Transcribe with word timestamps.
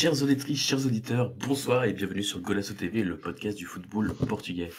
Chers 0.00 0.22
auditrices, 0.22 0.62
chers 0.62 0.86
auditeurs, 0.86 1.28
bonsoir 1.34 1.84
et 1.84 1.92
bienvenue 1.92 2.22
sur 2.22 2.40
Golasso 2.40 2.72
TV, 2.72 3.04
le 3.04 3.18
podcast 3.18 3.58
du 3.58 3.66
football 3.66 4.14
portugais. 4.14 4.70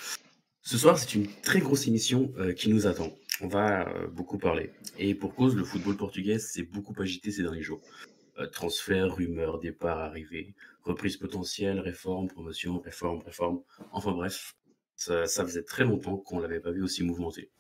Ce 0.63 0.79
soir, 0.79 0.97
c'est 0.97 1.13
une 1.13 1.27
très 1.43 1.59
grosse 1.59 1.85
émission 1.85 2.33
euh, 2.39 2.53
qui 2.53 2.73
nous 2.73 2.87
attend. 2.87 3.15
On 3.39 3.47
va 3.47 3.87
euh, 3.87 4.07
beaucoup 4.07 4.39
parler. 4.39 4.71
Et 4.97 5.13
pour 5.13 5.35
cause, 5.35 5.55
le 5.55 5.63
football 5.63 5.95
portugais 5.95 6.39
s'est 6.39 6.63
beaucoup 6.63 6.99
agité 6.99 7.29
ces 7.29 7.43
derniers 7.43 7.61
jours. 7.61 7.81
Euh, 8.39 8.47
transferts, 8.47 9.15
rumeurs, 9.15 9.59
départs, 9.59 9.99
arrivées, 9.99 10.55
reprise 10.81 11.17
potentielle, 11.17 11.79
réforme, 11.79 12.27
promotion, 12.27 12.79
réforme, 12.79 13.19
réforme. 13.19 13.61
Enfin 13.91 14.13
bref, 14.13 14.55
ça, 14.95 15.27
ça 15.27 15.45
faisait 15.45 15.61
très 15.61 15.83
longtemps 15.83 16.17
qu'on 16.17 16.39
l'avait 16.39 16.61
pas 16.61 16.71
vu 16.71 16.81
aussi 16.81 17.03
mouvementé. 17.03 17.51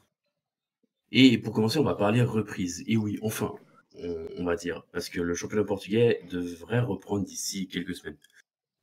Et 1.11 1.37
pour 1.37 1.53
commencer, 1.53 1.77
on 1.77 1.83
va 1.83 1.93
parler 1.93 2.23
reprise. 2.23 2.83
Et 2.87 2.97
oui, 2.97 3.19
enfin, 3.21 3.53
on, 3.97 4.27
on 4.37 4.43
va 4.43 4.55
dire, 4.55 4.83
parce 4.91 5.09
que 5.09 5.21
le 5.21 5.33
championnat 5.33 5.63
portugais 5.63 6.21
devrait 6.29 6.79
reprendre 6.79 7.25
d'ici 7.25 7.67
quelques 7.67 7.95
semaines. 7.95 8.17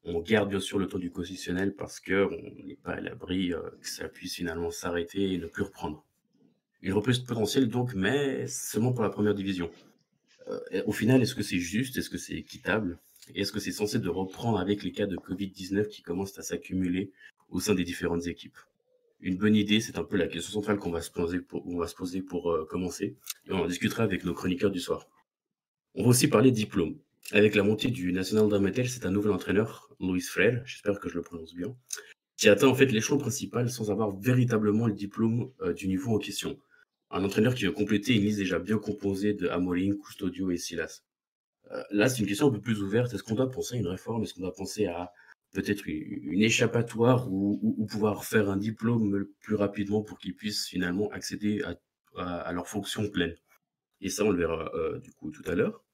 On 0.05 0.20
garde 0.20 0.48
bien 0.48 0.61
sûr 0.61 0.78
le 0.78 0.87
temps 0.87 0.98
du 0.98 1.11
constitutionnel 1.11 1.75
parce 1.75 2.01
que 2.01 2.25
on 2.25 2.67
n'est 2.67 2.77
pas 2.77 2.92
à 2.92 3.01
l'abri 3.01 3.53
euh, 3.53 3.61
que 3.81 3.89
ça 3.89 4.09
puisse 4.09 4.34
finalement 4.34 4.70
s'arrêter 4.70 5.33
et 5.33 5.39
ne 5.39 5.47
plus 5.47 5.64
reprendre. 5.64 6.05
Une 6.81 6.92
reprise 6.92 7.19
potentielle 7.19 7.69
donc, 7.69 7.95
mais 7.95 8.47
seulement 8.47 8.92
pour 8.92 9.03
la 9.03 9.11
première 9.11 9.34
division. 9.34 9.70
Euh, 10.48 10.83
au 10.86 10.92
final, 10.92 11.20
est-ce 11.20 11.34
que 11.34 11.42
c'est 11.42 11.59
juste? 11.59 11.98
Est-ce 11.98 12.11
que 12.11 12.19
c'est 12.19 12.34
équitable? 12.34 12.98
Est-ce 13.34 13.53
que 13.53 13.61
c'est 13.61 13.73
censé 13.73 13.98
de 13.98 14.09
reprendre 14.09 14.59
avec 14.59 14.83
les 14.83 14.92
cas 14.92 15.06
de 15.06 15.17
Covid-19 15.17 15.89
qui 15.89 16.03
commencent 16.03 16.39
à 16.39 16.42
s'accumuler 16.42 17.11
au 17.51 17.61
sein 17.61 17.75
des 17.75 17.84
différentes 17.84 18.27
équipes? 18.27 18.56
Une 19.20 19.36
bonne 19.36 19.56
idée, 19.56 19.80
c'est 19.80 19.98
un 19.98 20.05
peu 20.05 20.16
la 20.16 20.28
question 20.28 20.52
centrale 20.52 20.78
qu'on 20.78 20.91
va 20.91 21.02
se 21.02 21.11
poser 21.11 21.41
pour, 21.41 22.52
euh, 22.52 22.64
commencer. 22.66 23.16
Et 23.48 23.52
on 23.52 23.62
en 23.62 23.66
discutera 23.66 24.05
avec 24.05 24.24
nos 24.24 24.33
chroniqueurs 24.33 24.70
du 24.70 24.80
soir. 24.80 25.08
On 25.94 26.05
va 26.05 26.11
aussi 26.11 26.28
parler 26.28 26.52
diplôme. 26.52 26.98
Avec 27.33 27.55
la 27.56 27.62
montée 27.62 27.91
du 27.91 28.12
National 28.12 28.48
Dramatel, 28.48 28.89
c'est 28.89 29.05
un 29.05 29.11
nouvel 29.11 29.33
entraîneur, 29.33 29.92
Luis 30.00 30.20
Frère, 30.20 30.62
j'espère 30.64 31.00
que 31.00 31.08
je 31.08 31.16
le 31.16 31.22
prononce 31.22 31.55
bien, 31.55 31.77
qui 32.36 32.48
atteint 32.48 32.69
en 32.69 32.74
fait 32.74 32.86
l'échelon 32.86 33.19
principal 33.19 33.69
sans 33.69 33.91
avoir 33.91 34.16
véritablement 34.16 34.86
le 34.86 34.94
diplôme 34.94 35.52
euh, 35.61 35.72
du 35.72 35.89
niveau 35.89 36.14
en 36.14 36.19
question. 36.19 36.56
Un 37.11 37.24
entraîneur 37.24 37.55
qui 37.55 37.66
va 37.66 37.72
compléter 37.72 38.14
une 38.14 38.22
liste 38.22 38.39
déjà 38.39 38.58
bien 38.58 38.78
composée 38.78 39.34
de 39.34 39.48
Amorim, 39.48 39.98
Custodio 39.98 40.50
et 40.50 40.56
Silas. 40.56 41.02
Euh, 41.72 41.83
là, 41.91 42.08
c'est 42.08 42.20
une 42.20 42.27
question 42.27 42.48
un 42.48 42.52
peu 42.52 42.61
plus 42.61 42.80
ouverte. 42.83 43.12
Est-ce 43.12 43.22
qu'on 43.22 43.34
doit 43.34 43.50
penser 43.50 43.77
à 43.77 43.78
une 43.78 43.89
réforme? 43.89 44.22
Est-ce 44.22 44.34
qu'on 44.34 44.42
doit 44.42 44.55
penser 44.55 44.86
à 44.86 45.12
peut-être 45.53 45.87
une, 45.89 46.43
échappatoire 46.43 47.31
ou, 47.33 47.59
ou- 47.63 47.75
ou 47.79 47.87
pouvoir 47.87 48.25
faire 48.25 48.51
un 48.51 48.57
diplôme 48.57 49.27
plus 49.41 49.55
rapidement 49.57 50.03
pour 50.03 50.19
qu'ils 50.19 50.35
puissent 50.37 50.67
finalement 50.69 51.09
accéder 51.11 51.63
à 52.17 52.53
leur 52.53 52.69
fonction 52.69 53.09
pleine 53.11 53.35
Et 54.01 54.11
ça, 54.11 54.25
on 54.25 54.31
le 54.31 54.39
verra 54.39 54.73
euh, 54.75 54.99
du 55.01 55.13
coup 55.13 55.31
tout 55.31 55.45
à 55.47 55.55
l'heure. 55.55 55.85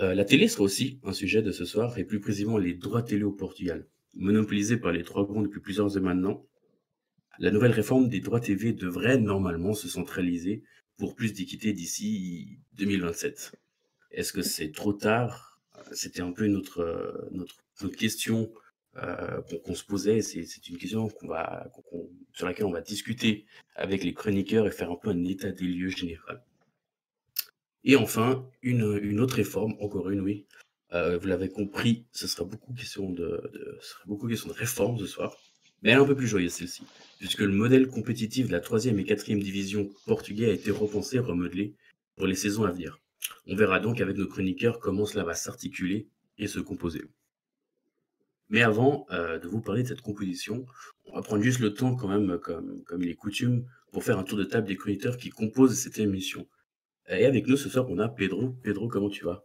Euh, 0.00 0.14
la 0.14 0.24
télé 0.24 0.48
sera 0.48 0.64
aussi 0.64 0.98
un 1.04 1.12
sujet 1.12 1.42
de 1.42 1.52
ce 1.52 1.64
soir, 1.64 1.96
et 1.98 2.04
plus 2.04 2.20
précisément 2.20 2.58
les 2.58 2.74
droits 2.74 3.02
télé 3.02 3.22
au 3.22 3.32
Portugal. 3.32 3.86
Monopolisés 4.14 4.76
par 4.78 4.92
les 4.92 5.04
trois 5.04 5.24
grands 5.26 5.42
depuis 5.42 5.60
plusieurs 5.60 5.96
années 5.96 6.06
maintenant, 6.06 6.46
la 7.38 7.50
nouvelle 7.50 7.72
réforme 7.72 8.08
des 8.08 8.20
droits 8.20 8.40
TV 8.40 8.72
devrait 8.72 9.18
normalement 9.18 9.74
se 9.74 9.88
centraliser 9.88 10.62
pour 10.98 11.16
plus 11.16 11.32
d'équité 11.32 11.72
d'ici 11.72 12.58
2027. 12.74 13.52
Est-ce 14.12 14.32
que 14.32 14.42
c'est 14.42 14.72
trop 14.72 14.92
tard 14.92 15.49
C'était 15.92 16.22
un 16.22 16.32
peu 16.32 16.46
notre, 16.46 16.80
euh, 16.80 17.28
notre, 17.32 17.56
notre 17.82 17.96
question 17.96 18.52
euh, 18.96 19.40
qu'on 19.64 19.74
se 19.74 19.84
posait. 19.84 20.20
C'est 20.22 20.68
une 20.68 20.78
question 20.78 21.08
sur 22.32 22.46
laquelle 22.46 22.66
on 22.66 22.72
va 22.72 22.80
discuter 22.80 23.46
avec 23.74 24.04
les 24.04 24.14
chroniqueurs 24.14 24.66
et 24.66 24.70
faire 24.70 24.90
un 24.90 24.96
peu 24.96 25.10
un 25.10 25.24
état 25.24 25.50
des 25.50 25.64
lieux 25.64 25.90
général. 25.90 26.42
Et 27.84 27.96
enfin, 27.96 28.46
une, 28.62 28.98
une 29.02 29.20
autre 29.20 29.36
réforme, 29.36 29.74
encore 29.80 30.10
une, 30.10 30.20
oui. 30.20 30.46
Euh, 30.92 31.18
vous 31.18 31.28
l'avez 31.28 31.48
compris, 31.48 32.04
ce 32.12 32.26
sera 32.26 32.44
beaucoup 32.44 32.74
question 32.74 33.10
de, 33.10 33.40
de, 33.52 33.78
ce 33.80 33.90
sera 33.90 34.02
beaucoup 34.06 34.26
question 34.26 34.48
de 34.48 34.54
réforme 34.54 34.98
ce 34.98 35.06
soir, 35.06 35.36
mais 35.82 35.90
elle 35.90 35.98
est 35.98 36.00
un 36.00 36.04
peu 36.04 36.16
plus 36.16 36.26
joyeuse 36.26 36.52
celle-ci, 36.52 36.82
puisque 37.18 37.40
le 37.40 37.52
modèle 37.52 37.86
compétitif 37.86 38.48
de 38.48 38.52
la 38.52 38.60
troisième 38.60 38.98
et 38.98 39.04
quatrième 39.04 39.40
division 39.40 39.88
portugais 40.06 40.50
a 40.50 40.52
été 40.52 40.72
repensé, 40.72 41.20
remodelé 41.20 41.74
pour 42.16 42.26
les 42.26 42.34
saisons 42.34 42.64
à 42.64 42.72
venir. 42.72 42.98
On 43.46 43.54
verra 43.54 43.80
donc 43.80 44.00
avec 44.00 44.16
nos 44.16 44.26
chroniqueurs 44.26 44.78
comment 44.80 45.06
cela 45.06 45.24
va 45.24 45.34
s'articuler 45.34 46.08
et 46.38 46.46
se 46.46 46.60
composer. 46.60 47.04
Mais 48.48 48.62
avant 48.62 49.06
euh, 49.12 49.38
de 49.38 49.46
vous 49.46 49.60
parler 49.60 49.84
de 49.84 49.88
cette 49.88 50.00
composition, 50.00 50.66
on 51.06 51.14
va 51.14 51.22
prendre 51.22 51.42
juste 51.42 51.60
le 51.60 51.72
temps 51.72 51.94
quand 51.94 52.08
même, 52.08 52.38
comme, 52.38 52.82
il 53.00 53.08
est 53.08 53.14
coutume, 53.14 53.64
pour 53.92 54.02
faire 54.02 54.18
un 54.18 54.24
tour 54.24 54.38
de 54.38 54.44
table 54.44 54.66
des 54.66 54.76
chroniqueurs 54.76 55.16
qui 55.16 55.30
composent 55.30 55.78
cette 55.78 55.98
émission. 55.98 56.46
Et 57.08 57.26
avec 57.26 57.46
nous 57.46 57.56
ce 57.56 57.68
soir, 57.68 57.86
on 57.88 57.98
a 57.98 58.08
Pedro. 58.08 58.54
Pedro, 58.62 58.88
comment 58.88 59.08
tu 59.08 59.24
vas? 59.24 59.44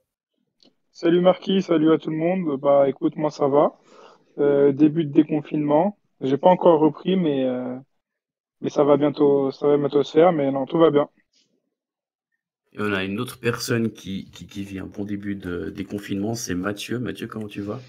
Salut 0.91 1.21
Marquis, 1.21 1.61
salut 1.61 1.91
à 1.91 1.97
tout 1.97 2.09
le 2.09 2.17
monde. 2.17 2.59
Bah 2.59 2.87
écoute, 2.87 3.15
moi 3.15 3.29
ça 3.29 3.47
va. 3.47 3.77
Euh, 4.37 4.71
début 4.71 5.05
de 5.05 5.11
déconfinement. 5.11 5.97
J'ai 6.21 6.37
pas 6.37 6.49
encore 6.49 6.79
repris, 6.79 7.15
mais 7.15 7.43
euh, 7.45 7.75
mais 8.61 8.69
ça 8.69 8.83
va 8.83 8.97
bientôt, 8.97 9.51
ça 9.51 9.67
va 9.67 9.77
bientôt 9.77 10.03
se 10.03 10.11
faire. 10.11 10.31
Mais 10.31 10.51
non, 10.51 10.65
tout 10.65 10.77
va 10.77 10.91
bien. 10.91 11.09
Et 12.75 12.81
on 12.81 12.91
a 12.91 13.05
une 13.05 13.21
autre 13.21 13.37
personne 13.37 13.89
qui, 13.89 14.29
qui, 14.31 14.47
qui 14.47 14.63
vit 14.63 14.79
un 14.79 14.85
bon 14.85 15.05
début 15.05 15.35
de 15.35 15.69
déconfinement, 15.69 16.35
c'est 16.35 16.55
Mathieu. 16.55 16.99
Mathieu, 16.99 17.25
comment 17.25 17.47
tu 17.47 17.61
vas? 17.61 17.79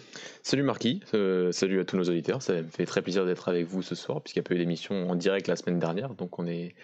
Salut 0.44 0.62
Marquis, 0.62 1.00
euh, 1.12 1.50
salut 1.50 1.80
à 1.80 1.84
tous 1.84 1.96
nos 1.96 2.04
auditeurs. 2.04 2.40
Ça 2.40 2.62
me 2.62 2.68
fait 2.68 2.86
très 2.86 3.02
plaisir 3.02 3.26
d'être 3.26 3.48
avec 3.48 3.66
vous 3.66 3.82
ce 3.82 3.96
soir, 3.96 4.22
puisqu'il 4.22 4.38
y 4.38 4.40
a 4.40 4.42
pas 4.44 4.54
eu 4.54 4.58
d'émission 4.58 5.10
en 5.10 5.16
direct 5.16 5.48
la 5.48 5.56
semaine 5.56 5.80
dernière. 5.80 6.14
Donc 6.14 6.38
on 6.38 6.46
est, 6.46 6.76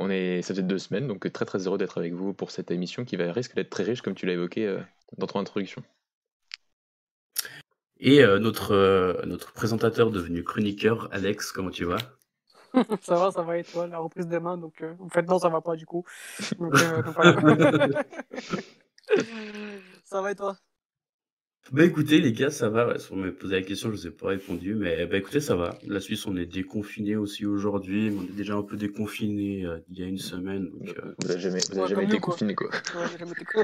on 0.00 0.10
est, 0.10 0.42
ça 0.42 0.52
fait 0.52 0.64
deux 0.64 0.78
semaines, 0.78 1.06
donc 1.06 1.32
très 1.32 1.44
très 1.44 1.64
heureux 1.68 1.78
d'être 1.78 1.98
avec 1.98 2.12
vous 2.12 2.34
pour 2.34 2.50
cette 2.50 2.72
émission 2.72 3.04
qui 3.04 3.14
va 3.14 3.32
risque 3.32 3.54
d'être 3.54 3.70
très 3.70 3.84
riche, 3.84 4.02
comme 4.02 4.16
tu 4.16 4.26
l'as 4.26 4.32
évoqué 4.32 4.66
euh, 4.66 4.80
dans 5.16 5.28
ton 5.28 5.38
introduction. 5.38 5.84
Et 8.00 8.24
euh, 8.24 8.40
notre, 8.40 9.24
notre 9.26 9.52
présentateur 9.52 10.10
devenu 10.10 10.42
chroniqueur, 10.42 11.08
Alex, 11.12 11.52
comment 11.52 11.70
tu 11.70 11.84
vas? 11.84 11.98
ça 13.02 13.16
va, 13.16 13.30
ça 13.30 13.42
va 13.42 13.58
et 13.58 13.64
toi, 13.64 13.86
la 13.86 13.98
reprise 13.98 14.26
demain, 14.26 14.56
donc 14.58 14.80
euh, 14.82 14.94
en 15.00 15.08
fait 15.08 15.22
non, 15.22 15.38
ça 15.38 15.48
va 15.48 15.60
pas 15.60 15.76
du 15.76 15.86
coup. 15.86 16.04
Donc, 16.58 16.74
euh, 16.76 17.02
donc 17.02 17.14
voilà. 17.14 18.02
ça 20.04 20.20
va 20.22 20.32
et 20.32 20.34
toi? 20.34 20.56
Bah 21.70 21.84
écoutez 21.84 22.18
les 22.18 22.32
gars, 22.32 22.50
ça 22.50 22.70
va. 22.70 22.88
Ouais, 22.88 22.98
si 22.98 23.12
on 23.12 23.16
m'a 23.16 23.30
posé 23.30 23.56
la 23.56 23.62
question, 23.62 23.90
je 23.90 23.94
vous 23.94 24.06
ai 24.06 24.10
pas 24.10 24.28
répondu, 24.28 24.74
mais 24.74 25.04
bah 25.04 25.18
écoutez, 25.18 25.40
ça 25.40 25.54
va. 25.54 25.78
La 25.86 26.00
Suisse, 26.00 26.26
on 26.26 26.34
est 26.36 26.46
déconfiné 26.46 27.14
aussi 27.16 27.44
aujourd'hui, 27.44 28.10
mais 28.10 28.16
on 28.20 28.22
est 28.24 28.36
déjà 28.36 28.54
un 28.54 28.62
peu 28.62 28.76
déconfiné 28.78 29.66
euh, 29.66 29.78
il 29.90 29.98
y 29.98 30.02
a 30.02 30.06
une 30.06 30.16
semaine. 30.18 30.70
Donc, 30.70 30.96
euh, 30.96 31.14
Vous 31.20 31.28
n'avez 31.28 31.40
jamais, 31.40 31.60
vous 31.70 31.78
avez 31.78 31.82
Ouais, 31.82 31.88
jamais 31.88 32.02
comme 32.04 32.04
été 32.04 32.20
quoi. 32.20 32.32
confiné 32.32 32.54
quoi. 32.54 32.70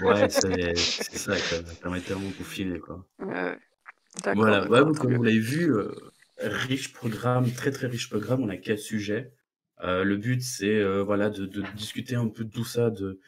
Ouais, 0.03 0.29
c'est 0.29 1.17
ça, 1.17 1.33
quoi. 1.35 1.59
On 1.91 1.95
est 1.95 2.01
tellement 2.03 2.31
confiné, 2.37 2.79
quoi. 2.79 3.07
Ouais. 3.21 3.57
D'accord. 4.23 4.67
Voilà, 4.69 4.85
comme 5.01 5.15
vous 5.15 5.23
l'avez 5.23 5.39
vu, 5.39 5.75
euh, 5.75 5.91
riche 6.45 6.93
programme, 6.93 7.51
très 7.53 7.71
très 7.71 7.87
riche 7.87 8.09
programme, 8.09 8.43
on 8.43 8.49
a 8.49 8.57
quatre 8.57 8.79
sujets. 8.79 9.33
Euh, 9.83 10.05
le 10.05 10.17
but, 10.17 10.43
c'est 10.43 10.77
euh, 10.77 11.03
voilà, 11.03 11.31
de, 11.31 11.47
discuter 11.77 12.15
un 12.15 12.29
peu 12.29 12.45
de 12.45 12.51
tout 12.51 12.65
ça, 12.65 12.91
de, 12.91 13.21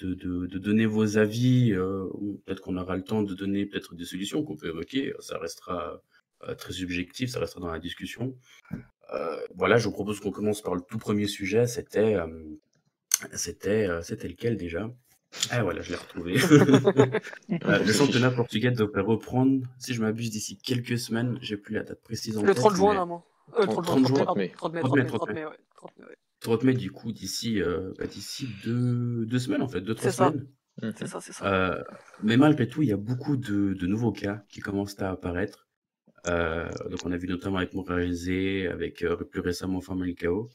de, 0.00 0.58
donner 0.58 0.86
vos 0.86 1.18
avis. 1.18 1.72
euh, 1.72 2.06
peut-être 2.44 2.60
qu'on 2.60 2.76
aura 2.76 2.96
le 2.96 3.04
temps 3.04 3.22
de 3.22 3.34
donner 3.34 3.66
peut-être 3.66 3.94
des 3.94 4.04
solutions 4.04 4.42
qu'on 4.44 4.56
peut 4.56 4.68
évoquer. 4.68 5.12
Ça 5.20 5.38
restera 5.38 6.02
très 6.58 6.72
subjectif, 6.72 7.30
ça 7.30 7.40
restera 7.40 7.60
dans 7.60 7.72
la 7.72 7.78
discussion. 7.78 8.36
Voilà, 9.54 9.76
je 9.78 9.84
vous 9.84 9.92
propose 9.92 10.20
qu'on 10.20 10.32
commence 10.32 10.62
par 10.62 10.74
le 10.74 10.80
tout 10.82 10.98
premier 10.98 11.26
sujet. 11.26 11.66
C'était 11.66 12.16
c'était 13.34 13.88
c'était 14.02 14.28
lequel 14.28 14.56
déjà? 14.56 14.92
Ah 15.50 15.62
voilà, 15.62 15.82
je 15.82 15.90
l'ai 15.90 15.96
retrouvé. 15.96 16.34
Euh, 17.64 17.78
le 17.84 17.92
championnat 17.92 18.30
portugais 18.30 18.70
devrait 18.70 19.02
reprendre, 19.02 19.66
si 19.78 19.94
je 19.94 20.00
m'abuse, 20.00 20.30
d'ici 20.30 20.58
quelques 20.58 20.98
semaines. 20.98 21.38
J'ai 21.42 21.56
plus 21.56 21.74
la 21.74 21.82
date 21.82 22.02
précise 22.02 22.38
en 22.38 22.42
Le 22.42 22.48
tête, 22.48 22.56
30 22.56 22.74
juin, 22.76 22.90
mais 22.90 22.96
normalement. 22.96 23.24
Euh, 23.58 23.66
30 23.66 23.84
30 23.84 24.06
juin, 24.08 24.24
30 24.24 24.36
mai. 24.36 24.52
30 24.56 24.72
mai, 24.72 24.80
30 24.80 24.90
30 24.90 24.96
mai, 24.96 25.02
mai, 25.02 25.08
30 25.08 25.18
30 25.18 25.28
mai. 25.28 25.34
mai, 25.34 25.44
ouais. 25.46 25.56
30 25.76 25.98
mai, 25.98 26.04
ouais. 26.06 26.16
30 26.40 26.64
mai, 26.64 26.74
du 26.74 26.90
coup, 26.90 27.12
d'ici 27.12 27.60
euh, 27.60 27.92
bah, 27.98 28.06
d'ici 28.06 28.48
deux, 28.64 29.26
deux 29.26 29.38
semaines, 29.38 29.62
en 29.62 29.68
fait, 29.68 29.80
deux, 29.80 29.94
trois 29.94 30.10
semaines. 30.10 30.46
Mhm. 30.82 30.92
C'est 30.96 31.06
ça, 31.06 31.20
c'est 31.20 31.32
ça. 31.32 31.44
Euh, 31.46 31.82
mais 32.22 32.36
malgré 32.36 32.66
tout, 32.68 32.82
il 32.82 32.88
y 32.88 32.92
a 32.92 32.96
beaucoup 32.96 33.36
de, 33.36 33.74
de 33.74 33.86
nouveaux 33.86 34.12
cas 34.12 34.42
qui 34.48 34.60
commencent 34.60 35.00
à 35.00 35.10
apparaître. 35.10 35.68
Euh, 36.28 36.68
donc, 36.88 37.00
on 37.04 37.12
a 37.12 37.16
vu 37.16 37.28
notamment 37.28 37.58
avec 37.58 37.74
Moralizé, 37.74 38.68
avec 38.68 39.02
euh, 39.02 39.16
plus 39.16 39.40
récemment 39.40 39.80
Famalicao. 39.80 40.48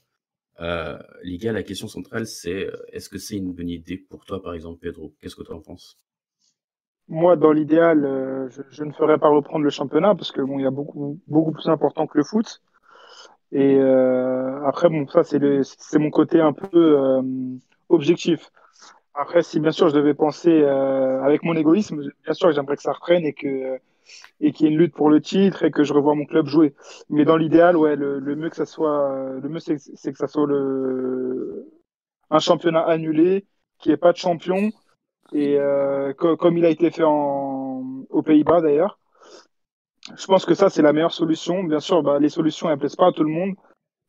Euh, 0.59 0.97
la 1.23 1.63
question 1.63 1.87
centrale, 1.87 2.25
c'est 2.25 2.67
euh, 2.67 2.71
est-ce 2.91 3.09
que 3.09 3.19
c'est 3.19 3.37
une 3.37 3.53
bonne 3.53 3.69
idée 3.69 3.97
pour 3.97 4.25
toi, 4.25 4.41
par 4.41 4.53
exemple, 4.53 4.79
Pedro? 4.79 5.13
Qu'est-ce 5.21 5.35
que 5.35 5.43
tu 5.43 5.51
en 5.51 5.61
penses? 5.61 5.97
Moi, 7.07 7.35
dans 7.35 7.51
l'idéal, 7.51 8.03
euh, 8.03 8.49
je, 8.71 8.83
ne 8.83 8.91
ferais 8.91 9.17
pas 9.17 9.29
reprendre 9.29 9.63
le 9.63 9.69
championnat 9.69 10.15
parce 10.15 10.31
que 10.31 10.41
bon, 10.41 10.59
il 10.59 10.63
y 10.63 10.67
a 10.67 10.71
beaucoup 10.71 11.19
beaucoup 11.27 11.51
plus 11.51 11.67
important 11.69 12.07
que 12.07 12.17
le 12.17 12.23
foot. 12.23 12.61
Et 13.51 13.77
euh, 13.77 14.65
après, 14.65 14.89
bon, 14.89 15.07
ça 15.07 15.23
c'est 15.23 15.99
mon 15.99 16.09
côté 16.09 16.41
un 16.41 16.51
peu 16.51 17.21
objectif. 17.87 18.51
Après, 19.13 19.41
si 19.41 19.59
bien 19.61 19.71
sûr 19.71 19.87
je 19.87 19.95
devais 19.95 20.13
penser 20.13 20.63
avec 20.63 21.43
mon 21.43 21.55
égoïsme, 21.55 22.01
bien 22.25 22.33
sûr 22.33 22.49
que 22.49 22.55
j'aimerais 22.55 22.75
que 22.75 22.81
ça 22.81 22.91
reprenne 22.91 23.25
et 23.25 23.33
que 23.33 23.79
et 24.41 24.51
qu'il 24.51 24.67
y 24.67 24.69
ait 24.69 24.73
une 24.73 24.79
lutte 24.79 24.93
pour 24.95 25.09
le 25.09 25.21
titre 25.21 25.63
et 25.63 25.71
que 25.71 25.83
je 25.83 25.93
revoie 25.93 26.15
mon 26.15 26.25
club 26.25 26.47
jouer. 26.47 26.75
Mais 27.09 27.25
dans 27.25 27.37
l'idéal, 27.37 27.77
ouais, 27.77 27.95
le, 27.95 28.19
mieux 28.35 28.49
que 28.49 28.55
ça 28.55 28.65
soit, 28.65 29.11
euh, 29.11 29.39
le 29.41 29.49
mieux 29.49 29.59
c'est 29.59 29.77
que 29.77 30.17
ça 30.17 30.27
soit 30.27 30.47
le 30.47 31.65
un 32.29 32.39
championnat 32.39 32.81
annulé, 32.81 33.45
qu'il 33.79 33.91
n'y 33.91 33.93
ait 33.95 33.97
pas 33.97 34.11
de 34.13 34.17
champion 34.17 34.71
et 35.33 35.57
euh, 35.59 36.13
co- 36.13 36.37
comme 36.37 36.57
il 36.57 36.65
a 36.65 36.69
été 36.69 36.91
fait 36.91 37.03
en 37.05 38.05
aux 38.09 38.23
Pays-Bas 38.23 38.61
d'ailleurs. 38.61 38.99
Je 40.17 40.25
pense 40.25 40.45
que 40.45 40.53
ça, 40.53 40.69
c'est 40.69 40.81
la 40.81 40.91
meilleure 40.93 41.13
solution. 41.13 41.63
Bien 41.63 41.79
sûr, 41.79 42.03
bah, 42.03 42.19
les 42.19 42.29
solutions, 42.29 42.69
elles 42.69 42.77
plaisent 42.77 42.95
pas 42.97 43.07
à 43.07 43.11
tout 43.13 43.23
le 43.23 43.29
monde, 43.29 43.55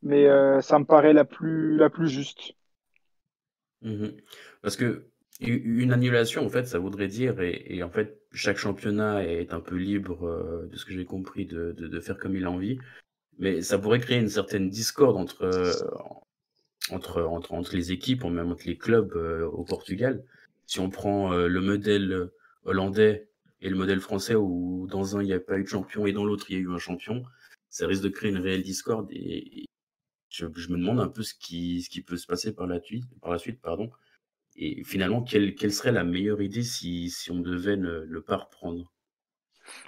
mais 0.03 0.27
euh, 0.27 0.61
ça 0.61 0.79
me 0.79 0.85
paraît 0.85 1.13
la 1.13 1.25
plus, 1.25 1.77
la 1.77 1.89
plus 1.89 2.09
juste. 2.09 2.53
Mhm. 3.81 4.17
Parce 4.61 4.75
que 4.77 5.07
une 5.41 5.93
annulation, 5.93 6.45
en 6.45 6.49
fait, 6.49 6.65
ça 6.65 6.79
voudrait 6.79 7.07
dire, 7.07 7.39
et, 7.41 7.81
en 7.81 7.89
fait, 7.89 8.18
chaque 8.33 8.57
championnat 8.57 9.23
est 9.25 9.53
un 9.53 9.59
peu 9.59 9.75
libre, 9.75 10.25
euh, 10.27 10.67
de 10.71 10.77
ce 10.77 10.85
que 10.85 10.93
j'ai 10.93 11.05
compris, 11.05 11.45
de, 11.45 11.71
de, 11.71 11.99
faire 11.99 12.17
comme 12.17 12.35
il 12.35 12.45
a 12.45 12.51
envie. 12.51 12.77
Mais 13.37 13.61
ça 13.61 13.77
pourrait 13.79 13.99
créer 13.99 14.19
une 14.19 14.29
certaine 14.29 14.69
discorde 14.69 15.17
entre, 15.17 15.43
euh, 15.43 15.73
entre, 16.91 17.21
entre, 17.23 17.53
entre 17.53 17.75
les 17.75 17.91
équipes, 17.91 18.23
même 18.25 18.51
entre 18.51 18.67
les 18.67 18.77
clubs 18.77 19.15
au 19.15 19.63
Portugal. 19.63 20.23
Si 20.65 20.79
on 20.79 20.89
prend 20.89 21.31
le 21.33 21.61
modèle 21.61 22.29
hollandais 22.65 23.29
et 23.61 23.69
le 23.69 23.75
modèle 23.75 24.01
français 24.01 24.35
où 24.35 24.87
dans 24.89 25.17
un 25.17 25.21
il 25.21 25.25
n'y 25.25 25.33
a 25.33 25.39
pas 25.39 25.57
eu 25.57 25.63
de 25.63 25.69
champion 25.69 26.05
et 26.05 26.11
dans 26.11 26.25
l'autre 26.25 26.45
il 26.49 26.53
y 26.53 26.57
a 26.57 26.61
eu 26.61 26.71
un 26.71 26.77
champion, 26.77 27.23
ça 27.69 27.87
risque 27.87 28.03
de 28.03 28.09
créer 28.09 28.29
une 28.29 28.37
réelle 28.37 28.63
discorde 28.63 29.07
et, 29.11 29.65
je, 30.29 30.45
me 30.45 30.77
demande 30.77 30.99
un 30.99 31.07
peu 31.07 31.23
ce 31.23 31.33
qui, 31.33 31.81
ce 31.81 31.89
qui 31.89 32.01
peut 32.01 32.17
se 32.17 32.27
passer 32.27 32.53
par 32.53 32.67
la, 32.67 32.79
par 33.21 33.31
la 33.31 33.39
suite. 33.39 33.59
Pardon. 33.61 33.89
Et 34.61 34.83
finalement, 34.83 35.23
quelle, 35.23 35.55
quelle 35.55 35.71
serait 35.71 35.93
la 35.93 36.03
meilleure 36.03 36.41
idée 36.41 36.63
si, 36.63 37.09
si 37.09 37.31
on 37.31 37.39
devait 37.39 37.77
ne, 37.77 38.19
pas 38.19 38.35
reprendre? 38.35 38.91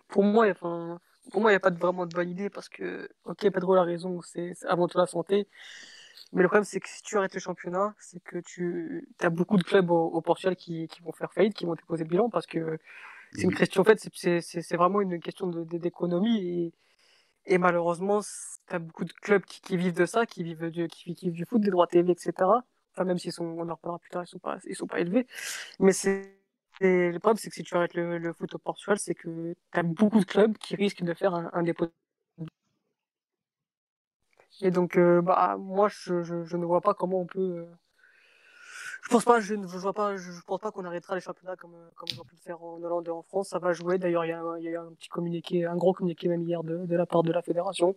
Pour 0.07 0.23
moi, 0.23 0.49
enfin, 0.49 0.97
pour 1.29 1.41
moi, 1.41 1.51
il 1.51 1.55
n'y 1.55 1.57
a 1.57 1.59
pas 1.59 1.71
vraiment 1.71 2.05
de 2.05 2.15
bonne 2.15 2.29
idée 2.29 2.49
parce 2.49 2.69
que, 2.69 3.09
ok, 3.25 3.49
Pedro 3.51 3.75
a 3.75 3.83
raison, 3.83 4.21
c'est 4.21 4.53
avant 4.65 4.87
tout 4.87 4.97
la 4.97 5.07
santé. 5.07 5.49
Mais 6.31 6.41
le 6.41 6.47
problème, 6.47 6.63
c'est 6.63 6.79
que 6.79 6.87
si 6.87 7.01
tu 7.03 7.17
arrêtes 7.17 7.33
le 7.33 7.41
championnat, 7.41 7.93
c'est 7.99 8.23
que 8.23 8.37
tu 8.37 9.09
as 9.19 9.29
beaucoup 9.29 9.57
de 9.57 9.63
clubs 9.63 9.91
au, 9.91 10.21
Portugal 10.21 10.55
qui, 10.55 10.87
qui, 10.87 11.01
vont 11.01 11.11
faire 11.11 11.33
faillite, 11.33 11.53
qui 11.53 11.65
vont 11.65 11.75
déposer 11.75 12.05
le 12.05 12.09
bilan 12.09 12.29
parce 12.29 12.47
que 12.47 12.79
c'est 13.33 13.43
une 13.43 13.53
question, 13.53 13.81
en 13.81 13.85
fait, 13.85 13.99
c'est 14.13 14.75
vraiment 14.77 15.01
une 15.01 15.19
question 15.19 15.47
d'économie 15.47 16.37
et, 16.37 16.73
et 17.45 17.57
malheureusement, 17.57 18.21
tu 18.21 18.75
as 18.75 18.79
beaucoup 18.79 19.03
de 19.03 19.11
clubs 19.11 19.43
qui, 19.43 19.59
qui, 19.59 19.75
vivent 19.75 19.97
de 19.97 20.05
ça, 20.05 20.25
qui 20.25 20.43
vivent, 20.43 20.69
du, 20.69 20.87
qui, 20.87 21.13
vivent 21.13 21.33
du 21.33 21.45
foot, 21.45 21.61
des 21.61 21.71
droits 21.71 21.87
TV, 21.87 22.13
etc. 22.13 22.33
Enfin, 22.93 23.05
même 23.05 23.17
s'ils 23.19 23.31
sont, 23.31 23.45
on 23.45 23.69
en 23.69 23.75
reparlera 23.75 23.99
plus 23.99 24.09
tard, 24.09 24.23
ils 24.23 24.27
sont 24.27 24.39
pas, 24.39 24.57
ils 24.65 24.75
sont 24.75 24.87
pas 24.87 24.99
élevés. 24.99 25.27
Mais 25.79 25.93
c'est, 25.93 26.37
le 26.81 27.17
problème, 27.19 27.37
c'est 27.37 27.49
que 27.49 27.55
si 27.55 27.63
tu 27.63 27.75
arrêtes 27.75 27.93
le, 27.95 28.17
le 28.17 28.33
foot 28.33 28.53
au 28.55 28.57
Portugal, 28.59 28.99
c'est 28.99 29.15
que 29.15 29.53
tu 29.73 29.79
as 29.79 29.83
beaucoup 29.83 30.19
de 30.19 30.25
clubs 30.25 30.57
qui 30.57 30.75
risquent 30.75 31.03
de 31.03 31.13
faire 31.13 31.33
un, 31.35 31.49
un 31.53 31.63
dépôt. 31.63 31.87
Et 34.61 34.71
donc, 34.71 34.97
euh, 34.97 35.21
bah, 35.21 35.57
moi, 35.57 35.87
je, 35.89 36.23
je, 36.23 36.43
je, 36.45 36.57
ne 36.57 36.65
vois 36.65 36.81
pas 36.81 36.93
comment 36.93 37.21
on 37.21 37.25
peut, 37.25 37.39
euh, 37.39 37.65
je 39.01 39.09
pense 39.09 39.25
pas, 39.25 39.39
je 39.39 39.55
ne 39.55 39.65
vois 39.65 39.93
pas, 39.93 40.15
je 40.15 40.31
pense 40.45 40.59
pas 40.59 40.71
qu'on 40.71 40.85
arrêtera 40.85 41.15
les 41.15 41.21
championnats 41.21 41.55
comme, 41.55 41.73
comme 41.95 42.09
on 42.17 42.21
a 42.21 42.23
pu 42.23 42.35
le 42.35 42.41
faire 42.41 42.63
en 42.63 42.81
Hollande 42.81 43.07
et 43.07 43.11
en 43.11 43.23
France. 43.23 43.49
Ça 43.49 43.57
va 43.57 43.73
jouer. 43.73 43.97
D'ailleurs, 43.97 44.25
il 44.25 44.29
y 44.29 44.31
a, 44.31 44.43
il 44.59 44.63
y 44.63 44.75
a 44.75 44.81
un 44.81 44.91
petit 44.93 45.09
communiqué, 45.09 45.65
un 45.65 45.75
gros 45.75 45.93
communiqué 45.93 46.27
même 46.27 46.43
hier 46.43 46.63
de, 46.63 46.85
de 46.85 46.95
la 46.95 47.07
part 47.07 47.23
de 47.23 47.31
la 47.31 47.41
fédération 47.41 47.95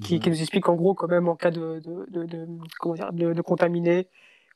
qui, 0.00 0.14
mhm. 0.14 0.20
qui, 0.20 0.30
nous 0.30 0.40
explique 0.40 0.68
en 0.68 0.76
gros 0.76 0.94
quand 0.94 1.08
même 1.08 1.28
en 1.28 1.34
cas 1.34 1.50
de, 1.50 1.80
de, 1.80 2.06
de, 2.08 2.24
de 2.24 2.46
comment 2.78 2.94
dire, 2.94 3.12
de, 3.12 3.32
de 3.32 3.42
contaminé, 3.42 4.08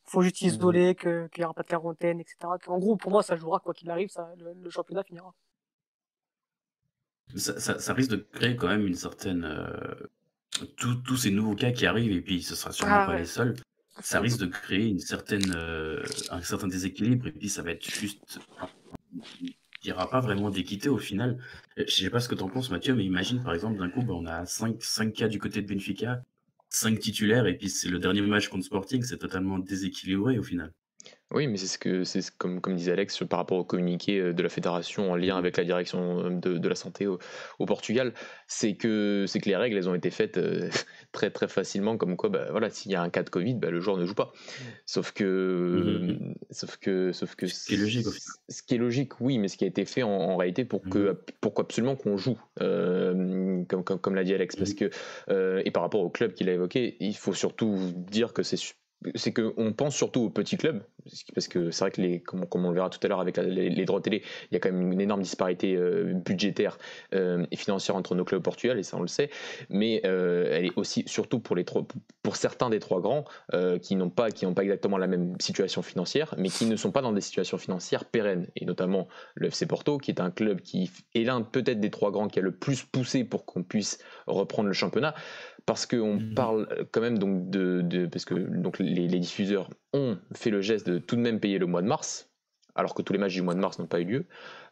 faut 0.05 0.23
juste 0.23 0.40
isoler, 0.43 0.90
mhm. 0.90 1.29
qu'il 1.31 1.40
n'y 1.40 1.44
aura 1.44 1.55
pas 1.55 1.62
de 1.62 1.69
quarantaine, 1.69 2.20
etc. 2.20 2.37
En 2.69 2.79
gros, 2.79 2.96
pour 2.96 3.11
moi, 3.11 3.25
ça 3.25 3.34
jouera 3.37 3.58
quoi 3.58 3.75
qu'il 3.75 3.90
arrive, 3.90 4.08
ça, 4.08 4.32
le, 4.38 4.70
championnat 4.70 5.02
finira. 5.02 5.34
Ça, 7.34 7.58
ça, 7.58 7.81
ça, 7.81 7.93
risque 7.93 8.11
de 8.11 8.17
créer 8.17 8.55
quand 8.55 8.69
même 8.69 8.87
une 8.87 8.94
certaine. 8.94 9.44
Euh, 9.44 10.08
tous 10.76 11.17
ces 11.17 11.31
nouveaux 11.31 11.55
cas 11.56 11.73
qui 11.73 11.87
arrivent, 11.87 12.12
et 12.12 12.20
puis 12.20 12.43
ce 12.43 12.55
sera 12.55 12.73
sûrement 12.73 12.94
ah 12.94 13.06
pas 13.06 13.17
les 13.17 13.25
seuls 13.25 13.56
ça 14.00 14.21
risque 14.21 14.41
de 14.41 14.47
créer 14.47 14.89
une 14.89 14.99
certaine, 14.99 15.53
euh, 15.55 16.03
un 16.31 16.41
certain 16.41 16.69
déséquilibre 16.69 17.27
et 17.27 17.33
puis 17.33 17.49
ça 17.49 17.62
va 17.62 17.73
être 17.73 17.89
juste. 17.89 18.41
Il 19.35 19.87
n'y 19.87 19.93
aura 19.93 20.09
pas 20.09 20.21
vraiment 20.21 20.50
d'équité 20.50 20.89
au 20.89 20.99
final. 20.99 21.39
Euh, 21.79 21.85
je 21.87 21.93
sais 21.93 22.11
pas 22.11 22.21
ce 22.21 22.29
que 22.29 22.35
tu 22.35 22.43
en 22.43 22.49
penses, 22.49 22.71
Mathieu, 22.71 22.94
mais 22.94 23.05
imagine 23.05 23.43
par 23.43 23.55
exemple 23.55 23.79
d'un 23.79 23.91
coup, 23.91 24.03
bah, 24.03 24.15
on 24.15 24.27
a 24.27 24.47
5, 24.47 24.83
5 24.83 25.12
cas 25.12 25.29
du 25.29 25.39
côté 25.39 25.61
de 25.61 25.67
Benfica, 25.73 26.23
5 26.71 26.99
titulaires, 26.99 27.47
et 27.47 27.56
puis 27.56 27.69
c'est 27.69 27.89
le 27.89 27.99
dernier 27.99 28.23
match 28.23 28.49
contre 28.49 28.65
Sporting, 28.65 29.03
c'est 29.03 29.19
totalement 29.19 29.59
déséquilibré 29.59 30.39
au 30.39 30.43
final. 30.43 30.73
Oui, 31.34 31.46
mais 31.46 31.56
c'est 31.56 31.67
ce 31.67 31.79
que 31.79 32.05
c'est 32.05 32.23
comme, 32.37 32.61
comme 32.61 32.76
disait 32.76 32.93
Alex 32.93 33.25
par 33.29 33.38
rapport 33.38 33.58
au 33.58 33.64
communiqué 33.64 34.19
euh, 34.19 34.32
de 34.32 34.43
la 34.43 34.49
fédération 34.49 35.11
en 35.11 35.17
lien 35.17 35.37
avec 35.37 35.56
la 35.56 35.64
direction 35.64 36.26
euh, 36.26 36.31
de, 36.31 36.58
de 36.58 36.69
la 36.69 36.75
santé 36.75 37.06
au, 37.06 37.19
au 37.58 37.67
Portugal, 37.67 38.12
c'est 38.46 38.75
que 38.75 39.25
c'est 39.26 39.40
que 39.40 39.49
les 39.49 39.56
règles 39.56 39.76
elles 39.76 39.88
ont 39.88 39.94
été 39.94 40.11
faites 40.11 40.37
euh, 40.37 40.69
très 41.12 41.31
très 41.31 41.49
facilement 41.49 41.96
comme 41.96 42.17
quoi 42.17 42.29
bah, 42.29 42.49
voilà 42.50 42.69
s'il 42.70 42.93
y 42.93 42.94
a 42.94 43.02
un 43.02 43.08
cas 43.08 43.23
de 43.23 43.31
Covid 43.31 43.55
bah, 43.55 43.70
le 43.70 43.81
joueur 43.81 43.96
ne 43.96 44.05
joue 44.05 44.14
pas. 44.14 44.32
Sauf 44.84 45.12
que 45.12 46.19
mmh. 46.20 46.34
sauf 46.50 46.76
que 46.76 47.12
sauf 47.12 47.34
que 47.34 47.46
ce 47.46 47.67
qui 47.67 47.75
est 47.75 47.79
logique 47.79 48.06
Ce 48.49 48.62
qui 48.62 48.75
est 48.75 48.79
logique 48.79 49.20
oui, 49.20 49.38
mais 49.38 49.49
ce 49.49 49.56
qui 49.56 49.64
a 49.64 49.69
été 49.69 49.84
fait 49.84 50.02
en, 50.02 50.37
réalité 50.37 50.64
pour 50.64 50.82
que 50.82 51.12
mmh. 51.12 51.17
pourquoi 51.40 51.64
absolument 51.64 51.96
qu'on 51.96 52.17
joue 52.17 52.38
comme, 52.58 53.67
comme, 53.67 53.99
comme 53.99 54.14
l'a 54.14 54.25
dit 54.25 54.34
Alex 54.34 54.56
parce 54.56 54.73
mmh. 54.73 54.88
que 55.29 55.62
et 55.64 55.70
par 55.70 55.82
rapport 55.82 56.02
au 56.02 56.11
club 56.11 56.34
qu'il 56.34 56.49
a 56.49 56.52
évoqué, 56.52 56.96
il 57.00 57.17
faut 57.17 57.34
surtout 57.34 57.79
dire 57.94 58.32
que 58.32 58.43
c'est 58.43 58.56
c'est 59.14 59.32
qu'on 59.32 59.72
pense 59.72 59.96
surtout 59.96 60.22
aux 60.22 60.31
petits 60.31 60.56
clubs, 60.56 60.82
parce 61.34 61.49
que 61.49 61.70
c'est 61.70 61.84
vrai 61.84 61.90
que, 61.90 62.19
comme, 62.19 62.64
on 62.64 62.70
le 62.70 62.75
verra 62.75 62.90
tout 62.90 62.99
à 63.02 63.08
l'heure 63.08 63.20
avec 63.20 63.37
les, 63.37 63.84
droits 63.84 64.00
télé, 64.00 64.22
il 64.50 64.54
y 64.54 64.56
a 64.56 64.60
quand 64.60 64.72
même 64.72 64.93
une 64.93 65.00
énorme 65.00 65.22
disparité 65.22 65.75
euh, 65.76 66.12
budgétaire 66.14 66.78
euh, 67.14 67.44
et 67.50 67.56
financière 67.56 67.96
entre 67.96 68.14
nos 68.14 68.25
clubs 68.25 68.40
au 68.40 68.43
Portugal, 68.43 68.78
et 68.78 68.82
ça 68.82 68.96
on 68.96 69.02
le 69.02 69.08
sait, 69.08 69.31
mais 69.69 70.02
euh, 70.04 70.49
elle 70.50 70.66
est 70.66 70.72
aussi 70.76 71.04
surtout 71.06 71.40
pour 71.40 72.37
certains 72.37 72.70
des 72.70 72.78
trois 72.78 73.00
grands 73.00 73.25
qui 73.81 73.96
n'ont 73.96 74.10
pas, 74.10 74.31
qui 74.31 74.46
pas 74.46 74.62
exactement 74.62 74.99
la 74.99 75.06
même 75.06 75.34
situation 75.40 75.82
financière, 75.82 76.34
mais 76.38 76.48
qui 76.48 76.66
ne 76.66 76.76
sont 76.76 76.90
pas 76.90 77.02
dans 77.02 77.12
des 77.12 77.20
situations 77.20 77.58
financières 77.58 78.05
pérennes, 78.05 78.48
et 78.56 78.64
notamment 78.64 79.08
le 79.34 79.48
FC 79.48 79.67
Porto, 79.67 79.98
qui 79.98 80.10
est 80.10 80.20
un 80.20 80.31
club 80.31 80.60
qui 80.60 80.91
est 81.15 81.24
l'un 81.24 81.43
peut-être 81.43 81.81
des 81.81 81.91
trois 81.91 82.10
grands 82.10 82.29
qui 82.29 82.38
a 82.38 82.43
le 82.43 82.53
plus 82.53 82.82
poussé 82.82 83.24
pour 83.24 83.44
qu'on 83.44 83.62
puisse 83.62 83.98
reprendre 84.27 84.69
le 84.69 84.74
championnat 84.74 85.15
parce 85.66 85.86
qu'on 85.86 86.16
mmh. 86.16 86.34
parle 86.34 86.86
quand 86.90 87.00
même 87.00 87.19
donc 87.19 87.50
de, 87.50 88.06
parce 88.06 88.24
que 88.24 88.34
donc 88.34 88.78
les, 88.78 89.08
les, 89.08 89.19
diffuseurs 89.19 89.69
ont 89.92 90.19
fait 90.34 90.50
le 90.50 90.60
geste 90.60 90.88
de 90.88 90.98
tout 90.98 91.16
de 91.16 91.20
même 91.20 91.40
payer 91.40 91.58
le 91.58 91.66
mois 91.66 91.82
de 91.82 91.86
mars 91.86 92.28
alors 92.74 92.94
que 92.94 93.02
tous 93.02 93.12
les 93.12 93.19
matchs 93.19 93.34
du 93.34 93.42
mois 93.42 93.54
de 93.54 93.60
mars 93.60 93.78
n'ont 93.78 93.86
pas 93.86 94.00
eu 94.00 94.04
lieu. 94.04 94.26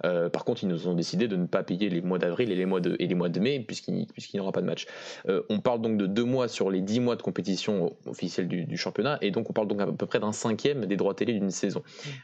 Euh, 0.04 0.28
par 0.28 0.44
contre, 0.44 0.62
ils 0.64 0.68
nous 0.68 0.88
ont 0.88 0.94
décidé 0.94 1.28
de 1.28 1.36
ne 1.36 1.46
pas 1.46 1.62
payer 1.62 1.88
les 1.88 2.00
mois 2.00 2.18
d'avril 2.18 2.50
et 2.50 2.54
les 2.54 2.66
mois 2.66 2.80
de, 2.80 2.96
et 2.98 3.06
les 3.06 3.14
mois 3.14 3.28
de 3.28 3.40
mai, 3.40 3.60
puisqu'il 3.60 4.06
n'y 4.34 4.40
aura 4.40 4.52
pas 4.52 4.60
de 4.60 4.66
match. 4.66 4.86
Euh, 5.28 5.42
on 5.48 5.60
parle 5.60 5.80
donc 5.80 5.96
de 5.96 6.06
deux 6.06 6.24
mois 6.24 6.48
sur 6.48 6.70
les 6.70 6.80
dix 6.80 7.00
mois 7.00 7.16
de 7.16 7.22
compétition 7.22 7.96
officielle 8.06 8.48
du, 8.48 8.76
championnat, 8.76 9.18
et 9.20 9.30
donc 9.30 9.50
on 9.50 9.52
parle 9.52 9.68
donc 9.68 9.80
à 9.80 9.86
peu 9.86 10.06
près 10.06 10.20
d'un 10.20 10.32
cinquième 10.32 10.86
des 10.86 10.96
droits 10.96 11.14
télé 11.14 11.32
d'une 11.32 11.50
saison. 11.50 11.82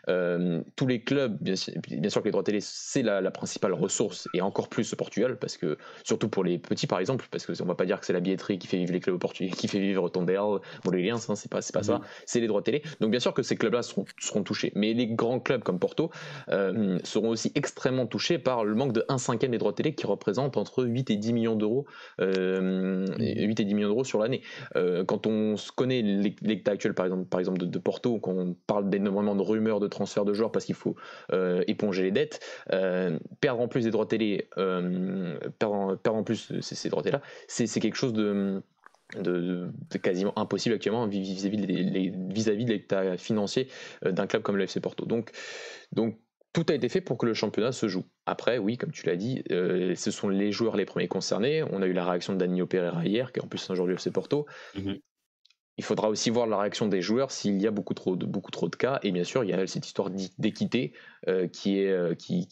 Euh, 0.09 0.62
tous 0.75 0.87
les 0.87 1.02
clubs, 1.02 1.37
bien, 1.40 1.56
sûr 1.56 1.73
que 1.75 2.25
les 2.25 2.30
droits 2.30 2.42
télé, 2.42 2.61
c'est 2.61 3.02
la, 3.02 3.30
principale 3.30 3.75
ressource, 3.75 4.28
et 4.33 4.40
encore 4.40 4.68
plus 4.68 4.92
au 4.92 4.97
Portugal, 4.97 5.37
parce 5.38 5.56
que, 5.56 5.76
surtout 6.04 6.28
pour 6.28 6.45
les 6.45 6.59
petits 6.59 6.87
par 6.87 7.00
exemple, 7.00 7.26
parce 7.30 7.45
qu'on 7.45 7.52
ne 7.52 7.68
va 7.68 7.75
pas 7.75 7.85
dire 7.85 8.00
que 8.00 8.06
c'est 8.06 8.12
la 8.12 8.21
billetterie 8.21 8.59
qui 8.59 8.66
fait 8.66 8.78
vivre 8.78 8.92
les 8.92 9.00
clubs 9.00 9.14
au 9.14 9.18
Portugal, 9.18 9.54
qui 9.56 9.68
fait 9.68 9.80
vivre 9.80 10.09
Tondel, 10.09 10.40
Morelia, 10.85 11.14
hein, 11.14 11.35
c'est 11.35 11.50
pas, 11.50 11.61
pas 11.73 11.83
ça, 11.83 12.00
c'est 12.25 12.40
les 12.40 12.47
droits 12.47 12.62
télé. 12.62 12.83
Donc 13.00 13.11
bien 13.11 13.21
sûr 13.21 13.35
que 13.35 13.42
ces 13.42 13.56
clubs-là 13.56 13.83
seront, 13.83 14.06
seront 14.18 14.42
touchés, 14.42 14.73
mais 14.75 14.95
les 14.95 15.06
grands 15.06 15.40
clubs 15.40 15.62
comme 15.62 15.78
Porto 15.78 16.11
seront 16.49 17.28
aussi 17.28 17.52
extrêmement 17.66 18.06
touchés 18.06 18.38
par 18.38 18.64
le 18.64 18.76
manque 18.76 18.92
de 18.92 19.04
1 19.08 19.18
cinquième 19.18 19.50
des 19.50 19.58
droits 19.58 19.73
télé 19.73 19.92
qui 19.92 20.06
représente 20.06 20.56
entre 20.56 20.85
8 20.85 21.11
et 21.11 21.16
10 21.16 21.32
millions 21.32 21.56
d'euros 21.56 21.85
euh, 22.20 23.04
8 23.18 23.58
et 23.58 23.64
10 23.64 23.75
millions 23.75 23.88
d'euros 23.88 24.04
sur 24.04 24.20
l'année. 24.20 24.42
Euh, 24.76 25.04
quand 25.04 25.26
on 25.26 25.56
connaît 25.75 26.00
l'état 26.00 26.70
actuel 26.70 26.94
par 26.94 27.06
exemple, 27.06 27.25
par 27.25 27.40
exemple 27.40 27.58
de, 27.58 27.78
Porto, 27.78 28.20
quand 28.20 28.32
on 28.32 28.54
parle 28.68 28.88
d'énormément 28.88 29.35
de 29.35 29.42
rumeurs 29.42 29.80
de 29.80 29.88
transfert 29.88 30.25
de 30.25 30.32
joueurs 30.32 30.52
parce 30.52 30.64
qu'il 30.64 30.76
faut 30.76 30.94
euh, 31.32 31.64
éponger 31.66 32.04
les 32.04 32.12
dettes, 32.12 32.40
perdre 33.40 33.61
en 33.61 33.68
plus 33.68 33.82
des 33.82 33.90
droits 33.90 34.06
télé, 34.06 34.49
perdre, 34.54 35.96
perdre, 35.96 36.18
en 36.18 36.23
plus 36.23 36.52
ces, 36.61 36.88
droits 36.88 37.02
télé 37.02 37.14
là, 37.14 37.23
c'est 37.49 37.80
quelque 37.80 37.96
chose 37.96 38.12
de 38.12 38.62
quasiment 40.02 40.37
impossible 40.38 40.75
actuellement 40.75 41.06
vis-à-vis 41.06 41.56
de 42.64 42.73
l'état 42.73 43.16
financier 43.16 43.68
euh, 44.04 44.12
d'un 44.12 44.26
club 44.26 44.42
comme 44.42 44.56
le 44.56 44.64
FC 44.64 44.80
Porto. 44.80 45.06
Donc, 45.06 45.30
donc 45.92 46.18
tout 46.57 46.65
a 46.71 46.75
été 46.75 46.89
fait 46.89 47.03
pour 47.03 47.19
que 47.19 47.27
le 47.27 47.35
championnat 47.35 47.71
se 47.71 47.87
joue. 47.87 48.07
Après, 48.25 48.57
oui, 48.57 48.79
comme 48.79 48.91
tu 48.91 49.05
l'as 49.05 49.17
dit, 49.17 49.45
euh, 49.51 49.95
ce 49.95 50.11
sont 50.11 50.31
les 50.31 50.53
joueurs 50.53 50.75
les 50.75 50.87
premiers 50.87 51.07
concernés. 51.07 51.63
On 51.63 51.83
a 51.83 51.87
eu 51.87 51.93
la 51.93 52.09
réaction 52.09 52.33
de 52.33 52.39
Danilo 52.39 52.67
Pereira 52.67 53.05
hier, 53.05 53.31
qui 53.31 53.41
est 53.41 53.43
en 53.43 53.47
plus 53.47 53.69
un 53.69 53.75
joueur 53.75 53.87
du 53.87 53.93
FC 53.93 54.11
Porto. 54.11 54.47
Mhm. 54.75 54.99
Il 55.77 55.85
faudra 55.85 56.09
aussi 56.09 56.31
voir 56.31 56.47
la 56.47 56.57
réaction 56.57 56.89
des 56.89 57.03
joueurs 57.03 57.31
s'il 57.31 57.61
y 57.61 57.67
a 57.67 57.71
beaucoup 57.71 57.93
trop 57.93 58.17
de, 58.17 58.25
beaucoup 58.25 58.51
trop 58.51 58.71
de 58.71 58.77
cas. 58.77 59.01
Et 59.03 59.13
bien 59.13 59.25
sûr, 59.25 59.45
il 59.45 59.51
y 59.51 59.53
a 59.53 59.67
cette 59.67 59.87
histoire 59.87 60.09
d'équité 60.39 60.95
qui, 61.52 61.78
est, 61.80 62.16
qui, 62.16 62.49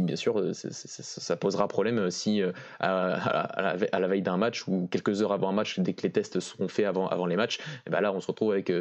bien 0.00 0.16
sûr, 0.16 0.38
euh, 0.38 0.52
ça 0.52 1.36
posera 1.36 1.68
problème 1.68 1.98
euh, 1.98 2.10
si 2.10 2.42
euh, 2.42 2.52
à, 2.80 3.76
la, 3.92 4.08
veille 4.08 4.22
d'un 4.22 4.36
match 4.36 4.66
ou 4.66 4.88
quelques 4.90 5.22
heures 5.22 5.32
avant 5.32 5.50
un 5.50 5.52
match, 5.52 5.78
dès 5.78 5.92
que 5.92 6.02
les 6.02 6.12
tests 6.12 6.40
seront 6.40 6.68
faits 6.68 6.86
avant, 6.86 7.08
avant 7.08 7.26
les 7.26 7.36
matchs, 7.36 7.58
et 7.58 7.62
eh 7.86 7.90
ben 7.90 8.00
là 8.00 8.12
on 8.12 8.20
se 8.20 8.26
retrouve 8.26 8.52
avec 8.52 8.72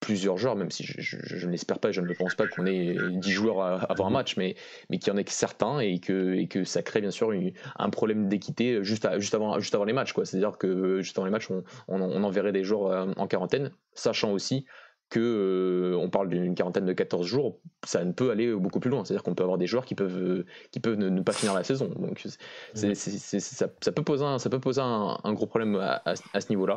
plusieurs 0.00 0.36
joueurs, 0.36 0.56
même 0.56 0.70
si 0.70 0.84
je, 0.84 1.46
ne 1.46 1.50
l'espère 1.50 1.78
pas, 1.78 1.92
je 1.92 2.00
ne 2.00 2.12
pense 2.14 2.34
pas 2.34 2.46
qu'on 2.46 2.66
ait 2.66 2.96
10 3.10 3.30
joueurs 3.30 3.90
avant 3.90 4.06
un 4.06 4.10
match, 4.10 4.36
mais, 4.36 4.56
mais 4.90 4.98
qu'il 4.98 5.12
y 5.12 5.16
en 5.16 5.18
ait 5.18 5.24
certains 5.28 5.80
et 5.80 5.98
que, 6.00 6.34
et 6.34 6.48
que 6.48 6.64
ça 6.64 6.82
crée 6.82 7.00
bien 7.00 7.10
sûr 7.10 7.32
un 7.76 7.90
problème 7.90 8.28
d'équité 8.28 8.82
juste, 8.82 9.08
juste, 9.18 9.34
avant, 9.34 9.58
juste 9.60 9.74
avant 9.74 9.84
les 9.84 9.92
matchs. 9.92 10.14
C'est-à-dire 10.24 10.58
que 10.58 11.00
juste 11.00 11.16
avant 11.18 11.26
les 11.26 11.32
matchs, 11.32 11.50
on, 11.50 11.62
on 11.88 12.24
enverrait 12.24 12.52
des 12.52 12.64
joueurs 12.64 13.08
en 13.16 13.26
quarantaine, 13.26 13.70
sachant 13.94 14.32
aussi 14.32 14.66
que 15.14 15.96
on 15.96 16.10
parle 16.10 16.28
d'une 16.28 16.56
quarantaine 16.56 16.84
de 16.84 16.92
14 16.92 17.24
jours, 17.24 17.60
ça 17.84 18.04
ne 18.04 18.12
peut 18.12 18.30
aller 18.30 18.52
beaucoup 18.52 18.80
plus 18.80 18.90
loin. 18.90 19.04
C'est-à-dire 19.04 19.22
qu'on 19.22 19.34
peut 19.34 19.44
avoir 19.44 19.58
des 19.58 19.68
joueurs 19.68 19.84
qui 19.84 19.94
peuvent, 19.94 20.44
qui 20.72 20.80
peuvent 20.80 20.96
ne, 20.96 21.22
pas 21.22 21.32
finir 21.32 21.54
la 21.54 21.62
saison. 21.62 21.88
Donc 21.88 22.26
ça, 22.74 22.94
ça, 22.94 23.92
peut 23.92 24.02
poser 24.02 24.24
un, 24.24 24.38
ça 24.40 24.50
peut 24.50 24.58
poser 24.58 24.80
un, 24.82 25.32
gros 25.34 25.46
problème 25.46 25.76
à, 25.76 26.16
ce 26.16 26.48
niveau-là. 26.50 26.76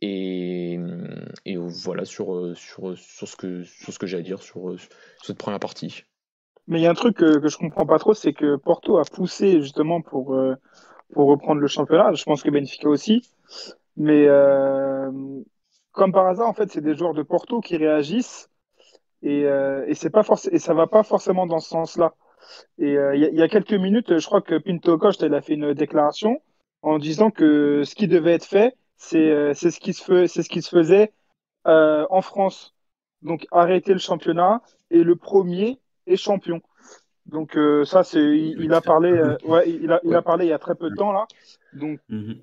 Et, 0.00 0.78
et, 1.44 1.56
voilà 1.56 2.06
sur, 2.06 2.56
sur, 2.56 2.96
sur 2.96 3.28
ce 3.28 3.36
que, 3.36 3.62
sur 3.64 3.92
ce 3.92 3.98
que 3.98 4.06
j'ai 4.06 4.16
à 4.16 4.22
dire 4.22 4.42
sur, 4.42 4.74
cette 5.22 5.38
première 5.38 5.60
partie. 5.60 6.04
Mais 6.66 6.80
il 6.80 6.82
y 6.82 6.86
a 6.86 6.90
un 6.90 6.94
truc 6.94 7.18
que, 7.18 7.38
que 7.38 7.48
je 7.48 7.58
comprends 7.58 7.84
pas 7.84 7.98
trop, 7.98 8.14
c'est 8.14 8.32
que 8.32 8.56
Porto 8.56 8.96
a 8.96 9.04
poussé 9.04 9.60
justement 9.60 10.00
pour, 10.00 10.34
pour 11.12 11.28
reprendre 11.28 11.60
le 11.60 11.68
championnat. 11.68 12.14
Je 12.14 12.24
pense 12.24 12.42
que 12.42 12.50
Benfica 12.50 12.88
aussi. 12.88 13.22
Mais 13.96 14.26
euh, 14.26 15.10
comme 15.94 16.12
par 16.12 16.26
hasard, 16.26 16.48
en 16.48 16.52
fait, 16.52 16.70
c'est 16.70 16.80
des 16.80 16.94
joueurs 16.94 17.14
de 17.14 17.22
Porto 17.22 17.60
qui 17.60 17.76
réagissent 17.76 18.50
et, 19.22 19.44
euh, 19.44 19.86
et 19.86 19.94
c'est 19.94 20.10
pas 20.10 20.22
et 20.50 20.58
ça 20.58 20.74
va 20.74 20.86
pas 20.86 21.04
forcément 21.04 21.46
dans 21.46 21.60
ce 21.60 21.70
sens-là. 21.70 22.14
Et 22.78 22.98
euh, 22.98 23.16
il 23.16 23.38
y, 23.38 23.42
a 23.42 23.48
quelques 23.48 23.72
minutes, 23.72 24.18
je 24.18 24.26
crois 24.26 24.42
que 24.42 24.58
Pinto 24.58 24.98
Costa 24.98 25.24
a 25.26 25.40
fait 25.40 25.54
une 25.54 25.72
déclaration 25.72 26.42
en 26.82 26.98
disant 26.98 27.30
que 27.30 27.84
ce 27.84 27.94
qui 27.94 28.06
devait 28.06 28.34
être 28.34 28.44
fait, 28.44 28.76
c'est 28.98 29.54
c'est 29.54 29.70
ce 29.70 29.80
qui 29.80 29.94
se 29.94 30.26
c'est 30.26 30.42
ce 30.42 30.48
qui 30.50 30.60
se 30.60 30.68
faisait 30.68 31.12
en 31.64 32.20
France. 32.20 32.74
Donc 33.22 33.46
arrêter 33.50 33.94
le 33.94 33.98
championnat 33.98 34.60
et 34.90 35.02
le 35.02 35.16
premier 35.16 35.80
est 36.06 36.16
champion. 36.16 36.60
Donc 37.24 37.56
ça 37.84 38.02
c'est 38.02 38.20
il, 38.20 38.74
a 38.74 38.82
parlé 38.82 39.10
ouais 39.44 39.70
il 39.70 39.90
a 39.90 40.00
il 40.04 40.14
a 40.14 40.20
parlé 40.20 40.44
il 40.44 40.50
y 40.50 40.52
a 40.52 40.58
très 40.58 40.74
peu 40.74 40.90
de 40.90 40.96
temps 40.96 41.12
là. 41.12 41.26
Donc 41.72 41.98
mhm. 42.10 42.36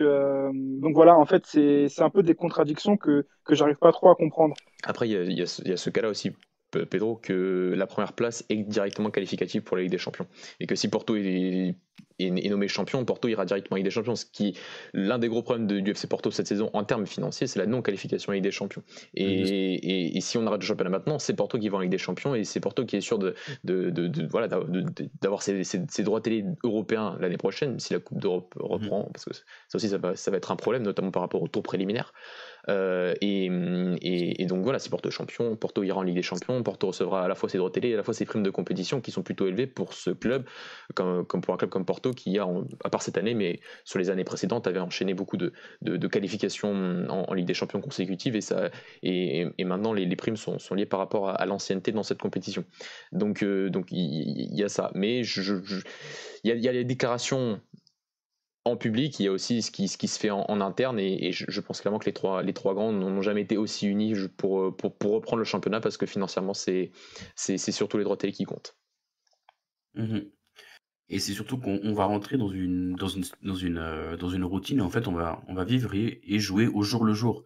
Euh, 0.00 0.50
donc 0.54 0.94
voilà, 0.94 1.16
en 1.16 1.26
fait, 1.26 1.44
c'est 1.46 2.02
un 2.02 2.10
peu 2.10 2.22
des 2.22 2.34
contradictions 2.34 2.96
que, 2.96 3.26
que 3.44 3.54
j'arrive 3.54 3.76
pas 3.76 3.92
trop 3.92 4.10
à 4.10 4.14
comprendre. 4.14 4.54
Après, 4.84 5.08
il 5.08 5.32
y 5.32 5.42
a, 5.42 5.46
ce 5.46 5.90
cas-là 5.90 6.08
aussi, 6.08 6.32
Pedro, 6.70 7.16
que 7.16 7.74
la 7.76 7.86
première 7.86 8.12
place 8.12 8.44
est 8.48 8.62
directement 8.62 9.10
qualificative 9.10 9.62
pour 9.62 9.76
la 9.76 9.82
Ligue 9.82 9.92
des 9.92 9.98
Champions. 9.98 10.26
Et 10.60 10.66
que 10.66 10.74
si 10.74 10.88
Porto 10.88 11.16
est 11.16 11.74
est, 12.18 12.48
nommé 12.48 12.68
champion, 12.68 13.04
Porto 13.04 13.28
ira 13.28 13.44
directement 13.44 13.76
avec 13.76 13.84
des 13.84 13.90
champions. 13.90 14.16
Ce 14.16 14.24
qui, 14.24 14.56
l'un 14.92 15.18
des 15.18 15.28
gros 15.28 15.42
problèmes 15.42 15.66
de, 15.66 15.80
du 15.80 15.90
FC 15.92 16.06
Porto 16.06 16.30
cette 16.30 16.46
saison 16.46 16.70
en 16.72 16.84
termes 16.84 17.06
financiers, 17.06 17.46
c'est 17.46 17.58
la 17.58 17.66
non-qualification 17.66 18.30
avec 18.30 18.42
des 18.42 18.50
champions. 18.50 18.82
Et, 19.14 20.16
et, 20.16 20.20
si 20.20 20.38
on 20.38 20.46
arrête 20.46 20.60
le 20.60 20.66
championnat 20.66 20.90
maintenant, 20.90 21.18
c'est 21.18 21.34
Porto 21.34 21.58
qui 21.58 21.68
va 21.68 21.78
avec 21.78 21.90
des 21.90 21.98
champions 21.98 22.34
et 22.34 22.44
c'est 22.44 22.60
Porto 22.60 22.84
qui 22.84 22.96
est 22.96 23.00
sûr 23.00 23.18
de, 23.18 23.34
de, 23.64 23.90
de, 23.90 24.26
voilà, 24.26 24.48
d'avoir 24.48 25.42
ses, 25.42 25.64
ses, 25.64 26.02
droits 26.02 26.20
télé 26.20 26.44
européens 26.64 27.16
l'année 27.20 27.36
prochaine, 27.36 27.78
si 27.78 27.92
la 27.92 28.00
Coupe 28.00 28.20
d'Europe 28.20 28.54
reprend, 28.58 29.04
mm. 29.04 29.12
parce 29.12 29.24
que 29.24 29.34
ça 29.34 29.76
aussi, 29.76 29.88
ça 29.88 29.98
va, 29.98 30.16
ça 30.16 30.30
va 30.30 30.36
être 30.36 30.50
un 30.50 30.56
problème, 30.56 30.82
notamment 30.82 31.10
par 31.10 31.22
rapport 31.22 31.42
au 31.42 31.48
tour 31.48 31.62
préliminaire. 31.62 32.12
Euh, 32.68 33.14
et, 33.20 34.46
donc 34.46 34.62
voilà, 34.62 34.78
c'est 34.78 34.90
Porto 34.90 35.10
champion. 35.10 35.56
Porto 35.56 35.82
ira 35.82 35.98
en 35.98 36.02
Ligue 36.02 36.16
des 36.16 36.22
Champions. 36.22 36.62
Porto 36.62 36.88
recevra 36.88 37.24
à 37.24 37.28
la 37.28 37.34
fois 37.34 37.48
ses 37.48 37.58
droits 37.58 37.70
télé 37.70 37.90
et 37.90 37.94
à 37.94 37.96
la 37.96 38.02
fois 38.02 38.14
ses 38.14 38.24
primes 38.24 38.42
de 38.42 38.50
compétition 38.50 39.00
qui 39.00 39.10
sont 39.10 39.22
plutôt 39.22 39.46
élevées 39.46 39.66
pour 39.66 39.92
ce 39.92 40.10
club, 40.10 40.46
comme, 40.94 41.24
pour 41.24 41.54
un 41.54 41.56
club 41.56 41.70
comme 41.70 41.84
Porto 41.84 42.12
qui 42.12 42.38
a, 42.38 42.46
à 42.84 42.90
part 42.90 43.02
cette 43.02 43.18
année, 43.18 43.34
mais 43.34 43.60
sur 43.84 43.98
les 43.98 44.10
années 44.10 44.24
précédentes, 44.24 44.66
avait 44.66 44.78
enchaîné 44.80 45.14
beaucoup 45.14 45.36
de, 45.36 45.52
qualifications 46.08 47.06
en, 47.08 47.34
Ligue 47.34 47.46
des 47.46 47.54
Champions 47.54 47.80
consécutives 47.80 48.34
et, 48.36 48.40
ça, 48.40 48.70
et, 49.02 49.46
maintenant 49.64 49.92
les, 49.92 50.16
primes 50.16 50.36
sont, 50.36 50.58
liées 50.74 50.86
par 50.86 50.98
rapport 50.98 51.28
à, 51.28 51.46
l'ancienneté 51.46 51.92
dans 51.92 52.02
cette 52.02 52.20
compétition. 52.20 52.64
Donc 53.12 53.42
euh, 53.42 53.70
donc 53.70 53.88
il 53.90 54.54
y, 54.54 54.64
a 54.64 54.68
ça. 54.68 54.90
Mais 54.94 55.20
il 55.20 56.60
y 56.60 56.68
a 56.68 56.72
les 56.72 56.84
déclarations 56.84 57.60
en 58.68 58.76
public, 58.76 59.18
il 59.18 59.24
y 59.24 59.28
a 59.28 59.32
aussi 59.32 59.62
ce 59.62 59.70
qui, 59.70 59.88
ce 59.88 59.98
qui 59.98 60.08
se 60.08 60.18
fait 60.18 60.30
en, 60.30 60.60
interne, 60.60 60.98
et, 60.98 61.32
je, 61.32 61.60
pense 61.60 61.80
clairement 61.80 61.98
que 61.98 62.06
les 62.06 62.12
trois, 62.12 62.42
les 62.42 62.52
trois 62.52 62.74
grands 62.74 62.92
n'ont 62.92 63.22
jamais 63.22 63.42
été 63.42 63.56
aussi 63.56 63.86
unis 63.86 64.14
pour, 64.36 64.76
pour, 64.76 64.96
pour, 64.96 65.12
reprendre 65.12 65.38
le 65.38 65.44
championnat, 65.44 65.80
parce 65.80 65.96
que 65.96 66.06
financièrement, 66.06 66.54
c'est 66.54 66.92
surtout 67.58 67.98
les 67.98 68.04
droits 68.04 68.16
télé 68.16 68.32
qui 68.32 68.44
comptent. 68.44 68.76
Mmh 69.94 70.18
et 71.10 71.20
c'est 71.20 71.32
surtout 71.32 71.56
qu'on 71.56 71.94
va 71.94 72.04
rentrer 72.04 72.36
dans 72.36 72.50
une, 72.50 72.94
dans 72.94 73.08
une, 73.08 73.24
dans 73.42 73.54
une, 73.54 73.78
euh, 73.78 74.18
dans 74.18 74.28
une 74.28 74.44
routine, 74.44 74.80
et 74.80 74.82
en 74.82 74.90
fait, 74.90 75.08
on 75.08 75.12
va, 75.12 75.42
on 75.48 75.54
va 75.54 75.64
vivre 75.64 75.94
et, 75.94 76.38
jouer 76.38 76.66
au 76.66 76.82
jour 76.82 77.02
le 77.02 77.14
jour. 77.14 77.44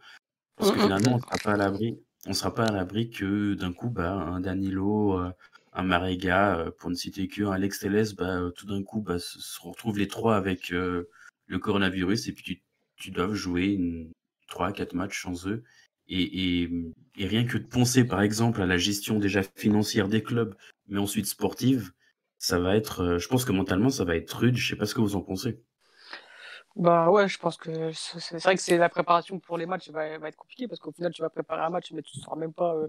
Parce 0.56 0.72
que 0.72 0.78
mmh 0.78 0.82
finalement, 0.82 1.14
on 1.14 1.20
sera 1.20 1.38
pas 1.38 1.52
à 1.52 1.56
l'abri, 1.56 2.00
on 2.26 2.32
sera 2.32 2.54
pas 2.54 2.64
à 2.64 2.72
l'abri 2.72 3.10
que 3.10 3.54
d'un 3.54 3.72
coup, 3.72 3.88
bah, 3.88 4.14
un 4.14 4.40
Danilo, 4.40 5.16
euh, 5.16 5.30
un 5.72 5.82
Marega, 5.82 6.58
euh, 6.58 6.70
pour 6.70 6.90
ne 6.90 6.94
citer 6.94 7.28
que 7.28 7.42
un 7.42 7.52
Alex 7.52 7.80
Telles, 7.80 8.14
bah, 8.16 8.38
euh, 8.38 8.50
tout 8.50 8.66
d'un 8.66 8.82
coup, 8.82 9.00
bah, 9.00 9.18
se 9.18 9.60
retrouvent 9.60 9.98
les 9.98 10.08
trois 10.08 10.36
avec 10.36 10.72
euh, 10.72 11.08
le 11.46 11.58
coronavirus 11.58 12.28
et 12.28 12.32
puis 12.32 12.44
tu, 12.44 12.62
tu 12.96 13.10
dois 13.10 13.32
jouer 13.32 14.10
trois, 14.48 14.72
quatre 14.72 14.94
matchs 14.94 15.22
sans 15.22 15.46
eux. 15.48 15.64
Et, 16.08 16.62
et, 16.62 17.26
rien 17.26 17.44
que 17.44 17.56
de 17.56 17.66
penser, 17.66 18.04
par 18.04 18.20
exemple, 18.22 18.60
à 18.60 18.66
la 18.66 18.76
gestion 18.76 19.18
déjà 19.18 19.42
financière 19.42 20.08
des 20.08 20.22
clubs, 20.22 20.54
mais 20.88 20.98
ensuite 20.98 21.26
sportive, 21.26 21.92
ça 22.38 22.58
va 22.58 22.76
être, 22.76 23.18
je 23.18 23.28
pense 23.28 23.44
que 23.44 23.52
mentalement, 23.52 23.88
ça 23.88 24.04
va 24.04 24.16
être 24.16 24.32
rude. 24.32 24.56
Je 24.56 24.68
sais 24.68 24.76
pas 24.76 24.84
ce 24.84 24.94
que 24.94 25.00
vous 25.00 25.16
en 25.16 25.22
pensez. 25.22 25.62
Bah 26.74 27.10
ouais, 27.10 27.28
je 27.28 27.38
pense 27.38 27.56
que 27.56 27.92
c'est 27.92 28.42
vrai 28.42 28.56
que 28.56 28.62
c'est 28.62 28.78
la 28.78 28.88
préparation 28.88 29.38
pour 29.38 29.58
les 29.58 29.66
matchs 29.66 29.90
va, 29.90 30.18
va 30.18 30.28
être 30.28 30.36
compliquée 30.36 30.68
parce 30.68 30.80
qu'au 30.80 30.92
final, 30.92 31.12
tu 31.12 31.22
vas 31.22 31.30
préparer 31.30 31.62
un 31.62 31.70
match, 31.70 31.92
mais 31.92 32.02
tu 32.02 32.18
ne 32.18 32.22
sauras 32.22 32.36
même 32.36 32.54
pas 32.54 32.74
euh, 32.74 32.88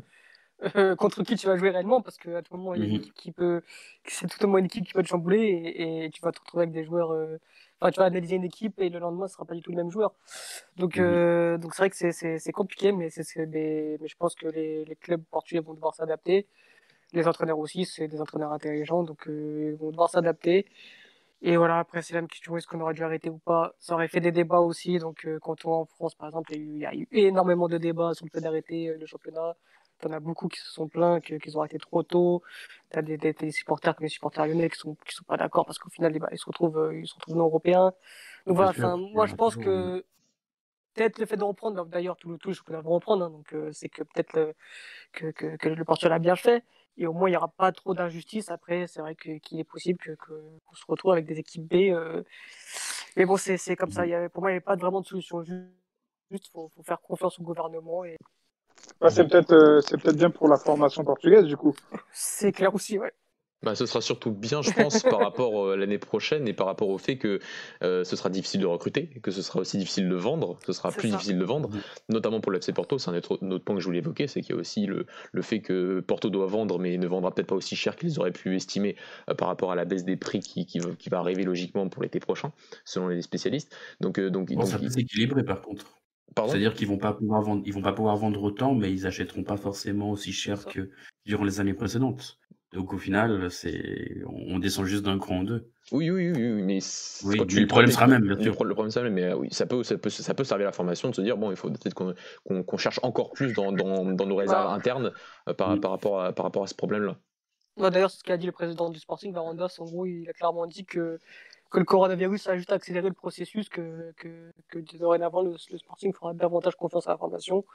contre 0.98 1.24
qui 1.24 1.36
tu 1.36 1.48
vas 1.48 1.58
jouer 1.58 1.70
réellement 1.70 2.02
parce 2.02 2.18
qu'à 2.18 2.42
tout 2.42 2.56
moment, 2.56 2.74
il 2.74 2.82
y 2.82 2.84
a 2.84 2.88
une 2.88 2.94
mhm. 2.94 3.00
équipe 3.02 3.14
qui 3.16 3.32
peut. 3.32 3.62
C'est 4.06 4.28
tout 4.28 4.46
moment 4.46 4.60
une 4.60 4.66
équipe 4.66 4.86
qui 4.86 4.94
peut 4.94 5.04
te 5.04 5.08
chambouler 5.08 5.40
et, 5.40 6.06
et, 6.06 6.10
tu 6.10 6.22
vas 6.22 6.32
te 6.32 6.40
retrouver 6.40 6.64
avec 6.64 6.74
des 6.74 6.84
joueurs. 6.84 7.12
Euh, 7.12 7.38
enfin, 7.80 7.92
tu 7.92 8.00
vas 8.00 8.06
analyser 8.06 8.36
une 8.36 8.44
équipe 8.44 8.80
et 8.80 8.90
le 8.90 9.00
lendemain, 9.00 9.28
ce 9.28 9.34
sera 9.34 9.46
pas 9.46 9.56
du 9.56 9.62
tout 9.62 9.72
le 9.72 9.78
même 9.78 9.92
joueur. 9.92 10.14
Donc, 10.78 10.98
mhm. 10.98 11.04
euh, 11.04 11.58
donc 11.58 11.74
c'est 11.74 11.82
vrai 11.84 11.90
que 11.90 12.40
c'est 12.40 12.52
compliqué, 12.52 12.92
mais, 12.92 13.10
c'est 13.10 13.24
mais, 13.48 13.98
mais 14.00 14.08
je 14.08 14.16
pense 14.16 14.36
que 14.36 14.48
les, 14.48 14.86
les 14.86 14.96
clubs 14.96 15.24
portugais 15.24 15.60
vont 15.60 15.74
devoir 15.74 15.96
s'adapter. 15.96 16.48
Les 17.14 17.28
entraîneurs 17.28 17.60
aussi, 17.60 17.86
c'est 17.86 18.08
des 18.08 18.22
entraîneurs 18.22 18.52
intelligents, 18.54 19.04
donc 19.04 19.24
ils 19.28 19.76
vont 19.76 19.92
devoir 19.92 20.10
s'adapter. 20.10 20.66
Et 21.46 21.58
voilà, 21.58 21.80
après, 21.80 22.02
c'est 22.02 22.14
la 22.14 22.22
même 22.22 22.30
question 22.30 22.56
est-ce 22.56 22.68
qu'on 22.68 22.80
aurait 22.80 22.94
dû 22.94 23.04
arrêter 23.04 23.30
ou 23.30 23.38
pas? 23.38 23.74
Ça 23.80 23.96
aurait 23.96 24.08
fait 24.08 24.22
des 24.22 24.32
débats 24.32 24.62
aussi. 24.62 24.98
Donc, 24.98 25.28
quand 25.42 25.66
on 25.66 25.74
en 25.74 25.86
France, 25.86 26.16
par 26.16 26.30
exemple, 26.30 26.54
il 26.56 26.78
y, 26.78 26.86
a 26.86 26.96
eu, 26.96 27.06
énormément 27.12 27.68
de 27.68 27.78
débats 27.78 28.14
sur 28.14 28.26
le 28.26 28.32
fait 28.32 28.40
d'arrêter 28.40 28.96
le 28.98 29.06
championnat. 29.06 29.54
T'en 30.04 30.12
as 30.12 30.20
beaucoup 30.20 30.50
qui 30.50 30.60
se 30.60 30.70
sont 30.70 30.90
plaints 30.90 31.22
qu'ils 31.22 31.58
ont 31.58 31.62
arrêté 31.62 31.78
trop 31.78 32.04
tôt. 32.04 32.44
T'as 32.90 33.02
des, 33.02 33.18
des, 33.18 33.32
des, 33.32 33.52
supporters 33.52 33.96
comme 33.96 34.04
les 34.04 34.10
supporters 34.10 34.46
lyonnais 34.46 34.70
qui 34.70 34.78
sont, 34.78 34.96
qui 35.08 35.16
sont 35.16 35.24
pas 35.24 35.38
d'accord 35.38 35.66
parce 35.66 35.80
qu'au 35.80 35.90
final, 35.90 36.12
bah, 36.20 36.28
ils 36.34 36.38
se 36.38 36.46
retrouvent, 36.46 36.78
euh, 36.78 37.00
ils 37.00 37.08
se 37.08 37.16
retrouvent 37.16 37.38
non 37.38 37.46
européens. 37.46 37.94
Donc 38.46 38.58
voilà, 38.58 38.74
moi, 38.98 39.28
je 39.28 39.36
pense 39.36 39.56
que 39.56 40.04
peut-être 40.94 41.20
le 41.20 41.26
fait 41.26 41.38
de 41.38 41.44
reprendre, 41.46 41.86
d'ailleurs, 41.86 42.18
tout 42.18 42.30
le 42.30 42.38
tout, 42.38 42.52
je 42.52 42.62
peux 42.64 42.78
reprendre, 42.78 43.26
hein, 43.26 43.30
donc 43.30 43.54
euh, 43.54 43.72
c'est 43.72 43.88
que 43.88 44.04
peut-être 44.04 44.54
que, 45.14 45.32
que, 45.32 45.56
que, 45.56 45.70
le 45.70 45.86
Portugal 45.86 46.12
a 46.12 46.20
bien 46.20 46.36
fait. 46.36 46.66
Et 46.98 47.08
au 47.08 47.14
moins, 47.14 47.30
il 47.30 47.32
n'y 47.32 47.38
aura 47.38 47.48
pas 47.48 47.72
trop 47.72 47.94
d'injustice. 47.94 48.52
Après, 48.52 48.88
c'est 48.88 49.00
vrai 49.00 49.16
qu'il 49.16 49.60
est 49.60 49.64
possible 49.64 50.00
que, 50.00 50.12
qu'on 50.66 50.76
se 50.76 50.84
retrouve 50.88 51.14
avec 51.14 51.26
des 51.26 51.40
équipes 51.40 51.64
B. 51.64 51.76
Euh... 51.92 52.24
Mais 53.16 53.26
bon, 53.26 53.38
c'est, 53.38 53.76
comme 53.78 53.92
ça. 53.92 54.06
Y 54.06 54.14
avait, 54.14 54.30
pour 54.30 54.42
moi, 54.42 54.52
il 54.52 54.54
n'y 54.54 54.58
avait 54.58 54.66
pas 54.66 54.76
vraiment 54.76 55.02
de 55.02 55.08
solution. 55.08 55.42
Juste, 55.44 55.64
il 56.30 56.52
faut, 56.52 56.68
faut, 56.68 56.84
faire 56.84 57.02
confiance 57.02 57.40
au 57.40 57.44
gouvernement 57.44 58.04
et, 58.04 58.18
c'est 59.10 59.28
peut-être 59.28 59.54
euh, 59.54 59.82
c'est 59.82 60.02
peut-être 60.02 60.18
bien 60.18 60.30
pour 60.30 60.48
la 60.48 60.58
formation 60.58 61.04
portugaise 61.04 61.46
du 61.46 61.58
coup. 61.58 61.76
C'est 62.12 62.52
clair 62.52 62.74
aussi, 62.74 62.98
ouais. 62.98 63.14
Bah, 63.64 63.76
ce 63.76 63.86
sera 63.86 64.02
surtout 64.02 64.32
bien, 64.32 64.62
je 64.62 64.72
pense, 64.72 65.02
par 65.04 65.20
rapport 65.20 65.54
à 65.54 65.72
euh, 65.72 65.76
l'année 65.78 65.98
prochaine 65.98 66.50
et 66.50 66.54
par 66.54 66.68
rapport 66.68 66.90
au 66.90 66.98
fait 66.98 67.18
que 67.18 67.40
euh, 67.82 68.04
ce 68.04 68.18
sera 68.18 68.30
difficile 68.30 68.60
de 68.60 68.66
recruter, 68.66 69.08
que 69.24 69.32
ce 69.32 69.42
sera 69.42 69.62
aussi 69.62 69.78
difficile 69.78 70.10
de 70.10 70.16
vendre, 70.16 70.60
ce 70.66 70.74
sera 70.74 70.92
plus 70.92 71.10
difficile 71.10 71.40
de 71.40 71.46
vendre, 71.46 71.70
notamment 72.10 72.42
pour 72.42 72.52
l'FC 72.52 72.74
Porto. 72.74 72.98
C'est 72.98 73.10
un 73.10 73.16
autre, 73.16 73.38
point 73.38 73.76
que 73.76 73.80
je 73.80 73.86
voulais 73.86 74.00
évoquer, 74.00 74.28
c'est 74.28 74.42
qu'il 74.42 74.54
y 74.54 74.58
a 74.58 74.60
aussi 74.60 74.86
le, 74.86 75.06
le, 75.32 75.42
fait 75.42 75.62
que 75.62 76.02
Porto 76.02 76.30
doit 76.30 76.46
vendre, 76.46 76.78
mais 76.78 76.98
ne 76.98 77.08
vendra 77.08 77.34
peut-être 77.34 77.48
pas 77.48 77.56
aussi 77.56 77.78
cher 77.78 77.96
qu'ils 77.96 78.20
auraient 78.20 78.34
pu 78.34 78.54
estimer 78.54 78.98
par 79.38 79.48
rapport 79.48 79.72
à 79.72 79.76
la 79.76 79.86
baisse 79.86 80.04
des 80.04 80.18
prix 80.18 80.42
qui, 80.42 80.66
qui, 80.66 80.82
qui 81.00 81.10
va 81.10 81.20
arriver 81.20 81.44
logiquement 81.44 81.88
pour 81.88 82.04
l'été 82.04 82.20
prochain, 82.20 82.52
selon 82.84 83.08
les 83.08 83.22
spécialistes. 83.22 83.74
Donc, 84.02 84.20
donc, 84.20 84.52
bon, 84.52 84.66
ça 84.66 84.78
peut 84.78 84.90
s'équilibrer 84.90 85.44
par 85.46 85.62
contre. 85.62 85.86
C'est-à-dire 86.36 86.74
qu'ils 86.74 86.88
vont 86.88 86.98
pas 86.98 87.14
pouvoir 87.14 87.42
vendre, 87.42 87.64
ils 87.66 87.74
vont 87.74 87.82
pas 87.82 87.94
pouvoir 87.94 88.18
vendre 88.18 88.42
autant, 88.44 88.76
mais 88.76 88.92
ils 88.92 89.08
achèteront 89.08 89.44
pas 89.44 89.58
forcément 89.58 90.12
aussi 90.12 90.32
cher 90.32 90.66
que 90.66 90.90
durant 91.26 91.44
les 91.44 91.60
années 91.60 91.74
précédentes. 91.74 92.40
Donc 92.74 92.92
au 92.92 92.98
final, 92.98 93.52
c'est, 93.52 94.24
on 94.26 94.58
descend 94.58 94.86
juste 94.86 95.04
d'un 95.04 95.20
cran 95.20 95.40
en 95.40 95.44
deux. 95.44 95.70
Oui, 95.92 96.10
oui, 96.10 96.32
oui, 96.32 96.64
mais, 96.64 96.80
le 96.80 97.66
problème 97.68 97.92
sera 97.92 98.08
même, 98.08 98.24
bien 98.24 98.40
sûr. 98.42 98.64
Le 98.64 98.74
problème 98.74 98.90
sera 98.90 99.04
même, 99.04 99.14
mais 99.14 99.26
euh, 99.26 99.36
oui, 99.36 99.50
ça 99.52 99.68
peut, 99.68 99.84
ça 99.84 99.96
peut, 99.98 100.10
ça 100.10 100.34
peut 100.34 100.44
servir 100.44 100.68
à 100.68 100.70
la 100.70 100.74
formation 100.74 101.10
de 101.10 101.16
se 101.16 101.22
dire 101.22 101.38
bon, 101.38 101.52
il 101.52 101.58
faut 101.58 101.70
peut-être 101.70 101.94
qu'on 101.94 102.78
cherche 102.78 103.00
encore 103.04 103.32
plus 103.32 103.54
dans, 103.54 103.72
dans, 103.72 104.06
dans 104.06 104.26
nos 104.26 104.36
réserves 104.36 104.66
bah. 104.66 104.74
internes 104.74 105.12
euh, 105.48 105.54
par, 105.54 105.80
par, 105.80 105.92
rapport 105.92 106.22
à, 106.22 106.34
par 106.34 106.46
rapport 106.46 106.64
à 106.64 106.68
ce 106.68 106.74
problème-là. 106.74 107.18
Bah, 107.78 107.92
D'ailleurs, 107.92 108.10
ce 108.10 108.24
qu'a 108.24 108.38
dit 108.38 108.48
le 108.48 108.52
président 108.52 108.90
du 108.90 109.00
Sporting, 109.00 109.32
Varandas, 109.34 109.76
en 109.80 109.86
gros, 109.86 110.06
il 110.08 110.28
a 110.30 110.34
clairement 110.34 110.66
dit 110.66 110.86
que 110.86 111.20
que 111.74 111.80
le 111.80 111.86
coronavirus 111.86 112.48
a 112.48 112.56
juste 112.56 112.72
accéléré 112.72 113.10
le 113.10 113.16
processus, 113.16 113.68
que, 113.68 114.14
que, 114.18 114.52
que 114.70 114.98
dorénavant 114.98 115.42
le, 115.42 115.56
le, 115.72 115.78
Sporting 115.80 116.14
fera 116.14 116.34
davantage 116.36 116.76
confiance 116.76 117.08
à 117.08 117.12
la 117.12 117.18
formation. 117.18 117.66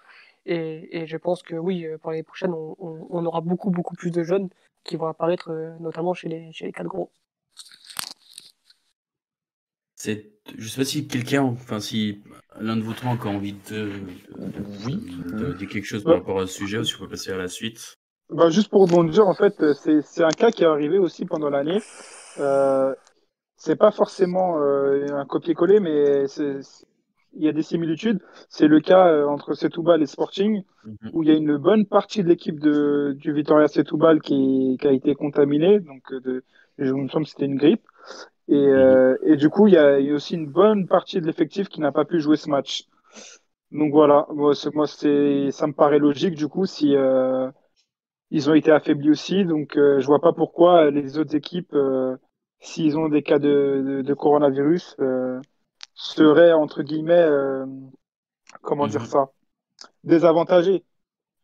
Et, 0.46 1.00
et 1.00 1.06
je 1.08 1.16
pense 1.16 1.42
que 1.42 1.56
oui, 1.56 1.84
euh, 1.84 1.98
pour 1.98 2.12
l'année 2.12 2.22
prochaine, 2.22 2.52
on, 2.54 2.76
on, 2.78 3.26
aura 3.26 3.40
beaucoup, 3.40 3.70
beaucoup 3.70 3.96
plus 3.96 4.12
de 4.12 4.22
jeunes 4.22 4.48
qui 4.84 4.94
vont 4.94 5.08
apparaître, 5.08 5.50
euh, 5.50 5.76
notamment 5.80 6.14
chez 6.14 6.28
les, 6.28 6.52
chez 6.52 6.64
les 6.64 6.72
quatre 6.72 6.86
gros. 6.86 7.10
C'est, 9.96 10.30
je 10.56 10.68
sais 10.68 10.80
pas 10.80 10.84
si 10.84 11.08
quelqu'un, 11.08 11.42
enfin 11.42 11.80
si 11.80 12.22
l'un 12.60 12.76
de 12.76 12.82
vous 12.82 12.94
trois 12.94 13.10
a 13.10 13.14
encore 13.14 13.32
envie 13.32 13.56
de, 13.68 13.90
Oui. 14.86 15.04
de 15.26 15.54
dire 15.54 15.68
quelque 15.68 15.84
chose 15.84 16.04
par 16.04 16.14
rapport 16.14 16.38
à 16.38 16.46
ce 16.46 16.54
sujet 16.54 16.78
ou 16.78 16.84
si 16.84 16.94
on 16.94 17.00
peut 17.00 17.08
passer 17.08 17.32
à 17.32 17.36
la 17.36 17.48
suite. 17.48 17.94
Bah, 18.30 18.48
juste 18.48 18.68
pour 18.70 18.82
rebondir, 18.82 19.26
en 19.26 19.34
fait, 19.34 19.56
c'est 19.74 20.02
c'est 20.02 20.22
un 20.22 20.30
cas 20.30 20.52
qui 20.52 20.62
est 20.62 20.66
arrivé 20.66 20.98
aussi 20.98 21.24
pendant 21.24 21.50
l'année. 21.50 21.80
Euh, 22.38 22.94
c'est 23.58 23.76
pas 23.76 23.90
forcément 23.92 24.58
euh, 24.60 25.06
un 25.12 25.26
copier-coller, 25.26 25.80
mais 25.80 26.26
il 27.34 27.44
y 27.44 27.48
a 27.48 27.52
des 27.52 27.62
similitudes. 27.62 28.20
C'est 28.48 28.68
le 28.68 28.80
cas 28.80 29.08
euh, 29.08 29.26
entre 29.26 29.54
Setúbal 29.54 30.02
et 30.02 30.06
Sporting, 30.06 30.62
Mhm. 30.84 31.10
où 31.12 31.22
il 31.22 31.28
y 31.28 31.32
a 31.32 31.36
une 31.36 31.56
bonne 31.58 31.84
partie 31.86 32.22
de 32.22 32.28
l'équipe 32.28 32.58
de, 32.60 33.14
du 33.18 33.32
Vitoria 33.32 33.68
Setúbal 33.68 34.20
qui, 34.20 34.78
qui 34.80 34.88
a 34.88 34.92
été 34.92 35.14
contaminée. 35.14 35.80
Donc, 35.80 36.02
euh, 36.12 36.20
de, 36.20 36.44
je 36.78 36.92
me 36.92 37.08
semble 37.08 37.26
que 37.26 37.30
c'était 37.30 37.44
une 37.46 37.56
grippe. 37.56 37.82
Et, 38.48 38.56
euh, 38.56 39.16
et 39.24 39.36
du 39.36 39.50
coup, 39.50 39.66
il 39.68 39.74
y, 39.74 39.78
a, 39.78 40.00
il 40.00 40.06
y 40.06 40.10
a 40.12 40.14
aussi 40.14 40.34
une 40.36 40.48
bonne 40.48 40.86
partie 40.88 41.20
de 41.20 41.26
l'effectif 41.26 41.68
qui 41.68 41.80
n'a 41.80 41.92
pas 41.92 42.06
pu 42.06 42.20
jouer 42.20 42.36
ce 42.36 42.50
match. 42.50 42.84
Donc 43.72 43.92
voilà, 43.92 44.26
moi, 44.34 44.54
c'est, 44.54 44.74
moi, 44.74 44.86
ça 44.86 45.66
me 45.66 45.72
paraît 45.74 45.98
logique 45.98 46.34
du 46.36 46.48
coup 46.48 46.66
si 46.66 46.96
euh, 46.96 47.50
ils 48.30 48.50
ont 48.50 48.54
été 48.54 48.70
affaiblis 48.70 49.10
aussi. 49.10 49.44
Donc 49.44 49.76
euh, 49.76 50.00
je 50.00 50.06
vois 50.06 50.20
pas 50.20 50.32
pourquoi 50.32 50.90
les 50.90 51.18
autres 51.18 51.34
équipes, 51.36 51.74
euh, 51.74 52.16
s'ils 52.60 52.98
ont 52.98 53.08
des 53.08 53.22
cas 53.22 53.38
de, 53.38 53.84
de, 53.86 54.02
de 54.02 54.14
coronavirus, 54.14 54.96
euh, 55.00 55.40
seraient 55.94 56.52
entre 56.52 56.82
guillemets, 56.82 57.14
euh, 57.14 57.66
comment 58.62 58.86
dire 58.88 59.06
Mhm. 59.06 59.06
ça, 59.06 59.30
désavantagés, 60.04 60.84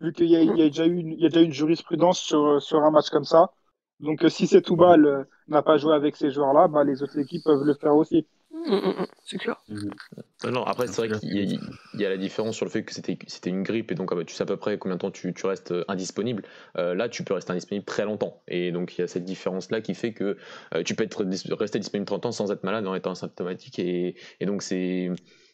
vu 0.00 0.12
qu'il 0.12 0.26
y 0.28 0.36
a, 0.36 0.42
il 0.42 0.56
y 0.56 0.62
a 0.62 0.66
déjà 0.68 0.86
eu, 0.86 0.96
une, 0.96 1.12
il 1.12 1.20
y 1.20 1.26
a 1.26 1.30
déjà 1.30 1.42
une 1.42 1.52
jurisprudence 1.52 2.20
sur, 2.20 2.62
sur 2.62 2.80
un 2.82 2.90
match 2.92 3.10
comme 3.10 3.24
ça. 3.24 3.52
Donc 4.00 4.24
euh, 4.24 4.30
si 4.30 4.46
Setúbal 4.48 5.06
euh, 5.06 5.24
n'a 5.48 5.62
pas 5.62 5.78
joué 5.78 5.94
avec 5.94 6.16
ces 6.16 6.30
joueurs-là, 6.32 6.68
bah, 6.68 6.84
les 6.84 7.02
autres 7.02 7.18
équipes 7.18 7.44
peuvent 7.44 7.64
le 7.64 7.74
faire 7.74 7.96
aussi. 7.96 8.26
Mm, 8.66 8.72
mm, 8.76 8.88
mm, 9.02 9.06
C'est 9.24 9.38
clair. 9.38 9.56
Euh, 9.70 10.50
Non, 10.50 10.64
après, 10.64 10.86
c'est 10.86 11.06
vrai 11.06 11.18
qu'il 11.18 11.34
y, 11.36 11.40
a- 11.54 11.58
il 11.94 12.00
y 12.00 12.06
a 12.06 12.08
la 12.08 12.16
différence 12.16 12.56
sur 12.56 12.64
le 12.64 12.70
fait 12.70 12.82
que 12.84 12.92
c'était 12.94 13.18
c'était 13.26 13.50
une 13.50 13.62
grippe 13.62 13.92
et 13.92 13.94
donc 13.94 14.10
ah 14.12 14.14
bah, 14.14 14.24
tu 14.24 14.34
sais 14.34 14.42
à 14.42 14.46
peu 14.46 14.56
près 14.56 14.78
combien 14.78 14.96
de 14.96 15.00
temps 15.00 15.10
tu, 15.10 15.32
tu 15.34 15.46
restes 15.46 15.72
euh, 15.72 15.84
indisponible. 15.88 16.42
Euh, 16.78 16.94
là, 16.94 17.08
tu 17.08 17.24
peux 17.24 17.34
rester 17.34 17.52
indisponible 17.52 17.84
très 17.84 18.04
longtemps. 18.04 18.42
Et 18.48 18.72
donc, 18.72 18.96
il 18.96 19.02
y 19.02 19.04
a 19.04 19.08
cette 19.08 19.24
différence-là 19.24 19.80
qui 19.80 19.94
fait 19.94 20.12
que 20.12 20.36
euh, 20.74 20.82
tu 20.82 20.94
peux 20.94 21.04
être, 21.04 21.24
dis- 21.24 21.52
rester 21.52 21.78
disponible 21.78 22.06
30 22.06 22.26
ans 22.26 22.32
sans 22.32 22.50
être 22.52 22.64
malade 22.64 22.86
en 22.86 22.94
étant 22.94 23.12
asymptomatique. 23.12 23.78
Et, 23.78 24.16
et 24.40 24.46
donc, 24.46 24.62
c'est. 24.62 25.10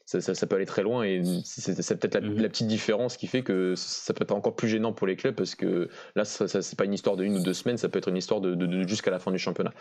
Ça, 0.06 0.20
ça- 0.20 0.34
ça 0.34 0.46
peut 0.48 0.56
aller 0.56 0.66
très 0.66 0.82
loin 0.82 1.04
et 1.04 1.22
c'est 1.44 2.00
peut-être 2.00 2.14
la, 2.16 2.20
Mhm. 2.22 2.40
la 2.42 2.48
petite 2.48 2.66
différence 2.66 3.16
qui 3.16 3.28
fait 3.28 3.42
que 3.42 3.74
ça 3.76 4.12
peut 4.12 4.24
être 4.24 4.32
encore 4.32 4.56
plus 4.56 4.66
gênant 4.66 4.92
pour 4.92 5.06
les 5.06 5.14
clubs 5.14 5.36
parce 5.36 5.54
que 5.54 5.88
là, 6.16 6.24
ça, 6.24 6.48
ça- 6.48 6.62
c'est 6.62 6.76
pas 6.76 6.84
une 6.84 6.94
histoire 6.94 7.16
de 7.16 7.22
une 7.22 7.36
ou 7.36 7.42
deux 7.44 7.54
semaines, 7.54 7.76
ça 7.76 7.88
peut 7.88 7.98
être 8.00 8.08
une 8.08 8.16
histoire 8.16 8.40
de, 8.40 8.56
de- 8.56 8.66
de 8.66 8.88
jusqu'à 8.88 9.12
la 9.12 9.20
fin 9.20 9.30
du 9.30 9.38
championnat. 9.38 9.72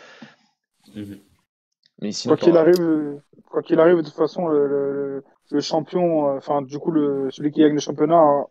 Mhm. 0.94 1.18
Mais 2.00 2.12
sinon, 2.12 2.34
Quoi 2.34 2.44
qu'il 2.44 2.56
arrive, 2.56 3.20
quoi 3.50 3.62
qu'il 3.62 3.80
arrive, 3.80 3.96
de 3.96 4.02
toute 4.02 4.14
façon, 4.14 4.48
le, 4.48 4.66
le, 4.66 5.24
le 5.50 5.60
champion, 5.60 6.28
euh, 6.30 6.36
enfin, 6.38 6.62
du 6.62 6.78
coup, 6.78 6.90
le, 6.90 7.30
celui 7.30 7.50
qui 7.50 7.60
gagne 7.60 7.74
le 7.74 7.80
championnat, 7.80 8.46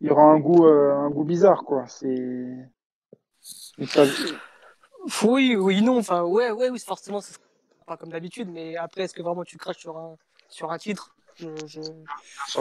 il 0.00 0.10
aura 0.12 0.24
un 0.24 0.40
goût, 0.40 0.66
euh, 0.66 0.92
un 0.92 1.10
goût 1.10 1.24
bizarre, 1.24 1.64
quoi. 1.64 1.86
C'est, 1.86 2.68
Oui, 5.22 5.54
oui, 5.56 5.82
non. 5.82 5.98
Enfin, 5.98 6.22
ouais, 6.22 6.50
ouais, 6.50 6.70
oui, 6.70 6.78
forcément, 6.78 7.20
c'est 7.20 7.36
pas 7.86 7.96
comme 7.96 8.10
d'habitude. 8.10 8.48
Mais 8.50 8.76
après, 8.76 9.02
est-ce 9.02 9.14
que 9.14 9.22
vraiment 9.22 9.44
tu 9.44 9.56
craches 9.56 9.78
sur 9.78 9.96
un, 9.98 10.16
sur 10.48 10.72
un 10.72 10.78
titre? 10.78 11.14
Je, 11.36 11.48
je, 11.66 11.80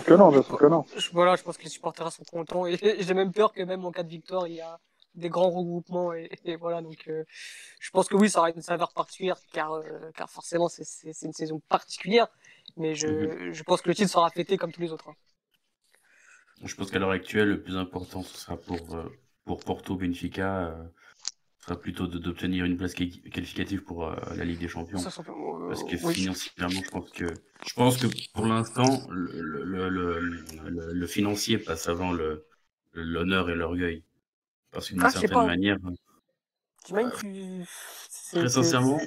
que 0.05 0.13
non, 0.15 0.31
bien 0.31 0.41
sûr 0.41 0.57
que 0.57 0.65
non. 0.65 0.83
je- 0.97 1.09
Voilà, 1.11 1.35
je 1.35 1.43
pense 1.43 1.57
que 1.57 1.63
les 1.63 1.69
supporters 1.69 2.11
sont 2.11 2.23
contents. 2.23 2.65
Et 2.65 2.77
j'ai 3.01 3.13
même 3.13 3.31
peur 3.31 3.53
que 3.53 3.61
même 3.61 3.85
en 3.85 3.91
cas 3.91 4.03
de 4.03 4.09
victoire, 4.09 4.47
il 4.47 4.55
y 4.55 4.61
a 4.61 4.79
des 5.15 5.29
grands 5.29 5.49
regroupements. 5.49 6.13
Et, 6.13 6.29
et 6.45 6.55
voilà, 6.55 6.81
donc 6.81 7.07
euh, 7.07 7.23
je 7.79 7.89
pense 7.91 8.07
que 8.07 8.15
oui, 8.15 8.29
ça 8.29 8.39
aura 8.39 8.49
une 8.51 8.61
saveur 8.61 8.93
particulière, 8.93 9.37
car, 9.51 9.73
euh, 9.73 10.11
car 10.15 10.29
forcément, 10.29 10.69
c'est- 10.69 10.83
une 11.23 11.33
saison 11.33 11.59
particulière. 11.69 12.27
Mais 12.77 12.95
je, 12.95 13.07
Mhm. 13.07 13.53
je 13.53 13.63
pense 13.63 13.81
que 13.81 13.89
le 13.89 13.95
titre 13.95 14.09
sera 14.11 14.29
fêté 14.29 14.57
comme 14.57 14.71
tous 14.71 14.81
les 14.81 14.91
autres. 14.91 15.09
hein. 15.09 15.15
Je 16.63 16.75
pense 16.75 16.91
qu'à 16.91 16.99
l'heure 16.99 17.11
actuelle, 17.11 17.49
le 17.49 17.61
plus 17.61 17.75
important, 17.75 18.23
ce 18.23 18.37
sera 18.37 18.57
pour, 18.57 18.95
euh, 18.95 19.09
pour 19.45 19.59
Porto 19.59 19.95
Benfica, 19.95 20.77
ce 21.59 21.65
sera 21.65 21.79
plutôt 21.79 22.07
d'obtenir 22.07 22.63
une 22.65 22.77
place 22.77 22.93
quali- 22.93 23.21
qualificative 23.29 23.83
pour 23.83 24.09
la 24.09 24.45
Ligue 24.45 24.59
des 24.59 24.67
Champions. 24.69 24.97
Ça, 24.97 25.09
ça- 25.09 25.23
euh, 25.27 25.67
Parce 25.67 25.83
que 25.83 25.95
oui. 26.05 26.13
financièrement, 26.13 26.81
je 26.83 26.89
pense 26.89 27.09
que, 27.11 27.25
je 27.65 27.73
pense 27.73 27.97
que 27.97 28.07
pour 28.33 28.45
l'instant, 28.45 29.07
le, 29.09 29.41
le, 29.41 29.89
le, 29.89 30.19
le, 30.19 30.93
le 30.93 31.07
financier 31.07 31.57
passe 31.57 31.87
avant 31.89 32.11
le, 32.13 32.45
l'honneur 32.93 33.49
et 33.49 33.55
l'orgueil. 33.55 34.03
Parce 34.73 34.89
qu'une 34.89 34.99
Ah, 34.99 35.09
je 35.09 35.19
sais 35.19 35.27
certaine 35.27 35.29
pas. 35.29 35.45
manière, 35.45 35.77
T'imagines, 36.83 37.11
tu- 37.13 37.65
très 38.33 38.49
sincèrement, 38.49 38.99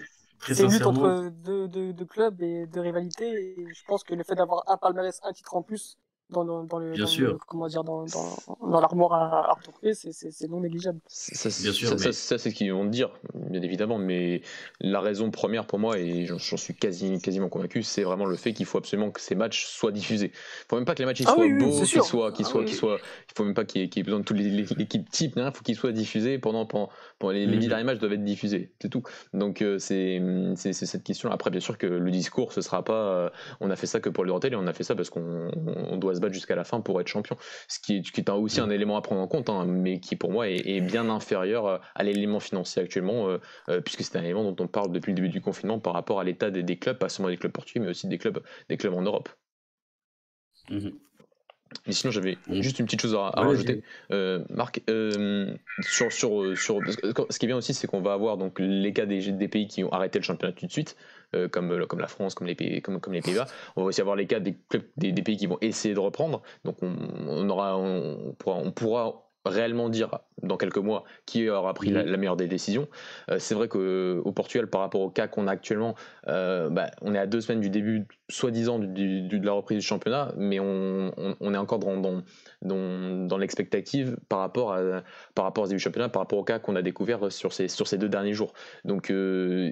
C'est 0.50 0.64
une 0.64 0.72
lutte 0.72 0.86
entre 0.86 1.28
deux, 1.30 1.68
deux, 1.68 1.92
deux 1.92 2.04
clubs 2.06 2.40
et 2.42 2.66
deux 2.66 2.80
rivalités. 2.80 3.30
Et 3.60 3.74
je 3.74 3.84
pense 3.86 4.04
que 4.04 4.14
le 4.14 4.24
fait 4.24 4.34
d'avoir 4.34 4.64
un 4.68 4.76
palmarès, 4.76 5.20
un 5.24 5.32
titre 5.32 5.54
en 5.56 5.62
plus 5.62 5.98
dans, 6.30 6.44
dans, 6.44 6.64
dans 6.64 6.78
le, 6.78 6.92
Bien 6.92 7.04
dans 7.04 7.10
sûr. 7.10 7.32
le- 7.32 7.38
comment 7.46 7.68
dire, 7.68 7.84
dans, 7.84 8.04
dans, 8.04 8.36
dans 8.68 8.80
l'armoire 8.80 9.12
à, 9.12 9.50
à 9.50 9.52
retourner, 9.54 9.94
c'est, 9.94 10.48
non 10.48 10.60
négligeable. 10.60 10.98
Ça, 11.06 11.48
Bien 11.62 11.72
sûr, 11.72 11.88
ça, 11.90 11.94
mais- 11.94 12.00
ça, 12.00 12.12
ça, 12.12 12.38
c'est 12.38 12.50
ce 12.50 12.54
qu'ils 12.54 12.72
vont 12.72 12.84
te 12.84 12.90
dire, 12.90 13.10
bien 13.34 13.62
évidemment, 13.62 13.98
mais 13.98 14.42
la 14.80 15.00
raison 15.00 15.30
première 15.30 15.66
pour 15.66 15.78
moi, 15.78 15.98
et 15.98 16.26
j'en 16.26 16.38
suis 16.38 16.74
quasi, 16.74 17.20
quasiment 17.20 17.48
convaincu, 17.48 17.82
c'est 17.82 18.02
vraiment 18.02 18.24
le 18.26 18.36
fait 18.36 18.52
qu'il 18.52 18.66
faut 18.66 18.78
absolument 18.78 19.10
que 19.10 19.20
ces 19.20 19.34
matchs 19.34 19.66
soient 19.66 19.92
diffusés. 19.92 20.32
Il 20.34 20.66
faut 20.68 20.76
même 20.76 20.84
pas 20.84 20.94
que 20.94 21.00
les 21.00 21.06
matchs 21.06 21.20
ils 21.20 21.26
Ah 21.28 21.34
soient 21.34 21.44
oui, 21.44 21.52
oui, 21.52 21.58
beaux, 21.64 21.70
qu'ils 21.78 21.86
sûr. 21.86 22.04
soient, 22.04 22.32
qu'ils 22.32 22.44
Ah 22.46 22.48
soient, 22.48 22.60
oui. 22.62 22.66
qu'ils 22.66 22.76
soient, 22.76 22.98
il 22.98 23.34
faut 23.36 23.44
même 23.44 23.54
pas 23.54 23.64
qu'il 23.64 23.80
y, 23.80 23.84
ait- 23.84 23.88
qu'il 23.88 24.00
y 24.00 24.02
ait 24.02 24.04
besoin 24.04 24.20
de 24.20 24.24
toute 24.24 24.36
l'équipe 24.38 25.08
type, 25.10 25.34
il 25.36 25.52
faut 25.54 25.62
qu'ils 25.62 25.76
soient 25.76 25.92
diffusés 25.92 26.38
pendant, 26.38 26.66
pendant, 26.66 26.90
les, 27.22 27.46
les 27.46 27.56
dix 27.58 27.68
derniers 27.68 27.84
matchs 27.84 27.98
doivent 27.98 28.12
être 28.12 28.24
diffusés, 28.24 28.74
c'est 28.80 28.88
tout. 28.88 29.02
Donc 29.32 29.62
euh, 29.62 29.78
c'est 29.78 30.20
c'est 30.56 30.72
cette 30.72 31.02
question. 31.02 31.30
Après, 31.30 31.50
bien 31.50 31.60
sûr 31.60 31.78
que 31.78 31.86
le 31.86 32.10
discours, 32.10 32.52
ce 32.52 32.60
sera 32.60 32.84
pas, 32.84 33.08
euh, 33.14 33.30
on 33.60 33.70
a 33.70 33.76
fait 33.76 33.86
ça 33.86 34.00
que 34.00 34.08
pour 34.08 34.24
le 34.24 34.30
dentelle 34.30 34.52
et 34.52 34.56
on 34.56 34.66
a 34.66 34.72
fait 34.72 34.84
ça 34.84 34.94
parce 34.94 35.10
qu'on 35.10 35.50
on 35.54 35.96
doit 35.96 36.14
se 36.14 36.20
battre 36.20 36.34
jusqu'à 36.34 36.56
la 36.56 36.64
fin 36.64 36.80
pour 36.80 37.00
être 37.00 37.08
champion 37.08 37.36
ce 37.68 37.78
qui 37.80 37.96
est, 37.96 38.02
qui 38.02 38.20
est 38.20 38.30
aussi 38.30 38.60
un 38.60 38.70
élément 38.70 38.96
à 38.96 39.02
prendre 39.02 39.20
en 39.20 39.28
compte, 39.28 39.48
hein, 39.48 39.64
mais 39.66 40.00
qui 40.00 40.16
pour 40.16 40.30
moi 40.30 40.48
est, 40.48 40.66
est 40.66 40.80
bien 40.80 41.08
inférieur 41.08 41.66
euh, 41.66 41.78
à 41.94 42.02
l'élément 42.02 42.40
financier 42.40 42.82
actuellement, 42.82 43.28
euh, 43.28 43.80
puisque 43.80 44.02
c'est 44.02 44.16
un 44.16 44.22
élément 44.22 44.50
dont 44.50 44.64
on 44.64 44.68
parle 44.68 44.92
depuis 44.92 45.10
le 45.10 45.16
début 45.16 45.28
du 45.28 45.40
confinement 45.40 45.78
par 45.78 45.94
rapport 45.94 46.20
à 46.20 46.24
l'état 46.24 46.50
des, 46.50 46.62
des 46.62 46.78
clubs, 46.78 46.98
pas 46.98 47.08
seulement 47.08 47.30
des 47.30 47.36
clubs 47.36 47.52
portugais, 47.52 47.80
mais 47.80 47.88
aussi 47.88 48.08
des 48.08 48.18
clubs, 48.18 48.42
des 48.68 48.76
clubs 48.76 48.94
en 48.94 49.02
Europe. 49.02 49.28
Mhm. 50.70 50.98
Mais 51.86 51.92
sinon, 51.92 52.10
j'avais 52.10 52.38
juste 52.50 52.78
une 52.78 52.86
petite 52.86 53.00
chose 53.02 53.14
à, 53.14 53.28
à 53.28 53.42
Ouais, 53.42 53.48
rajouter. 53.48 53.82
Euh, 54.12 54.44
Marc, 54.50 54.82
euh, 54.88 55.54
sur, 55.80 56.12
sur, 56.12 56.56
sur, 56.56 56.78
parce 56.80 56.96
que 56.96 57.08
ce 57.30 57.38
qui 57.38 57.46
est 57.46 57.48
bien 57.48 57.56
aussi, 57.56 57.74
c'est 57.74 57.86
qu'on 57.86 58.00
va 58.00 58.12
avoir 58.12 58.36
donc, 58.36 58.58
les 58.58 58.92
cas 58.92 59.06
des, 59.06 59.32
des 59.32 59.48
pays 59.48 59.66
qui 59.66 59.84
ont 59.84 59.92
arrêté 59.92 60.18
le 60.18 60.24
championnat 60.24 60.52
tout 60.52 60.66
de 60.66 60.70
suite, 60.70 60.96
euh, 61.34 61.48
comme, 61.48 61.72
euh, 61.72 61.86
comme 61.86 62.00
la 62.00 62.08
France, 62.08 62.34
comme 62.34 62.46
les, 62.46 62.54
pays, 62.54 62.80
comme, 62.82 63.00
comme 63.00 63.12
les 63.12 63.20
Pays-Bas. 63.20 63.46
On 63.76 63.82
va 63.82 63.88
aussi 63.88 64.00
avoir 64.00 64.16
les 64.16 64.26
cas 64.26 64.40
des, 64.40 64.56
clubs, 64.68 64.84
des, 64.96 65.12
des 65.12 65.22
pays 65.22 65.36
qui 65.36 65.46
vont 65.46 65.58
essayer 65.60 65.94
de 65.94 66.00
reprendre. 66.00 66.42
Donc 66.64 66.82
on, 66.82 66.94
on 67.26 67.48
aura, 67.48 67.76
on, 67.76 68.34
pourra, 68.38 68.56
on 68.56 68.70
pourra 68.70 69.26
réellement 69.44 69.88
dire 69.88 70.18
dans 70.42 70.56
quelques 70.56 70.78
mois 70.78 71.04
qui 71.24 71.48
aura 71.48 71.72
pris 71.72 71.90
la, 71.90 72.02
la 72.02 72.16
meilleure 72.16 72.36
des 72.36 72.48
décisions. 72.48 72.88
Euh, 73.30 73.38
c'est 73.38 73.54
vrai 73.54 73.68
qu'au 73.68 74.32
Portugal, 74.32 74.66
par 74.68 74.80
rapport 74.80 75.00
au 75.00 75.10
cas 75.10 75.28
qu'on 75.28 75.46
a 75.46 75.52
actuellement, 75.52 75.94
euh, 76.28 76.68
bah, 76.68 76.90
on 77.00 77.14
est 77.14 77.18
à 77.18 77.26
deux 77.26 77.40
semaines 77.40 77.60
du 77.60 77.70
début, 77.70 78.06
soi-disant, 78.28 78.80
de 78.80 79.44
la 79.46 79.52
reprise 79.52 79.78
du 79.78 79.84
championnat, 79.84 80.32
mais 80.36 80.58
on, 80.58 81.12
est 81.40 81.56
encore 81.56 81.78
dans, 81.78 82.22
dans, 82.62 83.38
l'expectative 83.38 84.16
par 84.28 84.40
rapport, 84.40 84.72
à, 84.72 85.02
par 85.34 85.44
rapport 85.44 85.64
au 85.64 85.66
début 85.68 85.78
du 85.78 85.82
championnat, 85.82 86.08
par 86.08 86.22
rapport 86.22 86.38
au 86.38 86.44
cas 86.44 86.58
qu'on 86.58 86.74
a 86.74 86.82
découvert 86.82 87.30
sur 87.30 87.52
ces, 87.52 87.68
sur 87.68 87.86
ces 87.86 87.98
deux 87.98 88.08
derniers 88.08 88.32
jours. 88.32 88.52
Donc 88.84 89.10
euh, 89.10 89.70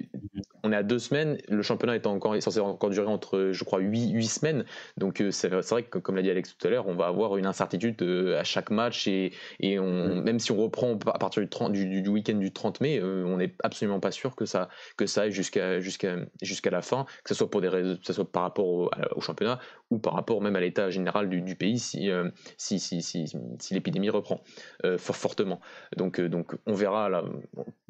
on 0.62 0.72
est 0.72 0.76
à 0.76 0.84
deux 0.84 1.00
semaines, 1.00 1.38
le 1.48 1.62
championnat 1.62 1.96
est, 1.96 2.06
encore, 2.06 2.40
censé 2.40 2.60
encore 2.60 2.90
durer 2.90 3.08
entre, 3.08 3.50
je 3.52 3.64
crois, 3.64 3.80
huit, 3.80 4.10
huit 4.10 4.28
semaines. 4.28 4.64
Donc 4.98 5.20
euh, 5.20 5.32
c'est 5.32 5.48
vrai 5.48 5.82
que, 5.82 5.98
comme 5.98 6.14
l'a 6.14 6.22
dit 6.22 6.30
Alex 6.30 6.56
tout 6.56 6.66
à 6.66 6.70
l'heure, 6.70 6.86
on 6.86 6.94
va 6.94 7.06
avoir 7.06 7.36
une 7.36 7.46
incertitude 7.46 8.00
euh, 8.02 8.38
à 8.38 8.44
chaque 8.44 8.70
match 8.70 9.08
et, 9.08 9.32
et 9.58 9.78
même 9.78 10.38
si 10.38 10.52
on 10.52 10.56
reprend 10.56 10.96
à 11.06 11.18
partir 11.18 11.42
du, 11.42 11.48
30 11.48 11.72
du, 11.72 12.08
week-end 12.08 12.36
du 12.36 12.52
30 12.52 12.80
mai, 12.80 13.02
on 13.02 13.38
n'est 13.38 13.54
absolument 13.64 13.98
pas 13.98 14.12
sûr 14.12 14.36
que 14.36 14.44
ça, 14.44 14.68
que 14.96 15.06
ça 15.06 15.22
aille 15.22 15.32
jusqu'à 15.32 16.70
la 16.70 16.82
fin, 16.82 17.04
que 17.24 17.30
ce 17.30 17.34
soit 17.34 17.50
pour 17.50 17.60
des 17.60 17.68
que 17.68 18.06
ce 18.06 18.12
soit 18.12 18.30
par 18.30 18.43
rapport 18.44 18.66
au, 18.66 19.20
championnat 19.20 19.58
ou 19.90 19.98
par 19.98 20.14
rapport 20.14 20.40
même 20.40 20.56
à 20.56 20.60
l'état 20.60 20.90
général 20.90 21.28
du, 21.28 21.56
pays 21.56 21.78
si, 21.78 22.10
euh, 22.10 22.30
si, 22.56 22.78
si, 22.78 23.02
si, 23.02 23.26
si 23.58 23.74
l'épidémie 23.74 24.10
reprend 24.10 24.40
euh, 24.84 24.98
fort 24.98 25.16
fortement. 25.16 25.60
Donc, 25.96 26.20
euh, 26.20 26.28
donc 26.28 26.56
on 26.66 26.74
verra. 26.74 27.22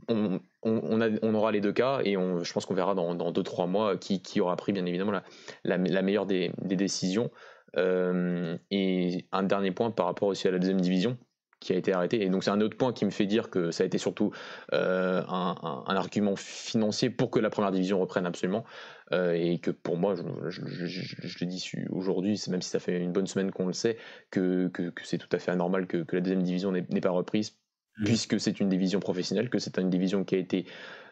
On, 0.09 0.39
on, 0.63 1.35
aura 1.35 1.51
les 1.51 1.63
deux 1.63 1.73
cas 1.73 2.01
et 2.05 2.13
je 2.13 2.53
pense 2.53 2.67
qu'on 2.67 2.75
verra 2.75 2.95
dans, 2.95 3.15
dans 3.15 3.33
deux 3.33 3.43
trois 3.43 3.67
mois 3.67 3.97
qui, 3.97 4.21
qui 4.21 4.39
aura 4.41 4.55
pris 4.57 4.73
bien 4.73 4.85
évidemment 4.85 5.13
la, 5.13 5.25
la, 5.65 5.79
la 5.79 6.03
meilleure 6.03 6.27
des, 6.27 6.53
des 6.61 6.77
décisions. 6.77 7.31
Et 7.77 9.27
un 9.33 9.43
dernier 9.43 9.71
point 9.71 9.91
par 9.91 10.07
rapport 10.07 10.29
aussi 10.29 10.47
à 10.47 10.51
la 10.51 10.59
deuxième 10.59 10.81
division 10.81 11.17
qui 11.65 11.73
a 11.73 11.77
été 11.77 11.93
arrêtée. 11.93 12.23
Et 12.23 12.29
donc 12.29 12.45
c'est 12.45 12.51
un 12.51 12.61
autre 12.61 12.77
point 12.77 12.93
qui 12.93 13.05
me 13.05 13.11
fait 13.11 13.27
dire 13.27 13.51
que 13.51 13.71
ça 13.71 13.83
a 13.83 13.87
été 13.87 13.99
surtout 13.99 14.33
euh, 14.73 15.23
un, 15.27 15.57
un- 15.63 15.85
un 15.87 15.97
argument 15.97 16.37
financier 16.37 17.11
pour 17.11 17.31
que 17.31 17.41
la 17.41 17.51
première 17.51 17.73
division 17.73 17.99
reprenne 17.99 18.27
absolument. 18.27 18.65
Euh, 19.13 19.33
et 19.33 19.59
que 19.59 19.71
pour 19.71 19.97
moi, 19.97 20.15
je, 20.15 20.23
je- 20.51 20.67
je- 20.67 20.87
je- 20.87 21.27
je 21.27 21.39
le 21.41 21.47
dis 21.47 21.73
aujourd'hui, 21.91 22.37
c'est 22.39 22.51
même 22.51 22.63
si 22.63 22.71
ça 22.71 22.79
fait 22.79 22.99
une 22.99 23.13
bonne 23.13 23.27
semaine 23.27 23.51
qu'on 23.51 23.67
le 23.67 23.73
sait, 23.73 23.97
que, 24.31 24.69
que- 24.69 24.91
que 24.91 25.07
c'est 25.07 25.19
tout 25.19 25.29
à 25.33 25.39
fait 25.39 25.51
anormal 25.51 25.87
que, 25.87 25.99
que 25.99 26.17
la 26.17 26.23
deuxième 26.23 26.43
division 26.43 26.73
n'est 26.73 27.01
pas 27.01 27.11
reprise. 27.11 27.57
Mhm. 27.99 28.05
Puisque 28.07 28.41
c'est 28.41 28.61
une 28.61 28.69
division 28.69 29.01
professionnelle, 29.01 29.51
que 29.51 29.59
c'est 29.59 29.79
une 29.79 29.91
division 29.91 30.25
qui 30.25 30.35
a 30.35 30.39
été 30.39 30.67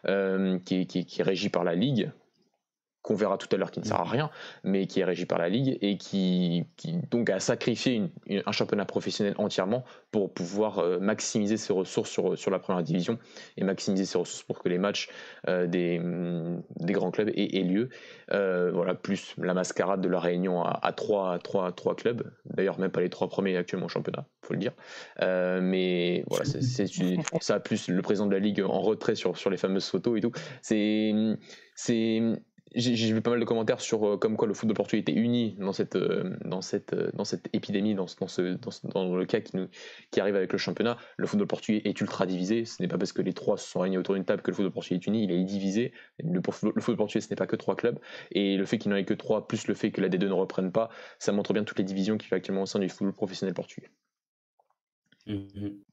euh, 0.07 0.59
qui 0.59 0.81
est 0.81 1.23
régie 1.23 1.49
par 1.49 1.63
la 1.63 1.75
ligue, 1.75 2.11
qu'on 3.03 3.15
verra 3.15 3.37
tout 3.37 3.49
à 3.51 3.57
l'heure 3.57 3.69
qui 3.69 3.81
ne 3.81 3.85
sert 3.85 3.99
à 3.99 4.05
rien, 4.05 4.31
mais 4.63 4.87
qui 4.87 5.01
est 5.01 5.03
régi 5.03 5.25
par 5.25 5.37
la 5.37 5.49
Ligue 5.49 5.77
et 5.81 5.97
qui, 5.97 6.65
donc 7.11 7.29
a 7.29 7.39
sacrifié 7.39 8.01
un 8.29 8.51
championnat 8.51 8.85
professionnel 8.85 9.35
entièrement 9.37 9.83
pour 10.11 10.33
pouvoir 10.33 10.79
euh, 10.79 10.99
maximiser 10.99 11.57
ses 11.57 11.73
ressources 11.73 12.09
sur, 12.09 12.37
sur 12.37 12.49
la 12.49 12.59
première 12.59 12.81
division 12.81 13.19
et 13.57 13.63
maximiser 13.65 14.05
ses 14.05 14.17
ressources 14.17 14.43
pour 14.43 14.59
que 14.59 14.69
les 14.69 14.77
matchs 14.77 15.09
euh, 15.49 15.67
des, 15.67 15.99
mm, 15.99 16.63
des 16.79 16.93
grands 16.93 17.11
clubs 17.11 17.29
aient, 17.35 17.63
lieu. 17.63 17.89
Euh, 18.31 18.71
voilà, 18.71 18.95
plus 18.95 19.35
la 19.37 19.53
mascarade 19.53 19.99
de 19.99 20.07
la 20.07 20.19
Réunion 20.19 20.63
à, 20.63 20.93
trois, 20.93 21.39
trois, 21.39 21.73
trois 21.73 21.95
clubs, 21.95 22.23
d'ailleurs 22.45 22.79
même 22.79 22.91
pas 22.91 23.01
les 23.01 23.09
trois 23.09 23.27
premiers 23.27 23.57
actuellement 23.57 23.87
au 23.87 23.89
championnat, 23.89 24.25
faut 24.41 24.53
le 24.53 24.59
dire. 24.59 24.71
mais 25.19 26.23
voilà, 26.29 26.45
c'est 26.45 26.87
ça, 27.41 27.59
plus 27.59 27.89
le 27.89 28.01
président 28.01 28.27
de 28.27 28.31
la 28.31 28.39
Ligue 28.39 28.61
en 28.61 28.79
retrait 28.79 29.15
sur, 29.15 29.37
sur 29.37 29.49
les 29.49 29.57
fameuses 29.57 29.87
photos 29.87 30.17
et 30.17 30.21
tout. 30.21 30.31
C'est 30.61 31.13
j'ai 32.75 33.13
vu 33.13 33.21
pas 33.21 33.31
mal 33.31 33.39
de 33.39 33.45
commentaires 33.45 33.81
sur 33.81 34.07
euh, 34.07 34.17
comme 34.17 34.37
quoi 34.37 34.47
le 34.47 34.53
football 34.53 34.75
portugais 34.75 35.01
était 35.01 35.13
uni 35.13 35.55
dans 35.59 35.73
cette, 35.73 35.95
euh, 35.95 36.35
dans 36.45 36.61
cette, 36.61 36.93
euh, 36.93 37.11
dans 37.13 37.25
cette 37.25 37.47
épidémie, 37.53 37.95
dans, 37.95 38.05
dans, 38.19 38.27
ce, 38.27 38.57
dans, 38.93 39.15
le 39.15 39.25
cas 39.25 39.41
qui, 39.41 39.55
nous, 39.57 39.67
qui 40.11 40.19
arrive 40.19 40.35
avec 40.35 40.51
le 40.51 40.57
championnat. 40.57 40.97
Le 41.17 41.27
football 41.27 41.47
portugais 41.47 41.81
est 41.85 41.99
ultra 42.01 42.25
divisé. 42.25 42.65
Ce 42.65 42.81
n'est 42.81 42.87
pas 42.87 42.97
parce 42.97 43.13
que 43.13 43.21
les 43.21 43.33
trois 43.33 43.57
se 43.57 43.69
sont 43.69 43.79
réunis 43.79 43.97
autour 43.97 44.15
d'une 44.15 44.25
table 44.25 44.41
que 44.41 44.51
le 44.51 44.55
football 44.55 44.73
portugais 44.73 44.95
est 44.95 45.07
uni. 45.07 45.23
Il 45.23 45.31
est 45.31 45.43
divisé. 45.43 45.93
Le, 46.19 46.41
le 46.41 46.81
football 46.81 46.97
portugais, 46.97 47.21
ce 47.21 47.29
n'est 47.29 47.35
pas 47.35 47.47
que 47.47 47.55
trois 47.55 47.75
clubs. 47.75 47.99
Et 48.31 48.57
le 48.57 48.65
fait 48.65 48.77
qu'il 48.77 48.91
n'en 48.91 48.97
ait 48.97 49.05
que 49.05 49.13
trois, 49.13 49.47
plus 49.47 49.67
le 49.67 49.73
fait 49.73 49.91
que 49.91 50.01
la 50.01 50.09
D2 50.09 50.27
ne 50.27 50.33
reprenne 50.33 50.71
pas, 50.71 50.89
ça 51.19 51.31
montre 51.31 51.53
bien 51.53 51.63
toutes 51.63 51.79
les 51.79 51.85
divisions 51.85 52.17
qu'il 52.17 52.31
y 52.31 52.33
actuellement 52.33 52.63
au 52.63 52.67
sein 52.67 52.79
du 52.79 52.89
football 52.89 53.13
professionnel 53.13 53.53
portugais. 53.53 53.89
Mmh 55.27 55.83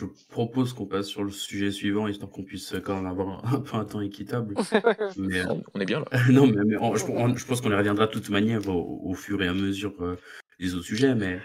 je 0.00 0.06
propose 0.30 0.72
qu'on 0.72 0.86
passe 0.86 1.06
sur 1.06 1.22
le 1.22 1.30
sujet 1.30 1.70
suivant, 1.70 2.08
histoire 2.08 2.30
qu'on 2.30 2.42
puisse 2.42 2.74
quand 2.84 2.96
même 2.96 3.06
avoir 3.06 3.44
un, 3.52 3.60
peu 3.60 3.76
un 3.76 3.84
temps 3.84 4.00
équitable. 4.00 4.54
mais, 5.16 5.42
on 5.74 5.80
est 5.80 5.84
bien 5.84 6.00
là. 6.00 6.06
non, 6.30 6.46
mais, 6.46 6.76
je, 6.76 7.46
pense 7.46 7.60
qu'on 7.60 7.70
y 7.70 7.74
reviendra 7.74 8.06
de 8.06 8.12
toute 8.12 8.30
manière 8.30 8.66
au, 8.68 9.14
fur 9.14 9.42
et 9.42 9.48
à 9.48 9.52
mesure 9.52 9.94
euh, 10.00 10.16
des 10.58 10.74
autres 10.74 10.86
sujets. 10.86 11.14
Mais 11.14 11.40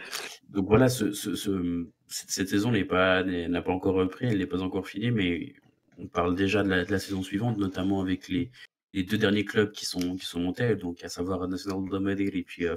donc 0.50 0.68
voilà, 0.68 0.88
ce, 0.90 1.12
cette, 2.08 2.50
saison 2.50 2.72
n'est 2.72 2.86
pas 2.86 3.24
n'a 3.24 3.62
pas 3.62 3.72
encore 3.72 3.96
repris, 3.96 4.28
elle 4.28 4.38
n'est 4.38 4.46
pas 4.46 4.62
encore 4.62 4.88
finie, 4.88 5.12
mais 5.12 5.54
on 5.98 6.08
parle 6.08 6.36
déjà 6.36 6.64
de 6.64 6.70
la, 6.70 7.00
saison 7.00 7.24
suivante, 7.24 7.58
notamment 7.58 8.02
avec 8.02 8.30
les, 8.30 8.52
les, 8.94 9.04
deux 9.04 9.18
derniers 9.18 9.46
clubs 9.46 9.72
qui 9.72 9.86
sont 9.86 10.16
qui 10.16 10.26
sont 10.26 10.40
montés, 10.40 10.76
donc 10.76 11.04
à 11.04 11.10
savoir 11.10 11.48
Nacional 11.48 11.90
de 11.90 11.98
Madrid 11.98 12.34
et 12.34 12.44
puis 12.44 12.66
euh, 12.68 12.76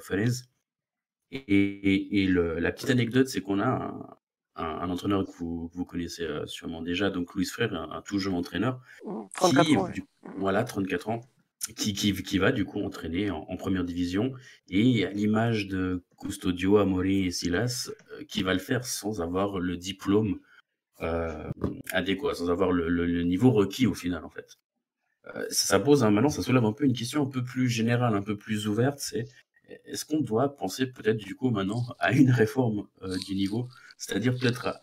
Et, 1.31 2.23
et, 2.23 2.27
la 2.27 2.73
petite 2.73 2.91
anecdote, 2.91 3.29
c'est 3.29 3.41
qu'on 3.41 3.61
a 3.61 3.69
un, 3.69 4.18
un, 4.59 4.91
entraîneur 4.91 5.25
que 5.25 5.31
vous, 5.39 5.71
vous 5.73 5.85
connaissez 5.85 6.25
euh, 6.25 6.47
sûrement 6.47 6.83
déjà, 6.83 7.11
donc 7.11 7.35
Louis 7.35 7.47
Frère, 7.47 7.75
un, 7.75 8.03
tout 8.03 8.19
jeune 8.19 8.35
entraîneur. 8.35 8.81
34 9.35 9.77
ans. 9.77 9.91
voilà, 10.37 10.65
34 10.65 11.09
ans. 11.09 11.21
Qui, 11.77 11.93
qui, 11.93 12.15
qui, 12.15 12.39
va 12.39 12.51
du 12.51 12.65
coup 12.65 12.81
entraîner 12.81 13.31
en, 13.31 13.57
première 13.57 13.85
division 13.85 14.33
et 14.71 15.05
à 15.05 15.11
l'image 15.11 15.67
de 15.67 16.03
Custodio, 16.17 16.79
Amori 16.79 17.27
et 17.27 17.31
Silas, 17.31 17.91
euh, 18.13 18.25
qui 18.25 18.43
va 18.43 18.55
le 18.55 18.59
faire 18.59 18.87
sans 18.87 19.21
avoir 19.21 19.59
le 19.59 19.77
diplôme 19.77 20.39
euh, 21.03 21.51
adéquat, 21.93 22.35
sans 22.35 22.49
avoir 22.49 22.73
le, 22.73 22.89
le, 22.89 23.23
niveau 23.23 23.51
requis 23.51 23.87
au 23.87 23.93
final 23.93 24.25
en 24.25 24.31
fait. 24.31 24.57
ça, 25.51 25.79
pose 25.79 26.05
maintenant, 26.05 26.31
ça 26.31 26.43
soulève 26.43 26.65
un 26.65 26.73
peu 26.73 26.85
une 26.85 26.95
question 26.95 27.23
un 27.25 27.29
peu 27.29 27.45
plus 27.45 27.69
générale, 27.69 28.15
un 28.15 28.23
peu 28.23 28.37
plus 28.37 28.67
ouverte, 28.67 29.01
c'est 29.01 29.27
est-ce 29.85 30.07
qu'on 30.07 30.21
doit 30.21 30.57
penser 30.57 30.87
peut-être 30.87 31.19
du 31.19 31.35
coup 31.35 31.51
maintenant 31.51 31.85
à 31.99 32.13
une 32.13 32.31
réforme 32.31 32.87
du 33.27 33.35
niveau? 33.35 33.69
C'est-à-dire 33.99 34.35
peut-être 34.39 34.79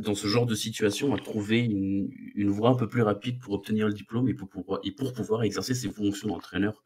dans 0.00 0.14
ce 0.14 0.26
genre 0.26 0.46
de 0.46 0.54
situation 0.54 1.14
à 1.14 1.18
trouver 1.18 1.60
une, 1.60 2.50
voie 2.50 2.70
un 2.70 2.74
peu 2.74 2.88
plus 2.88 3.02
rapide 3.02 3.38
pour 3.40 3.54
obtenir 3.54 3.86
le 3.86 3.92
diplôme 3.92 4.28
et 4.28 4.34
pour 4.34 4.48
pouvoir, 4.48 4.80
et 4.84 4.92
pour 4.92 5.12
pouvoir 5.12 5.42
exercer 5.42 5.74
ses 5.74 5.90
fonctions 5.90 6.28
d'entraîneur 6.28 6.82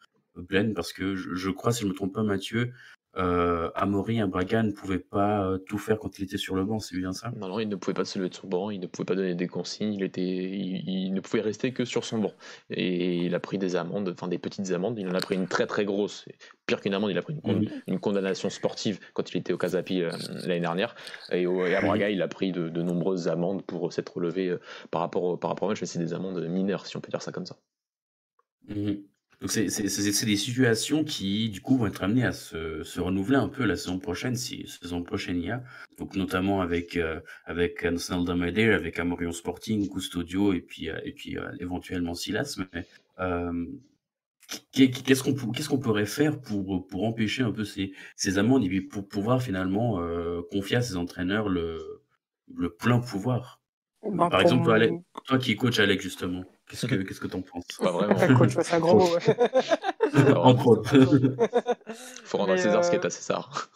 pleine, 0.46 0.72
parce 0.74 0.92
que 0.92 1.16
je, 1.16 1.34
je, 1.34 1.50
crois, 1.50 1.72
si 1.72 1.80
je 1.80 1.86
ne 1.86 1.90
me 1.90 1.96
trompe 1.96 2.14
pas, 2.14 2.22
Mathieu, 2.22 2.72
euh, 3.18 3.70
Amaury, 3.74 4.22
Braga 4.26 4.62
ne 4.62 4.70
pouvait 4.70 4.98
pas 4.98 5.44
euh, 5.44 5.58
tout 5.58 5.78
faire 5.78 5.98
quand 5.98 6.18
il 6.18 6.24
était 6.24 6.36
sur 6.36 6.54
le 6.54 6.64
banc, 6.64 6.78
c'est 6.78 6.96
bien 6.96 7.12
ça? 7.12 7.32
Non, 7.36 7.48
non, 7.48 7.58
il 7.58 7.68
ne 7.68 7.76
pouvait 7.76 7.94
pas 7.94 8.04
se 8.04 8.18
lever 8.18 8.28
de 8.28 8.34
son 8.34 8.46
banc, 8.46 8.70
il 8.70 8.80
ne 8.80 8.86
pouvait 8.86 9.04
pas 9.04 9.16
donner 9.16 9.34
des 9.34 9.48
consignes, 9.48 9.94
il, 9.94 10.02
était, 10.02 10.22
il, 10.22 11.12
ne 11.12 11.20
pouvait 11.20 11.40
rester 11.40 11.72
que 11.72 11.84
sur 11.84 12.04
son 12.04 12.18
banc. 12.18 12.32
Et 12.70 13.24
il 13.24 13.34
a 13.34 13.40
pris 13.40 13.58
des 13.58 13.74
amendes, 13.74 14.08
enfin 14.10 14.28
des 14.28 14.38
petites 14.38 14.70
amendes, 14.70 14.98
il 14.98 15.08
en 15.08 15.14
a 15.14 15.20
pris 15.20 15.34
une 15.34 15.48
très 15.48 15.66
très 15.66 15.84
grosse. 15.84 16.26
Pire 16.66 16.80
qu'une 16.80 16.94
amende, 16.94 17.10
il 17.10 17.18
a 17.18 17.22
pris 17.22 17.34
une, 17.86 17.98
condamnation 17.98 18.50
sportive 18.50 19.00
quand 19.14 19.32
il 19.32 19.38
était 19.38 19.52
au 19.52 19.58
Casapi 19.58 20.02
euh, 20.02 20.12
l'année 20.44 20.60
dernière. 20.60 20.94
Et, 21.32 21.44
à 21.46 21.80
Braga, 21.80 22.10
il 22.10 22.22
a 22.22 22.28
pris 22.28 22.52
de, 22.52 22.82
nombreuses 22.82 23.26
amendes 23.26 23.62
pour 23.64 23.92
s'être 23.92 24.16
relevé 24.16 24.48
euh, 24.48 24.60
par, 24.90 25.00
rapport 25.00 25.24
au, 25.24 25.36
par 25.36 25.50
rapport 25.50 25.66
au 25.66 25.70
match, 25.70 25.80
mais 25.80 25.86
c'est 25.86 25.98
des 25.98 26.14
amendes 26.14 26.46
mineures, 26.46 26.86
si 26.86 26.96
on 26.96 27.00
peut 27.00 27.10
dire 27.10 27.22
ça 27.22 27.32
comme 27.32 27.46
ça. 27.46 27.56
Mhm. 28.68 29.02
Donc 29.40 29.52
c'est 29.52 30.26
des 30.26 30.36
situations 30.36 31.04
qui, 31.04 31.48
du 31.48 31.60
coup, 31.60 31.76
vont 31.76 31.86
être 31.86 32.02
amenées 32.02 32.24
à 32.24 32.32
se, 32.32 32.82
se, 32.82 33.00
renouveler 33.00 33.36
un 33.36 33.48
peu 33.48 33.64
la 33.64 33.76
saison 33.76 34.00
prochaine, 34.00 34.34
si 34.34 34.66
saison 34.66 35.04
prochaine 35.04 35.36
il 35.36 35.46
y 35.46 35.50
a. 35.52 35.62
Donc 35.96 36.16
notamment 36.16 36.60
avec 36.60 36.96
euh, 36.96 37.20
avec 37.44 37.84
National 37.84 38.24
Damader, 38.24 38.72
avec 38.72 38.98
Amorion 38.98 39.30
Sporting, 39.30 39.88
Custodio 39.88 40.52
et 40.52 40.60
puis 40.60 40.90
euh, 40.90 40.98
et 41.04 41.12
puis 41.12 41.38
euh, 41.38 41.48
éventuellement 41.60 42.14
Silas. 42.14 42.58
Mais 42.72 42.84
euh, 43.20 43.66
qu'est-ce 44.72 45.22
qu'on 45.22 45.34
qu'est-ce 45.52 45.68
qu'on 45.68 45.78
pourrait 45.78 46.06
faire 46.06 46.40
pour 46.40 46.88
pour 46.88 47.04
empêcher 47.04 47.44
un 47.44 47.52
peu 47.52 47.64
ces 47.64 47.92
ces 48.16 48.38
amendes 48.38 48.64
et 48.64 48.68
puis 48.68 48.80
pour 48.80 49.06
pouvoir 49.06 49.40
finalement 49.40 50.00
confier 50.50 50.78
à 50.78 50.82
ces 50.82 50.96
entraîneurs 50.96 51.48
le 51.48 52.02
le 52.52 52.70
plein 52.70 52.98
pouvoir? 52.98 53.60
Ben, 54.02 54.28
Par 54.30 54.40
exemple, 54.40 54.64
toi, 54.64 54.78
toi 55.26 55.38
qui 55.38 55.54
coach 55.54 55.78
Alex 55.78 56.02
justement. 56.02 56.44
Qu'est-ce 56.68 56.86
que 56.86 56.94
qu'est-ce 56.96 57.20
que 57.20 57.26
t'en 57.26 57.40
penses? 57.40 57.64
Pas 57.80 57.90
vraiment. 57.90 58.36
coach, 58.36 58.54
c'est 58.60 58.74
un 58.74 58.80
gros 58.80 58.98
mot. 58.98 59.08
Entre 60.36 60.66
autres. 60.66 60.96
Faut 62.24 62.38
rendre 62.38 62.52
à 62.52 62.58
César 62.58 62.84
ce 62.84 62.90
qui 62.90 62.96
est 62.96 63.04
à 63.04 63.10
César. 63.10 63.70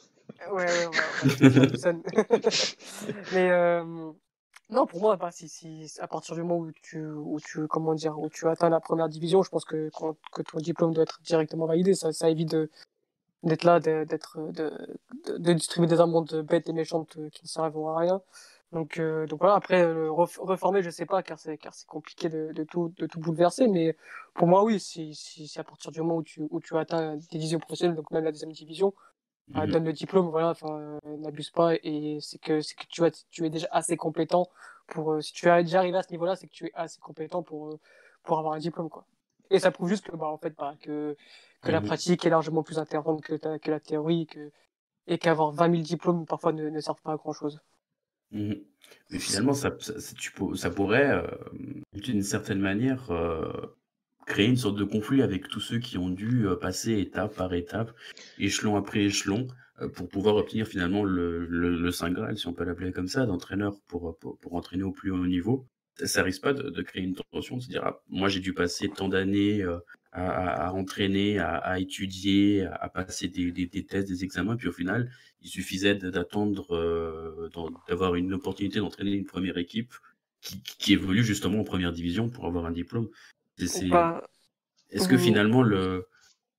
Ouais, 0.51 0.65
ouais, 0.65 0.87
ouais. 0.87 1.93
Mais 3.33 3.51
euh, 3.51 4.13
non, 4.71 4.87
pour 4.87 5.01
moi, 5.01 5.17
bah, 5.17 5.31
si, 5.31 5.49
si, 5.49 5.91
à 6.01 6.09
partir 6.09 6.35
du 6.35 6.43
moment 6.43 6.59
où 6.59 6.73
tu, 6.83 7.05
où 7.05 7.39
tu, 7.41 7.67
comment 7.69 7.95
dire, 7.95 8.19
où 8.19 8.29
tu 8.29 8.49
atteins 8.49 8.71
la 8.71 8.81
première 8.81 9.09
division, 9.09 9.43
je 9.43 9.51
pense 9.51 9.65
que, 9.65 9.91
que 10.33 10.43
ton 10.43 10.59
diplôme 10.59 10.93
doit 10.93 11.05
être 11.05 11.21
directement 11.23 11.67
validé. 11.67 11.95
Ça, 11.95 12.13
ça 12.13 12.29
évite 12.29 12.57
d'être 13.43 13.65
là, 13.65 13.81
d'être, 13.81 14.39
de, 14.53 14.73
de, 15.27 15.39
de, 15.39 15.53
distribuer 15.53 15.89
des 15.89 16.01
amendes 16.01 16.45
bêtes 16.49 16.69
et 16.69 16.73
méchantes 16.73 17.19
qui 17.33 17.45
ne 17.45 17.49
servent 17.49 17.89
à 17.89 17.99
rien. 17.99 18.23
Donc, 18.73 18.99
euh, 18.99 19.27
donc 19.27 19.41
voilà, 19.41 19.55
après, 19.55 19.83
euh, 19.83 20.11
reformer, 20.11 20.83
je 20.83 20.89
sais 20.89 21.05
pas, 21.05 21.23
car 21.23 21.39
c'est, 21.39 21.59
car 21.59 21.75
c'est 21.75 21.87
compliqué 21.87 22.31
de, 22.31 22.53
de, 22.53 22.65
tout, 22.65 22.91
de 22.97 23.07
tout 23.07 23.21
bouleverser, 23.21 23.69
mais 23.69 23.97
pour 24.33 24.49
moi, 24.49 24.65
oui, 24.65 24.81
si, 24.81 25.15
si, 25.15 25.47
si 25.47 25.61
à 25.61 25.65
partir 25.65 25.91
du 25.91 26.01
moment 26.01 26.17
où 26.17 26.23
tu, 26.23 26.41
où 26.51 26.59
tu 26.59 26.75
atteins 26.79 27.17
des 27.17 27.27
divisions 27.27 27.59
professionnelles, 27.59 27.97
donc 27.97 28.11
même 28.11 28.25
la 28.25 28.33
deuxième 28.33 28.53
division, 28.53 28.95
bah, 29.49 29.67
mhm. 29.67 29.73
donne 29.73 29.85
le 29.85 29.93
diplôme, 29.93 30.29
voilà, 30.31 30.51
enfin, 30.51 30.99
euh, 31.05 31.17
n'abuse 31.19 31.51
pas, 31.51 31.75
et 31.83 32.19
c'est 32.23 32.39
que, 32.39 32.63
c'est 32.63 32.75
que 32.75 32.87
tu, 32.89 33.05
as, 33.05 33.27
tu 33.31 33.45
es 33.45 33.51
déjà 33.51 33.69
assez 33.73 33.99
compétent 33.99 34.49
pour, 34.87 35.13
euh, 35.13 35.21
si 35.21 35.35
tu 35.35 35.49
es 35.49 35.63
déjà 35.65 35.81
arrivé 35.81 35.99
à 35.99 36.03
ce 36.03 36.11
niveau-là, 36.11 36.35
c'est 36.35 36.47
que 36.47 36.53
tu 36.53 36.67
es 36.67 36.73
assez 36.75 37.01
compétent 37.01 37.43
pour, 37.43 37.79
pour 38.23 38.39
avoir 38.39 38.55
un 38.55 38.59
diplôme, 38.59 38.89
quoi. 38.89 39.05
Et 39.51 39.59
ça 39.59 39.71
prouve 39.71 39.91
juste 39.91 40.07
que, 40.09 40.17
bah, 40.17 40.29
en 40.29 40.39
fait, 40.39 40.55
bah, 40.57 40.77
que, 40.81 41.15
que 41.61 41.71
la 41.71 41.83
pratique 41.83 42.25
est 42.25 42.31
largement 42.31 42.63
plus 42.63 42.79
intéressante 42.79 43.21
que, 43.21 43.35
que 43.59 43.71
la 43.71 43.81
théorie, 43.81 44.27
que, 44.27 44.51
et 45.07 45.19
qu'avoir 45.19 45.51
20 45.53 45.71
000 45.73 45.83
diplômes, 45.83 46.25
parfois, 46.25 46.53
ne, 46.55 46.71
ne 46.71 46.81
servent 46.81 47.03
pas 47.03 47.13
à 47.13 47.17
grand 47.17 47.35
chose. 47.35 47.61
Mmh 48.33 48.55
Mais 49.11 49.19
finalement, 49.19 49.53
ça, 49.53 49.75
ça, 49.81 50.15
tu, 50.17 50.33
ça 50.57 50.71
pourrait, 50.71 51.11
euh, 51.11 51.27
d'une 51.93 52.23
certaine 52.23 52.61
manière, 52.61 53.11
euh, 53.11 53.53
créer 54.27 54.47
une 54.47 54.57
sorte 54.57 54.77
de 54.77 54.85
conflit 54.85 55.23
avec 55.23 55.49
tous 55.49 55.61
ceux 55.61 55.79
qui 55.79 55.99
ont 55.99 56.11
dû 56.11 56.47
euh, 56.47 56.57
passer 56.57 56.99
étape 56.99 57.37
par 57.37 57.53
étape, 57.55 57.93
échelon 58.39 58.77
après 58.77 59.05
échelon, 59.05 59.49
pour 59.95 60.09
pouvoir 60.09 60.37
obtenir 60.37 60.67
finalement 60.67 61.03
le, 61.03 61.45
le, 61.47 61.77
le 61.77 61.91
Saint 61.91 62.11
Graal, 62.11 62.39
si 62.39 62.47
on 62.47 62.53
peut 62.53 62.65
l'appeler 62.65 62.93
comme 62.93 63.09
ça, 63.09 63.27
d'entraîneur 63.27 63.75
pour, 63.89 64.17
pour, 64.19 64.39
pour, 64.39 64.55
entraîner 64.55 64.85
au 64.85 64.93
plus 64.93 65.11
haut 65.11 65.27
niveau. 65.27 65.67
Ça, 65.99 66.07
ça 66.07 66.23
risque 66.23 66.43
pas 66.43 66.53
de, 66.53 66.71
de, 66.71 66.83
créer 66.83 67.03
une 67.03 67.17
tension, 67.33 67.57
de 67.57 67.63
se 67.63 67.69
dire, 67.69 67.83
ah, 67.85 68.01
moi 68.09 68.29
j'ai 68.29 68.41
dû 68.41 68.55
passer 68.55 68.89
tant 68.89 69.09
d'années 69.09 69.65
à, 70.13 70.69
à, 70.69 70.73
entraîner, 70.73 71.39
à, 71.39 71.57
à 71.57 71.79
étudier, 71.79 72.67
à, 72.67 72.89
passer 72.89 73.29
des, 73.29 73.51
des, 73.51 73.67
des, 73.67 73.85
tests, 73.85 74.09
des 74.09 74.25
examens, 74.25 74.57
puis 74.57 74.69
au 74.69 74.73
final, 74.73 75.11
il 75.41 75.49
suffisait 75.49 75.95
d'attendre, 75.95 76.77
euh, 76.77 77.49
d'avoir 77.89 78.15
une 78.15 78.35
opportunité 78.35 78.79
d'entraîner 78.79 79.13
une 79.13 79.25
première 79.25 79.57
équipe 79.59 79.93
qui, 80.41 80.63
qui, 80.63 80.93
évolue 80.93 81.25
justement 81.25 81.61
en 81.61 81.65
première 81.65 81.93
division 81.93 82.29
pour 82.29 82.47
avoir 82.47 82.67
un 82.67 82.73
diplôme. 82.73 83.09
Est-ce 83.59 85.09
que 85.09 85.17
finalement 85.17 85.63
le, 85.63 86.07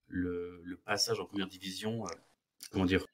le, 0.08 0.62
le, 0.64 0.78
passage 0.78 1.20
en 1.20 1.26
première 1.26 1.48
division, 1.48 2.06
euh, 2.06 2.10
comment 2.72 2.86
dire, 2.86 3.06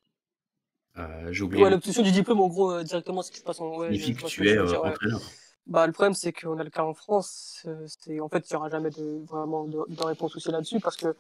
euh, 0.97 1.31
j'ai 1.31 1.43
oublié. 1.43 1.63
Ouais, 1.63 1.69
l'obtention 1.69 2.03
du 2.03 2.11
diplôme, 2.11 2.39
en 2.41 2.47
gros, 2.47 2.71
euh, 2.71 2.83
directement, 2.83 3.21
si 3.21 3.31
tu 3.31 3.41
passes 3.41 3.59
en. 3.59 3.77
Ouais, 3.77 3.91
signifie 3.97 4.15
que 4.15 4.27
tu 4.27 4.47
es 4.47 4.59
entraîneur. 4.59 5.21
Bah, 5.69 5.85
le 5.85 5.93
problème, 5.93 6.15
c'est 6.15 6.33
qu'on 6.33 6.57
a 6.57 6.63
le 6.63 6.69
cas 6.69 6.83
en 6.83 6.93
France. 6.93 7.63
Euh, 7.67 7.85
c'est 7.87 8.19
en 8.19 8.27
fait, 8.27 8.49
il 8.49 8.53
n'y 8.53 8.57
aura 8.57 8.69
jamais 8.69 8.89
de, 8.89 9.23
vraiment 9.25 9.65
de, 9.65 9.79
de 9.87 10.03
réponse 10.03 10.35
aussi 10.35 10.51
là-dessus 10.51 10.79
parce 10.79 10.97
que 10.97 11.15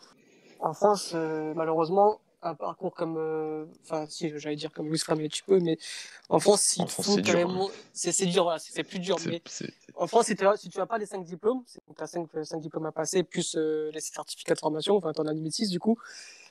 en 0.59 0.73
France, 0.73 1.11
euh, 1.13 1.53
malheureusement, 1.55 2.19
un 2.41 2.55
parcours 2.55 2.93
comme, 2.93 3.17
euh, 3.17 3.65
enfin, 3.83 4.05
si 4.09 4.31
j'allais 4.39 4.55
dire 4.55 4.71
comme 4.71 4.87
Louis 4.87 4.97
Fram 4.97 5.19
un 5.19 5.27
petit 5.27 5.43
peu, 5.43 5.59
mais 5.59 5.77
en 6.29 6.39
France, 6.39 6.61
si 6.61 6.81
c'est 6.87 7.21
carrément, 7.21 7.69
c'est 7.93 8.25
dur, 8.25 8.43
voilà, 8.43 8.59
c'est 8.59 8.83
plus 8.83 8.99
dur. 8.99 9.17
Mais 9.27 9.41
en 9.95 10.07
France, 10.07 10.27
si 10.27 10.35
tu 10.35 10.45
si 10.55 10.69
tu 10.69 10.79
as 10.79 10.85
pas 10.85 10.97
les 10.97 11.05
5 11.05 11.23
diplômes, 11.25 11.63
tu 11.67 12.03
as 12.03 12.07
5, 12.07 12.27
5 12.43 12.59
diplômes 12.59 12.85
à 12.85 12.91
passer, 12.91 13.23
plus 13.23 13.55
euh, 13.55 13.91
les 13.93 13.99
certificats 13.99 14.55
de 14.55 14.59
formation, 14.59 14.95
enfin, 14.95 15.11
tu 15.13 15.21
en 15.21 15.27
as 15.27 15.33
limite 15.33 15.53
6 15.53 15.69
du 15.69 15.79
coup. 15.79 15.97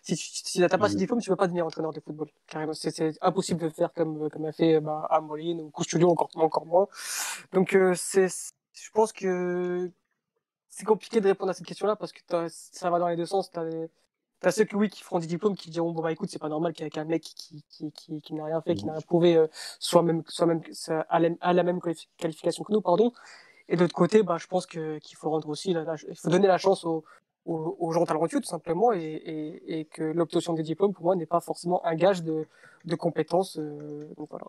Si 0.02 0.16
tu 0.44 0.60
n'as 0.60 0.68
pas 0.68 0.88
ces 0.88 0.94
mmh. 0.94 0.98
diplômes, 0.98 1.20
tu 1.20 1.30
peux 1.30 1.36
pas 1.36 1.46
devenir 1.46 1.66
entraîneur 1.66 1.92
de 1.92 2.00
football. 2.00 2.28
Carrément, 2.46 2.72
c'est 2.74 3.18
impossible 3.22 3.60
de 3.60 3.68
faire 3.68 3.92
comme, 3.92 4.30
comme 4.30 4.44
a 4.46 4.52
fait 4.52 4.80
bah, 4.80 5.06
Amoline 5.10 5.60
ou 5.60 5.70
Coustudio, 5.70 6.10
encore, 6.10 6.30
encore 6.34 6.66
moins. 6.66 6.88
Donc, 7.52 7.74
euh, 7.74 7.94
c'est, 7.96 8.28
je 8.72 8.90
pense 8.92 9.12
que 9.12 9.90
c'est 10.68 10.84
compliqué 10.84 11.20
de 11.20 11.26
répondre 11.26 11.50
à 11.50 11.54
cette 11.54 11.66
question-là 11.66 11.96
parce 11.96 12.12
que 12.12 12.20
ça 12.48 12.90
va 12.90 12.98
dans 12.98 13.08
les 13.08 13.16
deux 13.16 13.26
sens. 13.26 13.50
Tu 13.50 13.58
as, 14.46 14.52
ceux 14.52 14.64
qui, 14.64 14.76
oui, 14.76 14.88
qui 14.88 15.02
feront 15.02 15.18
des 15.18 15.26
diplômes 15.26 15.56
qui 15.56 15.70
diront 15.70 15.90
bon 15.90 16.00
bah 16.00 16.12
écoute 16.12 16.28
c'est 16.30 16.38
pas 16.38 16.48
normal 16.48 16.72
qu'un 16.72 16.88
un 16.94 17.04
mec 17.04 17.22
qui, 17.22 17.64
qui, 17.68 17.90
qui, 17.90 18.22
qui 18.22 18.34
n'a 18.34 18.44
rien 18.44 18.60
fait 18.62 18.76
qui 18.76 18.84
n'a 18.84 18.92
rien 18.92 19.00
prouvé 19.00 19.36
euh, 19.36 19.48
soit 19.80 20.02
même 20.04 20.22
soit 20.28 20.46
même 20.46 20.62
à 21.08 21.18
la, 21.18 21.30
à 21.40 21.52
la 21.52 21.64
même 21.64 21.80
qualification 22.16 22.62
que 22.62 22.72
nous 22.72 22.80
pardon 22.80 23.12
et 23.68 23.74
de 23.74 23.80
l'autre 23.80 23.96
côté 23.96 24.22
bah 24.22 24.36
je 24.38 24.46
pense 24.46 24.66
que 24.66 24.98
qu'il 24.98 25.16
faut 25.16 25.28
rendre 25.28 25.48
aussi 25.48 25.72
il 25.72 26.14
faut 26.14 26.30
donner 26.30 26.46
la 26.46 26.58
chance 26.58 26.84
aux, 26.84 27.04
aux, 27.48 27.92
gens 27.92 28.04
talentueux 28.04 28.40
tout 28.40 28.48
simplement 28.48 28.92
et, 28.92 29.00
et, 29.00 29.80
et 29.80 29.84
que 29.86 30.02
l'obtention 30.02 30.52
des 30.52 30.62
diplômes 30.62 30.92
pour 30.92 31.04
moi 31.04 31.16
n'est 31.16 31.26
pas 31.26 31.40
forcément 31.40 31.84
un 31.84 31.94
gage 31.94 32.22
de, 32.22 32.46
de 32.84 32.94
compétences 32.94 33.58
euh, 33.58 34.08
donc 34.16 34.28
voilà 34.30 34.46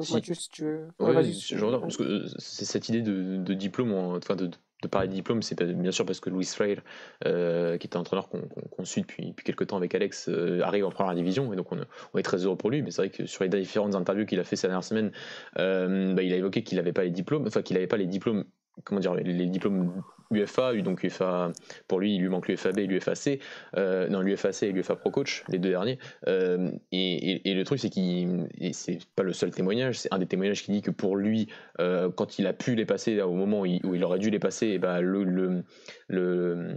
si. 0.00 0.48
tu 0.48 0.64
veux. 0.64 0.88
parce 0.98 1.96
que 1.96 2.02
euh, 2.02 2.26
c'est 2.38 2.64
cette 2.64 2.88
idée 2.88 3.02
de, 3.02 3.36
de 3.36 3.54
diplôme, 3.54 3.92
enfin 3.92 4.36
de, 4.36 4.46
de 4.82 4.88
parler 4.88 5.08
de 5.08 5.12
diplôme, 5.12 5.42
c'est 5.42 5.62
bien 5.62 5.92
sûr 5.92 6.06
parce 6.06 6.20
que 6.20 6.30
Louis 6.30 6.44
Freire, 6.44 6.82
euh, 7.26 7.76
qui 7.76 7.86
est 7.86 7.96
un 7.96 8.00
entraîneur 8.00 8.28
qu'on 8.28 8.84
suit 8.84 9.02
depuis, 9.02 9.28
depuis 9.28 9.44
quelques 9.44 9.66
temps 9.66 9.76
avec 9.76 9.94
Alex, 9.94 10.28
euh, 10.28 10.62
arrive 10.62 10.86
en 10.86 10.90
première 10.90 11.14
division 11.14 11.52
et 11.52 11.56
donc 11.56 11.70
on, 11.72 11.78
on, 12.14 12.18
est 12.18 12.22
très 12.22 12.38
heureux 12.44 12.56
pour 12.56 12.70
lui. 12.70 12.82
Mais 12.82 12.90
c'est 12.90 13.02
vrai 13.02 13.10
que 13.10 13.26
sur 13.26 13.44
les 13.44 13.50
différentes 13.50 13.94
interviews 13.94 14.26
qu'il 14.26 14.40
a 14.40 14.44
fait 14.44 14.56
ces 14.56 14.66
dernières 14.66 14.84
semaines, 14.84 15.12
bah, 15.56 16.22
il 16.22 16.32
a 16.32 16.36
évoqué 16.36 16.62
qu'il 16.62 16.78
n'avait 16.78 16.92
pas 16.92 17.04
les 17.04 17.10
diplômes, 17.10 17.46
enfin 17.46 17.62
qu'il 17.62 17.74
n'avait 17.74 17.86
pas 17.86 17.98
les 17.98 18.06
diplômes 18.06 18.44
comment 18.84 19.00
dire 19.00 19.14
les, 19.14 19.46
diplômes 19.46 20.02
UFA 20.30 20.74
donc 20.82 21.04
UFA 21.04 21.52
pour 21.88 22.00
lui 22.00 22.14
il 22.14 22.20
lui 22.20 22.28
manque 22.28 22.48
l'UFAB 22.48 22.78
et 22.78 22.86
l'UFAC 22.86 23.40
euh, 23.76 24.08
non 24.08 24.20
l'UFAC 24.20 24.62
et 24.62 24.72
l'UFA 24.72 24.96
Pro 24.96 25.10
Coach 25.10 25.44
les 25.48 25.58
deux 25.58 25.70
derniers 25.70 25.98
euh, 26.26 26.70
et, 26.90 27.50
et, 27.50 27.54
le 27.54 27.64
truc 27.64 27.78
c'est 27.78 27.90
qu'il 27.90 28.48
c'est 28.72 28.98
pas 29.14 29.22
le 29.22 29.32
seul 29.32 29.50
témoignage 29.50 29.98
c'est 29.98 30.12
un 30.12 30.18
des 30.18 30.26
témoignages 30.26 30.62
qui 30.62 30.72
dit 30.72 30.82
que 30.82 30.90
pour 30.90 31.16
lui 31.16 31.48
euh, 31.80 32.10
quand 32.10 32.38
il 32.38 32.46
a 32.46 32.52
pu 32.52 32.74
les 32.74 32.86
passer 32.86 33.20
au 33.20 33.34
moment 33.34 33.60
où 33.60 33.66
il, 33.66 34.04
aurait 34.04 34.18
dû 34.18 34.30
les 34.30 34.38
passer 34.38 34.68
et 34.68 34.74
eh 34.74 34.78
ben 34.78 35.00
le, 35.00 35.24
le, 35.24 35.64
le, 36.08 36.74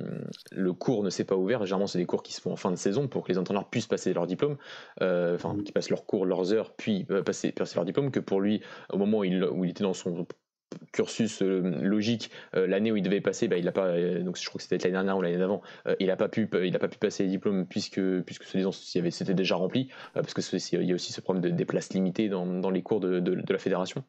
le, 0.52 0.74
cours 0.74 1.04
ne 1.04 1.10
s'est 1.10 1.24
pas 1.24 1.36
ouvert 1.36 1.66
généralement 1.66 1.88
c'est 1.88 2.00
des 2.00 2.06
cours 2.06 2.24
qui 2.24 2.34
se 2.34 2.42
font 2.42 2.52
en 2.52 2.58
fin 2.58 2.72
de 2.72 2.76
saison 2.76 3.08
pour 3.08 3.24
que 3.24 3.32
les 3.32 3.38
entraîneurs 3.38 3.70
puissent 3.70 3.88
passer 3.88 4.14
leur 4.14 4.28
diplôme 4.28 4.58
enfin 5.00 5.54
mmh. 5.54 5.64
qui 5.64 5.72
passent 5.72 5.90
leurs 5.90 6.06
cours 6.06 6.26
leurs 6.26 6.54
heures 6.54 6.74
puis 6.76 7.06
passer, 7.26 7.52
passer 7.52 7.76
leur 7.76 7.86
diplôme 7.86 8.12
que 8.12 8.20
pour 8.20 8.42
lui 8.42 8.62
au 8.92 8.98
moment 8.98 9.20
où 9.20 9.24
il, 9.24 9.44
où 9.46 9.64
il 9.64 9.72
était 9.72 9.84
dans 9.84 9.94
son 9.94 10.26
cursus 10.92 11.42
euh, 11.42 11.62
logique 11.82 12.32
euh, 12.56 12.68
l'année 12.68 12.92
où 12.92 12.98
il 12.98 13.04
devait 13.04 13.22
passer 13.22 13.48
bah, 13.48 13.58
il 13.58 13.68
a 13.68 13.72
pas 13.72 13.88
euh, 13.88 14.24
donc 14.24 14.38
je 14.38 14.48
crois 14.48 14.58
que 14.58 14.64
c'était 14.64 14.78
l'année 14.78 14.94
dernière 14.94 15.18
ou 15.18 15.22
l'année 15.22 15.38
d'avant 15.38 15.62
il 16.00 16.10
a 16.10 16.16
pas 16.16 16.30
pu 16.30 16.50
il 16.64 16.76
a 16.76 16.80
pas 16.80 16.88
pu 16.88 16.98
passer 16.98 17.24
les 17.24 17.30
diplômes 17.30 17.66
puisque 17.66 18.02
puisque 18.22 18.44
c'était 18.46 19.34
déjà 19.34 19.56
rempli 19.56 19.90
parce 20.14 20.34
que 20.34 20.42
il 20.76 20.88
y 20.88 20.92
a 20.92 20.96
aussi 20.96 21.12
ce 21.12 21.22
problème 21.22 21.44
de, 21.44 21.50
des 21.50 21.66
places 21.66 21.94
limitées 21.94 22.30
dans, 22.30 22.46
dans 22.46 22.70
les 22.70 22.82
cours 22.82 23.00
de, 23.00 23.20
de, 23.20 23.54
la 23.54 23.60
fédération. 23.60 24.04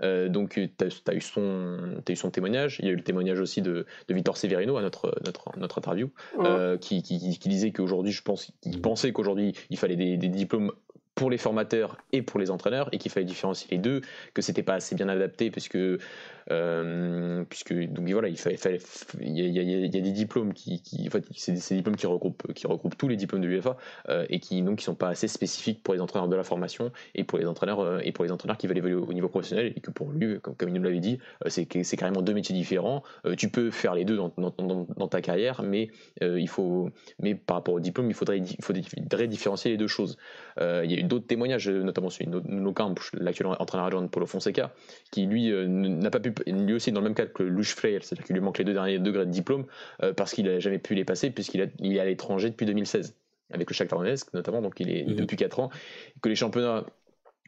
Donc 0.00 0.54
tu 0.54 0.70
as, 0.80 1.14
eu 1.14 1.20
son 1.20 2.00
as 2.06 2.12
eu 2.12 2.16
son 2.16 2.30
témoignage. 2.30 2.78
Il 2.80 2.86
y 2.86 2.88
a 2.88 2.92
eu 2.92 2.96
le 2.96 3.02
témoignage 3.02 3.40
aussi 3.40 3.62
de, 3.62 3.86
de 4.08 4.14
Victor 4.14 4.36
Severino 4.36 4.76
à 4.76 4.82
notre 4.82 5.14
notre 5.24 5.56
notre 5.58 5.78
interview 5.78 6.10
qui, 6.80 7.02
qui, 7.02 7.38
qui, 7.38 7.48
disait 7.48 7.72
qu'aujourd'hui 7.72 8.12
je 8.12 8.22
pense 8.22 8.52
qu'il 8.60 8.80
pensait 8.80 9.12
qu'aujourd'hui 9.12 9.54
il 9.70 9.78
fallait 9.78 9.96
des, 9.96 10.16
des 10.16 10.28
diplômes 10.28 10.72
pour 11.14 11.30
les 11.30 11.38
formateurs 11.38 11.98
et 12.12 12.22
pour 12.22 12.40
les 12.40 12.50
entraîneurs 12.50 12.88
et 12.92 12.98
qu'il 12.98 13.10
fallait 13.10 13.26
différencier 13.26 13.68
les 13.70 13.78
deux, 13.78 14.00
que 14.34 14.42
c'était 14.42 14.62
pas 14.62 14.74
assez 14.74 14.94
bien 14.94 15.08
adapté 15.08 15.50
puisque 15.50 15.78
euh, 16.50 17.44
puisque 17.48 17.72
donc 17.72 18.08
voilà 18.10 18.28
il 18.28 18.36
fallait, 18.36 18.58
il, 19.20 19.38
y 19.38 19.84
a, 19.84 19.88
des 19.88 20.10
diplômes 20.10 20.52
qui, 20.52 20.82
en 21.06 21.10
fait 21.10 21.24
c'est 21.36 21.52
des 21.52 21.76
diplômes 21.76 21.96
qui 21.96 22.06
regroupent 22.06 22.52
qui 22.52 22.66
regroupent 22.66 22.96
tous 22.96 23.08
les 23.08 23.16
diplômes 23.16 23.42
de 23.42 23.46
l'UEFA 23.46 23.76
euh, 24.08 24.26
et 24.28 24.40
qui 24.40 24.62
donc 24.62 24.78
qui 24.78 24.84
sont 24.84 24.94
pas 24.94 25.08
assez 25.08 25.28
spécifiques 25.28 25.82
pour 25.82 25.94
les 25.94 26.00
entraîneurs 26.00 26.28
de 26.28 26.34
la 26.34 26.42
formation 26.42 26.90
et 27.14 27.24
pour 27.24 27.38
les 27.38 27.46
entraîneurs 27.46 27.80
euh, 27.80 28.00
et 28.02 28.10
pour 28.12 28.24
les 28.24 28.32
entraîneurs 28.32 28.56
qui 28.56 28.66
veulent 28.66 28.78
évoluer 28.78 28.94
au, 28.94 29.12
niveau 29.12 29.28
professionnel 29.28 29.72
et 29.76 29.80
que 29.80 29.90
pour 29.90 30.10
lui 30.10 30.40
comme, 30.40 30.56
comme 30.56 30.70
il 30.70 30.74
nous 30.74 30.82
l'avait 30.82 30.98
dit 30.98 31.18
c'est 31.46 31.68
c'est 31.84 31.96
carrément 31.96 32.22
deux 32.22 32.34
métiers 32.34 32.54
différents. 32.54 33.02
Tu 33.36 33.48
peux 33.48 33.70
faire 33.70 33.94
les 33.94 34.04
deux 34.04 34.16
dans, 34.16 34.32
dans, 34.36 34.86
dans, 34.96 35.08
ta 35.08 35.20
carrière 35.20 35.62
mais 35.62 35.90
il 36.20 36.48
faut 36.48 36.90
mais 37.20 37.34
par 37.34 37.58
rapport 37.58 37.74
au 37.74 37.80
diplôme 37.80 38.08
il 38.08 38.14
faudrait 38.14 38.38
il 38.38 38.64
faudrait 38.64 39.28
différencier 39.28 39.70
les 39.70 39.76
deux 39.76 39.86
choses 39.86 40.16
eu 41.02 41.04
d'autres 41.04 41.26
témoignages 41.26 41.68
notamment 41.68 42.10
celui 42.10 42.30
de 42.30 42.70
Camp 42.70 42.94
l'actuel 43.14 43.48
entraîneur 43.58 43.86
adjoint 43.86 44.02
de 44.02 44.08
Paulo 44.08 44.26
Fonseca 44.26 44.72
qui 45.10 45.26
lui 45.26 45.50
n'a 45.50 46.10
pas 46.10 46.20
pu 46.20 46.32
lui 46.46 46.74
aussi 46.74 46.92
dans 46.92 47.00
le 47.00 47.04
même 47.04 47.14
cas 47.14 47.26
que 47.26 47.42
Luche 47.42 47.74
Freyel, 47.74 48.02
c'est-à-dire 48.02 48.24
qu'il 48.24 48.34
lui 48.34 48.42
manque 48.42 48.58
les 48.58 48.64
deux 48.64 48.72
derniers 48.72 48.98
degrés 48.98 49.26
de 49.26 49.30
diplôme 49.30 49.66
euh, 50.02 50.12
parce 50.12 50.32
qu'il 50.32 50.46
n'a 50.46 50.58
jamais 50.58 50.78
pu 50.78 50.94
les 50.94 51.04
passer 51.04 51.30
puisqu'il 51.30 51.60
est 51.60 51.98
à 51.98 52.04
l'étranger 52.04 52.50
depuis 52.50 52.66
2016 52.66 53.14
avec 53.50 53.68
le 53.68 53.74
Shakhtar 53.74 53.98
Donetsk 53.98 54.32
notamment, 54.32 54.62
donc 54.62 54.80
il 54.80 54.90
est 54.90 55.04
mhm. 55.04 55.16
depuis 55.16 55.36
4 55.36 55.60
ans, 55.60 55.70
que 56.22 56.28
les 56.28 56.34
championnats 56.34 56.86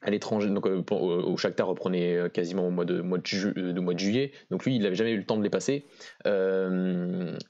à 0.02 0.10
l'étranger, 0.10 0.50
donc 0.50 0.66
euh, 0.66 0.82
au 0.90 1.36
Shakhtar 1.38 1.66
reprenait 1.66 2.16
euh, 2.16 2.28
quasiment 2.28 2.66
au 2.66 2.70
mois 2.70 2.84
de, 2.84 3.00
mois 3.00 3.18
de, 3.18 3.80
mois 3.80 3.94
de 3.94 3.98
juillet, 3.98 4.32
donc 4.50 4.64
lui 4.66 4.76
il 4.76 4.82
n'avait 4.82 4.96
jamais 4.96 5.12
eu 5.12 5.16
le 5.16 5.24
temps 5.24 5.38
de 5.38 5.42
les 5.42 5.50
passer, 5.50 5.86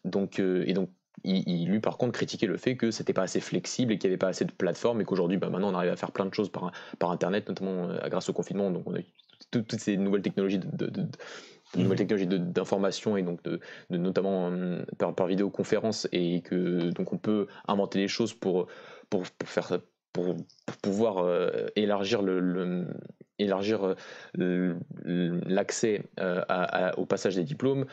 donc 0.04 0.38
et 0.38 0.72
donc 0.72 0.90
il, 1.24 1.66
lui 1.68 1.80
par 1.80 1.96
contre 1.98 2.12
critiquait 2.12 2.46
le 2.46 2.56
fait 2.56 2.76
que 2.76 2.90
c'était 2.90 3.12
pas 3.12 3.22
assez 3.22 3.40
flexible 3.40 3.92
et 3.92 3.98
qu'il 3.98 4.08
n'y 4.08 4.12
avait 4.12 4.18
pas 4.18 4.28
assez 4.28 4.44
de 4.44 4.52
plateformes 4.52 5.00
et 5.00 5.04
qu'aujourd'hui 5.04 5.38
bah, 5.38 5.48
maintenant 5.48 5.72
on 5.72 5.74
arrive 5.74 5.92
à 5.92 5.96
faire 5.96 6.12
plein 6.12 6.26
de 6.26 6.34
choses 6.34 6.50
par, 6.50 6.70
par 6.98 7.10
internet 7.10 7.48
notamment 7.48 7.88
grâce 8.08 8.28
au 8.28 8.32
confinement. 8.32 8.70
Donc 8.70 8.84
on 8.86 8.94
a 8.94 8.98
toutes 9.50 9.74
ces 9.74 9.96
nouvelles 9.96 10.22
technologies 10.22 10.58
de, 10.58 10.90
nouvelles 11.76 11.98
technologies 11.98 12.28
d'information 12.28 13.16
et 13.16 13.22
donc 13.22 13.42
de, 13.42 13.60
notamment 13.90 14.50
euh, 14.50 14.84
par, 14.98 15.14
par, 15.14 15.26
vidéoconférence 15.26 16.08
et 16.12 16.40
que 16.42 16.90
donc 16.90 17.12
on 17.12 17.18
peut 17.18 17.46
inventer 17.66 17.98
les 17.98 18.08
choses 18.08 18.34
pour, 18.34 18.66
pour, 19.10 19.24
faire 19.44 19.78
pour, 20.12 20.36
pouvoir 20.82 21.18
euh, 21.18 21.66
élargir 21.76 22.22
le, 22.22 22.86
élargir 23.38 23.94
euh, 24.38 24.74
l'accès 25.46 26.02
au 26.96 27.06
passage 27.06 27.36
des 27.36 27.44
diplômes, 27.44 27.86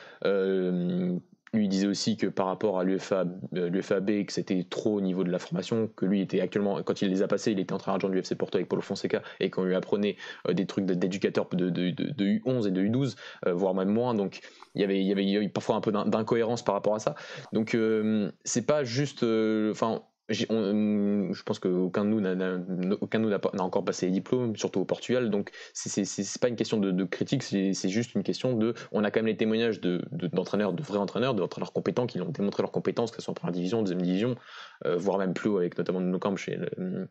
lui 1.53 1.67
disait 1.67 1.87
aussi 1.87 2.15
que 2.15 2.27
par 2.27 2.47
rapport 2.47 2.79
à 2.79 2.83
l'UFA, 2.83 3.25
euh, 3.55 3.69
l'UFAB, 3.69 4.25
que 4.25 4.31
c'était 4.31 4.65
trop 4.69 4.95
au 4.95 5.01
niveau 5.01 5.23
de 5.23 5.31
la 5.31 5.39
formation, 5.39 5.89
que 5.95 6.05
lui 6.05 6.21
était 6.21 6.39
actuellement, 6.39 6.81
quand 6.83 7.01
il 7.01 7.09
les 7.09 7.21
a 7.21 7.27
passés, 7.27 7.51
il 7.51 7.59
était 7.59 7.73
en 7.73 7.77
train 7.77 7.97
de 7.97 8.07
l'UFC 8.07 8.35
Porto 8.35 8.57
avec 8.57 8.69
Paulo 8.69 8.81
Fonseca 8.81 9.21
et 9.39 9.49
qu'on 9.49 9.63
lui 9.63 9.75
apprenait 9.75 10.15
euh, 10.47 10.53
des 10.53 10.65
trucs 10.65 10.85
d'éducateur 10.85 11.47
de, 11.51 11.69
de, 11.69 11.89
de, 11.89 12.25
U11 12.25 12.67
et 12.67 12.71
de 12.71 12.81
U12, 12.81 13.15
euh, 13.47 13.53
voire 13.53 13.73
même 13.73 13.89
moins. 13.89 14.13
Donc 14.13 14.39
il 14.75 14.81
y 14.81 14.83
avait, 14.83 15.01
il 15.01 15.29
y 15.29 15.37
avait 15.37 15.49
parfois 15.49 15.75
un 15.75 15.81
peu 15.81 15.91
d'incohérence 15.91 16.63
par 16.63 16.75
rapport 16.75 16.95
à 16.95 16.99
ça. 16.99 17.15
Donc 17.51 17.77
c'est 18.45 18.65
pas 18.65 18.83
juste, 18.85 19.23
enfin 19.23 20.03
Hum, 20.49 21.33
je 21.33 21.43
pense 21.43 21.59
qu'aucun 21.59 22.05
de 22.05 22.09
nous 22.09 22.21
n'a 22.21 23.63
encore 23.63 23.83
passé 23.83 24.05
les 24.05 24.11
diplômes, 24.11 24.55
surtout 24.55 24.79
au 24.79 24.85
Portugal. 24.85 25.29
Donc 25.29 25.51
c'est 25.73 26.39
pas 26.39 26.47
une 26.47 26.55
question 26.55 26.77
de, 26.77 27.03
critique, 27.03 27.43
c'est 27.43 27.89
juste 27.89 28.15
une 28.15 28.23
question 28.23 28.55
de. 28.55 28.73
On 28.91 29.03
a 29.03 29.11
quand 29.11 29.19
même 29.19 29.27
les 29.27 29.37
témoignages 29.37 29.81
d'entraîneurs, 29.81 30.73
de, 30.73 30.83
vrais 30.83 30.97
entraîneurs, 30.97 31.33
d'entraîneurs 31.33 31.73
compétents 31.73 32.07
qui 32.07 32.21
ont 32.21 32.29
démontré 32.29 32.63
leurs 32.63 32.71
compétences, 32.71 33.11
que 33.11 33.17
ce 33.17 33.23
soit 33.23 33.31
en 33.31 33.35
première 33.35 33.53
division, 33.53 33.81
deuxième 33.81 34.01
division, 34.01 34.35
euh, 34.85 34.97
voire 34.97 35.17
même 35.17 35.33
plus 35.33 35.55
avec 35.55 35.77
notamment 35.77 35.99
nos 35.99 36.19
camps 36.19 36.35
chez 36.35 36.57
euh, 36.79 37.05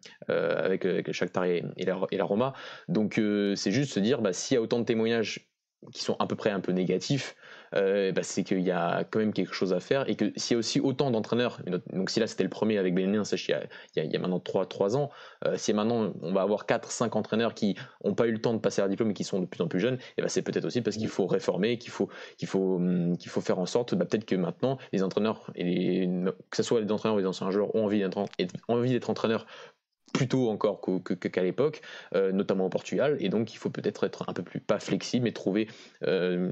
avec, 0.65 0.85
avec 0.85 1.09
et, 1.09 1.85
la, 1.85 2.25
Roma. 2.25 2.53
Donc 2.89 3.19
euh, 3.19 3.55
c'est 3.57 3.73
juste 3.73 3.93
se 3.93 4.01
dire, 4.01 4.23
bah, 4.23 4.33
s'il 4.33 4.55
y 4.55 4.59
a 4.59 4.63
autant 4.63 4.79
de 4.79 4.85
témoignages 4.85 5.51
qui 5.93 6.03
sont 6.03 6.17
à 6.19 6.27
peu 6.27 6.37
près 6.37 6.51
un 6.51 6.61
peu 6.61 6.73
négatifs, 6.73 7.35
euh, 7.75 8.13
bah, 8.13 8.23
c'est 8.23 8.45
qu'il 8.45 8.61
y 8.61 8.71
a 8.71 9.05
quand 9.05 9.19
même 9.19 9.33
quelque 9.33 9.55
chose 9.55 9.73
à 9.73 9.81
faire 9.81 10.09
et 10.09 10.17
que 10.17 10.33
s'il 10.37 10.55
y 10.55 10.57
a 10.57 10.59
aussi 10.59 10.81
autant 10.81 11.11
d'entraîneurs, 11.11 11.61
donc 11.93 12.11
si 12.11 12.21
là 12.21 12.27
c'était 12.27 12.43
le 12.43 12.51
premier 12.51 12.79
avec 12.79 12.95
Bénin, 12.95 13.23
il 13.23 13.49
y 13.49 13.53
a, 13.53 14.05
il 14.05 14.11
y 14.11 14.17
a 14.17 14.19
maintenant 14.19 14.41
3, 14.41 14.67
3 14.67 14.97
ans, 14.97 15.11
euh, 15.47 15.57
si 15.57 15.73
maintenant 15.73 16.13
on 16.23 16.33
va 16.33 16.43
avoir 16.43 16.67
4, 16.67 16.91
5 16.91 17.15
entraîneurs 17.17 17.55
qui 17.55 17.77
n'ont 18.05 18.15
pas 18.15 18.27
eu 18.27 18.33
le 18.33 18.41
temps 18.41 18.55
de 18.55 18.59
passer 18.59 18.81
leur 18.81 18.89
diplôme 18.89 19.11
et 19.11 19.15
qui 19.15 19.25
sont 19.25 19.41
de 19.41 19.47
plus 19.47 19.63
en 19.63 19.69
plus 19.69 19.81
jeunes, 19.81 19.99
et 20.17 20.23
bah, 20.23 20.29
c'est 20.29 20.43
peut-être 20.43 20.65
aussi 20.65 20.83
parce 20.83 20.97
qu'il 20.97 21.09
faut 21.09 21.27
réformer, 21.27 21.79
qu'il 21.79 21.91
faut, 21.91 22.09
qu'il 22.39 22.49
faut, 22.49 22.77
hum, 22.77 23.17
qu'il 23.17 23.31
faut 23.31 23.41
faire 23.41 23.59
en 23.59 23.67
sorte, 23.67 23.95
bah, 23.95 24.05
peut-être 24.05 24.25
que 24.25 24.37
maintenant 24.37 24.79
les 24.93 25.03
entraîneurs, 25.03 25.51
et 25.55 26.09
que 26.51 26.57
ce 26.57 26.63
soit 26.63 26.81
les 26.81 26.91
entraîneurs 26.91 27.17
ou 27.17 27.21
les 27.21 27.27
anciens 27.27 27.51
joueurs, 27.51 27.75
ont 27.75 27.85
envie 27.85 28.01
d'être, 28.01 29.11
entraîneurs 29.11 29.47
plus 30.13 30.27
tôt 30.27 30.51
encore 30.51 30.81
qu'à 30.81 31.43
l'époque, 31.43 31.83
euh, 32.15 32.33
notamment 32.33 32.67
au 32.67 32.69
Portugal, 32.69 33.17
et 33.21 33.29
donc 33.29 33.55
il 33.55 33.57
faut 33.59 33.71
peut-être 33.71 34.05
être 34.05 34.29
un 34.29 34.33
peu 34.33 34.43
plus, 34.43 34.61
pas 34.61 34.81
flexible, 34.81 35.25
mais 35.25 35.33
trouver 35.33 35.69
euh, 36.03 36.51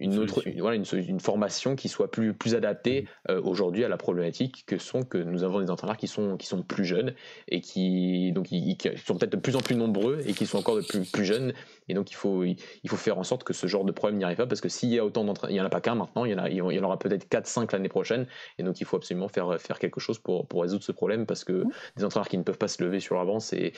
une 0.00 0.18
autre 0.18 0.46
une, 0.46 0.60
voilà, 0.60 0.76
une, 0.76 1.20
formation 1.20 1.76
qui 1.76 1.88
soit 1.88 2.10
plus, 2.10 2.32
plus 2.32 2.54
adaptée 2.54 3.02
mmh. 3.02 3.32
euh, 3.32 3.42
aujourd'hui 3.42 3.84
à 3.84 3.88
la 3.88 3.98
problématique 3.98 4.64
que 4.66 4.78
sont 4.78 5.02
que 5.02 5.18
nous 5.18 5.44
avons 5.44 5.60
des 5.60 5.70
entraîneurs 5.70 5.98
qui 5.98 6.08
sont, 6.08 6.36
qui 6.36 6.46
sont 6.46 6.62
plus 6.62 6.84
jeunes 6.84 7.14
et 7.48 7.60
qui, 7.60 8.32
donc, 8.32 8.46
qui 8.46 8.78
sont 9.04 9.16
peut-être 9.16 9.32
de 9.32 9.36
plus 9.36 9.56
en 9.56 9.60
plus 9.60 9.76
nombreux 9.76 10.22
et 10.26 10.32
qui 10.32 10.46
sont 10.46 10.58
encore 10.58 10.76
de 10.76 10.82
plus, 10.82 11.10
plus 11.10 11.24
jeunes. 11.24 11.52
Et 11.88 11.94
donc 11.94 12.10
il 12.10 12.14
faut, 12.14 12.44
il, 12.44 12.56
faut 12.88 12.96
faire 12.96 13.18
en 13.18 13.24
sorte 13.24 13.44
que 13.44 13.52
ce 13.52 13.66
genre 13.66 13.84
de 13.84 13.92
problème 13.92 14.18
n'y 14.18 14.24
arrive 14.24 14.38
pas 14.38 14.46
parce 14.46 14.60
que 14.60 14.68
s'il 14.68 14.88
y 14.88 14.98
a 14.98 15.04
autant 15.04 15.24
d'entraîneurs, 15.24 15.52
il 15.52 15.54
n'y 15.54 15.60
en 15.60 15.66
a 15.66 15.70
pas 15.70 15.80
qu'un 15.80 15.94
maintenant, 15.94 16.24
il 16.24 16.32
y 16.32 16.34
en, 16.34 16.38
a, 16.38 16.48
il 16.48 16.56
y 16.56 16.62
en 16.62 16.84
aura 16.84 16.98
peut-être 16.98 17.28
4-5 17.30 17.72
l'année 17.72 17.88
prochaine. 17.88 18.26
Et 18.58 18.62
donc 18.62 18.80
il 18.80 18.84
faut 18.84 18.96
absolument 18.96 19.28
faire, 19.28 19.60
faire 19.60 19.78
quelque 19.78 20.00
chose 20.00 20.18
pour, 20.18 20.46
pour 20.46 20.62
résoudre 20.62 20.82
ce 20.82 20.92
problème 20.92 21.26
parce 21.26 21.44
que 21.44 21.52
mmh. 21.52 21.70
des 21.96 22.04
entraîneurs 22.04 22.28
qui 22.28 22.38
ne 22.38 22.42
peuvent 22.42 22.58
pas 22.58 22.68
se 22.68 22.82
lever 22.82 23.00
sur 23.00 23.16
l'avant, 23.16 23.38
c'est 23.38 23.72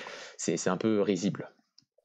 un 0.66 0.76
peu 0.76 1.00
risible. 1.00 1.50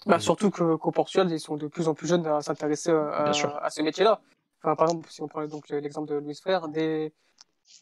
Bah, 0.05 0.19
surtout 0.19 0.51
qu'au 0.51 0.91
Portugal, 0.91 1.29
ils 1.31 1.39
sont 1.39 1.57
de 1.57 1.67
plus 1.67 1.87
en 1.87 1.93
plus 1.93 2.07
jeunes 2.07 2.25
à 2.27 2.41
s'intéresser 2.41 2.91
à, 2.91 3.31
à, 3.61 3.69
ce 3.69 3.81
métier-là. 3.81 4.21
Enfin, 4.61 4.75
par 4.75 4.87
exemple, 4.87 5.09
si 5.09 5.21
on 5.21 5.27
prend 5.27 5.45
donc 5.47 5.69
l'exemple 5.69 6.09
de 6.09 6.15
Louis 6.15 6.35
Frère, 6.35 6.67
dès, 6.69 7.13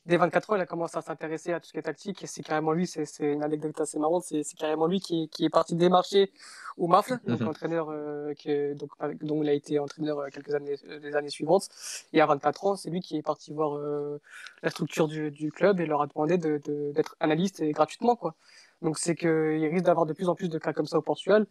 dès 0.06 0.18
24 0.18 0.52
ans, 0.52 0.56
il 0.56 0.62
a 0.62 0.66
commencé 0.66 0.98
à 0.98 1.02
s'intéresser 1.02 1.54
à 1.54 1.60
tout 1.60 1.68
ce 1.68 1.72
qui 1.72 1.78
est 1.78 1.84
tactique. 1.84 2.24
Et 2.24 2.28
c'est 2.28 2.44
carrément 2.44 2.72
lui, 2.72 2.88
c'est 2.88 3.06
une 3.20 3.44
anecdote 3.44 3.80
assez 3.80 4.00
marrante, 4.00 4.24
c'est 4.24 4.44
carrément 4.58 4.88
lui 4.88 5.00
qui, 5.00 5.30
qui, 5.30 5.46
est 5.46 5.50
parti 5.50 5.76
démarcher 5.76 6.32
au 6.78 6.88
MAFL, 6.88 7.20
donc 7.26 7.40
mhm. 7.40 7.48
entraîneur 7.48 7.90
euh, 7.90 8.34
donc, 8.76 8.90
dont 9.22 9.44
il 9.44 9.50
a 9.50 9.54
été 9.54 9.80
entraîneur 9.80 10.20
euh, 10.20 10.28
quelques 10.32 10.54
années, 10.54 10.76
euh, 10.90 11.00
les 11.00 11.16
années 11.16 11.30
suivantes. 11.30 11.70
Et 12.14 12.22
à 12.22 12.26
24 12.26 12.66
ans, 12.66 12.76
c'est 12.76 12.90
lui 12.90 13.02
qui 13.02 13.18
est 13.18 13.24
parti 13.24 13.54
voir 13.54 13.80
la 14.64 14.70
structure 14.70 15.08
du, 15.08 15.32
du, 15.32 15.52
club 15.52 15.80
et 15.80 15.86
leur 15.86 16.02
a 16.02 16.08
demandé 16.08 16.38
d'être 16.38 16.66
de, 16.66 16.92
d'être 16.92 17.16
analyste 17.20 17.62
et 17.62 17.72
gratuitement. 17.72 18.16
Quoi. 18.16 18.36
Donc 18.82 18.98
c'est 18.98 19.16
qu'il 19.16 19.66
risque 19.66 19.86
d'avoir 19.86 20.06
de 20.06 20.14
plus 20.14 20.30
en 20.30 20.36
plus 20.36 20.50
de 20.50 20.58
cas 20.58 20.74
comme 20.74 20.88
ça 20.88 20.98
au 20.98 21.02
Portugal. 21.02 21.46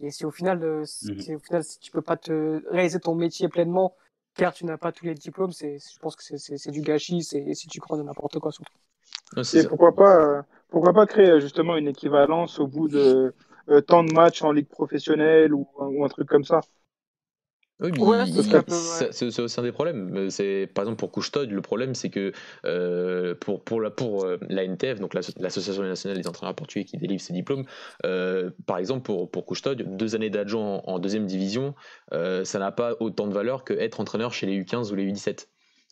Et 0.00 0.10
si 0.10 0.24
au 0.24 0.30
final, 0.30 0.62
euh, 0.62 0.80
mhm. 0.80 0.86
si, 0.86 1.34
au 1.34 1.38
final 1.38 1.64
si 1.64 1.78
tu 1.78 1.90
peux 1.90 2.02
pas 2.02 2.16
te 2.16 2.62
réaliser 2.70 3.00
ton 3.00 3.14
métier 3.14 3.48
pleinement, 3.48 3.94
car 4.34 4.52
tu 4.52 4.66
n'as 4.66 4.76
pas 4.76 4.92
tous 4.92 5.06
les 5.06 5.14
diplômes, 5.14 5.52
c'est, 5.52 5.78
je 5.78 5.98
pense 5.98 6.16
que 6.16 6.22
c'est, 6.22 6.70
du 6.70 6.82
gâchis, 6.82 7.22
c'est, 7.22 7.54
si 7.54 7.68
tu 7.68 7.80
crois 7.80 7.96
de 7.96 8.02
n'importe 8.02 8.38
quoi 8.38 8.52
surtout. 8.52 8.72
Et 9.54 9.66
pourquoi 9.66 9.94
pas, 9.94 10.20
euh, 10.20 10.42
pourquoi 10.68 10.92
pas 10.92 11.06
créer 11.06 11.40
justement 11.40 11.76
une 11.76 11.88
équivalence 11.88 12.58
au 12.58 12.66
bout 12.66 12.88
de 12.88 13.34
euh, 13.68 13.80
tant 13.80 14.04
de 14.04 14.12
matchs 14.12 14.42
en 14.42 14.52
ligue 14.52 14.68
professionnelle 14.68 15.54
ou, 15.54 15.66
ou 15.78 16.04
un 16.04 16.08
truc 16.08 16.28
comme 16.28 16.44
ça? 16.44 16.60
Oui, 17.80 17.90
c'est 19.10 19.40
aussi 19.40 19.60
un 19.60 19.62
des 19.62 19.72
problèmes. 19.72 20.30
C'est 20.30 20.66
par 20.72 20.84
exemple 20.84 20.98
pour 20.98 21.12
Couchetod, 21.12 21.50
le 21.50 21.60
problème 21.60 21.94
c'est 21.94 22.08
que 22.08 22.32
euh, 22.64 23.34
pour 23.34 23.62
pour 23.62 23.82
la 23.82 23.90
pour 23.90 24.24
euh, 24.24 24.38
la 24.48 24.64
NTF, 24.64 24.98
donc 24.98 25.12
l'association 25.12 25.82
nationale 25.82 26.16
des 26.16 26.26
entraîneurs 26.26 26.54
portugais 26.54 26.84
qui 26.84 26.96
délivre 26.96 27.20
ses 27.20 27.34
diplômes, 27.34 27.64
euh, 28.06 28.50
par 28.66 28.78
exemple 28.78 29.02
pour 29.02 29.30
pour 29.30 29.44
Couchetod, 29.44 29.96
deux 29.96 30.14
années 30.14 30.30
d'adjoint 30.30 30.80
en, 30.86 30.98
deuxième 30.98 31.26
division, 31.26 31.74
ça 32.12 32.58
n'a 32.58 32.72
pas 32.72 32.94
autant 33.00 33.26
de 33.26 33.34
valeur 33.34 33.62
que 33.62 33.74
être 33.74 34.00
entraîneur 34.00 34.32
chez 34.32 34.46
les 34.46 34.58
U15 34.58 34.90
ou 34.92 34.94
les 34.94 35.12
U17 35.12 35.46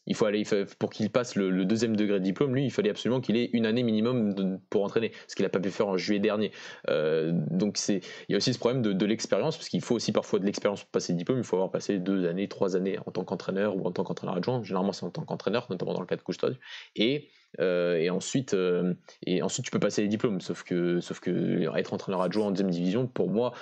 il 0.07 0.15
faut 0.15 0.27
aller 0.27 0.45
pour 0.79 0.91
qu'il 0.91 1.11
passe 1.11 1.37
le, 1.37 1.65
deuxième 1.65 1.97
degré 1.97 2.19
de 2.19 2.25
diplôme, 2.25 2.55
lui, 2.55 2.65
il 2.65 2.71
fallait 2.71 2.91
absolument 2.91 3.21
qu'il 3.21 3.37
ait 3.37 3.51
une 3.53 3.67
année 3.67 3.83
minimum 3.83 4.59
pour 4.71 4.85
entraîner, 4.85 5.13
ce 5.29 5.35
qu'il 5.35 5.45
n'a 5.45 5.51
pas 5.51 5.61
pu 5.61 5.71
faire 5.71 5.89
en 5.89 5.97
juillet 5.97 6.21
dernier. 6.21 6.53
Euh, 6.89 7.33
donc 7.51 7.77
c'est, 7.77 8.01
il 8.29 8.33
y 8.33 8.35
a 8.35 8.37
aussi 8.37 8.53
ce 8.53 8.59
problème 8.59 8.83
de, 8.83 9.07
l'expérience, 9.07 9.57
parce 9.57 9.69
qu'il 9.69 9.83
faut 9.83 9.95
aussi 9.95 10.13
parfois 10.13 10.39
de 10.39 10.47
l'expérience 10.47 10.83
pour 10.83 10.91
passer 10.91 11.13
le 11.13 11.19
diplôme. 11.19 11.39
Il 11.39 11.45
faut 11.45 11.57
avoir 11.57 11.71
passé 11.71 11.99
deux 11.99 12.27
années, 12.27 12.49
trois 12.49 12.77
années 12.77 12.99
en 13.07 13.11
tant 13.11 13.25
qu'entraîneur 13.25 13.77
ou 13.77 13.87
en 13.87 13.93
tant 13.93 14.05
qu'entraîneur 14.05 14.37
adjoint. 14.37 14.63
Généralement, 14.63 14.93
c'est 14.93 15.05
en 15.05 15.11
tant 15.11 15.23
qu'entraîneur, 15.23 15.67
notamment 15.71 15.95
dans 15.95 16.01
le 16.01 16.07
cas 16.07 16.17
de 16.17 16.23
Couchetod. 16.23 16.59
Et 16.97 17.29
euh, 17.61 17.65
euh, 17.65 18.95
et 19.27 19.43
ensuite, 19.43 19.65
tu 19.65 19.71
peux 19.71 19.79
passer 19.79 20.03
les 20.03 20.09
diplômes. 20.09 20.41
Sauf 20.41 20.63
que, 20.63 21.01
sauf 21.01 21.21
que 21.21 21.77
être 21.77 21.93
entraîneur 21.93 22.23
adjoint 22.23 22.47
en 22.47 22.51
deuxième 22.51 22.71
division, 22.71 23.07
pour 23.07 23.31
moi, 23.31 23.53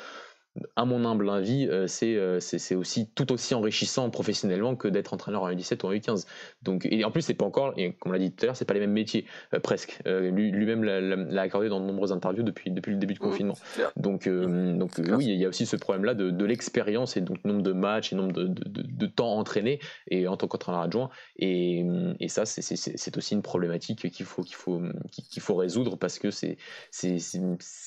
à 0.77 0.85
mon 0.85 1.05
humble 1.05 1.31
avis, 1.31 1.67
euh, 1.69 1.87
euh, 2.03 2.41
c'est 2.41 2.75
aussi 2.75 3.09
tout 3.15 3.33
aussi 3.33 3.55
enrichissant 3.55 4.11
professionnellement 4.11 4.77
que 4.77 4.89
d'être 4.89 5.15
entraîneur 5.15 5.43
en 5.43 5.51
U17 5.51 5.85
ou 5.85 5.89
en 5.89 5.93
U15. 5.93 6.27
Donc, 6.63 6.87
et 6.91 7.05
en 7.05 7.11
plus, 7.11 7.23
c'est 7.23 7.35
pas 7.35 7.47
encore, 7.47 7.73
et 7.77 7.93
comme 7.95 8.11
on 8.11 8.13
l'a 8.13 8.19
dit 8.19 8.33
tout 8.33 8.45
à 8.45 8.47
l'heure, 8.47 8.57
c'est 8.57 8.67
pas 8.67 8.75
les 8.75 8.81
mêmes 8.81 8.93
métiers, 8.93 9.25
euh, 9.55 9.61
presque. 9.61 10.01
Lui-même 10.05 10.85
l'a 10.85 11.43
accordé 11.43 11.69
dans 11.69 11.81
de 11.81 11.87
nombreuses 11.87 12.13
interviews 12.13 12.43
depuis, 12.43 12.71
depuis 12.71 12.93
le 12.93 12.99
début 12.99 13.15
du 13.15 13.21
confinement. 13.21 13.57
Donc, 13.97 14.29
donc 14.29 14.93
oui, 14.99 15.27
il 15.27 15.37
y 15.37 15.45
a 15.45 15.49
aussi 15.49 15.67
ce 15.67 15.77
problème-là 15.77 16.15
de, 16.15 16.45
l'expérience 16.45 17.17
et 17.17 17.21
donc 17.21 17.43
nombre 17.45 17.63
de 17.63 17.73
matchs 17.73 18.13
et 18.13 18.17
nombre 18.17 18.33
de, 18.33 18.47
de, 18.49 19.07
temps 19.07 19.39
entraîné 19.39 19.79
et 20.09 20.27
en 20.27 20.37
tant 20.37 20.49
qu'entraîneur 20.49 20.83
adjoint. 20.83 21.09
Et, 21.37 21.85
et 22.19 22.29
ça, 22.29 22.45
c'est 22.45 23.17
aussi 23.17 23.35
une 23.35 23.43
problématique 23.43 24.11
qu'il 24.11 24.27
faut, 24.27 24.43
qu'il 24.43 24.57
faut, 24.57 24.83
qu'il 25.11 25.43
faut 25.43 25.55
résoudre 25.55 25.97
parce 25.97 26.19
que 26.19 26.31
c'est 26.31 26.57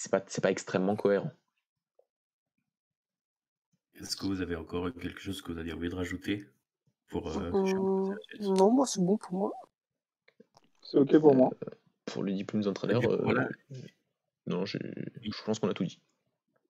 pas, 0.10 0.22
pas 0.42 0.52
extrêmement 0.52 0.96
cohérent. 0.96 1.32
Est-ce 4.02 4.16
que 4.16 4.26
vous 4.26 4.42
avez 4.42 4.56
encore 4.56 4.94
quelque 4.94 5.22
chose 5.22 5.42
que 5.42 5.52
vous 5.52 5.60
avez 5.60 5.74
envie 5.74 5.90
de 5.90 5.96
rajouter 5.96 6.46
pour 7.10 7.38
euh, 7.38 7.52
Non, 8.42 8.72
moi 8.72 8.86
c'est 8.86 9.02
bon 9.02 9.18
pour 9.18 9.34
moi. 9.34 9.54
C'est 10.82 10.98
ok 10.98 11.18
pour 11.20 11.36
moi. 11.36 11.52
Euh, 11.66 11.72
pour 12.06 12.24
les 12.24 12.34
diplômes 12.34 12.62
d'entraîneur, 12.62 13.02
euh, 13.04 13.48
non, 14.46 14.64
je 14.66 14.78
pense 15.44 15.58
qu'on 15.58 15.70
a 15.70 15.74
tout 15.74 15.86
dit. 15.86 16.00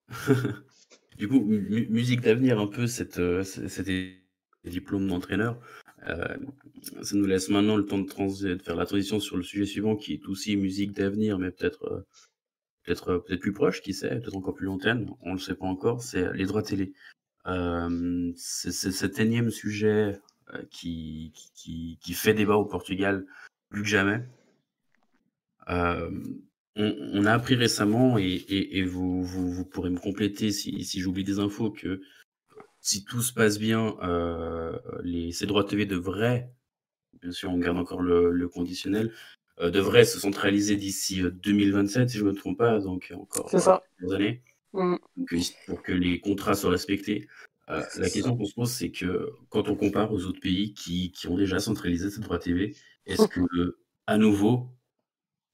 du 1.18 1.28
coup, 1.28 1.40
musique 1.40 2.22
d'avenir, 2.22 2.58
un 2.58 2.68
peu, 2.68 2.86
cette, 2.86 3.20
cette 3.42 3.90
diplôme 4.64 5.08
d'entraîneur. 5.08 5.60
ça 6.06 7.16
nous 7.16 7.26
laisse 7.26 7.50
maintenant 7.50 7.76
le 7.76 7.84
temps 7.84 7.98
de, 7.98 8.54
de, 8.54 8.62
faire 8.62 8.76
la 8.76 8.86
transition 8.86 9.20
sur 9.20 9.36
le 9.36 9.42
sujet 9.42 9.66
suivant, 9.66 9.94
qui 9.94 10.14
est 10.14 10.26
aussi 10.26 10.56
musique 10.56 10.92
d'avenir, 10.92 11.38
mais 11.38 11.50
peut-être 11.50 12.06
peut-être 12.86 13.18
peut-être 13.18 13.40
plus 13.40 13.52
proche, 13.52 13.82
qui 13.82 13.92
sait, 13.92 14.20
peut-être 14.20 14.36
encore 14.36 14.54
plus 14.54 14.68
terme, 14.78 15.14
on 15.22 15.30
ne 15.30 15.34
le 15.34 15.40
sait 15.40 15.54
pas 15.54 15.66
encore, 15.66 16.02
c'est 16.02 16.32
les 16.34 16.46
droits 16.46 16.62
télé. 16.62 16.92
Euh, 17.46 18.32
c'est 18.36 18.72
cet 18.72 19.18
énième 19.18 19.50
sujet 19.50 20.18
euh, 20.54 20.62
qui, 20.70 21.32
qui, 21.54 21.98
qui, 22.00 22.14
fait 22.14 22.34
débat 22.34 22.56
au 22.56 22.64
Portugal 22.64 23.26
plus 23.68 23.82
que 23.82 23.88
jamais. 23.88 24.22
Euh, 25.68 26.10
on, 26.76 26.94
on, 27.12 27.24
a 27.24 27.32
appris 27.32 27.54
récemment, 27.54 28.18
et, 28.18 28.24
et, 28.24 28.78
et 28.78 28.82
vous, 28.84 29.22
vous, 29.22 29.50
vous, 29.50 29.64
pourrez 29.64 29.90
me 29.90 29.98
compléter 29.98 30.50
si, 30.52 30.84
si 30.84 31.00
j'oublie 31.00 31.24
des 31.24 31.38
infos, 31.38 31.70
que 31.70 32.00
si 32.80 33.04
tout 33.04 33.22
se 33.22 33.32
passe 33.32 33.58
bien, 33.58 33.96
euh, 34.02 34.78
les, 35.02 35.32
ces 35.32 35.46
droits 35.46 35.64
TV 35.64 35.86
devraient, 35.86 36.52
bien 37.20 37.32
sûr 37.32 37.50
on 37.50 37.58
garde 37.58 37.78
encore 37.78 38.02
le, 38.02 38.30
le 38.30 38.48
conditionnel, 38.48 39.06
euh, 39.06 39.12
devraient 39.60 40.04
se 40.04 40.18
centraliser 40.18 40.76
d'ici 40.76 41.22
2027, 41.22 42.10
si 42.10 42.18
je 42.18 42.24
ne 42.24 42.30
me 42.30 42.34
trompe 42.34 42.58
pas, 42.58 42.78
donc 42.78 43.12
encore 43.14 43.48
ça. 43.50 43.82
quelques 43.98 44.12
années. 44.12 44.42
Mm. 44.76 44.96
pour 45.66 45.82
que 45.82 45.92
les 45.92 46.20
contrats 46.20 46.54
soient 46.54 46.70
respectés. 46.70 47.28
Euh, 47.68 47.82
la 47.96 48.10
question 48.10 48.36
qu'on 48.36 48.44
se 48.44 48.54
pose, 48.54 48.70
c'est 48.70 48.90
que 48.90 49.32
quand 49.48 49.68
on 49.68 49.74
compare 49.74 50.12
aux 50.12 50.24
autres 50.24 50.40
pays 50.40 50.74
qui, 50.74 51.10
qui 51.10 51.26
ont 51.26 51.36
déjà 51.36 51.58
centralisé 51.58 52.10
cette 52.10 52.22
droit 52.22 52.38
TV, 52.38 52.76
est-ce 53.06 53.26
que 53.26 53.40
à 54.06 54.18
nouveau 54.18 54.68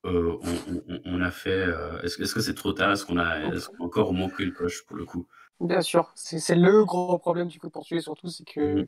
euh, 0.05 0.37
on, 0.43 0.83
on, 0.89 1.01
on, 1.05 1.21
a 1.23 1.31
fait 1.31 1.51
euh, 1.51 2.03
Est-ce 2.03 2.21
est 2.21 2.35
que 2.35 2.41
c'est 2.41 2.55
trop 2.55 2.73
tard? 2.73 2.93
Est-ce 2.93 3.07
qu'on 3.07 3.19
a, 3.19 3.39
encore 3.79 4.13
manqué 4.13 4.45
le 4.45 4.51
coche 4.51 4.85
pour 4.85 4.97
le 4.97 5.05
coup? 5.05 5.27
Bien 5.61 5.81
sûr, 5.81 6.11
c'est 6.17 6.57
le 6.57 6.85
gros 6.85 7.19
problème 7.19 7.47
du 7.47 7.61
foot 7.61 7.73
portugais 7.73 8.01
surtout, 8.01 8.29
c'est 8.29 8.45
que 8.45 8.83
mmh. 8.83 8.87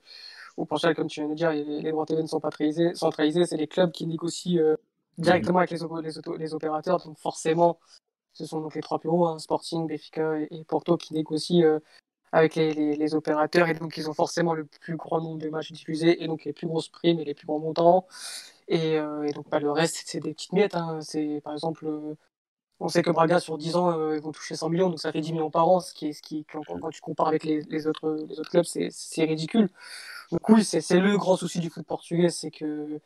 au 0.56 0.64
Portugal, 0.64 0.96
comme 0.96 1.06
tu 1.06 1.20
viens 1.20 1.28
de 1.28 1.34
dire, 1.34 1.52
les, 1.52 1.82
les 1.82 1.90
droits 1.92 2.04
TV 2.04 2.20
ne 2.20 2.26
sont 2.26 2.40
pas 2.40 2.50
centralisés, 2.94 3.46
c'est 3.46 3.56
les 3.56 3.68
clubs 3.68 3.92
qui 3.92 4.06
négocient 4.08 4.60
euh, 4.60 4.76
directement 5.18 5.58
avec 5.58 5.70
les, 5.70 5.78
les, 5.78 6.38
les 6.38 6.54
opérateurs, 6.54 6.98
donc 7.04 7.18
forcément 7.18 7.78
ce 8.34 8.46
sont 8.46 8.60
donc 8.60 8.74
les 8.74 8.82
trois 8.82 8.98
bureaux, 8.98 9.26
hein, 9.26 9.38
Sporting, 9.38 9.86
Benfica 9.86 10.38
et, 10.38 10.64
Porto, 10.64 10.96
qui 10.96 11.14
négocient 11.14 11.64
euh, 11.64 11.78
avec 12.32 12.56
les, 12.56 12.96
les, 12.96 13.14
opérateurs. 13.14 13.68
Et 13.68 13.74
donc, 13.74 13.96
ils 13.96 14.10
ont 14.10 14.14
forcément 14.14 14.54
le 14.54 14.66
plus 14.66 14.96
grand 14.96 15.20
nombre 15.20 15.38
de 15.38 15.48
matchs 15.48 15.72
diffusés 15.72 16.22
et 16.22 16.26
donc 16.26 16.44
les 16.44 16.52
plus 16.52 16.66
grosses 16.66 16.88
primes 16.88 17.20
et 17.20 17.24
les 17.24 17.34
plus 17.34 17.46
grands 17.46 17.60
montants. 17.60 18.06
Et, 18.68 18.98
euh, 18.98 19.22
et 19.24 19.32
donc, 19.32 19.48
bah, 19.50 19.60
le 19.60 19.70
reste, 19.70 20.02
c'est 20.06 20.20
des 20.20 20.34
petites 20.34 20.52
miettes. 20.52 20.74
Hein. 20.74 21.00
C'est, 21.00 21.40
par 21.44 21.52
exemple, 21.52 21.86
euh, 21.86 22.16
on 22.80 22.88
sait 22.88 23.02
que 23.02 23.10
Braga, 23.10 23.38
sur 23.38 23.56
10 23.56 23.76
ans, 23.76 24.12
ils 24.12 24.20
vont 24.20 24.32
toucher 24.32 24.56
100 24.56 24.68
millions, 24.68 24.90
donc 24.90 24.98
ça 24.98 25.12
fait 25.12 25.20
10 25.20 25.32
millions 25.32 25.50
par 25.50 25.68
an, 25.68 25.78
ce 25.78 25.94
qui 25.94 26.08
est, 26.08 26.12
ce 26.12 26.22
qui, 26.22 26.44
quand, 26.44 26.62
quand 26.64 26.90
tu 26.90 27.00
compares 27.00 27.28
avec 27.28 27.44
les, 27.44 27.62
les, 27.62 27.86
autres, 27.86 28.16
les 28.28 28.40
autres 28.40 28.50
clubs, 28.50 28.64
c'est 28.64 29.24
ridicule. 29.24 29.70
Donc, 30.32 30.48
oui, 30.48 30.64
c'est 30.64 30.98
le 30.98 31.16
grand 31.16 31.36
souci 31.36 31.60
du 31.60 31.70
foot 31.70 31.86
portugais, 31.86 32.30
c'est 32.30 32.50
que 32.50 33.00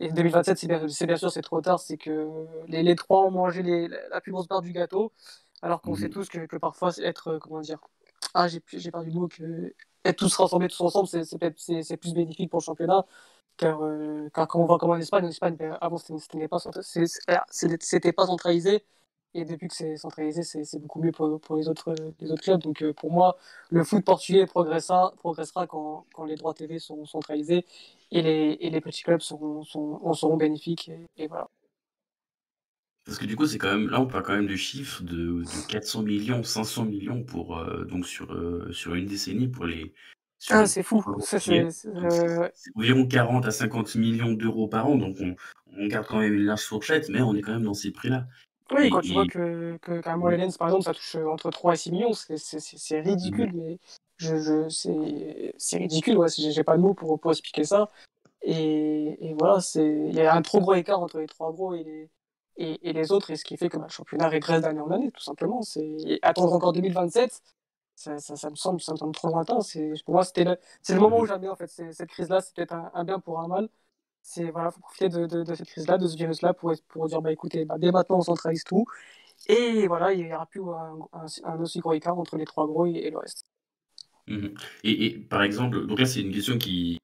et 0.00 0.10
2027, 0.12 0.58
c'est 0.58 0.66
bien, 1.06 1.16
sûr, 1.16 1.30
c'est 1.30 1.42
trop 1.42 1.60
tard. 1.60 1.80
C'est 1.80 1.96
que 1.96 2.28
les, 2.68 2.82
les 2.82 2.94
trois 2.94 3.24
ont 3.24 3.30
mangé 3.30 3.62
les, 3.62 3.88
la 3.88 4.20
plus 4.20 4.32
grosse 4.32 4.46
part 4.46 4.62
du 4.62 4.72
gâteau. 4.72 5.12
Alors 5.62 5.82
qu'on 5.82 5.92
mmh. 5.92 5.96
sait 5.96 6.08
tous 6.10 6.28
que, 6.28 6.46
que, 6.46 6.56
parfois, 6.56 6.92
être, 6.98 7.28
euh, 7.28 7.38
comment 7.40 7.60
dire, 7.60 7.80
ah, 8.34 8.46
j'ai 8.48 8.60
perdu 8.90 9.10
le 9.10 9.20
mot, 9.20 9.28
que 9.28 9.74
être 10.04 10.16
tous 10.16 10.36
rassemblés 10.36 10.68
tous 10.68 10.80
ensemble, 10.82 11.08
c'est 11.08 11.96
plus 11.96 12.14
bénéfique 12.14 12.50
pour 12.50 12.60
le 12.60 12.64
championnat. 12.64 13.04
Car, 13.56 13.82
euh, 13.82 14.28
car 14.32 14.46
quand 14.46 14.60
on 14.60 14.66
voit 14.66 14.78
comment 14.78 14.92
en 14.94 15.00
Espagne, 15.00 15.24
en 15.24 15.28
Espagne, 15.28 15.56
ben, 15.56 15.76
avant, 15.80 15.98
c'était 15.98 16.46
pas, 16.48 16.58
pas 16.58 18.26
centralisé. 18.26 18.84
Et 19.38 19.44
depuis 19.44 19.68
que 19.68 19.74
c'est 19.74 19.96
centralisé, 19.96 20.42
c'est 20.42 20.80
beaucoup 20.80 21.00
mieux 21.00 21.12
pour, 21.12 21.40
pour, 21.40 21.56
les, 21.56 21.68
autres, 21.68 21.94
les 22.20 22.32
autres 22.32 22.42
clubs. 22.42 22.60
Donc 22.60 22.82
euh, 22.82 22.92
pour 22.92 23.12
moi, 23.12 23.38
le 23.70 23.84
foot 23.84 24.04
portugais 24.04 24.46
progressera, 24.46 25.14
progressera 25.16 25.68
quand, 25.68 26.06
quand 26.12 26.24
les 26.24 26.34
droits 26.34 26.54
TV 26.54 26.80
seront 26.80 27.06
centralisés 27.06 27.64
et 28.10 28.20
les, 28.20 28.58
et 28.60 28.70
les 28.70 28.80
petits 28.80 29.04
clubs 29.04 29.20
seront, 29.20 29.62
en 29.74 30.12
seront 30.12 30.36
bénéfiques. 30.36 30.90
Et, 31.16 31.28
voilà. 31.28 31.48
Parce 33.04 33.16
que 33.16 33.26
du 33.26 33.36
coup, 33.36 33.46
c'est 33.46 33.58
quand 33.58 33.70
même 33.70 33.88
là, 33.88 34.00
on 34.00 34.06
parle 34.06 34.24
quand 34.24 34.34
même 34.34 34.48
de 34.48 34.56
chiffres 34.56 35.04
de, 35.04 35.42
de 35.42 35.68
400 35.68 36.02
millions, 36.02 36.42
500 36.42 36.86
millions 36.86 37.22
pour 37.22 37.58
euh, 37.58 37.84
donc 37.84 38.06
sur 38.06 38.32
euh, 38.32 38.72
sur 38.72 38.96
une 38.96 39.06
décennie 39.06 39.46
pour 39.46 39.66
les 39.66 39.94
Ah, 40.50 40.66
c'est 40.66 40.82
fou. 40.82 41.04
C'est 41.20 41.70
environ 42.74 43.06
40 43.06 43.46
à 43.46 43.50
50 43.52 43.94
millions 43.94 44.32
d'euros 44.32 44.66
par 44.66 44.88
an, 44.88 44.96
donc 44.96 45.16
on, 45.20 45.36
on 45.76 45.86
garde 45.86 46.06
quand 46.08 46.18
même 46.18 46.34
une 46.34 46.44
large 46.44 46.64
fourchette, 46.64 47.08
mais 47.08 47.22
on 47.22 47.36
est 47.36 47.40
quand 47.40 47.52
même 47.52 47.62
dans 47.62 47.74
ces 47.74 47.92
prix-là. 47.92 48.26
Oui, 48.70 48.90
quand 48.90 49.00
tu 49.00 49.12
vois 49.12 49.26
que, 49.26 49.76
que 49.80 50.00
carrément 50.00 50.28
Lens, 50.28 50.56
par 50.58 50.68
exemple, 50.68 50.84
ça 50.84 50.94
touche 50.94 51.16
entre 51.16 51.50
3 51.50 51.74
et 51.74 51.76
6 51.76 51.92
millions, 51.92 52.12
c'est 52.12 53.00
ridicule, 53.00 53.52
mais 53.54 53.78
je, 54.18 54.36
je, 54.36 55.52
c'est 55.56 55.76
ridicule, 55.78 56.18
ouais, 56.18 56.28
j'ai 56.28 56.64
pas 56.64 56.76
de 56.76 56.82
mots 56.82 56.94
pour, 56.94 57.18
pour 57.18 57.30
expliquer 57.30 57.64
ça. 57.64 57.90
Et, 58.42 59.30
et 59.30 59.34
voilà, 59.34 59.58
il 59.74 60.14
y 60.14 60.20
a 60.20 60.34
un 60.34 60.42
trop 60.42 60.60
gros 60.60 60.74
écart 60.74 61.00
entre 61.00 61.18
les 61.18 61.26
trois 61.26 61.52
gros 61.52 61.74
et 61.74 61.82
les, 61.82 62.10
et, 62.56 62.88
et 62.88 62.92
les 62.92 63.12
autres, 63.12 63.30
et 63.30 63.36
ce 63.36 63.44
qui 63.44 63.56
fait 63.56 63.68
que 63.68 63.76
bah, 63.76 63.84
le 63.88 63.92
championnat 63.92 64.28
régresse 64.28 64.62
d'année 64.62 64.80
en 64.80 64.90
année, 64.90 65.10
tout 65.12 65.22
simplement. 65.22 65.60
Attendre 66.22 66.52
encore 66.52 66.72
2027, 66.72 67.40
ça, 67.94 68.18
ça, 68.18 68.36
ça, 68.36 68.50
me 68.50 68.56
semble, 68.56 68.80
ça 68.80 68.92
me 68.92 68.96
semble 68.96 69.14
trop 69.14 69.28
lointain. 69.28 69.58
Pour 70.04 70.14
moi, 70.14 70.24
c'était 70.24 70.44
le, 70.44 70.56
c'est 70.82 70.94
le 70.94 71.00
moment 71.00 71.18
où 71.20 71.26
jamais, 71.26 71.48
en 71.48 71.56
fait, 71.56 71.68
cette 71.68 72.08
crise-là, 72.08 72.40
c'est 72.40 72.54
peut-être 72.54 72.74
un, 72.94 73.04
bien 73.04 73.18
pour 73.20 73.40
un 73.40 73.48
mal. 73.48 73.68
C'est 74.30 74.50
voilà, 74.50 74.70
faut 74.70 74.80
profiter 74.80 75.08
de, 75.08 75.24
de, 75.24 75.42
de 75.42 75.54
cette 75.54 75.68
crise-là, 75.68 75.96
de 75.96 76.06
ce 76.06 76.14
virus-là, 76.14 76.52
pour, 76.52 76.74
pour 76.88 77.06
dire, 77.06 77.22
bah 77.22 77.32
écoutez, 77.32 77.64
bah, 77.64 77.76
dès 77.78 77.90
maintenant, 77.90 78.18
on 78.18 78.20
centralise 78.20 78.62
tout. 78.62 78.84
Et 79.48 79.86
voilà, 79.86 80.12
il 80.12 80.26
n'y 80.26 80.34
aura 80.34 80.44
plus 80.44 80.60
un, 80.60 80.98
un, 81.44 81.60
aussi 81.60 81.78
gros 81.78 81.94
écart 81.94 82.18
entre 82.18 82.36
les 82.36 82.44
trois 82.44 82.66
gros 82.66 82.84
et, 82.84 83.08
le 83.10 83.16
reste. 83.16 83.46
Mmh 84.26 84.48
et, 84.84 85.06
et, 85.06 85.18
par 85.18 85.42
exemple, 85.42 85.86
donc 85.86 85.98
là, 85.98 86.04
c'est 86.04 86.20
une 86.20 86.30
question 86.30 86.58
qui, 86.58 86.98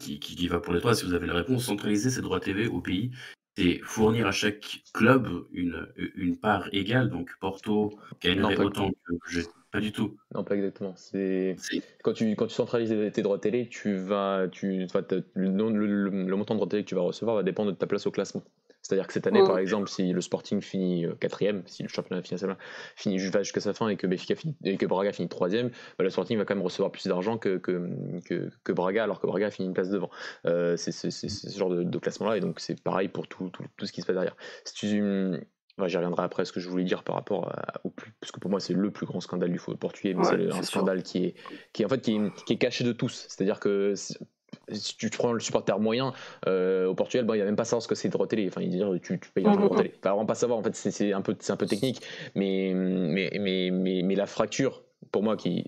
qui, 0.00 0.18
qui, 0.18 0.48
va 0.48 0.60
pour 0.60 0.72
les 0.72 0.80
trois. 0.80 0.94
Si 0.94 1.04
vous 1.04 1.12
avez 1.12 1.26
la 1.26 1.34
réponse, 1.34 1.66
centraliser 1.66 2.08
ces 2.08 2.22
droits 2.22 2.40
TV 2.40 2.68
au 2.68 2.80
pays, 2.80 3.10
c'est 3.58 3.78
fournir 3.84 4.26
à 4.26 4.32
chaque 4.32 4.80
club 4.94 5.28
une, 5.52 5.92
une 6.14 6.38
part 6.38 6.70
égale. 6.72 7.10
Donc 7.10 7.30
Porto 7.38 7.98
gagnerait 8.22 8.56
autant 8.56 8.90
que. 9.26 9.40
Pas 9.72 9.80
du 9.80 9.90
tout. 9.90 10.18
Non, 10.34 10.44
pas 10.44 10.54
exactement. 10.54 10.92
C'est 10.96 11.56
quand 12.02 12.12
tu 12.12 12.36
quand 12.36 12.46
tu 12.46 12.54
centralises 12.54 12.94
tes 13.12 13.22
droits 13.22 13.38
télé, 13.38 13.68
tu 13.68 13.96
vas 13.96 14.46
tu 14.52 14.86
le, 14.86 14.86
le, 15.34 16.08
le, 16.10 16.36
montant 16.36 16.54
de 16.54 16.58
droits 16.58 16.68
télé 16.68 16.84
que 16.84 16.88
tu 16.88 16.94
vas 16.94 17.00
recevoir 17.00 17.36
va 17.36 17.42
dépendre 17.42 17.72
de 17.72 17.76
ta 17.76 17.86
place 17.86 18.06
au 18.06 18.10
classement. 18.10 18.42
C'est-à-dire 18.82 19.06
que 19.06 19.12
cette 19.12 19.28
année, 19.28 19.40
par 19.40 19.58
exemple, 19.58 19.88
si 19.88 20.12
le 20.12 20.20
Sporting 20.20 20.60
finit 20.60 21.06
euh, 21.06 21.14
quatrième, 21.14 21.62
si 21.66 21.84
le 21.84 21.88
championnat 21.88 22.20
finit, 22.20 22.40
finit 22.96 23.18
jusqu'à 23.18 23.60
sa 23.60 23.72
fin 23.72 23.88
et 23.88 23.96
que, 23.96 24.08
Benfica 24.08 24.34
finit, 24.34 24.56
et 24.64 24.76
que 24.76 24.86
Braga 24.86 25.12
finit 25.12 25.28
troisième, 25.28 25.68
bah, 25.68 26.04
le 26.04 26.10
Sporting 26.10 26.36
va 26.36 26.44
quand 26.44 26.56
même 26.56 26.64
recevoir 26.64 26.90
plus 26.90 27.06
d'argent 27.06 27.38
que 27.38 27.58
que, 27.58 27.88
que, 28.64 28.72
Braga, 28.72 29.04
alors 29.04 29.20
que 29.20 29.26
Braga 29.28 29.50
finit 29.50 29.68
une 29.68 29.74
place 29.74 29.88
devant. 29.88 30.10
Euh, 30.46 30.76
c'est 30.76 30.90
ce 30.92 31.58
genre 31.58 31.70
de, 31.70 31.98
classement-là, 31.98 32.36
et 32.36 32.40
donc 32.40 32.58
c'est 32.58 32.82
pareil 32.82 33.08
pour 33.08 33.28
tout, 33.28 33.50
tout, 33.50 33.64
tout, 33.76 33.86
ce 33.86 33.92
qui 33.92 34.00
se 34.00 34.06
passe 34.06 34.16
derrière. 34.16 34.36
Si 34.64 34.74
tu, 34.74 35.38
J'y 35.86 35.96
reviendrai 35.96 36.22
après 36.22 36.44
ce 36.44 36.52
que 36.52 36.60
je 36.60 36.68
voulais 36.68 36.84
dire 36.84 37.02
par 37.02 37.16
rapport 37.16 37.52
au 37.82 37.90
plus, 37.90 38.12
parce 38.20 38.30
que 38.30 38.38
pour 38.38 38.50
moi 38.50 38.60
c'est 38.60 38.74
le 38.74 38.90
plus 38.90 39.06
grand 39.06 39.20
scandale 39.20 39.50
du 39.50 39.58
football 39.58 39.78
portugais, 39.78 40.14
mais 40.14 40.24
c'est 40.24 40.52
un 40.52 40.62
scandale 40.62 41.02
qui 41.02 41.24
est, 41.24 41.34
qui 41.72 41.82
est 41.82 41.86
en 41.86 41.88
fait 41.88 42.00
qui 42.00 42.20
qui 42.46 42.52
est 42.52 42.58
caché 42.58 42.84
de 42.84 42.92
tous. 42.92 43.26
C'est-à-dire 43.28 43.58
que 43.58 43.94
si 44.68 44.96
tu 44.96 45.10
prends 45.10 45.32
le 45.32 45.40
supporter 45.40 45.78
moyen 45.80 46.12
euh, 46.46 46.86
au 46.86 46.94
Portugal, 46.94 47.24
bon, 47.26 47.34
il 47.34 47.38
va 47.38 47.46
même 47.46 47.56
pas 47.56 47.64
savoir 47.64 47.82
ce 47.82 47.88
que 47.88 47.94
c'est 47.94 48.08
droit 48.08 48.26
télé. 48.26 48.46
Enfin, 48.48 48.60
il 48.60 48.70
dit 48.70 48.82
tu, 49.02 49.18
tu 49.18 49.30
payes 49.30 49.46
un 49.46 49.56
droit 49.56 49.76
télé. 49.76 49.92
Il 49.94 50.00
va 50.02 50.10
vraiment 50.10 50.26
pas 50.26 50.34
savoir. 50.34 50.58
En 50.58 50.62
fait, 50.62 50.74
c'est 50.74 51.12
un 51.12 51.22
peu, 51.22 51.36
c'est 51.40 51.52
un 51.52 51.56
peu 51.56 51.66
technique, 51.66 52.02
mais 52.34 52.72
mais, 52.74 53.30
mais, 53.40 53.70
mais, 53.72 54.02
mais 54.02 54.14
la 54.14 54.26
fracture 54.26 54.82
pour 55.10 55.22
moi, 55.22 55.36
qui 55.36 55.64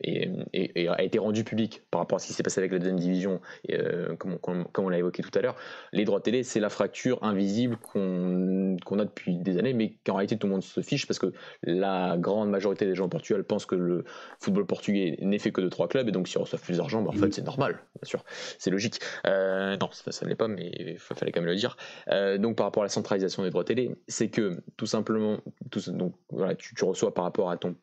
et, 0.00 0.88
a 0.88 1.02
été 1.02 1.18
rendu 1.18 1.44
public 1.44 1.82
par 1.90 2.00
rapport 2.00 2.16
à 2.16 2.18
ce 2.18 2.26
qui 2.26 2.32
s'est 2.32 2.42
passé 2.42 2.60
avec 2.60 2.72
la 2.72 2.78
deuxième 2.78 2.98
division, 2.98 3.40
euh, 3.70 4.16
comme, 4.16 4.66
on 4.78 4.88
l'a 4.88 4.98
évoqué 4.98 5.22
tout 5.22 5.36
à 5.38 5.42
l'heure, 5.42 5.56
les 5.92 6.04
droits 6.04 6.20
télé, 6.20 6.42
c'est 6.42 6.60
la 6.60 6.68
fracture 6.68 7.22
invisible 7.22 7.76
qu'on, 7.76 8.76
a 8.98 9.04
depuis 9.04 9.36
des 9.36 9.58
années, 9.58 9.72
mais 9.72 9.94
qu'en 10.04 10.14
réalité 10.14 10.36
tout 10.36 10.46
le 10.46 10.52
monde 10.52 10.62
se 10.62 10.80
fiche 10.80 11.06
parce 11.06 11.18
que 11.18 11.32
la 11.62 12.16
grande 12.18 12.50
majorité 12.50 12.86
des 12.86 12.94
gens 12.94 13.06
au 13.06 13.08
Portugal 13.08 13.44
pensent 13.44 13.66
que 13.66 13.74
le 13.74 14.04
football 14.40 14.66
portugais 14.66 15.16
n'est 15.20 15.38
fait 15.38 15.52
que 15.52 15.60
de 15.60 15.68
trois 15.68 15.88
clubs, 15.88 16.08
et 16.08 16.12
donc 16.12 16.28
si 16.28 16.38
on 16.38 16.42
reçoit 16.42 16.58
plus 16.58 16.78
d'argent, 16.78 17.02
bah, 17.02 17.10
en 17.14 17.18
fait 17.18 17.32
c'est 17.32 17.44
normal, 17.44 17.78
bien 18.00 18.08
sûr, 18.08 18.24
c'est 18.58 18.70
logique. 18.70 19.00
Euh, 19.26 19.76
non, 19.76 19.88
ça, 19.92 20.24
ne 20.24 20.30
l'est 20.30 20.36
pas, 20.36 20.48
mais 20.48 20.72
il 20.78 20.98
fallait 20.98 21.32
quand 21.32 21.40
même 21.40 21.50
le 21.50 21.56
dire. 21.56 21.76
Euh, 22.08 22.38
donc 22.38 22.56
par 22.56 22.66
rapport 22.66 22.82
à 22.82 22.86
la 22.86 22.90
centralisation 22.90 23.42
des 23.42 23.50
droits 23.50 23.64
télé, 23.64 23.90
c'est 24.08 24.28
que 24.28 24.62
tout 24.76 24.86
simplement, 24.86 25.38
tu 25.70 26.84
reçois 26.84 27.14
par 27.14 27.24
rapport 27.24 27.50
à 27.50 27.56
ton 27.56 27.76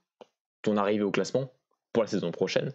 ton 0.62 0.78
arrivée 0.78 1.04
au 1.04 1.12
classement 1.12 1.52
pour 1.94 2.04
la 2.04 2.08
saison 2.08 2.32
prochaine. 2.32 2.74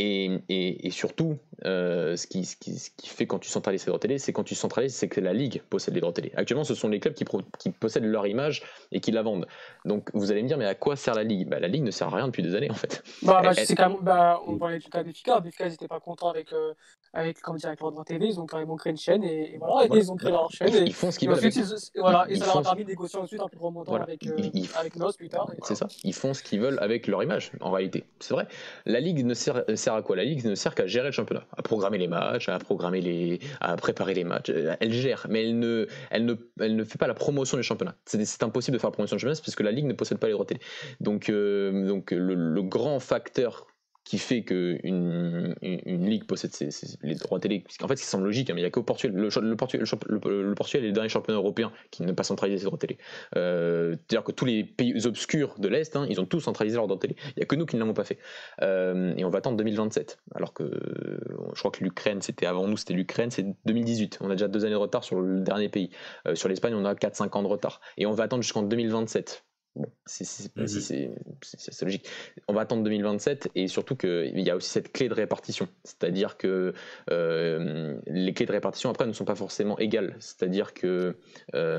Et, 0.00 0.90
surtout, 0.90 1.38
euh, 1.64 2.14
ce, 2.16 2.26
qui, 2.26 2.44
ce, 2.44 2.56
qui, 2.56 3.08
fait 3.08 3.26
quand 3.26 3.40
tu 3.40 3.48
centralises 3.48 3.84
les 3.84 3.90
droits 3.90 3.98
télé, 3.98 4.18
c'est 4.18 4.32
quand 4.32 4.44
tu 4.44 4.54
centralises, 4.54 4.94
c'est 4.94 5.08
que 5.08 5.20
la 5.20 5.32
ligue 5.32 5.62
possède 5.70 5.94
les 5.94 6.00
droits 6.00 6.12
télé. 6.12 6.30
Actuellement, 6.36 6.64
ce 6.64 6.74
sont 6.74 6.88
les 6.88 7.00
clubs 7.00 7.14
qui, 7.14 7.24
qui, 7.58 7.70
possèdent 7.70 8.04
leur 8.04 8.26
image 8.26 8.62
et 8.92 9.00
qui 9.00 9.10
la 9.10 9.22
vendent. 9.22 9.46
Donc, 9.84 10.10
vous 10.14 10.30
allez 10.30 10.42
me 10.42 10.48
dire, 10.48 10.58
mais 10.58 10.66
à 10.66 10.76
quoi 10.76 10.94
sert 10.94 11.14
la 11.14 11.24
ligue? 11.24 11.48
Bah, 11.48 11.58
La 11.58 11.68
ligue 11.68 11.82
ne 11.82 11.90
sert 11.90 12.08
à 12.08 12.16
rien 12.16 12.26
depuis 12.26 12.42
des 12.42 12.54
années, 12.54 12.70
en 12.70 12.74
fait. 12.74 13.02
Bah, 13.22 13.42
bah, 13.42 13.52
bah 14.02 14.40
on 14.46 14.56
parlait 14.56 14.78
tout 14.78 14.90
à 14.92 15.02
l'heure 15.02 15.42
ils 15.44 15.66
n'étaient 15.66 15.88
pas 15.88 16.00
contents 16.00 16.30
avec, 16.30 16.52
euh, 16.52 16.74
avec, 17.18 17.40
comment 17.40 17.58
dire, 17.58 17.68
avec 17.68 17.80
leur 17.80 17.90
droit 17.90 18.04
TV, 18.04 18.26
ils 18.26 18.40
ont 18.40 18.46
carrément 18.46 18.76
créé 18.76 18.92
une 18.92 18.96
chaîne 18.96 19.24
et, 19.24 19.58
voilà, 19.58 19.86
et 19.86 19.98
ils 19.98 20.12
ont 20.12 20.16
créé 20.16 20.30
leur 20.30 20.50
chaîne. 20.50 20.86
Ils, 20.86 20.94
font 20.94 21.10
ce 21.10 21.18
qu'ils 21.18 21.28
veulent. 21.28 21.40
voilà, 21.96 22.26
et 22.28 22.36
ça 22.36 22.46
leur 22.46 22.58
a 22.58 22.62
permis 22.62 22.84
de 22.84 22.90
négocier 22.90 23.18
ensuite 23.18 23.40
un 23.40 23.48
plus 23.48 23.58
gros 23.58 23.70
montant 23.70 23.94
avec, 23.94 24.26
euh, 24.26 24.36
avec 24.78 24.96
NOS 24.96 25.12
plus 25.12 25.28
tard. 25.28 25.50
C'est 25.62 25.74
ça, 25.74 25.88
ils 26.04 26.14
font 26.14 26.32
ce 26.32 26.42
qu'ils 26.42 26.60
veulent 26.60 26.78
avec 26.80 27.06
leur 27.06 27.22
image, 27.22 27.52
en 27.60 27.70
réalité. 27.70 28.04
C'est 28.20 28.34
vrai. 28.34 28.46
La 28.86 29.00
ligue 29.00 29.24
ne 29.24 29.34
sert, 29.34 29.64
sert 29.74 29.94
à 29.94 30.02
quoi? 30.02 30.16
La 30.16 30.24
ligue 30.24 30.44
ne 30.44 30.54
sert 30.54 30.74
qu'à 30.74 30.86
gérer 30.86 31.06
le 31.06 31.12
championnat, 31.12 31.44
à 31.56 31.62
programmer 31.62 31.98
les 31.98 32.08
matchs, 32.08 32.48
à 32.48 32.58
programmer 32.58 33.00
les, 33.00 33.40
à 33.60 33.76
préparer 33.76 34.14
les 34.14 34.24
matchs. 34.24 34.50
Euh, 34.50 34.76
elle 34.80 34.92
gère, 34.92 35.26
mais 35.28 35.42
elle 35.42 35.58
ne, 35.58 35.86
elle 36.10 36.24
ne, 36.24 36.34
elle 36.60 36.76
ne 36.76 36.84
fait 36.84 36.98
pas 36.98 37.08
la 37.08 37.14
promotion 37.14 37.56
du 37.56 37.62
championnat. 37.62 37.96
C'est 38.04 38.42
impossible 38.42 38.76
de 38.76 38.80
faire 38.80 38.90
la 38.90 38.94
promotion 38.94 39.16
du 39.16 39.20
championnat 39.20 39.40
puisque 39.42 39.60
la 39.60 39.72
ligue 39.72 39.86
ne 39.86 39.92
possède 39.92 40.18
pas 40.18 40.28
les 40.28 40.34
droits 40.34 40.46
télé. 40.46 40.60
Donc, 41.00 41.28
euh, 41.28 41.86
donc 41.86 42.12
le, 42.12 42.34
le, 42.34 42.62
grand 42.62 43.00
facteur 43.00 43.66
qui 44.08 44.16
fait 44.16 44.40
qu'une 44.40 45.54
une, 45.60 46.06
ligue 46.08 46.24
possède 46.24 46.50
les 47.02 47.14
droits 47.14 47.38
télé. 47.38 47.62
En 47.82 47.88
fait, 47.88 47.96
qui 47.96 48.04
semble 48.04 48.24
logique, 48.24 48.48
hein, 48.48 48.54
mais 48.54 48.62
il 48.62 48.64
n'y 48.64 48.68
a 48.68 48.70
qu'au 48.70 48.82
Portugal. 48.82 49.14
Le, 49.14 49.54
Portugal, 49.54 49.86
le, 50.06 50.54
Portugal 50.54 50.84
est 50.84 50.88
le 50.88 50.94
dernier 50.94 51.10
championnat 51.10 51.38
européen 51.38 51.70
qui 51.90 52.02
n'a 52.04 52.14
pas 52.14 52.22
centralisé 52.22 52.60
ses 52.60 52.64
droits 52.64 52.78
télé. 52.78 52.96
Euh, 53.36 53.96
C'est-à-dire 54.08 54.24
que 54.24 54.32
tous 54.32 54.46
les 54.46 54.64
pays 54.64 55.06
obscurs 55.06 55.56
de 55.58 55.68
l'Est, 55.68 55.94
hein, 55.94 56.06
ils 56.08 56.22
ont 56.22 56.24
tous 56.24 56.40
centralisé 56.40 56.76
leurs 56.76 56.86
droits 56.86 56.98
télé. 56.98 57.16
Il 57.26 57.34
n'y 57.36 57.42
a 57.42 57.46
que 57.46 57.54
nous 57.54 57.66
qui 57.66 57.76
ne 57.76 57.80
l'avons 57.80 57.92
pas 57.92 58.04
fait. 58.04 58.18
Euh, 58.62 59.12
et 59.18 59.26
on 59.26 59.28
va 59.28 59.40
attendre 59.40 59.58
2027. 59.58 60.18
Alors 60.34 60.54
que 60.54 60.70
je 61.52 61.58
crois 61.58 61.70
que 61.70 61.84
l'Ukraine, 61.84 62.22
c'était 62.22 62.46
avant 62.46 62.66
nous, 62.66 62.78
c'était 62.78 62.94
l'Ukraine, 62.94 63.30
c'est 63.30 63.44
2018. 63.66 64.20
On 64.22 64.30
a 64.30 64.36
déjà 64.36 64.48
deux 64.48 64.64
années 64.64 64.72
de 64.72 64.76
retard 64.76 65.04
sur 65.04 65.20
le 65.20 65.40
dernier 65.40 65.68
pays. 65.68 65.90
Euh, 66.26 66.34
sur 66.34 66.48
l'Espagne, 66.48 66.72
on 66.74 66.86
a 66.86 66.94
4-5 66.94 67.36
ans 67.36 67.42
de 67.42 67.48
retard. 67.48 67.82
Et 67.98 68.06
on 68.06 68.12
va 68.12 68.24
attendre 68.24 68.42
jusqu'en 68.42 68.62
2027. 68.62 69.44
Bon, 69.78 69.86
c'est 70.06 71.82
logique. 71.82 72.08
On 72.48 72.52
va 72.52 72.62
attendre 72.62 72.82
2027 72.82 73.50
et 73.54 73.68
surtout 73.68 73.94
qu'il 73.94 74.40
y 74.40 74.50
a 74.50 74.56
aussi 74.56 74.68
cette 74.68 74.92
clé 74.92 75.08
de 75.08 75.14
répartition. 75.14 75.68
C'est-à-dire 75.84 76.36
que 76.36 76.74
euh, 77.10 77.96
les 78.06 78.34
clés 78.34 78.46
de 78.46 78.50
répartition 78.50 78.90
après 78.90 79.06
ne 79.06 79.12
sont 79.12 79.24
pas 79.24 79.36
forcément 79.36 79.78
égales. 79.78 80.16
C'est-à-dire 80.18 80.74
que 80.74 81.16
euh, 81.54 81.78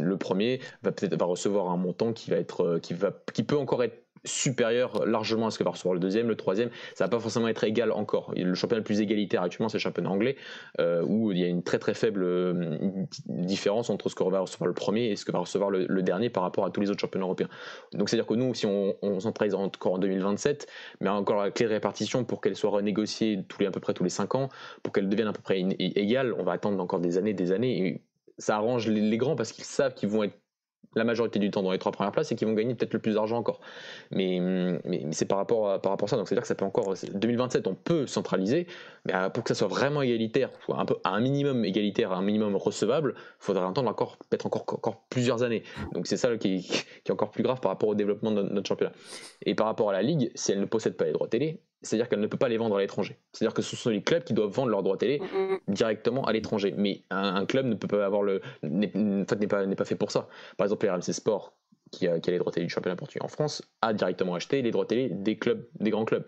le 0.00 0.16
premier 0.16 0.60
va 0.84 0.92
peut-être 0.92 1.20
recevoir 1.24 1.70
un 1.70 1.76
montant 1.76 2.12
qui 2.12 2.30
va 2.30 2.36
être 2.36 2.78
qui 2.80 2.94
va 2.94 3.12
qui 3.32 3.42
peut 3.42 3.56
encore 3.58 3.82
être 3.82 4.04
supérieur 4.24 5.04
largement 5.06 5.46
à 5.46 5.50
ce 5.50 5.58
que 5.58 5.64
va 5.64 5.70
recevoir 5.70 5.94
le 5.94 6.00
deuxième, 6.00 6.28
le 6.28 6.36
troisième. 6.36 6.70
Ça 6.94 7.04
va 7.04 7.08
pas 7.08 7.18
forcément 7.18 7.48
être 7.48 7.64
égal 7.64 7.92
encore. 7.92 8.32
Le 8.36 8.54
championnat 8.54 8.80
le 8.80 8.84
plus 8.84 9.00
égalitaire 9.00 9.42
actuellement, 9.42 9.68
c'est 9.68 9.78
le 9.78 9.82
championnat 9.82 10.10
anglais, 10.10 10.36
euh, 10.80 11.02
où 11.02 11.32
il 11.32 11.38
y 11.38 11.44
a 11.44 11.46
une 11.46 11.62
très 11.62 11.78
très 11.78 11.94
faible 11.94 12.22
euh, 12.22 13.06
différence 13.28 13.90
entre 13.90 14.08
ce 14.08 14.14
que 14.14 14.22
va 14.24 14.40
recevoir 14.40 14.68
le 14.68 14.74
premier 14.74 15.10
et 15.10 15.16
ce 15.16 15.24
que 15.24 15.32
va 15.32 15.40
recevoir 15.40 15.70
le, 15.70 16.02
dernier 16.02 16.30
par 16.30 16.42
rapport 16.42 16.64
à 16.64 16.70
tous 16.70 16.80
les 16.80 16.90
autres 16.90 17.00
championnats 17.00 17.26
européens. 17.26 17.48
Donc 17.92 18.08
c'est-à-dire 18.08 18.26
que 18.26 18.34
nous, 18.34 18.54
si 18.54 18.66
on, 18.66 18.96
on 19.02 19.20
centralise 19.20 19.54
encore 19.54 19.94
en 19.94 19.98
2027, 19.98 20.66
mais 21.00 21.08
encore 21.08 21.42
la 21.42 21.50
clé 21.50 21.66
de 21.66 21.70
répartition 21.70 22.24
pour 22.24 22.40
qu'elle 22.40 22.56
soit 22.56 22.70
renégociée 22.70 23.44
tous 23.48 23.60
les, 23.60 23.66
à 23.66 23.70
peu 23.70 23.80
près 23.80 23.94
tous 23.94 24.04
les 24.04 24.10
5 24.10 24.34
ans, 24.34 24.48
pour 24.82 24.92
qu'elle 24.92 25.08
devienne 25.08 25.28
à 25.28 25.32
peu 25.32 25.42
près 25.42 25.60
égale, 25.60 26.34
on 26.38 26.42
va 26.42 26.52
attendre 26.52 26.82
encore 26.82 27.00
des 27.00 27.18
années, 27.18 27.34
des 27.34 27.52
années. 27.52 27.86
Et 27.86 28.02
ça 28.38 28.56
arrange 28.56 28.88
les 28.88 29.16
grands 29.16 29.36
parce 29.36 29.52
qu'ils 29.52 29.64
savent 29.64 29.94
qu'ils 29.94 30.08
vont 30.08 30.24
être 30.24 30.41
la 30.94 31.04
majorité 31.04 31.38
du 31.38 31.50
temps 31.50 31.62
dans 31.62 31.72
les 31.72 31.78
trois 31.78 31.92
premières 31.92 32.12
places 32.12 32.32
et 32.32 32.36
qui 32.36 32.44
vont 32.44 32.52
gagner 32.52 32.74
peut-être 32.74 32.92
le 32.92 32.98
plus 32.98 33.14
d'argent 33.14 33.36
encore. 33.36 33.60
Mais, 34.10 34.40
mais, 34.84 35.06
c'est 35.12 35.24
par 35.24 35.38
rapport, 35.38 35.70
à, 35.70 35.80
par 35.80 35.92
rapport 35.92 36.06
à 36.08 36.10
ça, 36.10 36.16
donc 36.16 36.28
c'est-à-dire 36.28 36.42
que 36.42 36.48
ça 36.48 36.54
peut 36.54 36.64
encore. 36.64 36.94
2027, 37.14 37.66
on 37.66 37.74
peut 37.74 38.06
centraliser, 38.06 38.66
mais 39.04 39.14
euh, 39.14 39.30
pour 39.30 39.44
que 39.44 39.48
ça 39.48 39.54
soit 39.54 39.68
vraiment 39.68 40.02
égalitaire, 40.02 40.50
un 40.68 40.84
peu, 40.84 40.96
à 41.04 41.10
un 41.10 41.20
minimum 41.20 41.64
égalitaire, 41.64 42.12
à 42.12 42.16
un 42.16 42.22
minimum 42.22 42.56
recevable, 42.56 43.14
il 43.16 43.44
faudra 43.44 43.68
attendre 43.68 43.90
encore, 43.90 44.18
peut-être 44.28 44.46
encore, 44.46 44.64
encore 44.68 45.02
plusieurs 45.08 45.42
années. 45.42 45.62
Donc 45.92 46.06
c'est 46.06 46.16
ça 46.16 46.36
qui, 46.36 46.62
qui, 46.62 46.84
est 47.06 47.10
encore 47.10 47.30
plus 47.30 47.42
grave 47.42 47.60
par 47.60 47.70
rapport 47.70 47.88
au 47.88 47.94
développement 47.94 48.32
de 48.32 48.42
notre 48.42 48.68
championnat. 48.68 48.92
Et 49.46 49.54
par 49.54 49.66
rapport 49.66 49.90
à 49.90 49.92
la 49.92 50.02
Ligue, 50.02 50.30
si 50.34 50.52
elle 50.52 50.60
ne 50.60 50.66
possède 50.66 50.96
pas 50.96 51.04
les 51.04 51.12
droits 51.12 51.28
télé, 51.28 51.60
c'est-à-dire 51.82 52.08
qu'elle 52.08 52.20
ne 52.20 52.26
peut 52.26 52.36
pas 52.36 52.48
les 52.48 52.56
vendre 52.56 52.76
à 52.76 52.80
l'étranger. 52.80 53.18
C'est-à-dire 53.32 53.54
que 53.54 53.62
ce 53.62 53.76
sont 53.76 53.90
les 53.90 54.02
clubs 54.02 54.24
qui 54.24 54.34
doivent 54.34 54.50
vendre 54.50 54.68
leurs 54.68 54.82
droits 54.82 54.96
télé 54.96 55.20
directement 55.68 56.24
à 56.24 56.32
l'étranger. 56.32 56.74
Mais 56.76 57.02
un, 57.10 57.44
club 57.46 57.66
ne 57.66 57.74
peut 57.74 57.88
pas 57.88 58.04
avoir 58.04 58.22
le, 58.22 58.40
n'est, 58.62 58.88
pas, 59.48 59.66
n'est 59.66 59.76
pas 59.76 59.84
fait 59.84 59.96
pour 59.96 60.10
ça. 60.10 60.28
Par 60.56 60.66
exemple, 60.66 60.86
les 60.86 60.92
RMC 60.92 61.12
Sport, 61.12 61.54
qui 61.90 62.06
a, 62.06 62.20
qui 62.20 62.30
a 62.30 62.32
les 62.32 62.38
droits 62.38 62.52
télé 62.52 62.66
du 62.66 62.72
championnat 62.72 62.96
portugais 62.96 63.24
en 63.24 63.28
France, 63.28 63.62
a 63.82 63.92
directement 63.92 64.34
acheté 64.34 64.62
les 64.62 64.70
droits 64.70 64.86
télé 64.86 65.08
des 65.10 65.36
clubs, 65.36 65.66
des 65.80 65.90
grands 65.90 66.04
clubs. 66.04 66.24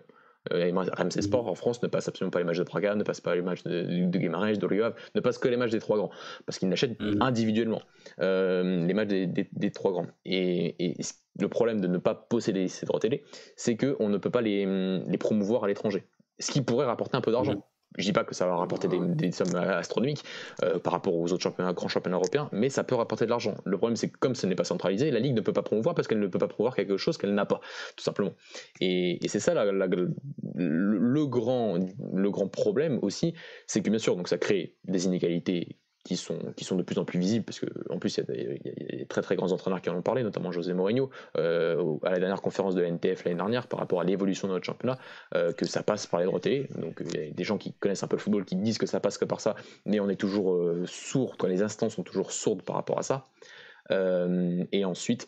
Euh, 0.53 0.71
RMC 0.71 1.21
Sport 1.21 1.47
en 1.47 1.55
France 1.55 1.81
ne 1.81 1.87
passe 1.87 2.07
absolument 2.07 2.31
pas 2.31 2.39
les 2.39 2.45
matchs 2.45 2.57
de 2.57 2.63
Praga, 2.63 2.95
ne 2.95 3.03
passe 3.03 3.21
pas 3.21 3.35
les 3.35 3.41
matchs 3.41 3.63
de, 3.63 3.81
de 3.81 4.57
de 4.57 4.65
Rio 4.65 4.85
ne 5.15 5.19
passe 5.21 5.37
que 5.37 5.47
les 5.47 5.57
matchs 5.57 5.71
des 5.71 5.79
trois 5.79 5.97
grands, 5.97 6.11
parce 6.45 6.59
qu'ils 6.59 6.69
n'achètent 6.69 6.99
mm. 6.99 7.21
individuellement 7.21 7.81
les 8.17 8.93
matchs 8.93 9.07
des, 9.07 9.71
trois 9.71 9.91
grands. 9.91 10.07
Et, 10.25 10.95
le 11.37 11.49
problème 11.49 11.81
de 11.81 11.87
ne 11.87 11.97
pas 11.97 12.15
posséder 12.15 12.69
ces 12.69 12.85
droits 12.85 12.99
télé, 12.99 13.25
c'est 13.57 13.75
qu'on 13.75 14.07
ne 14.07 14.17
peut 14.17 14.29
pas 14.29 14.41
les, 14.41 14.65
les 15.05 15.17
promouvoir 15.17 15.65
à 15.65 15.67
l'étranger. 15.67 16.05
Ce 16.39 16.49
qui 16.51 16.61
pourrait 16.61 16.85
rapporter 16.85 17.17
un 17.17 17.21
peu 17.21 17.31
d'argent. 17.31 17.55
Mm 17.55 17.61
je 17.97 18.03
dis 18.03 18.13
pas 18.13 18.23
que 18.23 18.35
ça 18.35 18.45
va 18.45 18.55
rapporter 18.55 18.87
des, 18.87 19.31
sommes 19.31 19.55
astronomiques 19.55 20.23
euh, 20.63 20.79
par 20.79 20.93
rapport 20.93 21.15
aux 21.15 21.31
autres 21.31 21.43
championnats, 21.43 21.73
grands 21.73 21.87
championnats 21.87 22.17
européens, 22.17 22.49
mais 22.51 22.69
ça 22.69 22.83
peut 22.83 22.95
rapporter 22.95 23.25
de 23.25 23.29
l'argent. 23.29 23.55
Le 23.65 23.77
problème, 23.77 23.95
c'est 23.95 24.09
que 24.09 24.17
comme 24.17 24.35
ce 24.35 24.47
n'est 24.47 24.55
pas 24.55 24.63
centralisé, 24.63 25.11
la 25.11 25.19
Ligue 25.19 25.35
ne 25.35 25.41
peut 25.41 25.53
pas 25.53 25.63
promouvoir 25.63 25.95
parce 25.95 26.07
qu'elle 26.07 26.19
ne 26.19 26.27
peut 26.27 26.39
pas 26.39 26.47
promouvoir 26.47 26.75
quelque 26.75 26.97
chose 26.97 27.17
qu'elle 27.17 27.33
n'a 27.33 27.45
pas, 27.45 27.61
tout 27.95 28.03
simplement. 28.03 28.33
Et, 28.81 29.19
c'est 29.27 29.39
ça 29.39 29.53
le, 30.55 31.25
grand, 31.25 31.77
le 32.13 32.31
grand 32.31 32.47
problème 32.47 32.99
aussi, 33.01 33.33
c'est 33.67 33.81
que 33.81 33.89
bien 33.89 33.99
sûr, 33.99 34.15
donc 34.15 34.27
ça 34.27 34.37
crée 34.37 34.75
des 34.85 35.05
inégalités 35.05 35.77
qui 36.05 36.17
sont, 36.17 36.37
qui 36.55 36.63
sont 36.63 36.75
de 36.75 36.83
plus 36.83 36.99
en 36.99 37.03
plus 37.03 37.19
visibles, 37.19 37.43
parce 37.43 37.59
qu'en 37.59 37.97
plus, 37.97 38.17
il 38.17 38.61
y, 38.63 38.69
a 38.69 38.97
des 38.97 39.05
très 39.07 39.23
très 39.23 39.35
grands 39.35 39.51
entraîneurs 39.51 39.81
qui 39.81 39.89
en 39.89 39.97
ont 39.97 40.03
parlé, 40.03 40.21
notamment 40.21 40.51
José 40.51 40.71
Mourinho, 40.73 41.09
euh, 41.35 41.97
à 42.03 42.11
la 42.11 42.19
dernière 42.19 42.43
conférence 42.43 42.75
de 42.75 42.81
la 42.81 42.89
NTF 42.89 43.25
l'année 43.25 43.37
dernière, 43.37 43.65
par 43.67 43.79
rapport 43.79 43.99
à 43.99 44.03
l'évolution 44.03 44.47
de 44.47 44.53
notre 44.53 44.65
championnat, 44.65 44.99
euh, 45.33 45.51
que 45.51 45.65
ça 45.65 45.81
passe 45.81 46.05
par 46.05 46.19
les 46.19 46.27
droits 46.27 46.39
télé. 46.39 46.69
Donc 46.77 47.01
il 47.01 47.19
y 47.19 47.27
a 47.27 47.31
des 47.31 47.43
gens 47.43 47.57
qui 47.57 47.73
connaissent 47.73 48.03
un 48.03 48.07
peu 48.07 48.17
le 48.17 48.21
football 48.21 48.45
qui 48.45 48.55
disent 48.55 48.77
que 48.77 48.85
ça 48.85 48.99
passe 48.99 49.17
que 49.17 49.25
par 49.25 49.41
ça, 49.41 49.55
mais 49.87 49.99
on 49.99 50.07
est 50.07 50.15
toujours 50.15 50.53
euh, 50.53 50.85
sourd, 50.85 51.35
les 51.47 51.63
instances 51.63 51.95
sont 51.95 52.03
toujours 52.03 52.31
sourdes 52.31 52.61
par 52.61 52.75
rapport 52.75 52.99
à 52.99 53.03
ça. 53.03 53.25
et 53.89 54.85
ensuite, 54.85 55.27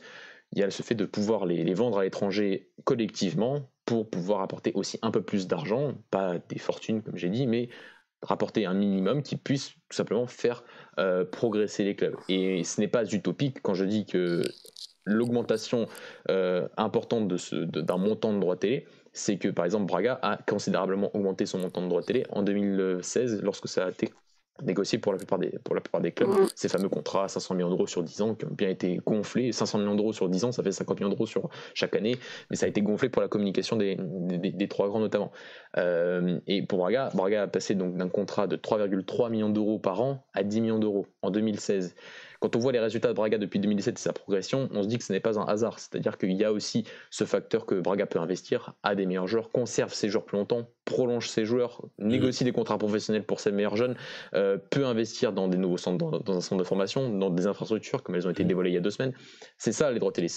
il 0.54 0.60
y 0.60 0.64
a 0.64 0.70
ce 0.70 0.84
fait 0.84 0.96
de 0.96 1.06
pouvoir 1.06 1.48
les, 1.48 1.64
les 1.64 1.74
vendre 1.74 1.98
à 1.98 2.04
l'étranger 2.04 2.70
collectivement 2.84 3.68
pour 3.86 4.10
pouvoir 4.10 4.42
apporter 4.42 4.72
aussi 4.76 5.00
un 5.02 5.12
peu 5.12 5.22
plus 5.22 5.48
d'argent, 5.48 5.96
pas 6.12 6.38
des 6.50 6.60
fortunes 6.60 7.02
comme 7.02 7.18
j'ai 7.18 7.30
dit, 7.30 7.48
mais 7.48 7.70
rapporter 8.22 8.66
un 8.66 8.74
minimum 8.74 9.22
qui 9.22 9.38
puisse 9.38 9.70
tout 9.90 9.96
simplement 9.96 10.28
faire 10.28 10.64
euh, 11.00 11.26
progresser 11.26 11.84
les 11.84 11.96
clubs. 11.96 12.16
Et 12.30 12.64
ce 12.64 12.82
n'est 12.82 12.88
pas 12.88 13.06
utopique 13.06 13.62
quand 13.62 13.74
je 13.74 13.86
dis 13.86 14.06
que 14.06 14.42
l'augmentation 15.06 15.88
euh, 16.30 16.68
importante 16.78 17.28
d'un 17.28 17.98
montant 17.98 18.34
de 18.34 18.40
droits 18.40 18.58
télé, 18.58 18.86
c'est 19.14 19.38
que 19.38 19.48
par 19.48 19.66
exemple 19.66 19.86
Braga 19.86 20.20
a 20.22 20.38
considérablement 20.38 21.16
augmenté 21.16 21.46
son 21.46 21.60
montant 21.60 21.82
de 21.82 21.88
droits 21.88 22.04
télé 22.04 22.26
en 22.30 22.44
2016 22.44 23.42
lorsque 23.42 23.68
ça 23.68 23.86
a 23.86 23.90
été 23.90 24.12
négocié 24.64 24.98
pour 24.98 25.12
la 25.12 25.18
plupart 25.18 25.40
des, 25.40 25.50
pour 25.64 25.76
la 25.76 25.82
plupart 25.82 26.02
des 26.02 26.12
clubs. 26.12 26.30
Mm. 26.30 26.48
Ces 26.56 26.70
fameux 26.70 26.90
contrats 26.90 27.26
à 27.26 27.28
500 27.28 27.56
millions 27.56 27.70
d'euros 27.70 27.88
sur 27.88 28.04
10 28.04 28.22
ans 28.22 28.36
qui 28.36 28.46
ont 28.46 28.52
bien 28.52 28.70
été 28.70 29.00
gonflés. 29.06 29.52
500 29.52 29.80
millions 29.80 29.96
d'euros 29.96 30.14
sur 30.14 30.30
10 30.30 30.46
ans, 30.46 30.52
ça 30.52 30.64
fait 30.64 30.72
50 30.72 31.00
millions 31.00 31.10
d'euros 31.10 31.26
sur 31.26 31.50
chaque 31.74 31.96
année, 31.96 32.16
mais 32.50 32.56
ça 32.56 32.66
a 32.66 32.70
été 32.70 32.82
gonflé 32.82 33.10
pour 33.10 33.22
la 33.22 33.28
communication 33.28 33.76
des, 33.76 33.98
des, 33.98 34.68
trois 34.68 34.88
grands 34.88 35.00
notamment. 35.00 35.32
Euh, 35.78 36.40
et 36.48 36.62
pour 36.62 36.80
Braga, 36.80 37.10
Braga 37.14 37.44
a 37.44 37.48
passé 37.48 37.76
donc 37.76 37.96
d'un 37.96 38.10
contrat 38.10 38.48
de 38.48 38.56
3,3 38.56 39.30
millions 39.30 39.50
d'euros 39.50 39.80
par 39.80 40.02
an 40.02 40.26
à 40.34 40.44
10 40.44 40.62
millions 40.62 40.80
d'euros 40.80 41.08
en 41.22 41.30
2016. 41.30 41.96
Quand 42.40 42.56
on 42.56 42.60
voit 42.60 42.72
les 42.72 42.80
résultats 42.80 43.08
de 43.08 43.14
Braga 43.14 43.38
depuis 43.38 43.60
2017 43.60 43.98
et 43.98 44.02
sa 44.02 44.14
progression, 44.14 44.70
on 44.74 44.84
se 44.84 44.88
dit 44.88 44.98
que 44.98 45.04
ce 45.04 45.12
n'est 45.12 45.20
pas 45.20 45.40
un 45.40 45.46
hasard. 45.46 45.80
C'est-à-dire 45.80 46.18
qu'il 46.18 46.34
y 46.34 46.44
a 46.44 46.52
aussi 46.52 46.86
ce 47.10 47.24
facteur 47.24 47.66
que 47.66 47.76
Braga 47.76 48.06
peut 48.06 48.20
investir, 48.20 48.74
à 48.84 48.96
des 48.96 49.06
meilleurs 49.06 49.28
joueurs, 49.28 49.52
conserve 49.52 49.94
ses 49.94 50.10
joueurs 50.10 50.26
plus 50.26 50.38
longtemps, 50.38 50.70
prolonge 50.86 51.30
ses 51.30 51.46
joueurs, 51.46 51.86
négocie 52.00 52.44
des 52.44 52.52
contrats 52.52 52.78
professionnels 52.78 53.26
pour 53.26 53.40
ses 53.40 53.52
meilleurs 53.52 53.76
jeunes, 53.76 53.96
euh, 54.34 54.58
peut 54.58 54.86
investir 54.86 55.34
dans 55.34 55.48
des 55.48 55.58
nouveaux 55.58 55.78
centres, 55.78 56.20
dans, 56.20 56.38
un 56.38 56.42
centre 56.42 56.60
de 56.60 56.68
formation, 56.68 57.10
dans 57.10 57.30
des 57.30 57.48
infrastructures 57.48 58.04
comme 58.04 58.16
elles 58.16 58.28
ont 58.28 58.32
été 58.32 58.44
mm. 58.44 58.48
dévoilées 58.48 58.70
il 58.72 58.76
y 58.76 58.78
a 58.78 58.82
deux 58.82 58.92
semaines. 58.92 59.14
C'est 59.58 59.72
ça 59.72 59.92
les 59.92 60.00
droits 60.00 60.12
télé. 60.12 60.28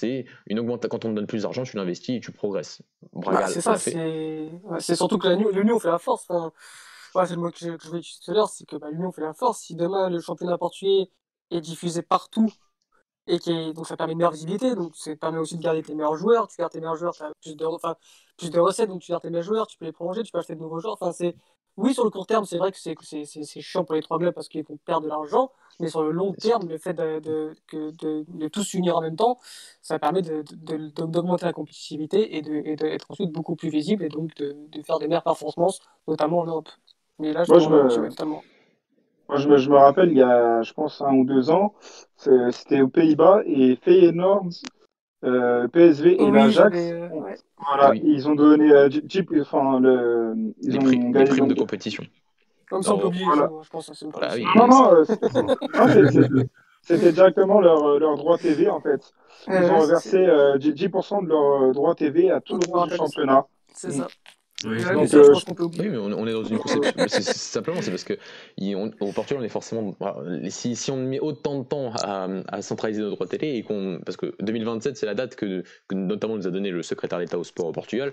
une 0.46 0.58
augmente 0.58 0.88
quand 0.88 1.04
on 1.04 1.10
te 1.10 1.14
donne 1.14 1.26
plus 1.26 1.42
d'argent, 1.42 1.64
tu 1.64 1.76
l'investis 1.76 2.16
et 2.16 2.20
tu 2.20 2.32
progresses. 2.32 2.82
Braga, 3.12 3.40
bah, 3.40 3.46
c'est 3.48 3.60
ça. 3.60 3.76
C'est 3.76 4.96
surtout 4.96 5.18
que 5.18 5.28
l'union 5.28 5.78
fait 5.78 5.88
la 5.88 5.98
force. 5.98 6.26
c'est 6.26 7.34
le 7.34 7.40
mot 7.40 7.50
que 7.50 7.58
je, 7.58 7.66
voulais 7.66 7.98
utiliser 7.98 8.20
tout 8.24 8.30
à 8.30 8.34
l'heure, 8.34 8.48
c'est 8.48 8.66
que 8.66 8.76
bah, 8.76 8.88
l'union 8.90 9.12
fait 9.12 9.22
la 9.22 9.34
force. 9.34 9.60
Si 9.60 9.74
demain 9.74 10.10
le 10.10 10.20
championnat 10.20 10.58
portugais 10.58 11.10
est 11.50 11.60
diffusé 11.60 12.02
partout 12.02 12.50
et 13.26 13.38
qui 13.38 13.72
donc 13.74 13.86
ça 13.86 13.96
permet 13.96 14.12
une 14.12 14.18
meilleure 14.18 14.32
visibilité, 14.32 14.74
donc 14.74 14.96
ça 14.96 15.14
permet 15.16 15.38
aussi 15.38 15.56
de 15.56 15.62
garder 15.62 15.82
tes 15.82 15.94
meilleurs 15.94 16.16
joueurs, 16.16 16.48
tu 16.48 16.56
gardes 16.58 16.72
tes 16.72 16.80
meilleurs 16.80 16.96
joueurs, 16.96 17.14
tu 17.14 17.22
as 17.22 17.32
plus 17.42 17.56
de, 17.56 17.64
enfin, 17.64 17.96
plus 18.36 18.50
de 18.50 18.58
recettes, 18.58 18.88
donc 18.88 19.02
tu 19.02 19.12
gardes 19.12 19.22
tes 19.22 19.30
meilleurs 19.30 19.44
joueurs, 19.44 19.66
tu 19.66 19.78
peux 19.78 19.84
les 19.84 19.92
prolonger, 19.92 20.22
tu 20.22 20.32
peux 20.32 20.38
acheter 20.38 20.54
de 20.54 20.60
nouveaux 20.60 20.80
joueurs, 20.80 20.94
enfin 20.94 21.12
c'est 21.12 21.36
oui, 21.76 21.94
sur 21.94 22.04
le 22.04 22.10
court 22.10 22.26
terme, 22.26 22.44
c'est 22.44 22.58
vrai 22.58 22.72
que 22.72 22.78
c'est, 22.78 22.94
c'est, 23.00 23.24
c'est, 23.24 23.60
chiant 23.60 23.84
pour 23.84 23.94
les 23.94 24.02
trois 24.02 24.18
clubs 24.18 24.34
parce 24.34 24.48
qu'ils 24.48 24.64
vont 24.64 24.76
perdre 24.84 25.04
de 25.04 25.08
l'argent, 25.08 25.50
mais 25.78 25.88
sur 25.88 26.02
le 26.02 26.10
long 26.10 26.32
terme, 26.34 26.68
le 26.68 26.76
fait 26.76 26.92
de, 26.92 27.20
de, 27.20 27.54
de, 27.72 28.24
de 28.28 28.48
tous 28.48 28.64
s'unir 28.64 28.96
en 28.96 29.00
même 29.00 29.16
temps, 29.16 29.38
ça 29.80 29.98
permet 29.98 30.20
d'augmenter 30.20 31.46
la 31.46 31.52
compétitivité 31.52 32.36
et, 32.36 32.42
d'être 32.76 33.10
ensuite 33.10 33.30
beaucoup 33.32 33.56
plus 33.56 33.70
visible 33.70 34.04
et 34.04 34.08
donc 34.08 34.34
de, 34.34 34.54
faire 34.84 34.98
des 34.98 35.06
meilleures 35.06 35.22
performances, 35.22 35.80
notamment 36.06 36.40
en 36.40 36.46
Europe. 36.46 36.68
Mais 37.18 37.32
là, 37.32 37.44
je, 37.44 37.52
Moi, 37.52 37.88
je 37.88 38.08
totalement. 38.08 38.42
Moi, 39.30 39.38
je 39.38 39.48
me, 39.48 39.58
je 39.58 39.70
me, 39.70 39.76
rappelle, 39.76 40.10
il 40.10 40.18
y 40.18 40.22
a, 40.22 40.60
je 40.62 40.72
pense, 40.72 41.00
un 41.00 41.14
ou 41.14 41.24
deux 41.24 41.50
ans, 41.50 41.72
c'était 42.16 42.80
aux 42.80 42.88
Pays-Bas 42.88 43.42
et 43.46 43.76
Feyenoord, 43.76 44.48
euh, 45.22 45.68
PSV 45.68 46.20
et 46.20 46.30
l'Ajax, 46.32 46.76
euh, 46.76 47.08
voilà, 47.58 47.94
ils 47.94 48.28
ont 48.28 48.34
donné, 48.34 48.72
euh, 48.72 48.88
Jeep, 48.90 49.30
enfin, 49.40 49.78
le, 49.78 50.34
ils 50.62 50.72
les, 50.72 50.78
ont 50.78 50.82
prix, 50.82 51.12
les 51.12 51.24
primes 51.26 51.46
de 51.46 51.54
compétition. 51.54 52.02
Comme 52.68 52.82
ça, 52.82 52.94
on 52.94 52.98
peut 52.98 53.06
oublier, 53.06 53.24
voilà. 53.24 53.48
je 53.62 53.68
pense. 53.68 53.92
C'est 53.94 54.06
ah, 54.20 54.30
oui. 54.34 54.44
Non, 54.56 54.66
non, 54.66 54.94
euh, 54.94 55.04
c'était 56.82 57.12
directement 57.12 57.60
leur, 57.60 58.00
leur 58.00 58.16
droit 58.16 58.36
TV, 58.36 58.68
en 58.68 58.80
fait. 58.80 59.12
Ils 59.46 59.70
ont 59.70 59.78
reversé 59.78 60.18
10% 60.18 61.22
de 61.22 61.28
leur 61.28 61.72
droit 61.72 61.94
TV 61.94 62.32
à 62.32 62.40
tout 62.40 62.58
le 62.58 62.68
monde 62.68 62.88
du 62.88 62.96
championnat. 62.96 63.46
C'est 63.74 63.92
ça. 63.92 64.08
Oui, 64.66 65.88
mais 65.88 65.96
on, 65.96 66.26
est 66.26 66.32
dans 66.32 66.44
une 66.44 66.58
conception. 66.58 66.92
c'est, 67.08 67.22
simplement, 67.22 67.80
c'est 67.80 67.90
parce 67.90 68.04
que 68.04 68.18
au 69.00 69.12
Portugal, 69.12 69.42
on 69.42 69.46
est 69.46 69.48
forcément. 69.48 69.96
Si, 70.48 70.76
si, 70.76 70.90
on 70.90 70.98
met 70.98 71.18
autant 71.18 71.60
de 71.60 71.64
temps 71.64 71.92
à, 71.94 72.60
centraliser 72.60 73.00
nos 73.00 73.10
droits 73.10 73.26
télé, 73.26 73.56
et 73.56 73.62
qu'on, 73.62 74.00
parce 74.04 74.18
que 74.18 74.34
2027, 74.40 74.98
c'est 74.98 75.06
la 75.06 75.14
date 75.14 75.34
que, 75.34 75.64
que, 75.88 75.94
notamment 75.94 76.36
nous 76.36 76.46
a 76.46 76.50
donné 76.50 76.70
le 76.70 76.82
secrétaire 76.82 77.18
d'État 77.18 77.38
au 77.38 77.44
sport 77.44 77.66
au 77.66 77.72
Portugal, 77.72 78.12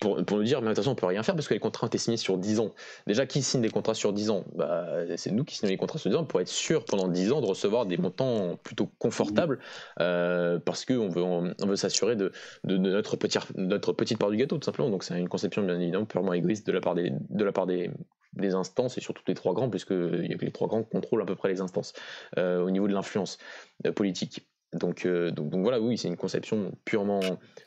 pour, 0.00 0.24
pour, 0.24 0.36
nous 0.38 0.44
dire, 0.44 0.62
mais 0.62 0.70
attention, 0.70 0.92
on 0.92 0.94
peut 0.94 1.06
rien 1.06 1.22
faire 1.22 1.34
parce 1.34 1.48
que 1.48 1.54
les 1.54 1.60
contrats 1.60 1.86
ont 1.86 1.88
été 1.88 1.98
signés 1.98 2.16
sur 2.16 2.38
10 2.38 2.60
ans. 2.60 2.74
Déjà, 3.06 3.26
qui 3.26 3.42
signe 3.42 3.62
des 3.62 3.70
contrats 3.70 3.94
sur 3.94 4.12
10 4.12 4.30
ans? 4.30 4.44
Bah, 4.54 4.86
C'est 5.16 5.30
nous 5.30 5.44
qui 5.44 5.56
signons 5.56 5.70
les 5.70 5.76
contrats 5.76 5.98
sur 5.98 6.10
10 6.10 6.16
ans 6.16 6.24
pour 6.24 6.40
être 6.40 6.48
sûr 6.48 6.84
pendant 6.84 7.08
10 7.08 7.32
ans 7.32 7.40
de 7.40 7.46
recevoir 7.46 7.86
des 7.86 7.96
montants 7.96 8.56
plutôt 8.62 8.88
confortables 8.98 9.58
euh, 10.00 10.58
parce 10.58 10.84
qu'on 10.84 11.08
veut, 11.08 11.22
on, 11.22 11.54
veut 11.66 11.76
s'assurer 11.76 12.16
de, 12.16 12.32
de, 12.64 12.76
notre, 12.76 13.16
petit, 13.16 13.38
notre 13.56 13.92
petite 13.92 14.18
part 14.18 14.30
du 14.30 14.36
gâteau, 14.36 14.58
tout 14.58 14.64
simplement. 14.64 14.90
Donc, 14.90 15.04
c'est 15.04 15.18
une 15.18 15.28
conception, 15.28 15.62
bien 15.62 15.78
évidemment, 15.80 16.04
purement 16.04 16.32
égoïste 16.32 16.66
de 16.66 16.72
la 16.72 16.80
part 16.80 16.94
des, 16.94 17.12
de 17.30 17.44
la 17.44 17.52
part 17.52 17.66
des, 17.66 17.90
des 18.36 18.54
instances 18.54 18.98
et 18.98 19.00
surtout 19.00 19.22
les 19.26 19.34
trois 19.34 19.54
grands, 19.54 19.70
puisque 19.70 19.88
que 19.88 20.44
les 20.44 20.52
trois 20.52 20.68
grands 20.68 20.82
contrôlent 20.82 21.22
à 21.22 21.26
peu 21.26 21.34
près 21.34 21.48
les 21.48 21.60
instances 21.60 21.92
euh, 22.38 22.62
au 22.62 22.70
niveau 22.70 22.88
de 22.88 22.92
l'influence 22.92 23.38
euh, 23.86 23.92
politique. 23.92 24.46
Euh, 24.74 24.78
donc, 24.78 25.06
donc, 25.06 25.62
voilà, 25.62 25.80
oui, 25.80 25.98
c'est 25.98 26.08
une 26.08 26.16
conception 26.16 26.72
purement, 26.84 27.20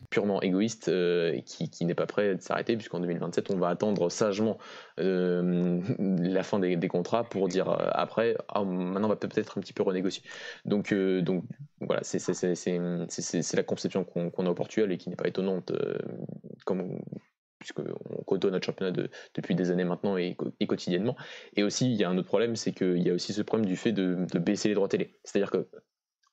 purement 0.10 0.41
égoïste 0.41 0.89
euh, 0.89 1.34
et 1.34 1.43
qui, 1.43 1.70
qui 1.70 1.86
n'est 1.86 1.95
pas 1.95 2.06
prêt 2.06 2.36
de 2.36 2.41
s'arrêter, 2.41 2.76
puisqu'en 2.76 3.00
2027, 3.00 3.52
on 3.52 3.58
va 3.58 3.70
attendre 3.70 4.10
sagement 4.10 4.58
euh, 5.00 5.82
la 5.97 6.43
fin 6.43 6.60
des, 6.60 6.88
contrats 6.88 7.24
pour 7.24 7.47
dire 7.47 7.70
après, 7.70 8.36
ah, 8.50 8.64
maintenant 8.64 9.08
on 9.08 9.10
va 9.10 9.16
peut-être 9.16 9.58
un 9.58 9.62
petit 9.62 9.74
peu 9.74 9.84
renégocier. 9.84 10.24
Donc, 10.66 10.93
donc 10.93 11.43
voilà, 11.82 12.02
c'est 12.04 13.56
la 13.56 13.64
conception 13.64 14.04
qu'on 14.04 14.45
a 14.45 14.50
au 14.50 14.56
Portugal 14.56 14.91
et 14.91 14.97
qui 14.97 15.10
n'est 15.10 15.16
pas 15.16 15.28
étonnante, 15.28 15.72
comme, 16.66 17.00
puisqu'on 17.60 18.24
côtoie 18.26 18.50
notre 18.50 18.66
championnat 18.66 18.91
depuis 19.36 19.54
des 19.54 19.70
années 19.70 19.84
maintenant 19.84 20.18
et, 20.18 20.36
quotidiennement. 20.68 21.16
Et 21.56 21.64
aussi, 21.64 21.91
il 21.91 21.95
y 21.95 22.04
a 22.04 22.10
un 22.10 22.18
autre 22.18 22.28
problème, 22.28 22.56
c'est 22.56 22.72
qu'il 22.72 23.06
y 23.06 23.10
a 23.10 23.14
aussi 23.14 23.34
ce 23.34 23.41
problème 23.43 23.68
du 23.68 23.76
fait 23.76 23.91
de, 23.91 24.26
de 24.32 24.39
baisser 24.39 24.70
les 24.70 24.76
droits 24.76 24.88
télé. 24.88 25.14
C'est-à-dire 25.24 25.52
que 25.52 25.68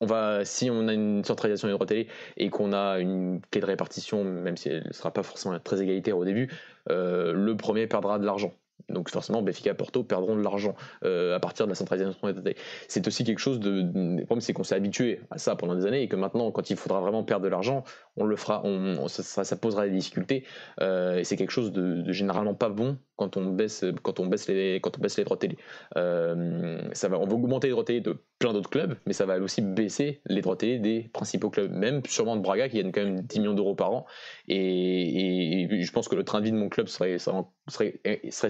on 0.00 0.06
va, 0.06 0.44
si 0.44 0.70
on 0.70 0.88
a 0.88 0.92
une 0.92 1.24
centralisation 1.24 1.68
des 1.68 1.72
droits 1.74 1.86
télé 1.86 2.08
et 2.36 2.50
qu'on 2.50 2.72
a 2.72 2.98
une 2.98 3.40
clé 3.50 3.60
de 3.60 3.66
répartition, 3.66 4.24
même 4.24 4.56
si 4.56 4.68
elle 4.68 4.86
ne 4.86 4.92
sera 4.92 5.12
pas 5.12 5.22
forcément 5.22 5.58
très 5.60 5.82
égalitaire 5.82 6.18
au 6.18 6.24
début, 6.24 6.50
euh, 6.90 7.32
le 7.32 7.56
premier 7.56 7.86
perdra 7.86 8.18
de 8.18 8.26
l'argent. 8.26 8.54
Donc 8.88 9.10
forcément, 9.10 9.42
Benfica 9.42 9.74
Porto 9.74 10.04
perdront 10.04 10.36
de 10.36 10.42
l'argent 10.42 10.76
euh, 11.04 11.34
à 11.34 11.40
partir 11.40 11.66
de 11.66 11.70
la 11.70 11.74
centralisation. 11.74 12.34
C'est 12.88 13.06
aussi 13.06 13.24
quelque 13.24 13.40
chose 13.40 13.58
de. 13.58 13.82
Le 13.94 14.24
problème, 14.24 14.40
c'est 14.40 14.52
qu'on 14.52 14.64
s'est 14.64 14.76
habitué 14.76 15.20
à 15.30 15.38
ça 15.38 15.56
pendant 15.56 15.74
des 15.74 15.86
années 15.86 16.02
et 16.02 16.08
que 16.08 16.16
maintenant, 16.16 16.50
quand 16.52 16.70
il 16.70 16.76
faudra 16.76 17.00
vraiment 17.00 17.24
perdre 17.24 17.44
de 17.44 17.48
l'argent, 17.48 17.82
on 18.16 18.24
le 18.24 18.36
fera, 18.36 18.62
ça, 19.08 19.56
posera 19.56 19.86
des 19.86 19.92
difficultés. 19.92 20.44
Euh, 20.80 21.18
et 21.18 21.24
c'est 21.24 21.36
quelque 21.36 21.50
chose 21.50 21.72
de, 21.72 22.12
généralement 22.12 22.54
pas 22.54 22.68
bon 22.68 22.98
quand 23.16 23.36
on 23.36 23.46
baisse, 23.46 23.84
quand 24.02 24.20
on 24.20 24.26
baisse 24.26 24.46
les, 24.48 24.78
quand 24.80 24.98
on 24.98 25.00
baisse 25.00 25.16
les 25.16 25.24
droits 25.24 25.38
télé. 25.38 25.56
Euh, 25.96 26.78
ça 26.92 27.08
va, 27.08 27.18
on 27.18 27.26
va 27.26 27.34
augmenter 27.34 27.68
les 27.68 27.72
droits 27.72 27.84
télé 27.84 28.00
de 28.00 28.16
plein 28.38 28.52
d'autres 28.52 28.70
clubs, 28.70 28.94
mais 29.06 29.14
ça 29.14 29.24
va 29.26 29.38
aussi 29.38 29.62
baisser 29.62 30.20
les 30.26 30.42
droits 30.42 30.56
télé 30.56 30.78
des 30.78 31.08
principaux 31.12 31.50
clubs, 31.50 31.72
même 31.72 32.02
sûrement 32.06 32.36
de 32.36 32.42
Braga 32.42 32.68
qui 32.68 32.76
gagne 32.76 32.92
quand 32.92 33.02
même 33.02 33.20
10 33.22 33.40
millions 33.40 33.54
d'euros 33.54 33.74
par 33.74 33.92
an. 33.92 34.06
Et, 34.48 35.66
je 35.70 35.92
pense 35.92 36.08
que 36.08 36.14
le 36.14 36.24
train 36.24 36.40
de 36.40 36.44
vie 36.44 36.52
de 36.52 36.56
mon 36.56 36.68
club 36.68 36.88
serait 36.88 37.16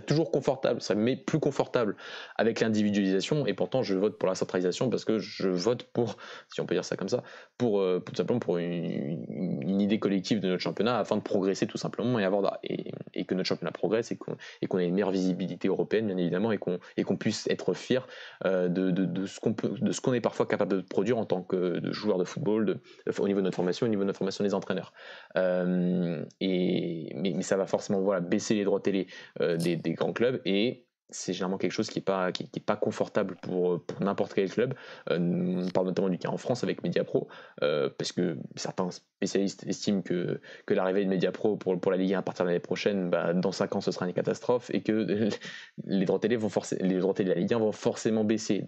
toujours 0.06 0.25
confortable, 0.30 0.80
ça 0.80 0.94
met 0.94 1.16
plus 1.16 1.40
confortable 1.40 1.96
avec 2.36 2.60
l'individualisation. 2.60 3.46
Et 3.46 3.54
pourtant, 3.54 3.82
je 3.82 3.94
vote 3.94 4.18
pour 4.18 4.28
la 4.28 4.34
centralisation 4.34 4.90
parce 4.90 5.04
que 5.04 5.18
je 5.18 5.48
vote 5.48 5.84
pour, 5.84 6.16
si 6.52 6.60
on 6.60 6.66
peut 6.66 6.74
dire 6.74 6.84
ça 6.84 6.96
comme 6.96 7.08
ça, 7.08 7.22
pour, 7.58 7.80
euh, 7.80 8.00
tout 8.04 8.14
simplement 8.14 8.38
pour 8.38 8.58
une, 8.58 9.80
idée 9.80 9.98
collective 9.98 10.40
de 10.40 10.48
notre 10.48 10.62
championnat 10.62 10.98
afin 10.98 11.16
de 11.16 11.22
progresser 11.22 11.66
tout 11.66 11.78
simplement 11.78 12.18
et, 12.18 12.24
avoir, 12.24 12.58
et, 12.62 13.24
que 13.24 13.34
notre 13.34 13.48
championnat 13.48 13.72
progresse 13.72 14.12
et 14.12 14.16
qu'on 14.16 14.78
ait 14.78 14.86
une 14.86 14.94
meilleure 14.94 15.10
visibilité 15.10 15.68
européenne, 15.68 16.06
bien 16.06 16.16
évidemment, 16.16 16.52
et 16.52 16.58
qu'on 16.58 16.78
qu'on 17.04 17.16
puisse 17.16 17.46
être 17.48 17.72
fier 17.72 18.06
euh, 18.44 18.68
de, 18.68 18.90
de, 18.90 19.04
de, 19.04 19.26
ce 19.26 20.00
qu'on 20.00 20.12
est 20.12 20.20
parfois 20.20 20.46
capable 20.46 20.76
de 20.76 20.80
produire 20.80 21.18
en 21.18 21.24
tant 21.24 21.42
que 21.42 21.80
joueur 21.92 22.18
de 22.18 22.24
football, 22.24 22.80
au 23.18 23.26
niveau 23.26 23.40
de 23.40 23.44
notre 23.44 23.56
formation, 23.56 23.86
au 23.86 23.88
niveau 23.88 24.02
de 24.02 24.06
notre 24.06 24.18
formation 24.18 24.42
des 24.42 24.54
entraîneurs. 24.54 24.92
Euh, 25.36 26.24
et, 26.40 27.12
mais, 27.14 27.42
ça 27.42 27.56
va 27.56 27.66
forcément 27.66 28.00
voilà, 28.00 28.20
baisser 28.20 28.54
les 28.54 28.64
droits 28.64 28.80
télé 28.80 29.06
des, 29.40 29.76
des, 29.76 29.92
grands 29.92 30.12
clubs 30.16 30.40
et 30.44 30.86
c'est 31.10 31.32
généralement 31.32 31.58
quelque 31.58 31.72
chose 31.72 31.88
qui 31.88 31.98
n'est 31.98 32.04
pas, 32.04 32.32
qui, 32.32 32.44
pas 32.60 32.76
confortable 32.76 33.36
pour, 33.40 33.84
pour 33.84 34.00
n'importe 34.00 34.34
quel 34.34 34.50
club. 34.50 34.74
Euh, 35.10 35.64
on 35.64 35.68
parle 35.70 35.86
notamment 35.86 36.08
du 36.08 36.18
cas 36.18 36.28
en 36.30 36.36
France 36.36 36.64
avec 36.64 36.82
Mediapro, 36.82 37.28
euh, 37.62 37.88
parce 37.96 38.12
que 38.12 38.38
certains 38.56 38.90
spécialistes 38.90 39.64
estiment 39.66 40.02
que, 40.02 40.40
que 40.66 40.74
l'arrivée 40.74 41.04
de 41.04 41.08
Mediapro 41.08 41.56
pour, 41.56 41.80
pour 41.80 41.92
la 41.92 41.98
Ligue 41.98 42.14
1 42.14 42.18
à 42.18 42.22
partir 42.22 42.44
de 42.44 42.50
l'année 42.50 42.60
prochaine, 42.60 43.10
bah, 43.10 43.32
dans 43.32 43.52
5 43.52 43.76
ans, 43.76 43.80
ce 43.80 43.92
sera 43.92 44.06
une 44.06 44.14
catastrophe 44.14 44.70
et 44.74 44.82
que 44.82 45.28
les 45.84 46.04
droits 46.06 46.18
télé, 46.18 46.36
vont 46.36 46.50
les 46.80 46.98
droits 46.98 47.14
télé 47.14 47.30
de 47.30 47.34
la 47.34 47.40
Ligue 47.40 47.54
1 47.54 47.58
vont 47.58 47.72
forcément 47.72 48.24
baisser. 48.24 48.64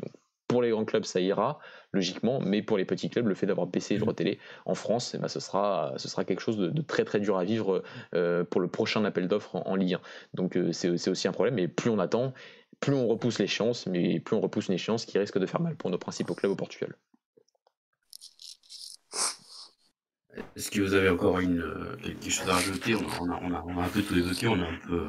Pour 0.48 0.62
les 0.62 0.70
grands 0.70 0.86
clubs, 0.86 1.04
ça 1.04 1.20
ira, 1.20 1.58
logiquement, 1.92 2.40
mais 2.40 2.62
pour 2.62 2.78
les 2.78 2.86
petits 2.86 3.10
clubs, 3.10 3.28
le 3.28 3.34
fait 3.34 3.46
d'avoir 3.46 3.66
baissé 3.66 3.94
les 3.94 4.00
droits 4.00 4.14
télé 4.14 4.38
en 4.64 4.74
France, 4.74 5.14
eh 5.14 5.18
ben, 5.18 5.28
ce, 5.28 5.40
sera, 5.40 5.92
ce 5.96 6.08
sera 6.08 6.24
quelque 6.24 6.40
chose 6.40 6.56
de, 6.56 6.82
très 6.82 7.04
très 7.04 7.20
dur 7.20 7.36
à 7.36 7.44
vivre 7.44 7.82
euh, 8.14 8.44
pour 8.44 8.60
le 8.60 8.68
prochain 8.68 9.04
appel 9.04 9.28
d'offres 9.28 9.56
en, 9.56 9.76
Ligue 9.76 9.94
1. 9.94 10.00
Donc 10.34 10.56
euh, 10.56 10.72
c'est 10.72 11.08
aussi 11.08 11.28
un 11.28 11.32
problème, 11.32 11.54
mais 11.54 11.68
plus 11.68 11.90
on 11.90 11.98
attend, 11.98 12.32
plus 12.80 12.94
on 12.94 13.06
repousse 13.06 13.38
l'échéance, 13.38 13.86
mais 13.86 14.20
plus 14.20 14.34
on 14.34 14.40
repousse 14.40 14.68
une 14.68 14.74
échéance 14.74 15.04
qui 15.04 15.18
risque 15.18 15.38
de 15.38 15.46
faire 15.46 15.60
mal 15.60 15.76
pour 15.76 15.90
nos 15.90 15.98
principaux 15.98 16.34
clubs 16.34 16.52
au 16.52 16.56
Portugal. 16.56 16.96
Est-ce 20.56 20.70
que 20.70 20.80
vous 20.80 20.94
avez 20.94 21.08
encore 21.08 21.40
une, 21.40 21.60
euh, 21.60 21.96
quelque 22.02 22.30
chose 22.30 22.48
à 22.48 22.54
rajouter? 22.54 22.94
On 22.94 23.30
a, 23.30 23.40
on, 23.42 23.52
a, 23.52 23.64
on, 23.66 23.78
a, 23.78 23.84
un 23.84 23.88
peu 23.88 24.02
tout 24.02 24.16
évoqué, 24.16 24.46
on 24.46 24.60
a 24.60 24.66
un 24.66 24.78
peu 24.86 25.06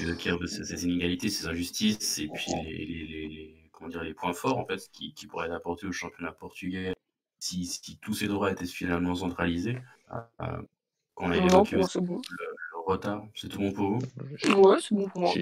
évoqué 0.00 0.32
ces, 0.46 0.64
ces, 0.64 0.84
inégalités, 0.84 1.28
ces 1.28 1.46
injustices, 1.46 2.18
et 2.18 2.28
puis 2.28 2.52
les, 2.64 2.86
les, 2.86 3.28
les 3.28 3.57
comment 3.78 3.90
dire, 3.90 4.02
les 4.02 4.14
points 4.14 4.32
forts 4.32 4.58
en 4.58 4.66
fait, 4.66 4.88
qui, 4.92 5.14
qui 5.14 5.26
pourraient 5.26 5.50
apporter 5.50 5.86
au 5.86 5.92
championnat 5.92 6.32
portugais 6.32 6.94
si, 7.38 7.64
si 7.64 7.96
tous 7.98 8.14
ces 8.14 8.26
droits 8.26 8.50
étaient 8.50 8.66
finalement 8.66 9.14
centralisés. 9.14 9.78
Euh, 10.12 10.62
on 11.16 11.30
a 11.30 11.36
évoqué 11.36 11.76
le, 11.76 11.84
retard, 12.86 13.24
c'est 13.34 13.48
tout 13.48 13.58
bon 13.58 13.72
pour 13.72 13.90
vous? 13.90 14.60
Ouais, 14.62 14.78
c'est 14.80 14.94
bon 14.94 15.08
pour 15.08 15.20
moi. 15.20 15.32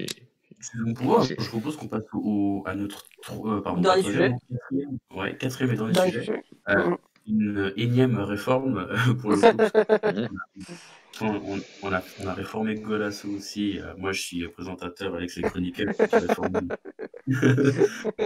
C'est 0.59 0.77
bon 0.79 0.93
pour 0.93 1.05
moi. 1.05 1.23
Je 1.23 1.49
propose 1.49 1.77
qu'on 1.77 1.87
passe 1.87 2.03
au, 2.13 2.63
à 2.65 2.75
notre 2.75 3.05
euh, 3.31 3.61
pardon, 3.61 3.81
dernier 3.81 4.03
sujet. 4.03 4.33
Quatrième, 4.49 4.97
ouais, 5.15 5.37
quatrième 5.37 5.71
et 5.71 5.77
dernier, 5.77 6.11
sujet. 6.11 6.19
sujet. 6.21 6.43
Euh, 6.69 6.89
mm. 6.89 6.97
Une 7.27 7.73
énième 7.75 8.17
réforme 8.19 8.77
euh, 8.77 9.13
pour 9.15 9.31
le 9.31 9.37
foot. 9.37 9.51
on, 11.21 11.59
on, 11.83 11.91
a, 11.91 12.01
on 12.21 12.27
a 12.27 12.33
réformé 12.33 12.75
Golasso 12.75 13.27
aussi. 13.29 13.79
Euh, 13.79 13.93
moi, 13.97 14.11
je 14.11 14.21
suis 14.21 14.47
présentateur, 14.47 15.15
Alex 15.15 15.37
est 15.37 15.41
chroniqueur. 15.41 15.93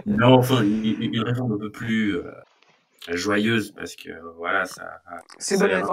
non, 0.06 0.34
enfin, 0.34 0.64
une, 0.64 1.02
une, 1.02 1.22
réforme 1.22 1.54
un 1.54 1.58
peu 1.58 1.72
plus 1.72 2.18
euh, 2.18 2.32
joyeuse 3.10 3.72
parce 3.72 3.96
que 3.96 4.10
voilà, 4.38 4.66
ça, 4.66 5.02
c'est 5.40 5.62
a 5.62 5.84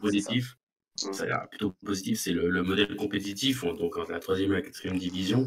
positif. 0.00 0.56
Ça 0.96 1.24
a 1.24 1.26
l'air 1.26 1.48
plutôt 1.50 1.74
positif, 1.84 2.18
c'est 2.18 2.32
le, 2.32 2.48
le, 2.48 2.62
modèle 2.62 2.96
compétitif, 2.96 3.64
donc 3.64 3.98
entre 3.98 4.10
la 4.12 4.18
troisième 4.18 4.52
et 4.52 4.56
la 4.56 4.62
quatrième 4.62 4.98
division. 4.98 5.46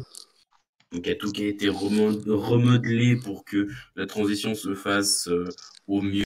Donc, 0.92 1.06
il 1.06 1.08
y 1.08 1.12
a 1.12 1.16
tout 1.16 1.30
qui 1.30 1.44
a 1.44 1.48
été 1.48 1.68
remodelé 1.68 3.16
pour 3.16 3.44
que 3.44 3.68
la 3.94 4.06
transition 4.06 4.54
se 4.54 4.74
fasse 4.74 5.28
euh, 5.28 5.48
au 5.86 6.02
mieux 6.02 6.24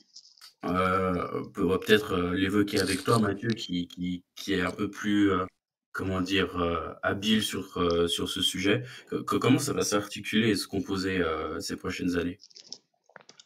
euh, 0.69 1.45
peut 1.53 1.67
peut-être 1.79 2.15
euh, 2.15 2.35
l'évoquer 2.35 2.81
avec 2.81 3.05
toi, 3.05 3.19
Mathieu, 3.19 3.51
qui, 3.51 3.87
qui, 3.89 4.23
qui 4.35 4.55
est 4.55 4.61
un 4.61 4.71
peu 4.71 4.91
plus, 4.91 5.31
euh, 5.31 5.45
comment 5.93 6.21
dire, 6.21 6.57
habile 7.03 7.43
sur, 7.43 7.81
sur 8.09 8.29
ce 8.29 8.43
sujet. 8.43 8.83
comment 9.27 9.61
ça 9.61 9.73
va 9.73 9.83
s'articuler 9.83 10.51
et 10.51 10.57
se 10.57 10.67
composer 10.67 11.23
ces 11.61 11.77
prochaines 11.77 12.17
années? 12.17 12.39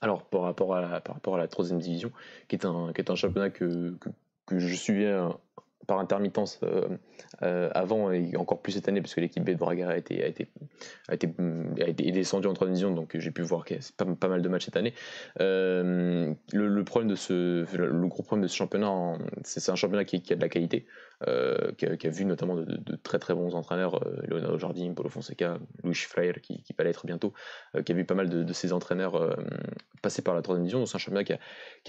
Alors, 0.01 0.25
par 0.25 0.43
rapport, 0.43 0.75
à 0.75 0.81
la, 0.81 1.01
par 1.01 1.16
rapport 1.16 1.35
à 1.35 1.39
la 1.39 1.49
troisième 1.49 1.79
division, 1.79 2.11
qui 2.49 2.57
est 2.57 2.64
un, 2.64 2.93
qui 2.95 3.03
est 3.03 3.11
un 3.11 3.16
championnat 3.16 3.51
que, 3.51 3.91
que, 3.99 4.09
que 4.47 4.59
je 4.59 4.75
suivais 4.75 5.14
par 5.89 5.99
intermittence 5.99 6.61
euh, 6.62 6.86
euh, 7.43 7.70
avant 7.74 8.12
et 8.12 8.36
encore 8.36 8.61
plus 8.61 8.72
cette 8.72 8.89
année 8.89 9.01
parce 9.01 9.14
que 9.14 9.20
l'équipe 9.20 9.43
B 9.43 9.51
de 9.51 9.55
Braga 9.55 9.89
a 9.89 9.97
été, 9.97 10.22
a 10.22 10.26
été, 10.26 10.47
a 11.09 11.14
été, 11.14 11.28
a 11.80 11.89
été 11.89 12.12
descendue 12.12 12.47
en 12.47 12.53
troisième 12.53 12.74
division 12.74 12.95
donc 12.95 13.16
j'ai 13.18 13.30
pu 13.30 13.41
voir 13.41 13.64
pas, 13.97 14.28
mal 14.28 14.43
de 14.43 14.49
matchs 14.49 14.66
cette 14.66 14.76
année. 14.76 14.93
Euh, 15.41 16.34
le, 16.53 16.84
problème 16.84 17.09
de 17.09 17.16
ce, 17.16 17.64
le 17.74 18.07
gros 18.07 18.22
problème 18.22 18.43
de 18.43 18.49
ce 18.49 18.57
championnat, 18.57 19.18
c'est 19.45 19.70
un 19.70 19.76
championnat 19.76 20.05
qui, 20.05 20.22
a 20.30 20.36
de 20.36 20.41
la 20.41 20.51
qualité, 20.51 20.84
qui 21.77 21.87
a, 21.87 21.97
qui, 21.97 22.07
a, 22.07 22.11
vu 22.11 22.25
notamment 22.25 22.55
de, 22.55 22.64
de, 22.64 22.97
très 22.97 23.19
très 23.19 23.35
bons 23.35 23.55
entraîneurs, 23.55 24.01
Leonardo 24.29 24.59
Jardim, 24.59 24.95
Paulo 24.95 25.09
Fonseca, 25.09 25.59
Luis 25.83 25.95
Freire 25.95 26.41
qui, 26.41 26.62
qui 26.62 26.75
va 26.77 26.85
l'être 26.85 27.07
bientôt, 27.07 27.33
qui 27.85 27.93
a 27.93 27.95
vu 27.95 28.05
pas 28.05 28.14
mal 28.14 28.29
de, 28.29 28.45
de 28.45 28.53
ces 28.53 28.73
entraîneurs 28.73 29.37
passer 30.01 30.23
par 30.23 30.35
la 30.35 30.43
troisième 30.43 30.64
division. 30.64 30.87
C'est 30.87 30.97
un 30.97 30.99
championnat 30.99 31.25
qui 31.25 31.33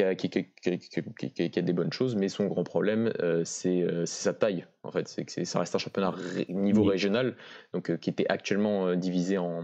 a, 0.04 0.16
qui, 0.16 0.30
qui 0.30 1.60
a, 1.60 1.62
des 1.62 1.74
bonnes 1.74 1.94
choses, 1.94 2.16
mais 2.16 2.28
son 2.28 2.46
grand 2.48 2.64
problème 2.64 3.12
c'est 3.44 3.82
euh, 3.82 4.06
sa 4.06 4.34
taille 4.34 4.66
en 4.84 4.92
fait. 4.92 5.08
C'est 5.08 5.26
que 5.26 5.44
ça 5.44 5.60
reste 5.60 5.76
un 5.76 5.80
championnat 5.80 6.14
niveau 6.50 6.84
régional, 6.84 7.36
donc 7.74 7.90
euh, 7.90 7.98
qui 7.98 8.10
était 8.10 8.26
actuellement 8.30 8.88
euh, 8.88 8.96
divisé 8.96 9.38
en, 9.38 9.64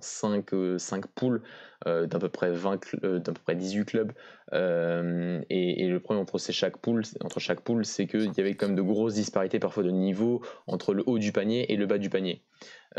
5, 0.00 0.50
5 0.78 1.06
poules 1.08 1.42
d'à 1.86 2.18
peu 2.18 2.28
près 2.28 2.50
20 2.50 2.80
d'à 3.02 3.32
peu 3.32 3.40
près 3.42 3.54
18 3.54 3.84
clubs. 3.84 4.12
Et, 4.52 5.88
le 5.88 5.98
problème 5.98 6.22
entre 6.22 6.38
ces 6.38 6.52
chaque 6.52 6.76
poule, 6.78 7.02
entre 7.22 7.40
chaque 7.40 7.60
c'est 7.84 8.06
qu'il 8.06 8.32
y 8.36 8.40
avait 8.40 8.54
quand 8.54 8.66
même 8.66 8.76
de 8.76 8.82
grosses 8.82 9.14
disparités 9.14 9.58
parfois 9.58 9.82
de 9.82 9.90
niveau 9.90 10.42
entre 10.66 10.94
le 10.94 11.02
haut 11.06 11.18
du 11.18 11.32
panier 11.32 11.72
et 11.72 11.76
le 11.76 11.86
bas 11.86 11.98
du 11.98 12.10
panier. 12.10 12.42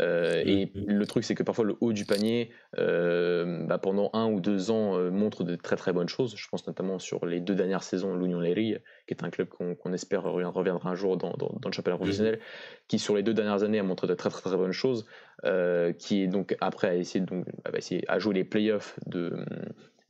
Euh, 0.00 0.42
et 0.44 0.66
mmh, 0.66 0.80
mmh. 0.80 0.84
le 0.86 1.06
truc, 1.06 1.24
c'est 1.24 1.34
que 1.34 1.42
parfois 1.42 1.64
le 1.64 1.76
haut 1.80 1.92
du 1.92 2.04
panier, 2.04 2.50
euh, 2.78 3.64
bah, 3.66 3.78
pendant 3.78 4.10
un 4.14 4.30
ou 4.30 4.40
deux 4.40 4.70
ans, 4.70 4.96
euh, 4.96 5.10
montre 5.10 5.44
de 5.44 5.54
très 5.56 5.76
très 5.76 5.92
bonnes 5.92 6.08
choses. 6.08 6.34
Je 6.36 6.48
pense 6.48 6.66
notamment 6.66 6.98
sur 6.98 7.26
les 7.26 7.40
deux 7.40 7.54
dernières 7.54 7.82
saisons, 7.82 8.14
l'Union 8.14 8.40
Léry, 8.40 8.76
qui 9.06 9.14
est 9.14 9.24
un 9.24 9.30
club 9.30 9.48
qu'on 9.48 9.92
espère 9.92 10.22
reviendra 10.22 10.90
un 10.90 10.94
jour 10.94 11.16
dans, 11.16 11.32
dans, 11.32 11.68
le 11.68 11.72
championnat 11.72 11.96
mmh. 11.96 12.00
professionnel, 12.00 12.40
qui 12.88 12.98
sur 12.98 13.14
les 13.14 13.22
deux 13.22 13.34
dernières 13.34 13.62
années 13.62 13.78
a 13.78 13.82
montré 13.82 14.06
de 14.06 14.14
très 14.14 14.30
très 14.30 14.40
très 14.40 14.56
bonnes 14.56 14.72
choses, 14.72 15.06
qui 15.98 16.22
est 16.22 16.28
donc 16.28 16.56
après 16.60 16.88
à 16.88 16.94
essayer, 16.94 17.24
donc, 17.24 17.46
à 17.64 17.76
essayer 17.76 18.04
à 18.08 18.18
jouer 18.18 18.34
les 18.34 18.44
playoffs 18.44 18.98
de, 19.06 19.44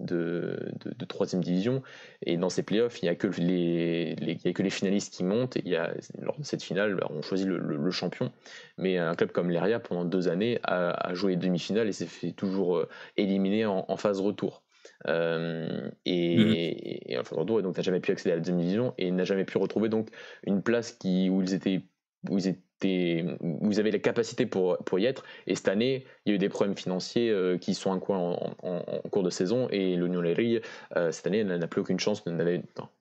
de, 0.03 0.73
de, 0.85 1.05
troisième 1.05 1.43
division. 1.43 1.83
Et 2.25 2.37
dans 2.37 2.51
ces 2.51 2.63
playoffs, 2.63 3.03
il 3.03 3.07
n'y 3.07 3.09
a, 3.09 3.15
que 3.15 3.27
les, 3.27 4.15
il 4.21 4.49
a 4.49 4.53
que 4.53 4.63
les 4.63 4.71
finalistes 4.71 5.13
qui 5.13 5.25
montent. 5.25 5.57
Et 5.57 5.63
il 5.65 5.71
y 5.71 5.77
a, 5.77 5.93
lors 6.21 6.39
de 6.39 6.45
cette 6.45 6.63
finale, 6.63 6.95
bah, 6.95 7.09
on 7.11 7.23
choisit 7.23 7.47
le, 7.47 7.91
champion. 7.91 8.33
Mais 8.79 8.99
un 8.99 9.15
club 9.15 9.33
comme 9.33 9.51
l'Eria, 9.51 9.81
pendant 9.81 10.05
deux 10.05 10.29
années, 10.29 10.59
a, 10.65 11.15
joué 11.15 11.37
demi-finale 11.37 11.89
et 11.89 11.93
s'est 11.93 12.07
fait 12.07 12.33
toujours 12.33 12.77
euh, 12.77 12.89
éliminer 13.17 13.67
en, 13.67 13.97
phase 13.97 14.21
retour. 14.21 14.65
Euh, 15.07 15.91
et, 16.05 17.15
mmh. 17.15 17.21
en 17.21 17.25
phase 17.25 17.39
retour, 17.39 17.61
et 17.61 17.63
donc 17.63 17.77
n'a 17.77 17.83
jamais 17.83 18.01
pu 18.01 18.13
accéder 18.13 18.33
à 18.33 18.35
la 18.35 18.41
deuxième 18.41 18.59
division 18.59 18.95
et 18.99 19.11
n'a 19.11 19.25
jamais 19.25 19.45
pu 19.45 19.59
retrouver 19.59 19.89
donc 19.89 20.09
une 20.45 20.63
place 20.63 20.93
qui, 20.93 21.29
où 21.31 21.43
ils 21.43 21.55
étaient 21.55 21.83
où 22.31 22.39
ils 22.39 22.49
étaient 22.49 22.63
vous 23.41 23.79
avez 23.79 23.91
la 23.91 23.99
capacité 23.99 24.47
pour, 24.47 24.79
pour 24.79 24.99
y 24.99 25.07
être. 25.07 25.25
Et 25.47 25.55
cette 25.55 25.69
année, 25.69 26.05
il 26.25 26.31
y 26.31 26.33
a 26.33 26.35
eu 26.37 26.39
des 26.39 26.49
problèmes 26.49 26.77
financiers 26.77 27.31
euh, 27.31 27.59
qui 27.59 27.75
sont 27.75 27.93
un 27.93 27.99
coin 27.99 28.37
en, 28.63 29.09
cours 29.11 29.23
de 29.23 29.31
saison. 29.31 29.69
Et 29.71 29.97
l'Union 29.97 30.21
Léry, 30.21 30.61
euh, 30.97 31.13
cette 31.13 31.27
année, 31.27 31.45
n'a 31.45 31.67
plus 31.67 31.81
aucune 31.81 32.01
chance. 32.01 32.25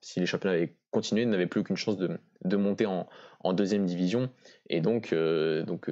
si 0.00 0.20
les 0.20 0.26
championnats 0.26 0.56
avaient 0.56 0.74
continué, 0.92 1.26
n'avait 1.26 1.46
plus 1.46 1.60
aucune 1.60 1.76
chance 1.76 1.96
de, 1.96 2.18
de 2.44 2.56
monter 2.56 2.86
en, 2.86 3.08
en, 3.40 3.52
deuxième 3.52 3.84
division. 3.86 4.30
Et 4.68 4.80
donc, 4.80 5.12
euh, 5.12 5.64
donc 5.64 5.90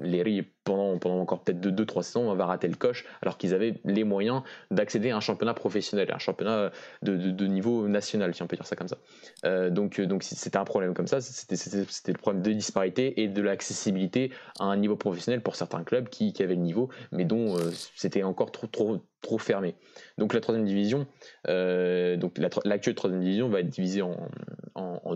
Léry, 0.00 0.46
pendant, 0.64 0.96
pendant 0.98 1.18
encore 1.18 1.42
peut-être 1.42 1.60
2-3 1.60 2.02
saisons, 2.02 2.34
va 2.34 2.46
rater 2.46 2.68
le 2.68 2.76
coche, 2.76 3.04
alors 3.22 3.36
qu'ils 3.36 3.54
avaient 3.54 3.74
les 3.84 4.04
moyens 4.04 4.42
d'accéder 4.70 5.10
à 5.10 5.16
un 5.16 5.20
championnat 5.20 5.54
professionnel, 5.54 6.10
un 6.12 6.18
championnat 6.18 6.70
de, 7.02 7.16
de, 7.16 7.46
niveau 7.46 7.88
national, 7.88 8.34
si 8.34 8.42
on 8.42 8.46
peut 8.46 8.56
dire 8.56 8.66
ça 8.66 8.76
comme 8.76 8.88
ça. 8.88 9.70
donc, 9.70 10.00
donc 10.00 10.22
c'était 10.22 10.58
un 10.58 10.64
problème 10.64 10.94
comme 10.94 11.08
ça. 11.08 11.20
C'était 11.20 12.12
le 12.12 12.18
problème 12.18 12.42
de 12.42 12.52
disparité 12.52 13.22
et 13.22 13.28
de 13.28 13.42
l'accessibilité 13.42 14.30
à 14.60 14.64
un 14.64 14.76
niveau 14.76 14.96
professionnel 14.96 15.42
pour 15.42 15.56
certains 15.56 15.82
clubs 15.84 16.08
qui, 16.08 16.32
qui 16.32 16.42
avaient 16.42 16.54
le 16.54 16.62
niveau, 16.62 16.88
mais 17.12 17.24
dont 17.24 17.56
euh, 17.56 17.70
c'était 17.94 18.22
encore 18.22 18.50
trop, 18.52 18.98
trop 19.20 19.38
fermé. 19.38 19.74
Donc 20.16 20.34
la 20.34 20.40
troisième 20.40 20.66
division, 20.66 21.06
euh, 21.48 22.16
donc 22.16 22.38
l'actuelle 22.38 22.94
troisième 22.94 23.20
division 23.20 23.48
va 23.48 23.60
être 23.60 23.68
divisée 23.68 24.02
en, 24.02 24.16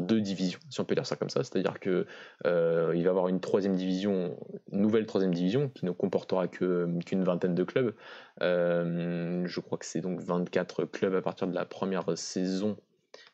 deux 0.00 0.20
divisions, 0.20 0.59
si 0.70 0.80
on 0.80 0.84
peut 0.84 0.94
dire 0.94 1.07
ça 1.07 1.16
comme 1.16 1.30
ça. 1.30 1.44
C'est-à-dire 1.44 1.78
que 1.78 2.07
euh, 2.46 2.92
il 2.94 3.03
va 3.03 3.07
y 3.07 3.09
avoir 3.09 3.28
une 3.28 3.40
troisième 3.40 3.76
division, 3.76 4.36
nouvelle 4.72 5.07
troisième 5.07 5.32
division 5.32 5.68
qui 5.68 5.84
ne 5.84 5.92
comportera 5.92 6.48
qu'une 6.48 7.22
vingtaine 7.22 7.55
de 7.55 7.64
clubs. 7.64 7.94
je 8.40 9.61
crois 9.61 9.78
que 9.78 9.86
c'est 9.86 10.00
donc 10.00 10.20
24 10.20 10.84
clubs 10.86 11.14
à 11.14 11.22
partir 11.22 11.46
de 11.46 11.55
la 11.55 11.64
première 11.64 12.18
saison 12.18 12.76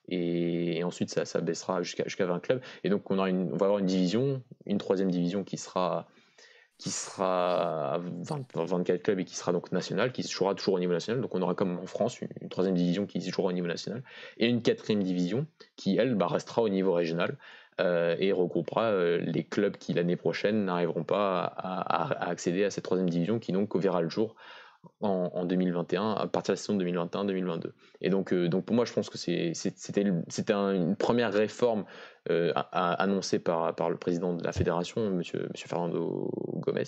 et, 0.09 0.83
ensuite 0.85 1.11
ça, 1.11 1.25
ça 1.25 1.41
baissera 1.41 1.83
jusqu'à 1.83 2.05
jusqu'à 2.05 2.27
20 2.27 2.41
clubs. 2.41 2.61
Et 2.85 2.89
donc 2.89 3.11
on, 3.11 3.19
aura 3.19 3.29
une, 3.29 3.53
on 3.53 3.57
va 3.57 3.67
avoir 3.67 3.79
une 3.79 3.87
division, 3.87 4.43
une 4.67 4.79
troisième 4.79 5.11
division 5.11 5.45
qui 5.45 5.59
sera 5.59 6.09
qui 6.79 6.91
sera 6.91 8.01
24 8.01 9.03
clubs 9.03 9.19
et 9.19 9.25
qui 9.25 9.37
sera 9.37 9.53
donc 9.53 9.73
national, 9.73 10.13
qui 10.13 10.23
se 10.23 10.33
jouera 10.33 10.55
toujours 10.55 10.75
au 10.75 10.79
niveau 10.79 10.93
national. 10.93 11.21
Donc 11.21 11.35
on 11.35 11.43
aura 11.43 11.55
comme 11.55 11.77
en 11.79 11.87
France 11.87 12.21
une, 12.21 12.49
troisième 12.49 12.77
division 12.77 13.05
qui 13.05 13.21
se 13.21 13.31
jouera 13.31 13.49
au 13.49 13.53
niveau 13.53 13.67
national 13.67 14.03
et 14.39 14.47
une 14.47 14.63
quatrième 14.63 15.03
division 15.03 15.47
qui, 15.77 15.97
elle, 15.97 16.15
bah, 16.15 16.29
restera 16.29 16.63
au 16.63 16.69
niveau 16.69 16.93
régional. 16.93 17.37
Euh, 17.81 18.17
et 18.19 18.33
regroupera 18.33 18.87
euh, 18.87 19.19
les 19.19 19.45
clubs 19.45 19.77
qui 19.77 19.93
l'année 19.93 20.17
prochaine 20.17 20.65
n'arriveront 20.65 21.05
pas 21.05 21.45
à, 21.45 22.29
accéder 22.29 22.65
à 22.65 22.71
cette 22.71 22.83
troisième 22.83 23.09
division 23.09 23.39
qui 23.39 23.53
donc 23.53 23.77
verra 23.77 24.03
le 24.03 24.09
jour 24.09 24.35
en, 25.01 25.45
2021, 25.45 26.13
à 26.13 26.27
partir 26.27 26.53
de 26.53 26.59
la 26.59 26.63
saison 26.63 26.79
2021-2022. 26.79 27.73
Et 28.01 28.11
donc, 28.11 28.33
euh, 28.33 28.49
donc 28.49 28.65
pour 28.65 28.75
moi, 28.75 28.85
je 28.85 28.93
pense 28.93 29.11
que 29.11 29.19
c'était 29.19 30.03
une 30.03 30.97
première 30.97 31.33
réforme 31.33 31.85
annoncée 32.73 33.39
par, 33.39 33.75
par 33.75 33.91
le 33.91 33.97
président 33.97 34.35
de 34.35 34.45
la 34.45 34.53
fédération, 34.53 35.11
monsieur, 35.11 35.49
monsieur 35.53 35.69
Fernando 35.69 36.31
Gomez, 36.61 36.85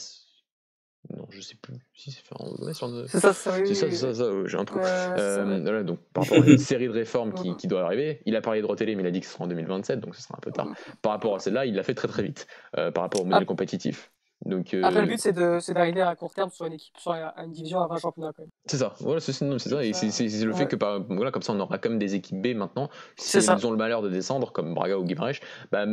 non, 1.09 1.27
je 1.31 1.41
sais 1.41 1.57
plus 1.57 1.75
si 1.95 2.11
c'est 2.11 2.23
Fernando 2.23 2.57
Gomez. 2.57 2.75
C'est 2.75 3.21
ça, 3.21 3.33
c'est 3.33 3.75
ça, 3.75 3.91
ça, 3.91 4.15
ça, 4.15 4.31
j'ai 4.45 4.59
un 4.59 4.65
truc. 4.65 4.83
voilà, 4.83 5.83
donc 5.83 5.99
par 6.13 6.25
rapport 6.25 6.43
à 6.43 6.47
une 6.47 6.59
série 6.59 6.89
de 6.89 6.93
réformes 6.93 7.33
qui, 7.33 7.57
qui 7.57 7.67
doit 7.69 7.85
arriver, 7.85 8.21
il 8.27 8.37
a 8.37 8.43
parlé 8.43 8.61
de 8.61 8.67
Rotélé, 8.67 8.95
mais 8.95 9.03
il 9.03 9.07
a 9.07 9.11
dit 9.11 9.21
que 9.21 9.27
ce 9.27 9.33
sera 9.33 9.45
en 9.45 9.49
2027, 9.49 10.01
donc 10.01 10.15
ce 10.15 10.23
sera 10.23 10.37
un 10.37 10.41
peu 10.41 10.53
tard. 10.53 10.69
Par 11.01 11.13
rapport 11.13 11.35
à 11.35 11.39
celle-là, 11.39 11.65
il 11.65 11.75
l'a 11.75 11.83
fait 11.83 11.95
très 11.95 12.09
très 12.09 12.23
vite, 12.23 12.47
par 12.73 13.03
rapport 13.03 13.23
au 13.23 13.25
modèle 13.25 13.43
ah. 13.43 13.47
compétitif. 13.47 14.13
Donc, 14.47 14.73
euh, 14.73 14.83
Après, 14.83 15.03
le 15.03 15.07
but, 15.07 15.19
c'est 15.19 15.33
d'arriver 15.33 16.01
à 16.01 16.17
court 16.17 16.33
terme 16.33 16.51
sur 16.51 16.65
une 16.65 16.73
équipe, 16.73 16.97
sur 16.97 17.13
une 17.13 17.53
division 17.53 17.81
à 17.81 17.87
20 17.89 17.99
championnats. 17.99 18.33
C'est 18.67 18.79
ça, 18.79 18.95
voilà, 19.01 19.21
c'est 19.21 19.33
ça. 19.33 19.85
Et 19.85 19.93
c'est 19.93 20.45
le 20.45 20.53
fait 20.55 20.67
que, 20.67 20.77
par, 20.77 21.03
voilà, 21.09 21.31
comme 21.31 21.43
ça, 21.43 21.53
on 21.53 21.61
aura 21.61 21.79
quand 21.79 21.91
même 21.91 21.99
des 21.99 22.15
équipes 22.15 22.41
B 22.41 22.57
maintenant. 22.57 22.89
Si 23.17 23.37
elles 23.37 23.67
ont 23.67 23.71
le 23.71 23.77
malheur 23.77 24.01
de 24.03 24.09
descendre, 24.09 24.53
comme 24.53 24.75
Braga 24.75 24.99
ou 24.99 25.05
Guimarães, 25.05 25.41
bah, 25.71 25.85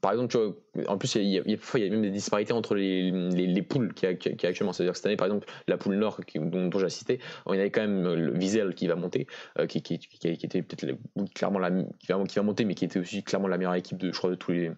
par 0.00 0.12
exemple, 0.12 0.28
tu 0.28 0.38
vois, 0.38 0.92
en 0.92 0.98
plus, 0.98 1.14
il 1.14 1.22
y, 1.22 1.38
a, 1.38 1.42
il, 1.46 1.52
y 1.52 1.86
a, 1.86 1.90
même 1.90 2.02
des 2.02 2.10
disparités 2.10 2.52
entre 2.52 2.74
les, 2.74 3.10
les, 3.10 3.46
les 3.46 3.62
poules 3.62 3.94
qui, 3.94 4.06
qui, 4.18 4.36
qui 4.36 4.46
actuellement. 4.46 4.72
C'est-à-dire 4.72 4.92
que 4.92 4.98
cette 4.98 5.06
année, 5.06 5.16
par 5.16 5.26
exemple, 5.26 5.46
la 5.66 5.78
poule 5.78 5.96
Nord 5.96 6.20
dont, 6.34 6.66
dont 6.66 6.78
j'ai 6.78 6.88
il 7.08 7.56
y 7.56 7.60
avait 7.60 7.70
quand 7.70 7.80
même 7.80 8.14
le 8.14 8.32
Wiesel 8.32 8.74
qui 8.74 8.86
va 8.86 8.96
monter, 8.96 9.26
euh, 9.58 9.66
qui, 9.66 9.82
qui, 9.82 9.98
qui, 9.98 10.28
était 10.28 10.62
peut-être 10.62 10.98
clairement 11.34 11.58
la, 11.58 11.70
qui 11.70 12.06
va, 12.08 12.22
qui 12.24 12.36
va 12.36 12.42
monter, 12.42 12.64
mais 12.64 12.74
qui 12.74 12.84
était 12.84 12.98
aussi 12.98 13.22
clairement 13.22 13.48
la 13.48 13.56
meilleure 13.56 13.74
équipe 13.74 13.98
de, 13.98 14.12
je 14.12 14.18
crois, 14.18 14.30
de 14.30 14.34
tous 14.34 14.52
les 14.52 14.70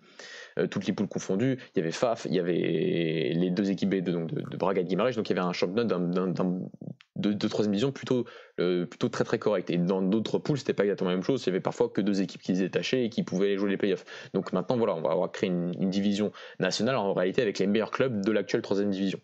euh, 0.58 0.66
toutes 0.66 0.86
les 0.86 0.92
poules 0.92 1.08
confondues. 1.08 1.58
Il 1.74 1.78
y 1.78 1.82
avait 1.82 1.92
FAF, 1.92 2.26
il 2.26 2.34
y 2.34 2.40
avait 2.40 3.32
les 3.34 3.50
deux 3.50 3.70
équipes 3.70 3.94
de, 3.94 4.12
donc 4.12 4.32
de, 4.32 4.56
Braga 4.56 4.82
et 4.82 4.84
donc 4.84 5.30
il 5.30 5.36
y 5.36 5.38
avait 5.38 5.46
un 5.46 5.52
championnat 5.52 5.84
de, 5.84 7.32
de, 7.32 7.48
troisième 7.48 7.72
division 7.72 7.92
plutôt, 7.92 8.24
euh, 8.60 8.86
plutôt 8.86 9.08
très 9.08 9.24
très 9.24 9.38
correct. 9.38 9.70
Et 9.70 9.78
dans 9.78 10.02
d'autres 10.02 10.38
poules, 10.38 10.58
c'était 10.58 10.74
pas 10.74 10.84
exactement 10.84 11.10
la 11.10 11.16
même 11.16 11.24
chose. 11.24 11.42
Il 11.44 11.46
y 11.46 11.50
avait 11.50 11.60
parfois 11.60 11.88
que 11.88 12.00
deux 12.00 12.22
équipes 12.22 12.42
qui 12.42 12.56
se 12.56 12.60
détachaient 12.62 13.04
et 13.04 13.10
qui 13.10 13.22
pouvaient 13.22 13.56
jouer 13.56 13.70
les 13.70 13.76
playoffs. 13.76 14.04
Donc 14.34 14.52
maintenant, 14.52 14.76
voilà, 14.76 14.94
on 14.94 15.02
va 15.02 15.10
avoir 15.10 15.30
créé 15.30 15.50
une 15.50 15.90
division 15.90 16.32
nationale 16.58 16.96
en 16.96 17.12
réalité 17.12 17.42
avec 17.42 17.58
les 17.58 17.66
meilleurs 17.66 17.90
clubs 17.90 18.24
de 18.24 18.32
l'actuelle 18.32 18.62
troisième 18.62 18.90
division. 18.90 19.20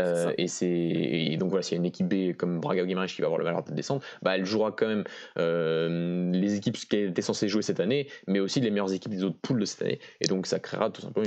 Euh, 0.00 0.32
et 0.38 0.48
c'est 0.48 1.36
donc 1.38 1.50
voilà, 1.50 1.62
s'il 1.62 1.76
y 1.76 1.78
a 1.78 1.80
une 1.80 1.86
équipe 1.86 2.08
B 2.08 2.36
comme 2.36 2.60
Braga 2.60 2.82
ou 2.82 2.86
Guimarães 2.86 3.06
qui 3.06 3.20
va 3.20 3.26
avoir 3.26 3.38
le 3.38 3.44
malheur 3.44 3.64
de 3.64 3.72
descendre, 3.72 4.02
bah, 4.22 4.36
elle 4.36 4.44
jouera 4.44 4.72
quand 4.72 4.86
même 4.86 5.04
euh, 5.38 6.30
les 6.32 6.54
équipes 6.54 6.76
qui 6.76 6.96
étaient 6.96 7.22
censées 7.22 7.48
jouer 7.48 7.62
cette 7.62 7.80
année, 7.80 8.08
mais 8.26 8.40
aussi 8.40 8.60
les 8.60 8.70
meilleures 8.70 8.92
équipes 8.92 9.12
des 9.12 9.24
autres 9.24 9.38
poules 9.40 9.60
de 9.60 9.64
cette 9.64 9.82
année. 9.82 10.00
Et 10.20 10.26
donc 10.26 10.46
ça 10.46 10.58
créera 10.58 10.90
tout 10.90 11.02
simplement 11.02 11.26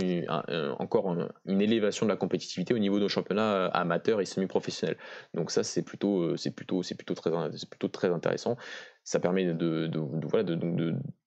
encore 0.79 1.15
une 1.45 1.61
élévation 1.61 2.05
de 2.05 2.11
la 2.11 2.17
compétitivité 2.17 2.73
au 2.73 2.79
niveau 2.79 2.97
de 2.97 3.03
nos 3.03 3.09
championnats 3.09 3.65
amateurs 3.67 4.21
et 4.21 4.25
semi-professionnels. 4.25 4.97
Donc 5.33 5.51
ça 5.51 5.63
c'est 5.63 5.83
plutôt 5.83 6.37
c'est 6.37 6.51
plutôt 6.51 6.83
c'est 6.83 6.95
plutôt 6.95 7.15
très 7.15 7.31
c'est 7.55 7.69
plutôt 7.69 7.87
très 7.87 8.09
intéressant 8.09 8.57
ça 9.09 9.19
permet 9.19 9.43
de, 9.43 9.53
de, 9.53 9.87
de 9.87 10.27
voilà, 10.27 10.43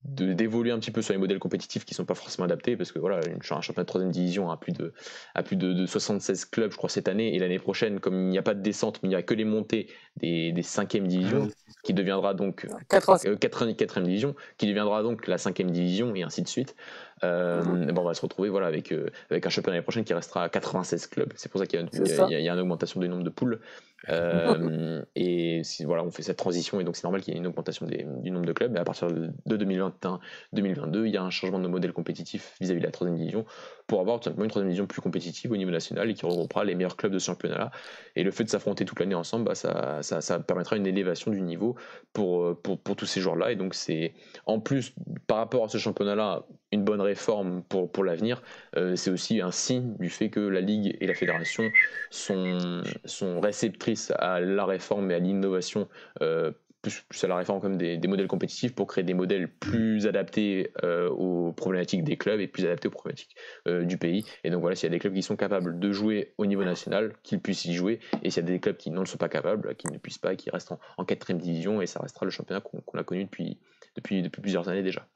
d'évoluer 0.05 0.71
un 0.71 0.79
petit 0.79 0.93
peu 0.93 1.03
sur 1.03 1.15
les 1.15 1.19
modèles 1.19 1.41
compétitifs 1.41 1.85
qui 1.85 1.95
sont 1.95 2.05
pas 2.05 2.15
forcément 2.15 2.45
adaptés 2.45 2.77
parce 2.77 2.93
que 2.93 3.01
voilà 3.01 3.19
un 3.19 3.61
championnat 3.61 3.83
de 3.83 3.89
troisième 3.89 4.13
division 4.13 4.53
a 4.53 4.57
plus 4.57 4.71
de 4.71 4.93
à 5.35 5.43
plus 5.43 5.57
de, 5.57 5.85
76 5.85 6.45
clubs 6.45 6.71
je 6.71 6.77
crois 6.77 6.89
cette 6.89 7.09
année 7.09 7.35
et 7.35 7.41
l'année 7.41 7.59
prochaine 7.59 7.99
comme 7.99 8.15
il 8.15 8.29
n'y 8.29 8.39
a 8.39 8.43
pas 8.43 8.55
de 8.55 8.63
descente 8.63 9.01
mais 9.03 9.09
il 9.09 9.11
n'y 9.11 9.17
a 9.17 9.23
que 9.25 9.35
les 9.35 9.45
montées 9.45 9.89
des, 10.17 10.53
des 10.53 10.63
5e 10.63 11.09
divisions 11.09 11.49
qui 11.83 11.93
deviendra 11.93 12.35
donc 12.35 12.69
4 12.89 13.27
euh, 13.27 13.35
e 13.35 14.01
division 14.03 14.37
qui 14.59 14.69
deviendra 14.69 15.03
donc 15.03 15.27
la 15.27 15.39
5e 15.39 15.67
division 15.73 16.15
et 16.15 16.23
ainsi 16.23 16.43
de 16.43 16.49
suite 16.49 16.77
euh, 17.25 17.63
mhm. 17.63 17.93
bon, 17.93 18.03
on 18.03 18.05
va 18.05 18.15
se 18.15 18.21
retrouver 18.21 18.49
voilà, 18.49 18.67
avec, 18.67 18.93
euh, 18.93 19.11
avec 19.31 19.47
un 19.47 19.51
championnat 19.51 19.77
l'année 19.77 19.83
prochaine 19.83 20.05
qui 20.05 20.15
restera 20.15 20.45
à 20.45 20.49
96 20.49 21.07
clubs. 21.07 21.33
C'est 21.37 21.51
pour 21.51 21.61
ça 21.61 21.67
qu'il 21.67 21.81
y, 21.81 21.83
y, 21.83 22.49
a 22.49 22.53
une 22.53 22.61
augmentation 22.61 23.01
du 23.01 23.09
nombre 23.09 23.25
de 23.25 23.31
poules. 23.31 23.61
Euh, 24.09 25.01
et 25.15 25.63
voilà, 25.85 26.03
on 26.03 26.11
fait 26.11 26.23
cette 26.25 26.37
transition 26.37 26.81
et 26.81 26.85
donc 26.85 26.97
c'est 26.97 27.05
normal 27.05 27.23
qu'il 27.23 27.35
y 27.35 27.37
ait 27.37 27.39
une 27.39 27.47
augmentation 27.47 27.87
du 27.87 28.31
nombre 28.33 28.47
de 28.47 28.53
clubs. 28.53 28.73
Mais 28.73 28.81
à 28.81 28.85
partir 28.85 29.07
de, 29.07 29.31
2021-2022, 29.49 31.07
il 31.07 31.13
y 31.13 31.17
a 31.17 31.23
un 31.23 31.31
changement 31.31 31.61
de 31.61 31.69
modèle 31.69 31.93
compétitif 31.93 32.57
vis-à-vis 32.61 32.81
de 32.81 32.85
la 32.85 32.91
troisième 32.91 33.17
division 33.17 33.45
pour 33.87 34.01
avoir 34.01 34.19
tout 34.19 34.25
simplement 34.25 34.43
une 34.43 34.51
troisième 34.51 34.71
division 34.71 34.89
plus 34.89 35.03
compétitive 35.03 35.53
au 35.53 35.57
niveau 35.57 35.71
national 35.71 36.11
et 36.11 36.15
qui 36.15 36.27
regroupera 36.27 36.65
les 36.65 36.75
meilleurs 36.75 36.97
clubs 36.97 37.13
de 37.13 37.21
ce 37.21 37.27
championnat-là. 37.27 37.71
Et 38.17 38.25
le 38.25 38.33
fait 38.33 38.43
de 38.43 38.49
s'affronter 38.49 38.85
toute 38.85 38.99
l'année 38.99 39.15
ensemble, 39.15 39.45
bah, 39.45 39.55
ça, 39.55 40.03
ça, 40.03 40.21
ça, 40.21 40.41
permettra 40.41 40.77
une 40.77 40.89
élévation 40.89 41.31
du 41.31 41.41
niveau 41.41 41.77
pour, 42.13 42.61
pour, 42.61 42.81
pour 42.81 42.97
tous 42.97 43.07
ces 43.07 43.21
joueurs-là. 43.21 43.53
Et 43.53 43.57
donc 43.57 43.75
c'est 43.75 44.15
en 44.47 44.59
plus 44.59 44.97
par 45.29 45.37
rapport 45.37 45.65
à 45.65 45.69
ce 45.69 45.79
championnat-là 45.79 46.45
une 46.73 46.85
bonne 46.85 47.01
réforme 47.01 47.63
pour, 47.63 47.91
pour 47.91 48.03
l'avenir. 48.03 48.43
Euh, 48.77 48.97
c'est 48.97 49.11
aussi 49.11 49.41
un 49.41 49.51
signe 49.53 49.95
du 49.99 50.09
fait 50.09 50.31
que 50.31 50.41
la 50.41 50.61
Ligue 50.61 50.97
et 51.01 51.07
la 51.07 51.15
Fédération 51.15 51.71
sont, 52.11 52.83
sont 53.05 53.41
réceptrices 53.41 54.13
à 54.19 54.41
la 54.41 54.65
réforme 54.65 55.11
et 55.11 55.15
à 55.15 55.19
l'innovation 55.19 55.89
euh, 56.23 56.51
plus, 56.81 57.05
à 57.23 57.29
la 57.29 57.37
réforme 57.37 57.61
comme 57.61 57.77
des, 57.77 57.97
des, 57.97 58.09
modèles 58.09 58.27
compétitifs 58.27 58.75
pour 58.75 58.89
créer 58.89 59.05
des 59.05 59.15
modèles 59.15 59.47
plus 59.49 60.09
adaptés 60.09 60.73
euh, 60.83 61.09
aux 61.11 61.53
problématiques 61.53 62.03
des 62.03 62.17
clubs 62.17 62.41
et 62.41 62.49
plus 62.49 62.65
adaptés 62.65 62.89
aux 62.89 62.93
problématiques 62.93 63.37
du 63.67 63.99
pays. 63.99 64.25
Et 64.43 64.51
donc 64.51 64.63
voilà, 64.63 64.75
s'il 64.75 64.89
y 64.89 64.91
a 64.91 64.91
des 64.91 64.99
clubs 64.99 65.15
qui 65.15 65.23
sont 65.23 65.37
capables 65.37 65.79
de 65.79 65.93
jouer 65.93 66.33
au 66.39 66.47
niveau 66.47 66.65
national, 66.65 67.13
qu'ils 67.23 67.39
puissent 67.41 67.67
y 67.67 67.75
jouer, 67.75 68.01
et 68.25 68.31
s'il 68.31 68.43
y 68.43 68.47
a 68.49 68.51
des 68.51 68.59
clubs 68.59 68.77
qui 68.77 68.91
n'en 68.91 69.05
sont 69.05 69.19
pas 69.19 69.29
capables, 69.29 69.77
qui 69.77 69.87
ne 69.93 69.99
puissent 69.99 70.19
pas, 70.19 70.35
qui 70.35 70.51
restent 70.51 70.73
en, 70.97 71.05
quatrième 71.05 71.41
division, 71.41 71.81
et 71.83 71.87
ça 71.87 72.01
restera 72.01 72.25
le 72.25 72.33
championnat 72.33 72.61
qu'on 72.61 72.99
a 72.99 73.05
connu 73.05 73.25
depuis, 73.25 73.59
depuis, 73.95 74.23
depuis 74.23 74.43
plusieurs 74.43 74.69
années 74.69 74.83
déjà. 74.83 75.07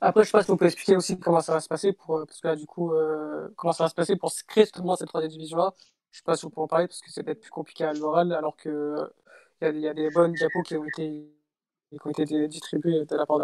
Après, 0.00 0.22
je 0.22 0.26
sais 0.26 0.32
pas 0.32 0.42
si 0.42 0.50
vous 0.50 0.56
pouvez 0.56 0.68
expliquer 0.68 0.96
aussi 0.96 1.18
comment 1.18 1.40
ça 1.40 1.52
va 1.52 1.60
se 1.60 1.68
passer 1.68 1.92
pour, 1.92 2.18
euh, 2.18 2.24
parce 2.24 2.40
que 2.40 2.48
là, 2.48 2.56
du 2.56 2.66
coup, 2.66 2.92
euh, 2.92 3.48
comment 3.56 3.72
ça 3.72 3.84
va 3.84 3.90
se 3.90 3.94
passer 3.94 4.16
pour 4.16 4.32
créer 4.46 4.64
justement 4.64 4.96
cette 4.96 5.08
troisième 5.08 5.32
division-là. 5.32 5.72
Je 6.10 6.18
sais 6.18 6.24
pas 6.24 6.36
si 6.36 6.44
vous 6.44 6.50
pouvez 6.50 6.64
en 6.64 6.68
parler 6.68 6.86
parce 6.86 7.00
que 7.00 7.10
c'est 7.10 7.22
peut-être 7.22 7.40
plus 7.40 7.50
compliqué 7.50 7.84
à 7.84 7.92
l'oral, 7.92 8.32
alors 8.32 8.56
que 8.56 8.96
il 9.62 9.78
y, 9.78 9.88
a 9.88 9.94
des 9.94 10.10
bonnes 10.10 10.32
diapos 10.32 10.62
qui 10.62 10.76
ont 10.76 10.84
été, 10.84 11.26
qui 11.90 11.98
ont 12.04 12.10
été 12.10 12.48
distribuées 12.48 13.06
de 13.06 13.16
la 13.16 13.24
part 13.24 13.38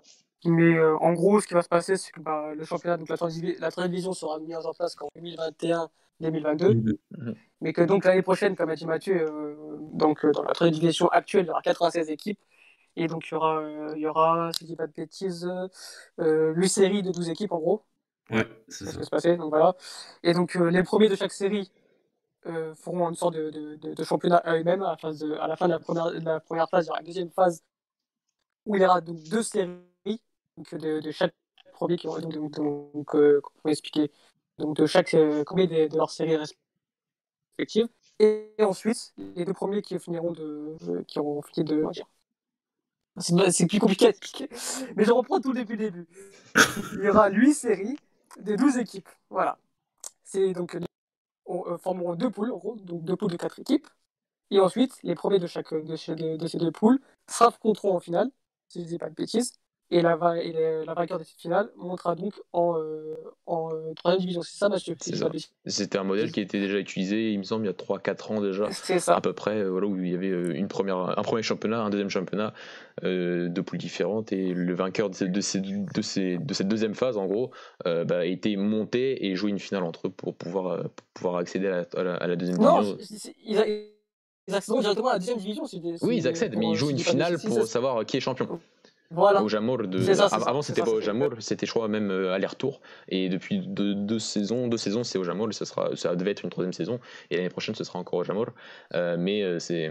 Mais 0.45 0.74
euh, 0.74 0.99
en 0.99 1.14
gros, 1.14 1.41
ce 1.41 1.47
qui 1.47 1.55
va 1.55 1.62
se 1.62 1.68
passer, 1.68 1.97
c'est 1.97 2.12
que 2.12 2.20
bah, 2.20 2.53
le 2.55 2.62
championnat, 2.64 2.99
donc 2.99 3.09
la 3.09 3.16
troisième, 3.16 3.55
la 3.59 3.88
division 3.88 4.12
sera 4.12 4.38
mise 4.38 4.55
en 4.57 4.74
place 4.74 4.95
qu'en 4.95 5.09
2021-2022, 5.16 6.74
mhm. 6.74 7.34
mais 7.62 7.72
que 7.72 7.80
donc 7.80 8.05
l'année 8.05 8.20
prochaine, 8.20 8.55
comme 8.55 8.68
a 8.68 8.76
dit 8.76 8.84
Mathieu, 8.86 9.57
donc 9.95 10.26
dans 10.26 10.43
la 10.43 10.53
troisième 10.53 10.78
division 10.78 11.09
actuelle, 11.09 11.47
il 11.47 11.49
y 11.49 11.51
aura 11.51 11.62
96 11.62 12.11
équipes 12.11 12.38
et 12.97 13.07
donc, 13.07 13.28
il 13.28 13.32
y 13.32 13.34
aura, 13.36 13.59
euh, 13.61 13.93
il 13.97 14.03
y 14.03 14.07
aura 14.07 14.53
si 14.53 14.64
je 14.64 14.66
dis 14.66 14.76
pas 14.76 14.86
de 14.86 14.93
bêtises, 14.93 15.49
euh, 16.20 16.55
une 16.55 16.68
série 16.68 17.03
de 17.03 17.11
12 17.11 17.28
équipes 17.30 17.53
en 17.53 17.59
gros. 17.59 17.84
Ouais, 18.30 18.47
c'est 18.68 18.86
ça. 18.86 18.99
va 18.99 19.05
se 19.05 19.11
passer. 19.11 19.36
Donc, 19.36 19.51
voilà. 19.51 19.74
Et 20.22 20.32
donc, 20.34 20.57
euh, 20.57 20.70
les 20.70 20.82
premiers 20.82 21.09
de 21.09 21.16
chaque 21.16 21.32
série 21.32 21.70
euh, 22.47 22.74
feront 22.74 23.09
une 23.09 23.16
sorte 23.16 23.34
de, 23.34 23.51
de, 23.51 23.95
de, 23.95 24.05
championnat 24.05 24.38
à 24.38 24.57
eux-mêmes. 24.57 24.82
À, 24.82 24.97
à, 25.41 25.49
la 25.49 25.57
fin 25.57 25.66
de 25.66 25.72
la 25.72 25.78
première, 25.78 26.12
de 26.12 26.24
la 26.24 26.41
première 26.41 26.68
phase, 26.68 26.86
il 26.86 26.88
y 26.88 26.91
aura 26.91 27.01
une 27.01 27.07
deuxième 27.07 27.30
phase 27.30 27.62
où 28.66 28.76
il 28.76 28.82
y 28.82 28.84
aura 28.84 29.01
donc 29.01 29.18
deux 29.30 29.43
séries 29.43 29.80
donc 30.57 30.74
de, 30.74 31.01
de 31.01 31.11
chaque 31.11 31.34
premier 31.72 31.97
qui 31.97 32.07
donc, 32.07 32.32
donc, 32.32 32.53
donc 32.95 33.14
euh, 33.14 33.41
expliquer 33.66 34.11
donc 34.59 34.76
de 34.76 34.86
chaque 34.86 35.16
premier 35.47 35.66
de, 35.66 35.88
de 35.88 35.97
leurs 35.97 36.11
séries 36.11 36.36
respectives. 37.59 37.88
Et, 38.18 38.55
ensuite, 38.61 39.14
les 39.16 39.45
deux 39.47 39.55
premiers 39.55 39.80
qui 39.80 39.99
finiront 39.99 40.32
de, 40.32 40.76
qui 41.07 41.18
auront 41.18 41.41
fini 41.43 41.64
de, 41.64 41.84
c'est 43.19 43.67
plus 43.67 43.79
compliqué 43.79 44.07
à 44.07 44.11
expliquer. 44.11 44.49
Mais 44.97 45.05
je 45.05 45.13
reprends 45.13 45.41
tout 45.41 45.53
depuis 45.53 45.77
le 45.77 45.91
début. 45.91 46.07
Il 46.95 47.05
y 47.05 47.09
aura 47.09 47.29
8 47.29 47.55
séries 47.55 47.99
des 48.41 48.57
12 48.57 48.79
équipes. 48.79 49.09
Voilà. 49.31 49.59
C'est 50.25 50.53
donc 50.53 50.77
on 51.47 51.67
euh, 51.67 51.79
formeront 51.79 52.15
deux 52.15 52.31
poules, 52.31 52.53
en 52.53 52.59
gros, 52.59 52.77
donc 52.77 53.05
deux 53.05 53.17
poules 53.17 53.33
de 53.33 53.37
4 53.37 53.59
équipes. 53.61 53.87
Et 54.51 54.61
ensuite, 54.61 54.99
les 55.03 55.15
premiers 55.15 55.39
de 55.39 55.47
chaque 55.47 55.73
de, 55.75 55.97
ces 55.97 56.15
deux 56.15 56.73
poules 56.73 57.01
s'affronteront 57.27 57.97
en 57.97 58.01
finale, 58.01 58.31
si 58.69 58.81
je 58.81 58.85
ne 58.85 58.89
dis 58.91 58.99
pas 58.99 59.11
de 59.11 59.15
bêtises. 59.15 59.53
Et 59.93 60.03
la, 60.03 60.16
et 60.41 60.53
la, 60.86 60.95
vainqueur 60.95 61.18
de 61.18 61.24
cette 61.24 61.41
finale 61.41 61.68
montera 61.76 62.14
donc 62.14 62.34
en, 62.53 62.78
euh, 62.78 63.16
en 63.47 63.70
euh, 63.72 63.93
troisième 63.95 64.20
division. 64.20 64.43
C'est 64.43 64.57
ça, 64.57 64.68
Mathieu 64.68 64.95
C'était 65.66 65.99
un 65.99 66.05
modèle 66.05 66.30
qui 66.30 66.41
était 66.41 66.61
déjà 66.61 66.78
utilisé, 66.78 67.32
il 67.32 67.38
me 67.38 67.43
semble, 67.43 67.64
il 67.64 67.66
y 67.66 67.70
a 67.70 67.72
3-4 67.72 68.32
ans 68.32 68.41
déjà. 68.41 68.70
C'est 68.70 69.01
ça. 69.01 69.16
À 69.16 69.20
peu 69.20 69.32
près, 69.32 69.64
voilà, 69.64 69.88
où 69.88 69.97
il 69.97 70.12
y 70.12 70.14
avait 70.14 70.28
une 70.57 70.68
première, 70.68 71.18
un 71.18 71.22
premier 71.22 71.43
championnat, 71.43 71.80
un 71.80 71.91
deuxième 71.91 72.09
championnat, 72.09 72.55
euh, 73.03 73.49
de 73.49 73.61
poules 73.61 73.78
différentes. 73.78 74.32
Et 74.32 74.55
le 74.55 74.74
vainqueur 74.74 75.11
de, 75.11 75.14
ces, 75.16 75.26
de, 75.26 75.41
ces, 75.41 75.61
de, 75.61 76.03
ces, 76.03 76.38
de 76.38 76.55
cette 76.55 76.68
deuxième 76.68 76.95
phase, 76.95 77.16
en 77.16 77.26
gros, 77.26 77.51
euh, 77.86 78.05
bah, 78.05 78.18
a 78.18 78.24
été 78.24 78.57
monté 78.57 79.26
et 79.26 79.34
joué 79.34 79.51
une 79.51 79.59
finale 79.59 79.82
entre 79.82 80.07
eux 80.07 80.11
pour 80.11 80.36
pouvoir, 80.36 80.84
pour 80.84 81.07
pouvoir 81.14 81.36
accéder 81.38 81.66
à 81.66 81.84
la, 81.95 82.14
à 82.14 82.26
la, 82.28 82.36
deuxième 82.36 82.59
division. 82.59 82.97
Ils, 83.45 83.91
ils 84.47 84.55
accèdent 84.55 84.80
directement 84.80 85.09
à 85.09 85.12
la 85.14 85.18
deuxième 85.18 85.38
division. 85.38 85.64
Oui, 86.03 86.18
ils 86.18 86.28
accèdent, 86.28 86.57
mais 86.57 86.68
ils 86.68 86.76
jouent 86.76 86.91
une 86.91 86.99
finale 86.99 87.38
pour 87.38 87.66
savoir 87.66 88.05
qui 88.05 88.16
est 88.16 88.20
champion. 88.20 88.61
Voilà. 89.13 89.43
Au 89.43 89.49
de... 89.49 90.21
Avant, 90.49 90.63
c'était 90.63 90.83
pas 90.83 90.91
au 90.91 91.01
c'était, 91.41 91.67
je 91.67 91.73
crois, 91.73 91.89
même 91.89 92.13
euh, 92.13 92.33
aller-retour. 92.33 92.81
Et 93.09 93.29
depuis 93.29 93.59
deux, 93.59 94.19
saisons, 94.21 94.69
deux 94.69 94.77
saisons, 94.77 95.03
c'est 95.03 95.19
au. 95.19 95.53
Ça, 95.53 95.65
sera, 95.65 95.97
ça 95.97 96.15
devait 96.15 96.31
être 96.31 96.45
une 96.45 96.51
troisième 96.51 96.73
saison. 96.73 97.01
Et 97.31 97.37
l'année 97.37 97.49
prochaine, 97.49 97.75
ce 97.75 97.83
sera 97.83 97.99
encore 97.99 98.21
au. 98.21 98.53
Euh, 98.95 99.17
mais 99.19 99.43
euh, 99.43 99.59
c'est, 99.59 99.91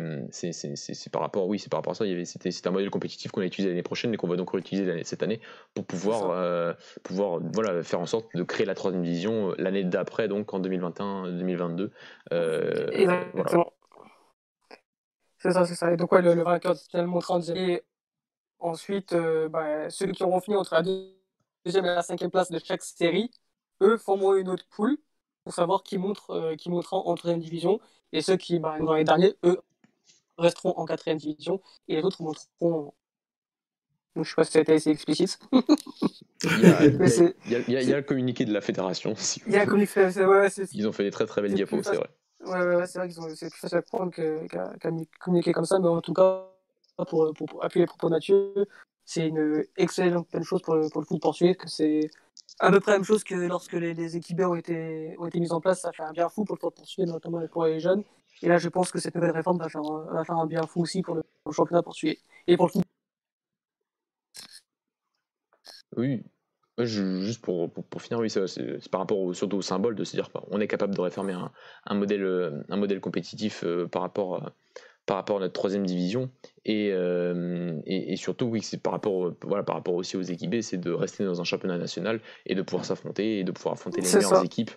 par 1.12 1.22
rapport, 1.22 1.50
oui, 1.50 1.60
c'est 1.60 1.70
par 1.70 1.80
rapport 1.80 1.92
à 1.92 1.96
ça. 1.96 2.06
Il 2.06 2.12
y 2.12 2.14
avait, 2.14 2.24
c'était, 2.24 2.50
un 2.66 2.72
modèle 2.72 2.90
compétitif 2.90 3.32
qu'on 3.32 3.42
a 3.42 3.46
utilisé 3.46 3.70
l'année 3.70 3.84
prochaine 3.84 4.14
et 4.14 4.18
qu'on 4.18 4.28
va 4.28 4.38
donc 4.38 4.52
réutiliser 4.52 5.04
cette 5.04 5.22
année 5.22 5.42
pour 5.74 5.86
pouvoir, 5.86 6.76
pouvoir 7.04 7.42
voilà, 7.54 7.84
faire 7.84 8.00
en 8.00 8.06
sorte 8.06 8.28
de 8.34 8.44
créer 8.44 8.66
la 8.66 8.76
troisième 8.76 9.04
division 9.04 9.54
l'année 9.58 9.84
d'après, 9.84 10.30
donc 10.30 10.54
en 10.54 10.62
2021-2022. 10.62 11.90
Exactement. 12.92 13.74
C'est 15.40 15.52
ça, 15.52 15.66
c'est 15.66 15.76
ça. 15.76 15.92
Et 15.92 15.98
donc, 15.98 16.12
ouais, 16.12 16.22
le, 16.22 16.36
le 16.36 16.44
vainqueur 16.44 16.76
en 16.94 17.42
série 17.42 17.80
Ensuite, 18.60 19.14
euh, 19.14 19.48
bah, 19.48 19.90
ceux 19.90 20.08
qui 20.12 20.24
auront 20.24 20.42
fini 20.42 20.58
entre 20.58 20.74
la 20.74 20.84
deuxième 20.84 21.86
et 21.86 21.88
la 21.88 22.02
cinquième 22.02 22.32
place 22.32 22.52
de 22.52 22.60
chaque 22.60 22.82
série, 22.82 23.32
eux 23.82 23.98
formeront 23.98 24.36
une 24.36 24.50
autre 24.50 24.66
poule 24.70 24.98
pour 25.44 25.54
savoir 25.54 25.84
qui 25.84 25.98
montre 25.98 26.32
euh, 26.32 26.56
qui 26.56 26.70
montera 26.70 26.98
en 26.98 27.16
troisième 27.16 27.40
division. 27.40 27.80
Et 28.12 28.22
ceux 28.22 28.38
qui, 28.38 28.60
bah, 28.60 28.78
dans 28.80 28.94
les 28.94 29.04
derniers, 29.04 29.36
eux, 29.46 29.62
resteront 30.38 30.74
en 30.78 30.86
quatrième 30.86 31.18
division 31.18 31.62
et 31.88 31.96
les 31.96 32.04
autres 32.04 32.22
monteront. 32.22 32.94
Donc, 34.16 34.26
je 34.26 34.30
sais 34.30 34.36
pas 34.36 34.44
si 34.44 34.52
ça 34.52 34.60
a 34.60 34.62
été 34.64 34.74
assez 34.74 34.90
explicite. 34.90 35.40
il, 36.44 36.50
y 36.60 36.66
a, 36.66 37.96
le 37.96 38.02
communiqué 38.02 38.44
de 38.44 38.52
la 38.52 38.62
fédération. 38.62 39.14
il 39.46 39.54
y 39.54 39.56
a 39.56 39.64
le 39.64 39.70
communiqué, 39.70 40.02
ouais, 40.02 40.50
Ils 40.74 40.88
ont 40.88 40.92
fait 40.92 41.04
des 41.04 41.12
très 41.12 41.26
très 41.26 41.42
belles 41.42 41.54
diapos, 41.54 41.84
c'est 41.84 41.96
vrai. 41.96 42.10
Ouais, 42.46 42.76
ouais, 42.76 42.88
c'est 42.88 43.00
vrai 43.00 43.10
qu'ils 43.10 43.20
ont 43.22 43.30
c'est 43.36 43.50
plus 43.50 43.60
facile 43.60 43.78
à 43.78 43.82
prendre 43.82 44.12
qu'à 44.12 44.74
communiquer 45.20 45.52
comme 45.52 45.66
ça, 45.66 45.78
mais 45.80 45.88
en 45.88 46.02
tout 46.02 46.14
cas, 46.14 46.50
pour, 47.06 47.34
pour, 47.34 47.64
appuyer 47.64 47.84
les 47.84 47.88
propos 47.88 48.08
de 48.08 48.14
Mathieu. 48.14 48.54
C'est 49.06 49.28
une 49.28 49.66
excellente 49.78 50.28
chose 50.44 50.62
pour 50.62 50.78
pour 50.92 51.02
le 51.02 51.06
foot 51.08 51.22
portugais, 51.22 51.56
que 51.56 51.68
c'est 51.68 52.10
à 52.60 52.72
peu 52.72 52.80
près 52.80 52.92
la 52.92 52.98
même 52.98 53.06
chose 53.06 53.24
que 53.24 53.36
lorsque 53.36 53.74
les, 53.74 54.16
équipes 54.16 54.42
ont 54.42 54.56
été, 54.56 55.16
ont 55.18 55.28
été 55.28 55.40
mises 55.40 55.52
en 55.52 55.62
place, 55.62 55.82
ça 55.82 55.92
fait 55.92 56.04
un 56.04 56.12
bien 56.12 56.30
fou 56.30 56.46
pour 56.46 56.56
le 56.56 56.60
foot 56.60 56.76
portugais, 56.76 57.06
notamment 57.06 57.46
pour 57.48 57.66
les 57.66 57.80
jeunes. 57.80 58.04
Et 58.42 58.48
là, 58.48 58.58
je 58.58 58.70
pense 58.70 58.92
que 58.92 59.00
cette 59.00 59.16
nouvelle 59.16 59.32
réforme 59.32 59.60
va 59.60 59.70
faire, 59.70 59.82
va 59.82 60.24
faire 60.24 60.38
un 60.38 60.46
bien 60.46 60.64
fou 60.64 60.82
aussi 60.82 61.02
pour 61.02 61.16
le, 61.16 61.24
championnat 61.52 61.82
portugais 61.82 62.20
et 62.48 62.56
pour 62.56 62.68
le 62.68 62.72
foot. 62.72 62.84
Oui, 65.98 66.24
juste 66.78 67.42
pour, 67.42 67.72
pour, 67.72 68.02
finir, 68.02 68.20
oui, 68.20 68.30
c'est 68.30 68.90
par 68.90 69.02
rapport 69.02 69.36
surtout 69.36 69.58
au 69.58 69.62
symbole 69.62 69.96
de 69.96 70.04
se 70.04 70.16
dire 70.16 70.30
on 70.52 70.62
est 70.62 70.68
capable 70.68 70.96
de 70.96 71.02
réformer 71.02 71.34
un, 71.34 71.52
un 71.86 71.96
modèle, 71.96 72.64
un 72.70 72.78
modèle 72.78 73.02
compétitif 73.02 73.64
euh, 73.64 73.88
par 73.88 74.04
rapport 74.04 74.44
à, 74.44 74.54
par 75.10 75.18
rapport 75.18 75.38
à 75.38 75.40
notre 75.40 75.54
troisième 75.54 75.88
division. 75.88 76.30
Et, 76.66 76.92
euh, 76.94 77.82
et, 77.88 78.16
surtout, 78.16 78.46
oui, 78.46 78.62
c'est 78.62 78.78
par 78.78 78.94
rapport, 78.94 79.34
voilà, 79.42 79.64
par 79.64 79.76
rapport 79.76 79.96
aussi 79.96 80.16
aux 80.18 80.22
équipes 80.22 80.62
c'est 80.62 80.78
de 80.78 80.92
rester 80.92 81.26
dans 81.26 81.42
un 81.42 81.44
championnat 81.44 81.80
national 81.80 82.20
et 82.46 82.54
de 82.54 82.62
pouvoir 82.62 82.86
s'affronter 82.86 83.40
et 83.40 83.44
de 83.44 83.52
pouvoir 83.52 83.74
affronter 83.74 84.02
les 84.02 84.14
meilleures 84.14 84.46
équipes 84.46 84.70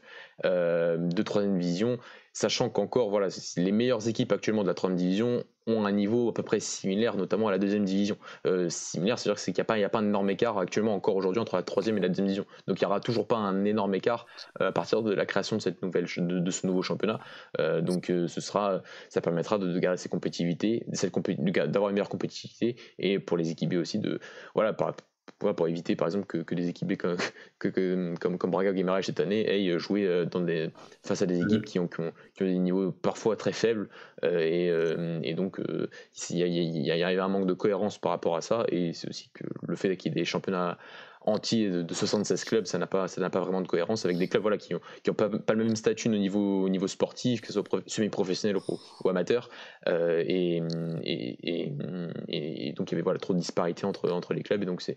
euh, 0.47 0.97
de 0.97 1.23
troisième 1.23 1.59
division 1.59 1.99
sachant 2.33 2.71
qu'encore, 2.71 3.11
voilà, 3.11 3.29
les 3.57 3.73
meilleures 3.73 4.09
équipes 4.09 4.33
actuellement 4.33 4.63
de 4.63 4.69
la 4.69 4.75
troisième 4.75 4.99
division 4.99 5.45
ont 5.67 5.85
un 5.85 5.93
niveau 5.93 6.31
à 6.31 6.35
peu 6.35 6.43
près 6.43 6.61
similaire, 6.61 7.17
notamment 7.17 7.49
à 7.49 7.51
la 7.51 7.59
deuxième 7.59 7.85
division. 7.85 8.17
Euh, 8.47 8.69
similaire, 8.69 9.19
c'est-à-dire 9.19 9.43
qu'il 9.43 9.55
n'y 9.55 9.85
a, 9.85 9.89
pas, 9.89 9.99
un 9.99 10.07
énorme 10.07 10.31
écart 10.31 10.59
actuellement 10.59 10.95
encore 10.95 11.17
aujourd'hui 11.17 11.41
entre 11.41 11.57
la 11.57 11.63
troisième 11.63 11.99
et 11.99 12.01
la 12.01 12.09
deuxième 12.09 12.27
division. 12.27 12.47
Donc 12.67 12.81
il 12.81 12.85
n'y 12.85 12.87
aura 12.87 13.01
toujours 13.01 13.27
pas 13.27 13.37
un 13.37 13.65
énorme 13.65 13.95
écart 13.95 14.27
euh, 14.61 14.69
à 14.69 14.73
partir 14.73 15.03
de 15.03 15.13
la 15.13 15.27
création 15.27 15.57
de, 15.57 15.63
cette 15.63 15.79
ce 15.81 16.67
nouveau 16.67 16.83
championnat. 16.83 17.21
Euh, 17.61 17.81
donc 17.81 18.07
ce 18.07 18.41
sera, 18.41 18.83
ça 19.09 19.21
permettra 19.21 19.59
de, 19.59 19.79
garder 19.79 19.99
ces 19.99 20.09
compétitivités, 20.09 20.85
d'avoir 20.89 21.91
une 21.91 21.95
meilleure 21.95 22.09
compétitivité 22.09 22.77
et 22.99 23.19
pour 23.19 23.37
les 23.37 23.51
équipes 23.51 23.75
aussi 23.75 23.99
de, 23.99 24.21
voilà, 24.55 24.73
par, 24.73 24.95
pour 25.39 25.69
éviter 25.69 25.97
par 25.97 26.09
exemple 26.09 26.27
que, 26.27 26.39
que 26.39 26.55
des 26.55 26.69
équipes 26.69 26.97
comme, 26.97 27.17
que, 27.59 28.15
comme, 28.21 28.39
comme 28.39 28.51
Braga 28.51 28.73
Guimaraes 28.73 29.03
cette 29.03 29.21
année 29.21 29.49
aient 29.49 29.79
joué 29.79 30.07
euh, 30.07 30.25
dans 30.25 30.41
des, 30.41 30.71
face 31.03 31.23
à 31.23 31.27
des 31.27 31.41
équipes 31.41 31.65
qui 31.65 31.79
ont, 31.79 31.89
qui 31.89 32.01
ont, 32.01 32.47
des 32.47 32.59
niveaux 32.59 32.93
parfois 32.93 33.37
très 33.37 33.53
faibles 33.53 33.89
euh, 34.25 34.39
et, 34.39 34.71
euh, 34.71 35.21
et, 35.23 35.35
donc 35.35 35.61
il 36.31 36.37
y, 36.37 36.43
y, 36.43 36.83
y, 36.83 37.03
a 37.03 37.25
un 37.25 37.29
manque 37.29 37.47
de 37.47 37.55
cohérence 37.55 37.99
par 37.99 38.13
rapport 38.13 38.37
à 38.37 38.41
ça 38.41 38.65
et 38.69 38.93
c'est 38.93 39.09
aussi 39.09 39.31
que 39.33 39.45
le 39.67 39.77
fait 39.77 39.97
qu'il 39.97 40.13
y 40.13 40.15
ait 40.15 40.21
des 40.21 40.25
championnats 40.25 40.79
anti 41.27 41.69
de, 41.69 41.95
76 41.95 42.45
clubs, 42.45 42.67
ça 42.67 42.79
n'a 42.79 42.87
pas, 42.87 43.07
pas 43.09 43.41
vraiment 43.41 43.61
de 43.61 43.67
cohérence 43.67 44.05
avec 44.05 44.19
des 44.19 44.29
clubs 44.29 44.43
voilà, 44.43 44.59
qui 44.59 44.73
n'ont 44.73 44.81
qui 45.03 45.11
ont 45.11 45.15
pas, 45.15 45.29
le 45.29 45.65
même 45.65 45.77
statut 45.77 46.09
au 46.09 46.13
niveau, 46.13 46.63
au 46.63 46.69
niveau 46.69 46.87
sportif, 46.89 47.41
que 47.41 47.49
ce 47.49 47.53
soit 47.53 47.65
semi-professionnel 47.87 48.57
ou, 48.57 49.09
amateur. 49.09 49.49
Euh, 49.89 50.23
et, 50.27 50.63
et, 51.03 51.73
et, 52.29 52.73
donc 52.73 52.91
il 52.91 52.93
y 52.93 52.97
avait 52.97 53.03
voilà, 53.03 53.19
trop 53.19 53.35
de 53.35 53.39
disparités 53.39 53.85
entre, 53.85 54.11
entre 54.11 54.35
les 54.35 54.43
clubs, 54.43 54.63
et 54.63 54.67
donc 54.67 54.83
c'est, 54.83 54.97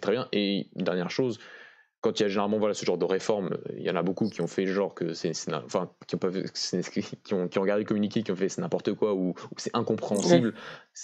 très 0.00 0.12
bien. 0.12 0.28
Et 0.32 0.68
dernière 0.76 1.10
chose, 1.10 1.38
quand 2.06 2.20
il 2.20 2.22
y 2.22 2.26
a 2.26 2.28
généralement 2.28 2.58
voilà, 2.58 2.72
ce 2.72 2.84
genre 2.84 2.98
de 2.98 3.04
réforme, 3.04 3.58
il 3.76 3.82
y 3.82 3.90
en 3.90 3.96
a 3.96 4.02
beaucoup 4.02 4.28
qui 4.28 4.40
ont 4.40 4.46
fait 4.46 4.64
genre 4.66 4.94
que 4.94 5.12
c'est, 5.12 5.32
enfin, 5.52 5.90
qui 6.06 6.14
ont, 6.14 6.18
pas, 6.18 6.28
qui, 6.30 7.34
ont, 7.34 7.48
qui 7.48 7.58
ont 7.58 7.62
regardé 7.62 7.82
le 7.82 7.88
communiqué, 7.88 8.22
qui 8.22 8.30
ont 8.30 8.36
fait 8.36 8.48
c'est 8.48 8.60
n'importe 8.60 8.94
quoi 8.94 9.14
ou, 9.14 9.34
c'est 9.56 9.74
incompréhensible. 9.74 10.54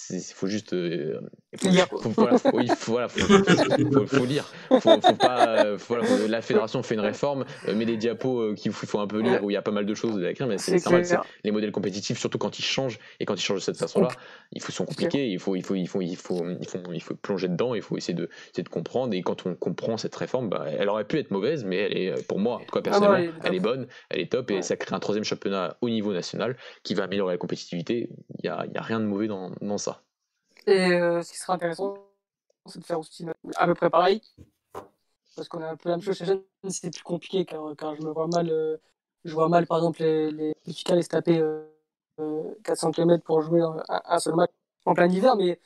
Il 0.09 0.21
faut 0.21 0.47
juste. 0.47 0.73
Euh, 0.73 1.19
faut, 1.57 1.69
voilà, 2.15 2.37
faut, 2.39 2.51
voilà, 2.87 3.07
faut, 3.09 4.25
lire. 4.25 4.51
Faut, 4.69 4.79
pas, 5.19 5.75
voilà, 5.87 6.27
la 6.27 6.41
fédération 6.41 6.81
fait 6.81 6.95
une 6.95 7.01
réforme, 7.01 7.45
euh, 7.67 7.75
met 7.75 7.85
des 7.85 7.97
diapos 7.97 8.39
euh, 8.39 8.55
qu'il 8.55 8.71
faut, 8.71 8.99
un 8.99 9.05
peu 9.05 9.21
lire 9.21 9.43
où 9.43 9.51
il 9.51 9.53
y 9.53 9.57
a 9.57 9.61
pas 9.61 9.71
mal 9.71 9.85
de 9.85 9.93
choses 9.93 10.23
à 10.23 10.31
écrire, 10.31 10.47
mais 10.47 10.57
c'est 10.57 10.81
les 11.43 11.51
modèles 11.51 11.71
compétitifs, 11.71 12.17
surtout 12.17 12.39
quand 12.39 12.57
ils 12.57 12.63
changent 12.63 12.97
et 13.19 13.25
quand 13.25 13.35
ils 13.35 13.43
changent 13.43 13.59
de 13.59 13.63
cette 13.63 13.77
façon-là, 13.77 14.07
ils 14.51 14.61
sont 14.61 14.85
compliqués. 14.85 15.27
Il 15.27 15.39
faut, 15.39 15.55
il 15.55 15.63
faut, 15.63 15.75
il 15.75 15.87
faut, 15.87 16.01
il 16.01 16.15
faut, 16.15 16.43
il 16.59 16.67
faut, 16.67 16.79
il 16.91 17.01
faut 17.01 17.15
plonger 17.15 17.49
dedans. 17.49 17.75
Il 17.75 17.81
faut 17.81 17.97
essayer 17.97 18.15
de, 18.15 18.29
essayer 18.51 18.63
de 18.63 18.69
comprendre. 18.69 19.13
Et 19.13 19.21
quand 19.21 19.45
on 19.45 19.53
comprend 19.53 19.97
cette 19.97 20.15
réforme, 20.15 20.49
bah, 20.49 20.65
elle 20.67 20.89
aurait 20.93 21.05
pu 21.05 21.19
être 21.19 21.31
mauvaise, 21.31 21.63
mais 21.63 21.77
elle 21.77 21.97
est, 21.97 22.27
pour 22.27 22.39
moi, 22.39 22.55
en 22.55 22.59
tout 22.59 22.71
cas 22.71 22.79
ah 22.79 22.81
personnellement, 22.81 23.33
elle 23.43 23.55
est 23.55 23.59
bonne, 23.59 23.87
elle 24.09 24.19
est 24.19 24.31
top, 24.31 24.51
et 24.51 24.61
ça 24.61 24.75
crée 24.77 24.95
un 24.95 24.99
troisième 24.99 25.23
championnat 25.23 25.77
au 25.81 25.89
niveau 25.89 26.13
national 26.13 26.57
qui 26.83 26.93
va 26.93 27.03
améliorer 27.03 27.33
la 27.33 27.37
compétitivité. 27.37 28.09
Il 28.39 28.41
n'y 28.43 28.49
a, 28.49 28.65
y 28.65 28.77
a, 28.77 28.81
rien 28.81 28.99
de 28.99 29.05
mauvais 29.05 29.27
dans, 29.27 29.51
dans 29.61 29.77
ça. 29.77 30.01
Et 30.65 30.93
euh, 30.93 31.21
ce 31.21 31.31
qui 31.31 31.37
serait 31.37 31.53
intéressant, 31.53 31.97
c'est 32.65 32.79
de 32.79 32.85
faire 32.85 32.99
aussi 32.99 33.25
à 33.55 33.65
peu 33.65 33.73
près 33.73 33.89
pareil. 33.89 34.21
Parce 35.35 35.47
qu'on 35.49 35.61
a 35.61 35.69
un 35.69 35.75
peu 35.75 35.89
la 35.89 35.95
même 35.95 36.03
chose 36.03 36.17
chez 36.17 36.25
Jeanne, 36.25 36.43
c'est 36.69 36.93
plus 36.93 37.03
compliqué 37.03 37.43
car, 37.45 37.75
car, 37.75 37.95
je 37.95 38.03
me 38.03 38.11
vois 38.11 38.27
mal, 38.27 38.49
euh, 38.49 38.77
je 39.25 39.33
vois 39.33 39.49
mal 39.49 39.65
par 39.65 39.77
exemple 39.77 40.01
les, 40.01 40.31
les 40.31 40.53
les 40.65 41.01
se 41.01 41.09
taper 41.09 41.39
euh, 41.39 41.65
400 42.63 42.91
km 42.91 43.23
pour 43.23 43.41
jouer 43.41 43.61
un, 43.61 43.83
un, 43.87 44.19
seul 44.19 44.35
match 44.35 44.51
en 44.85 44.93
plein 44.93 45.09
hiver, 45.09 45.35
mais 45.35 45.59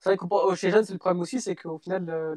c'est 0.00 0.10
vrai 0.10 0.16
que 0.16 0.54
chez 0.54 0.70
Jeanne, 0.70 0.84
c'est 0.84 0.92
le 0.92 0.98
problème 0.98 1.20
aussi, 1.20 1.40
c'est 1.40 1.56
qu'au 1.56 1.78
final, 1.78 2.08
euh, 2.08 2.34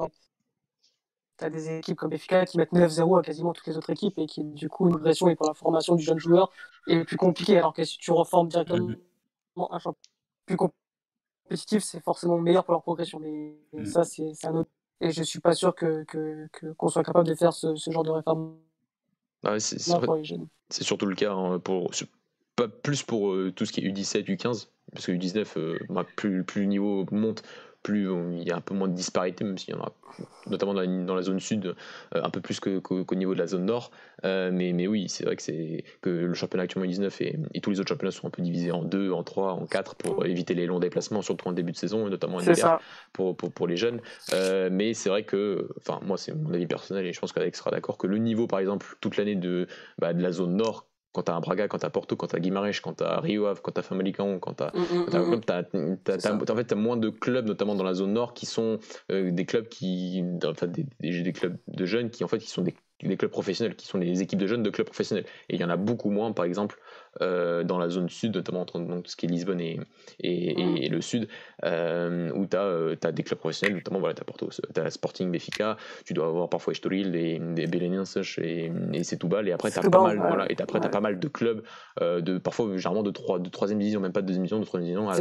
tu 1.41 1.47
as 1.47 1.49
des 1.49 1.77
équipes 1.77 1.97
comme 1.97 2.09
Benfica 2.09 2.45
qui 2.45 2.57
mettent 2.57 2.71
9-0 2.71 3.19
à 3.19 3.23
quasiment 3.23 3.53
toutes 3.53 3.67
les 3.67 3.77
autres 3.77 3.89
équipes 3.89 4.17
et 4.19 4.27
qui, 4.27 4.43
du 4.43 4.69
coup, 4.69 4.89
une 4.89 4.99
pression 4.99 5.27
et 5.27 5.35
pour 5.35 5.47
la 5.47 5.53
formation 5.53 5.95
du 5.95 6.03
jeune 6.03 6.19
joueur 6.19 6.51
est 6.87 7.03
plus 7.03 7.17
compliquée. 7.17 7.57
Alors 7.57 7.73
que 7.73 7.83
si 7.83 7.97
tu 7.97 8.11
reformes 8.11 8.47
directement 8.47 8.87
mhm. 8.87 9.67
un 9.71 9.79
champion 9.79 10.01
plus 10.45 10.57
compétitif, 10.57 11.83
c'est 11.83 12.01
forcément 12.03 12.37
meilleur 12.37 12.63
pour 12.63 12.73
leur 12.73 12.83
progression. 12.83 13.19
Mais 13.19 13.55
mhm. 13.73 13.85
ça, 13.85 14.03
c'est 14.03 14.33
un 14.45 14.55
autre. 14.55 14.69
Et 15.01 15.11
je 15.11 15.23
suis 15.23 15.39
pas 15.39 15.53
sûr 15.53 15.73
que 15.75 16.05
qu'on 16.77 16.87
soit 16.87 17.03
capable 17.03 17.27
de 17.27 17.33
faire 17.33 17.53
ce, 17.53 17.73
genre 17.87 18.03
de 18.03 18.11
réforme. 18.11 18.55
Ah 19.43 19.59
c'est 19.59 19.79
surtout 20.83 21.07
le 21.07 21.15
cas 21.15 21.33
hein, 21.33 21.57
pour 21.57 21.91
pas 22.55 22.67
plus 22.67 23.01
pour 23.01 23.33
euh, 23.33 23.51
tout 23.51 23.65
ce 23.65 23.71
qui 23.71 23.81
est 23.81 23.89
U17, 23.89 24.25
U15, 24.25 24.67
parce 24.91 25.07
que 25.07 25.11
U19, 25.11 25.57
euh, 25.57 25.79
bah, 25.89 26.05
plus, 26.15 26.43
plus 26.43 26.61
le 26.61 26.67
niveau 26.67 27.05
monte, 27.11 27.41
plus 27.83 28.09
il 28.37 28.43
y 28.43 28.51
a 28.51 28.55
un 28.55 28.61
peu 28.61 28.73
moins 28.73 28.87
de 28.87 28.93
disparité, 28.93 29.43
même 29.43 29.57
s'il 29.57 29.75
y 29.75 29.77
en 29.77 29.81
a 29.81 29.91
notamment 30.47 30.73
dans 30.73 30.81
la, 30.81 30.87
dans 30.87 31.15
la 31.15 31.21
zone 31.21 31.39
sud 31.39 31.65
euh, 32.15 32.21
un 32.23 32.29
peu 32.29 32.41
plus 32.41 32.59
qu'au 32.59 33.15
niveau 33.15 33.33
de 33.33 33.39
la 33.39 33.47
zone 33.47 33.65
nord. 33.65 33.91
Euh, 34.23 34.51
mais, 34.53 34.73
mais 34.73 34.87
oui, 34.87 35.09
c'est 35.09 35.25
vrai 35.25 35.35
que, 35.35 35.41
c'est, 35.41 35.83
que 36.01 36.09
le 36.09 36.33
championnat 36.33 36.63
actuellement 36.63 36.87
19 36.87 37.21
et, 37.21 37.39
et, 37.53 37.61
tous 37.61 37.71
les 37.71 37.79
autres 37.79 37.89
championnats 37.89 38.11
sont 38.11 38.27
un 38.27 38.31
peu 38.31 38.41
divisés 38.41 38.71
en 38.71 38.83
deux, 38.83 39.11
en 39.11 39.23
trois, 39.23 39.53
en 39.53 39.65
quatre 39.65 39.95
pour 39.95 40.25
éviter 40.25 40.53
les 40.53 40.65
longs 40.65 40.79
déplacements, 40.79 41.21
surtout 41.21 41.47
en 41.47 41.53
début 41.53 41.71
de 41.71 41.77
saison, 41.77 42.07
et 42.07 42.09
notamment 42.09 42.37
en 42.37 42.41
hiver 42.41 42.79
pour, 43.13 43.35
pour, 43.35 43.51
pour, 43.51 43.67
les 43.67 43.77
jeunes. 43.77 44.01
Euh, 44.33 44.69
mais 44.71 44.93
c'est 44.93 45.09
vrai 45.09 45.23
que, 45.23 45.69
enfin, 45.77 45.99
moi, 46.03 46.17
c'est 46.17 46.33
mon 46.33 46.53
avis 46.53 46.67
personnel 46.67 47.05
et 47.05 47.13
je 47.13 47.19
pense 47.19 47.33
qu'Alex 47.33 47.57
sera 47.57 47.71
d'accord 47.71 47.97
que 47.97 48.07
le 48.07 48.17
niveau, 48.17 48.47
par 48.47 48.59
exemple, 48.59 48.95
toute 49.01 49.17
l'année 49.17 49.35
de, 49.35 49.67
bah, 49.97 50.13
de 50.13 50.21
la 50.21 50.31
zone 50.31 50.55
nord 50.55 50.87
quand 51.11 51.23
t'as 51.23 51.33
un 51.33 51.39
Braga, 51.39 51.67
quand 51.67 51.79
t'as 51.79 51.89
Porto, 51.89 52.15
quand 52.15 52.27
t'as 52.27 52.39
Guimarães, 52.39 52.79
quand 52.81 52.93
t'as 52.93 53.19
Rio 53.19 53.45
Ave, 53.45 53.61
quand 53.61 53.71
t'as 53.71 53.81
Famalicão, 53.81 54.39
quand 54.39 54.53
t'as 54.53 54.71
t'as 56.03 56.33
en 56.33 56.55
fait 56.55 56.63
t'as 56.65 56.75
moins 56.75 56.97
de 56.97 57.09
clubs 57.09 57.45
notamment 57.45 57.75
dans 57.75 57.83
la 57.83 57.93
zone 57.93 58.13
nord 58.13 58.33
qui 58.33 58.45
sont 58.45 58.79
euh, 59.11 59.31
des 59.31 59.45
clubs 59.45 59.67
qui 59.67 60.23
enfin 60.45 60.67
des, 60.67 60.85
des, 60.99 61.33
clubs 61.33 61.57
de 61.67 61.85
jeunes 61.85 62.09
qui 62.09 62.23
en 62.23 62.27
fait 62.27 62.39
qui 62.39 62.49
sont 62.49 62.61
des 62.61 62.73
les 63.03 63.17
clubs 63.17 63.31
professionnels, 63.31 63.75
qui 63.75 63.87
sont 63.87 63.97
les 63.97 64.21
équipes 64.21 64.39
de 64.39 64.47
jeunes 64.47 64.63
de 64.63 64.69
clubs 64.69 64.85
professionnels. 64.85 65.25
Et 65.49 65.55
il 65.55 65.61
y 65.61 65.63
en 65.63 65.69
a 65.69 65.77
beaucoup 65.77 66.09
moins, 66.09 66.31
par 66.31 66.45
exemple, 66.45 66.79
euh, 67.19 67.65
dans 67.65 67.77
la 67.77 67.89
zone 67.89 68.07
sud, 68.07 68.35
notamment 68.35 68.61
entre 68.61 68.79
donc, 68.79 69.05
ce 69.07 69.17
qui 69.17 69.25
est 69.25 69.29
Lisbonne 69.29 69.59
et, 69.59 69.79
et, 70.21 70.87
le 70.87 71.01
sud, 71.01 71.27
euh, 71.65 72.31
où 72.33 72.45
tu 72.45 72.55
as, 72.55 72.63
euh, 72.63 72.95
des 72.95 73.23
clubs 73.23 73.37
professionnels, 73.37 73.75
notamment 73.75 73.99
voilà, 73.99 74.15
tu 74.15 74.21
as, 74.21 74.23
Porto, 74.23 74.47
as 74.77 74.89
Sporting 74.91 75.29
Benfica, 75.29 75.75
tu 76.05 76.13
dois 76.13 76.27
avoir 76.27 76.47
parfois 76.47 76.71
Estoril, 76.71 77.11
des, 77.11 77.37
des 77.37 77.67
Belenenses 77.67 78.17
et, 78.37 78.71
et 78.93 79.03
Setúbal, 79.03 79.49
et 79.49 79.51
après 79.51 79.71
tu 79.71 79.79
as, 79.79 79.89
pas 79.89 80.01
mal, 80.01 80.19
voilà, 80.19 80.49
et 80.49 80.55
après, 80.61 80.79
as 80.83 80.87
pas 80.87 81.01
mal 81.01 81.19
de 81.19 81.27
clubs, 81.27 81.63
de, 81.99 82.37
parfois 82.37 82.67
généralement 82.77 83.03
de, 83.03 83.11
3, 83.11 83.39
de 83.39 83.49
troisième 83.49 83.79
division, 83.79 83.99
même 83.99 84.13
pas 84.13 84.21
de 84.21 84.27
deuxième 84.27 84.43
division, 84.43 84.59
de 84.59 84.65
troisième 84.65 84.87
division, 84.87 85.09
à 85.09 85.17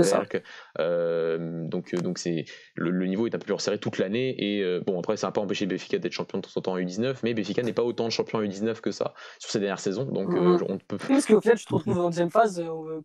donc 1.71 1.93
donc 1.97 2.19
c'est 2.19 2.45
le, 2.77 2.91
le, 2.91 3.07
niveau 3.07 3.27
est 3.27 3.35
un 3.35 3.39
peu 3.39 3.47
plus 3.47 3.55
resserré 3.55 3.79
toute 3.79 3.99
l'année, 3.99 4.37
et 4.39 4.81
bon, 4.87 4.97
après, 5.01 5.17
ça 5.17 5.27
n'a 5.27 5.33
pas 5.33 5.41
empêché 5.41 5.67
Benfica 5.67 5.99
d'être 5.99 6.13
champion 6.13 6.39
de 6.39 6.45
temps 6.45 6.53
en 6.55 6.61
temps 6.61 6.73
en 6.75 6.79
U19, 6.79 7.17
mais 7.25 7.35
Benfica 7.35 7.63
n'est 7.63 7.73
pas 7.73 7.83
autant 7.83 8.05
de 8.05 8.13
champion 8.13 8.39
en 8.39 8.43
U19 8.43 8.81
que 8.81 8.93
ça 8.93 9.15
sur 9.41 9.51
ces 9.51 9.59
dernières 9.59 9.81
saisons, 9.81 10.05
donc 10.05 10.29
on 10.33 10.79
peut. 10.79 10.99
Parce 11.09 11.27
qu'au 11.27 11.41
final, 11.41 11.59
je 11.59 11.67
trouve 11.67 11.80
en 11.87 12.09
deuxième 12.09 12.31
phase, 12.31 12.61
euh, 12.61 13.01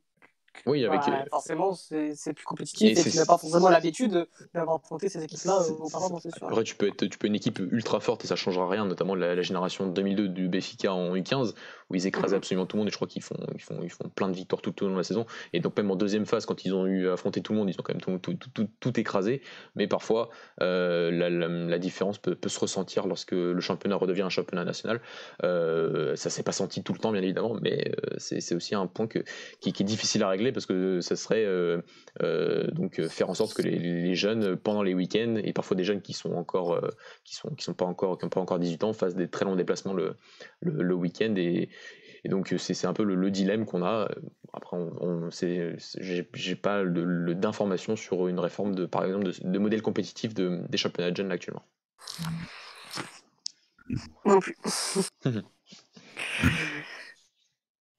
oui, 0.66 0.86
avec... 0.86 1.02
Bah, 1.02 1.26
forcément, 1.30 1.74
c'est 1.74 2.34
plus 2.34 2.46
compétitif 2.46 2.98
et, 2.98 3.10
tu 3.10 3.18
n'as 3.18 3.26
pas 3.26 3.38
forcément 3.38 3.70
l'habitude 3.70 4.28
d'avoir 4.54 4.78
affronté 4.78 5.10
ces 5.10 5.24
équipes-là 5.24 5.60
euh, 5.62 5.74
auparavant, 5.80 6.20
c'est 6.20 6.36
sûr. 6.36 6.48
Après, 6.48 6.64
tu 6.64 6.76
peux, 6.76 6.88
être, 6.88 7.06
tu 7.06 7.18
peux 7.18 7.28
une 7.28 7.36
équipe 7.36 7.60
ultra 7.60 8.00
forte 8.00 8.24
et 8.26 8.28
ça 8.28 8.36
changera 8.36 8.68
rien, 8.68 8.86
notamment 8.86 9.16
la, 9.16 9.36
la 9.36 9.42
génération 9.42 9.88
2002 9.88 10.30
du 10.30 10.48
Benfica 10.48 10.94
en 10.94 11.16
U15, 11.16 11.54
où 11.90 11.96
ils 11.96 12.08
écrasent 12.08 12.32
mhm. 12.32 12.38
absolument 12.38 12.66
tout 12.66 12.78
le 12.78 12.82
monde 12.82 12.88
et 12.88 12.92
je 12.92 12.96
crois 12.96 13.08
qu'ils 13.08 13.22
font, 13.22 13.38
ils 13.54 13.62
font, 13.62 13.80
ils 13.84 13.92
font 13.92 14.10
plein 14.10 14.30
de 14.30 14.36
victoires 14.36 14.62
tout, 14.62 14.84
au 14.84 14.88
long 14.88 14.94
de 14.94 14.98
la 14.98 15.04
saison. 15.04 15.26
Et 15.54 15.60
donc, 15.60 15.78
même 15.78 15.92
en 15.92 15.96
deuxième 15.96 16.26
phase, 16.26 16.46
quand 16.46 16.66
ils 16.66 16.74
ont 16.74 16.86
eu 16.86 17.10
affronté 17.10 17.42
tout 17.42 17.54
le 17.54 17.60
monde, 17.60 17.70
ils 17.70 17.80
ont 17.80 17.84
quand 17.84 17.94
même 17.94 18.20
tout, 18.20 18.34
tout, 18.34 18.68
tout, 18.80 19.00
écrasé. 19.00 19.42
Mais 19.76 19.88
parfois, 19.88 20.30
euh, 20.62 21.12
la, 21.12 21.30
la, 21.30 21.80
différence 21.80 22.18
peut, 22.18 22.36
peut, 22.36 22.50
se 22.50 22.60
ressentir 22.60 23.08
lorsque 23.08 23.34
le 23.34 23.60
championnat 23.60 23.96
redevient 23.96 24.24
un 24.24 24.30
championnat 24.30 24.66
national. 24.66 25.02
Euh, 25.44 26.16
ça 26.16 26.30
s'est 26.30 26.44
pas 26.44 26.52
senti 26.52 26.84
tout 26.84 26.94
le 26.94 27.00
temps, 27.00 27.12
bien 27.12 27.22
évidemment, 27.22 27.58
mais 27.62 27.92
euh, 28.06 28.16
c'est 28.18 28.56
aussi 28.56 28.76
un 28.76 28.88
point 28.88 29.08
que, 29.08 29.20
qui, 29.60 29.74
qui, 29.74 29.84
est 29.84 29.86
difficile 29.86 30.24
à 30.24 30.30
régler 30.30 30.45
parce 30.52 30.66
que 30.66 31.02
ça 31.02 31.16
serait 31.16 31.46
euh, 31.46 31.82
donc 32.72 33.02
faire 33.08 33.30
en 33.30 33.34
sorte 33.34 33.54
que 33.54 33.62
les, 33.62 33.78
les, 33.78 34.16
jeunes, 34.16 34.56
pendant 34.56 34.84
les 34.84 34.94
week-ends, 34.94 35.36
et 35.44 35.54
parfois 35.54 35.78
des 35.78 35.84
jeunes 35.84 36.02
qui 36.02 36.14
sont 36.14 36.34
encore, 36.34 36.80
qui 37.24 37.36
sont, 37.36 37.50
qui 37.50 37.64
sont 37.64 37.74
pas 37.74 37.86
encore, 37.86 38.18
qui 38.18 38.26
n'ont 38.26 38.30
pas 38.30 38.42
encore 38.42 38.60
18 38.60 38.84
ans, 38.84 38.94
fassent 38.94 39.16
des 39.16 39.28
très 39.28 39.46
longs 39.46 39.56
déplacements 39.56 39.94
le, 39.94 40.16
le, 40.62 40.84
le 40.84 40.94
week-end 40.96 41.34
et, 41.38 41.70
et 42.26 42.28
donc 42.28 42.54
c'est 42.58 42.88
un 42.88 42.94
peu 42.94 43.04
le, 43.04 43.30
dilemme 43.30 43.66
qu'on 43.66 43.84
a. 43.84 44.10
Après, 44.52 44.76
on, 44.76 44.92
on 45.00 45.30
j'ai 45.30 46.56
pas 46.56 46.84
d'informations 46.84 47.96
sur 47.96 48.28
une 48.28 48.40
réforme 48.40 48.74
de, 48.74 48.88
par 48.88 49.06
exemple, 49.06 49.30
de, 49.44 49.60
modèle 49.60 49.84
compétitif 49.84 50.34
de, 50.34 50.60
des 50.68 50.78
championnats 50.78 51.12
de 51.12 51.18
jeunes 51.18 51.32
actuellement. 51.32 51.62
Non 54.26 54.40
plus. 54.40 54.58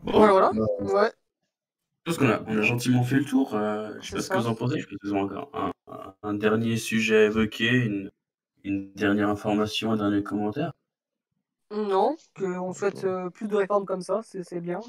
voilà. 0.00 0.50
Ouais. 0.80 1.12
Je 2.06 2.12
pense 2.12 2.18
qu'on 2.18 2.28
a, 2.28 2.40
on 2.46 2.56
a 2.56 2.62
gentiment 2.62 3.02
fait 3.02 3.16
le 3.16 3.24
tour. 3.24 3.54
Euh, 3.54 3.92
je 4.00 4.10
sais 4.10 4.16
pas 4.16 4.22
ce 4.22 4.30
que 4.30 4.36
vous 4.36 4.46
en 4.46 4.54
pensez. 4.54 4.78
Je 4.78 4.86
pense 4.86 4.96
que 4.98 5.08
vous 5.08 5.14
avez 5.14 5.24
encore 5.24 5.50
un, 5.54 6.14
un, 6.22 6.34
dernier 6.34 6.76
sujet 6.76 7.16
à 7.16 7.24
évoquer, 7.24 7.68
une, 7.68 8.12
une 8.62 8.92
dernière 8.92 9.28
information, 9.28 9.90
un 9.90 9.96
dernier 9.96 10.22
commentaire. 10.22 10.72
Non, 11.72 12.16
qu'on 12.36 12.72
souhaite 12.72 13.02
euh, 13.02 13.28
plus 13.28 13.48
de 13.48 13.56
réformes 13.56 13.86
comme 13.86 14.00
ça, 14.00 14.20
c'est 14.22 14.60
bien. 14.60 14.80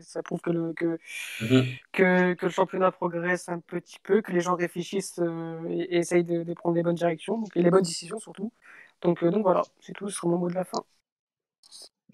Ça 0.00 0.20
prouve 0.24 0.40
que 0.40 0.50
le, 0.50 0.72
que, 0.72 0.98
mhm. 1.40 1.64
que, 1.92 2.34
que, 2.34 2.46
le 2.46 2.50
championnat 2.50 2.90
progresse 2.90 3.48
un 3.48 3.60
petit 3.60 4.00
peu, 4.02 4.20
que 4.20 4.32
les 4.32 4.40
gens 4.40 4.56
réfléchissent 4.56 5.20
euh, 5.20 5.60
et, 5.68 5.98
essayent 5.98 6.24
de, 6.24 6.42
de, 6.42 6.54
prendre 6.54 6.74
les 6.74 6.82
bonnes 6.82 6.96
directions, 6.96 7.38
donc, 7.38 7.56
et 7.56 7.62
les 7.62 7.70
bonnes 7.70 7.84
décisions 7.84 8.18
surtout. 8.18 8.52
Donc, 9.00 9.22
euh, 9.22 9.30
donc 9.30 9.44
voilà, 9.44 9.62
c'est 9.78 9.92
tout, 9.92 10.08
ce 10.08 10.16
sera 10.16 10.26
mon 10.26 10.38
mot 10.38 10.48
de 10.48 10.54
la 10.54 10.64
fin. 10.64 10.82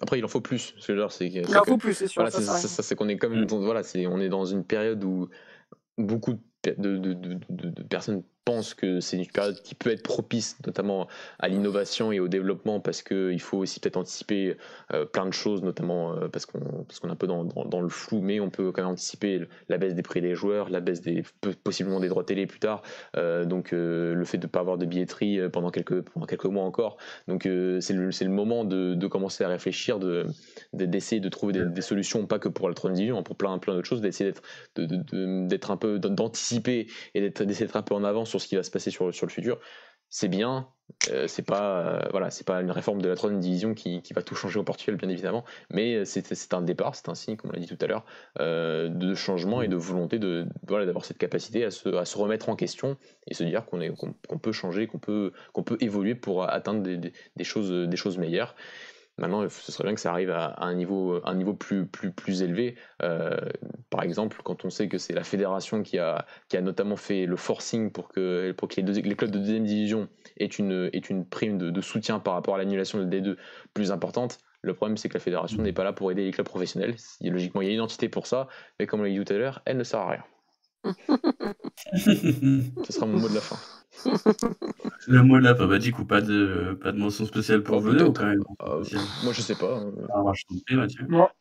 Après, 0.01 0.19
il 0.19 0.25
en 0.25 0.29
faut 0.29 0.41
plus. 0.41 0.75
c'est 1.13 1.27
il 1.27 1.45
en 1.57 1.65
faut 1.65 1.77
plus, 1.77 1.95
c'est 1.95 2.09
sûr. 2.09 2.23
Voilà, 2.23 2.31
ça, 2.31 2.83
c'est 2.83 2.95
qu'on 2.97 3.09
est 3.09 3.19
comme, 3.19 3.45
voilà, 3.47 3.83
c'est 3.83 4.07
on 4.07 4.19
est 4.19 4.31
dans 4.31 4.47
une 4.47 4.65
période 4.65 5.03
où 5.05 5.29
beaucoup 5.99 6.33
de, 6.33 6.41
de, 6.65 7.83
personnes 7.89 8.23
pense 8.45 8.75
que 8.75 9.01
c'est 9.01 9.17
une 9.17 9.27
période 9.27 9.61
qui 9.63 9.75
peut 9.75 9.91
être 9.91 10.03
propice 10.03 10.57
notamment 10.67 11.07
à 11.39 11.49
l'innovation 11.49 12.11
et 12.11 12.21
au 12.21 12.29
développement 12.29 12.81
parce 12.81 13.03
qu'il 13.03 13.41
faut 13.41 13.59
aussi 13.59 13.81
peut-être 13.81 13.97
anticiper 13.97 14.57
euh, 14.93 15.05
plein 15.05 15.27
de 15.27 15.33
choses, 15.33 15.63
notamment 15.63 16.15
euh, 16.15 16.29
parce 16.29 16.47
qu'on 16.47 16.59
est 16.59 17.11
un 17.11 17.17
peu 17.17 17.27
dans, 17.27 17.45
dans, 17.45 17.81
le 17.81 17.89
flou, 17.89 18.21
mais 18.21 18.41
on 18.41 18.51
peut 18.51 18.73
quand 18.73 18.83
même 18.83 18.93
anticiper 18.93 19.47
la 19.69 19.79
baisse 19.79 19.95
des 19.95 20.03
prix 20.03 20.21
des 20.21 20.35
joueurs, 20.35 20.69
la 20.71 20.81
baisse 20.81 21.01
des 21.01 21.23
possiblement 21.63 22.01
des 22.01 22.09
droits 22.09 22.25
télé 22.25 22.47
plus 22.47 22.61
tard, 22.61 22.83
euh, 23.17 23.45
donc 23.45 23.71
le 23.73 24.25
fait 24.25 24.39
de 24.39 24.47
ne 24.47 24.51
pas 24.51 24.61
avoir 24.61 24.79
de 24.79 24.87
billetterie 24.87 25.39
pendant 25.53 25.71
quelques, 25.71 26.03
pendant 26.03 26.27
quelques 26.27 26.47
mois 26.47 26.65
encore. 26.65 26.97
Donc 27.29 27.43
c'est 27.43 27.93
le, 27.93 28.11
le, 28.11 28.29
moment 28.29 28.65
de, 28.65 29.07
commencer 29.07 29.45
à 29.45 29.49
réfléchir, 29.49 29.99
d'essayer 30.73 31.21
de, 31.21 31.29
trouver 31.29 31.53
des, 31.53 31.83
solutions, 31.83 32.27
pas 32.27 32.39
que 32.39 32.49
pour 32.49 32.69
la 32.69 32.75
troisième 32.75 32.97
division, 32.97 33.19
hein, 33.19 33.23
pour 33.23 33.37
plein, 33.37 33.57
plein 33.59 33.75
d'autres 33.75 33.89
choses, 33.89 34.01
d'essayer 34.01 34.33
d'être 34.77 35.71
un 35.71 35.77
peu 35.77 35.99
d'anticiper 35.99 36.50
et 37.15 37.31
d'essayer 37.31 37.67
d'être 37.67 37.77
un 37.77 37.83
peu 37.83 37.95
en 37.95 38.05
avance 38.05 38.31
sur 38.31 38.41
ce 38.41 38.49
qui 38.49 38.57
va 38.57 38.63
se 38.63 38.71
passer 38.71 38.91
sur, 38.91 39.15
sur 39.15 39.27
le 39.27 39.31
futur. 39.33 39.59
C'est 40.13 40.29
bien, 40.29 40.69
euh, 41.11 41.29
c'est 41.29 41.45
pas 41.45 41.87
euh, 41.87 42.09
voilà, 42.11 42.31
c'est 42.31 42.47
pas 42.47 42.61
une 42.61 42.73
réforme 42.73 43.01
de 43.01 43.09
la 43.09 43.15
troisième 43.15 43.41
division 43.41 43.75
qui, 43.75 44.03
qui, 44.03 44.13
va 44.13 44.23
tout 44.23 44.35
changer 44.35 44.59
au 44.59 44.65
Portugal 44.65 44.97
bien 44.97 45.09
évidemment, 45.09 45.45
mais 45.71 46.05
c'est 46.05 46.53
un 46.53 46.63
départ, 46.63 46.97
c'est 46.97 47.09
un 47.09 47.15
signe 47.15 47.37
comme 47.37 47.51
on 47.51 47.53
l'a 47.53 47.61
dit 47.61 47.69
tout 47.69 47.79
à 47.81 47.87
l'heure 47.87 48.05
euh, 48.41 48.89
de 48.89 49.15
changement 49.15 49.63
et 49.63 49.69
de 49.69 49.77
volonté 49.77 50.19
de 50.19 50.47
voilà 50.67 50.85
d'avoir 50.85 51.05
cette 51.05 51.19
capacité 51.19 51.65
à 51.65 51.71
se, 51.71 51.89
à 51.95 52.05
se, 52.05 52.19
remettre 52.19 52.49
en 52.49 52.57
question 52.57 52.97
et 53.29 53.35
se 53.35 53.45
dire 53.45 53.65
qu'on 53.67 53.81
est 53.81 53.93
qu'on 53.95 54.39
peut 54.39 54.53
changer, 54.53 54.89
qu'on 54.89 54.99
peut 54.99 55.33
qu'on 55.53 55.63
peut 55.63 55.79
évoluer 55.81 56.17
pour 56.17 56.43
atteindre 56.43 56.83
des, 56.83 56.99
des, 56.99 57.45
choses 57.45 57.71
des 57.89 57.97
choses 57.97 58.19
meilleures. 58.19 58.57
Maintenant, 59.21 59.47
ce 59.49 59.71
serait 59.71 59.85
bien 59.85 59.95
que 59.95 60.01
ça 60.01 60.11
arrive 60.11 60.31
à, 60.31 60.57
un 60.65 60.75
niveau, 60.75 61.21
plus, 61.55 62.43
élevé. 62.43 62.77
Euh, 63.03 63.37
par 63.91 64.03
exemple, 64.03 64.41
quand 64.43 64.65
on 64.65 64.71
sait 64.71 64.89
que 64.89 64.97
c'est 64.97 65.13
la 65.13 65.25
fédération 65.25 65.83
qui 65.83 65.99
a, 65.99 66.25
notamment 66.61 66.97
fait 66.97 67.27
le 67.27 67.37
forcing 67.37 67.93
pour 67.93 68.09
que, 68.09 68.55
les, 68.77 69.15
clubs 69.15 69.31
de 69.31 69.39
deuxième 69.39 69.65
division 69.65 70.09
aient 70.39 70.47
une, 70.47 71.27
prime 71.29 71.59
de, 71.59 71.71
de 71.71 71.81
soutien 71.81 72.19
par 72.19 72.35
rapport 72.35 72.55
à 72.55 72.59
l'annulation 72.59 72.99
de 72.99 73.05
D2 73.05 73.37
plus 73.75 73.93
importante, 73.93 74.39
le 74.63 74.75
problème, 74.75 74.97
c'est 74.97 75.09
que 75.09 75.15
la 75.15 75.21
fédération 75.21 75.63
n'est 75.63 75.73
pas 75.73 75.85
là 75.85 75.93
pour 75.93 76.11
aider 76.11 76.25
les 76.25 76.31
clubs 76.33 76.47
professionnels. 76.47 76.97
Logiquement, 77.23 77.63
il 77.63 77.69
y 77.69 77.71
a 77.71 77.75
une 77.75 77.81
entité 77.81 78.09
pour 78.09 78.27
ça, 78.27 78.49
mais 78.79 78.87
comme 78.87 79.01
on 79.01 79.05
l'a 79.05 79.11
dit 79.11 79.23
tout 79.25 79.33
à 79.33 79.37
l'heure, 79.37 79.63
elle 79.65 79.77
ne 79.77 79.85
sert 79.85 80.01
à 80.01 80.11
rien. 80.11 80.25
Ce 81.95 82.93
sera 82.93 83.07
mon 83.07 83.19
mot 83.19 83.29
de 83.29 83.35
la 83.35 83.41
fin. 83.41 83.57
Le 85.07 85.23
mot 85.23 85.39
de 85.39 85.45
la 85.45 85.55
fin, 85.55 85.67
bah, 85.67 85.79
du 85.79 85.93
coup, 85.93 86.05
pas 86.05 86.21
de, 86.21 86.79
pas 86.83 86.93
de 86.93 86.99
mention 86.99 87.25
spéciale 87.27 87.63
pour 87.63 87.79
oh, 87.79 88.13
quand 88.13 88.27
même. 88.27 88.43
Euh, 88.63 88.85
moi, 89.25 89.33
je 89.33 89.41
sais 89.43 89.55
pas. 89.55 89.79
Hein. 89.79 89.93
Ah, 90.15 90.23
moi, 90.23 90.33
je 90.35 90.45
prie, 90.65 90.77
Mathieu. 90.77 91.07
Moi, 91.09 91.33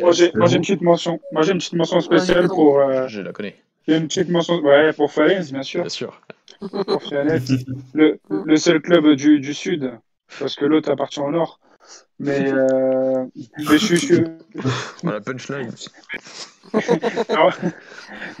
moi 0.00 0.12
j'ai 0.12 0.56
une 0.56 0.62
petite 0.62 0.82
mention. 0.82 1.20
Moi, 1.32 1.42
j'ai 1.42 1.52
une 1.52 1.58
petite 1.58 1.74
mention 1.74 2.00
spéciale 2.00 2.48
pour. 2.48 2.80
Euh... 2.80 3.06
Je 3.08 3.20
la 3.20 3.32
connais. 3.32 3.56
J'ai 3.86 3.96
une 3.96 4.08
petite 4.08 4.30
mention. 4.30 4.60
Ouais, 4.60 4.92
pour 4.92 5.12
Falaise, 5.12 5.52
bien 5.52 5.62
sûr. 5.62 5.82
Bien 5.82 5.90
sûr. 5.90 6.20
Pour 6.86 7.02
Falaise. 7.02 7.64
le, 7.92 8.18
le 8.30 8.56
seul 8.56 8.80
club 8.80 9.14
du, 9.14 9.40
du 9.40 9.52
Sud, 9.52 9.92
parce 10.38 10.56
que 10.56 10.64
l'autre 10.64 10.90
appartient 10.90 11.20
au 11.20 11.30
Nord. 11.30 11.60
Mais, 12.18 12.52
euh, 12.52 13.24
mais 13.58 13.78
je 13.78 13.94
suis. 13.96 14.24
la 15.02 15.20
punchline. 15.20 15.70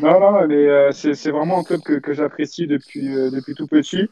non, 0.00 0.20
non, 0.20 0.46
mais 0.46 0.54
euh, 0.54 0.92
c'est 0.92 1.30
vraiment 1.30 1.60
un 1.60 1.64
club 1.64 1.80
que, 1.80 1.94
que 1.94 2.12
j'apprécie 2.12 2.66
depuis, 2.66 3.14
euh, 3.14 3.30
depuis 3.30 3.54
tout 3.54 3.66
petit. 3.66 4.08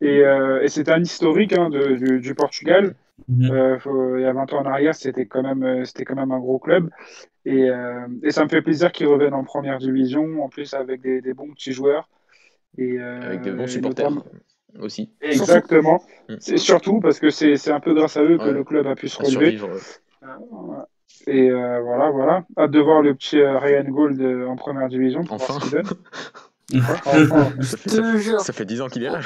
Et, 0.00 0.20
euh, 0.22 0.62
et 0.62 0.68
c'est 0.68 0.88
un 0.88 1.00
historique 1.00 1.52
hein, 1.52 1.70
de, 1.70 1.94
du, 1.94 2.20
du, 2.20 2.34
Portugal. 2.34 2.94
Mhm. 3.28 3.50
Euh, 3.50 3.78
faut, 3.78 4.16
il 4.16 4.22
y 4.22 4.26
a 4.26 4.32
20 4.32 4.52
ans 4.52 4.60
en 4.60 4.66
arrière, 4.66 4.94
c'était 4.94 5.26
quand, 5.26 5.42
même, 5.42 5.84
c'était 5.84 6.04
quand 6.04 6.16
même 6.16 6.32
un 6.32 6.38
gros 6.38 6.58
club. 6.58 6.90
Et, 7.44 7.68
et 8.24 8.30
ça 8.32 8.42
me 8.42 8.48
fait 8.48 8.60
plaisir 8.60 8.90
qu'ils 8.90 9.06
reviennent 9.06 9.32
en 9.32 9.44
première 9.44 9.78
division, 9.78 10.42
en 10.42 10.48
plus 10.48 10.74
avec 10.74 11.00
des, 11.00 11.20
des 11.20 11.32
bons 11.32 11.52
petits 11.52 11.72
joueurs. 11.72 12.08
Et, 12.76 12.98
avec 12.98 13.42
des 13.42 13.52
bons 13.52 13.68
supporters 13.68 14.10
aussi. 14.80 15.10
Exactement. 15.20 16.02
C'est 16.40 16.58
surtout 16.58 17.00
parce 17.00 17.20
que 17.20 17.30
c'est 17.30 17.70
un 17.70 17.80
peu 17.80 17.94
grâce 17.94 18.16
à 18.16 18.22
eux 18.22 18.38
que 18.38 18.48
le 18.50 18.64
club 18.64 18.86
a 18.86 18.94
pu 18.94 19.08
se 19.08 19.18
relever. 19.22 19.58
Euh, 20.22 20.82
et 21.26 21.50
euh, 21.50 21.80
voilà, 21.82 22.10
voilà. 22.10 22.44
Hâte 22.58 22.70
de 22.70 22.80
voir 22.80 23.02
le 23.02 23.14
petit 23.14 23.40
euh, 23.40 23.58
Ryan 23.58 23.84
Gold 23.84 24.20
en 24.48 24.56
première 24.56 24.88
division. 24.88 25.24
Enfin. 25.30 25.58
ça, 27.60 28.52
fait, 28.52 28.64
10 28.64 28.80
ans 28.80 28.88
qu'il 28.88 29.04
est 29.04 29.10
là. 29.10 29.20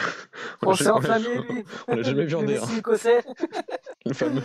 On, 0.62 0.74
s'est 0.74 0.90
enflammé, 0.90 1.26
lui. 1.48 1.64
On 1.88 1.96
l'a 1.96 2.02
jamais 2.02 2.26
vu 2.26 2.34
en 2.34 2.42
dehors. 2.42 2.68
écossais. 2.76 3.22
Le 4.06 4.12
fameux. 4.12 4.42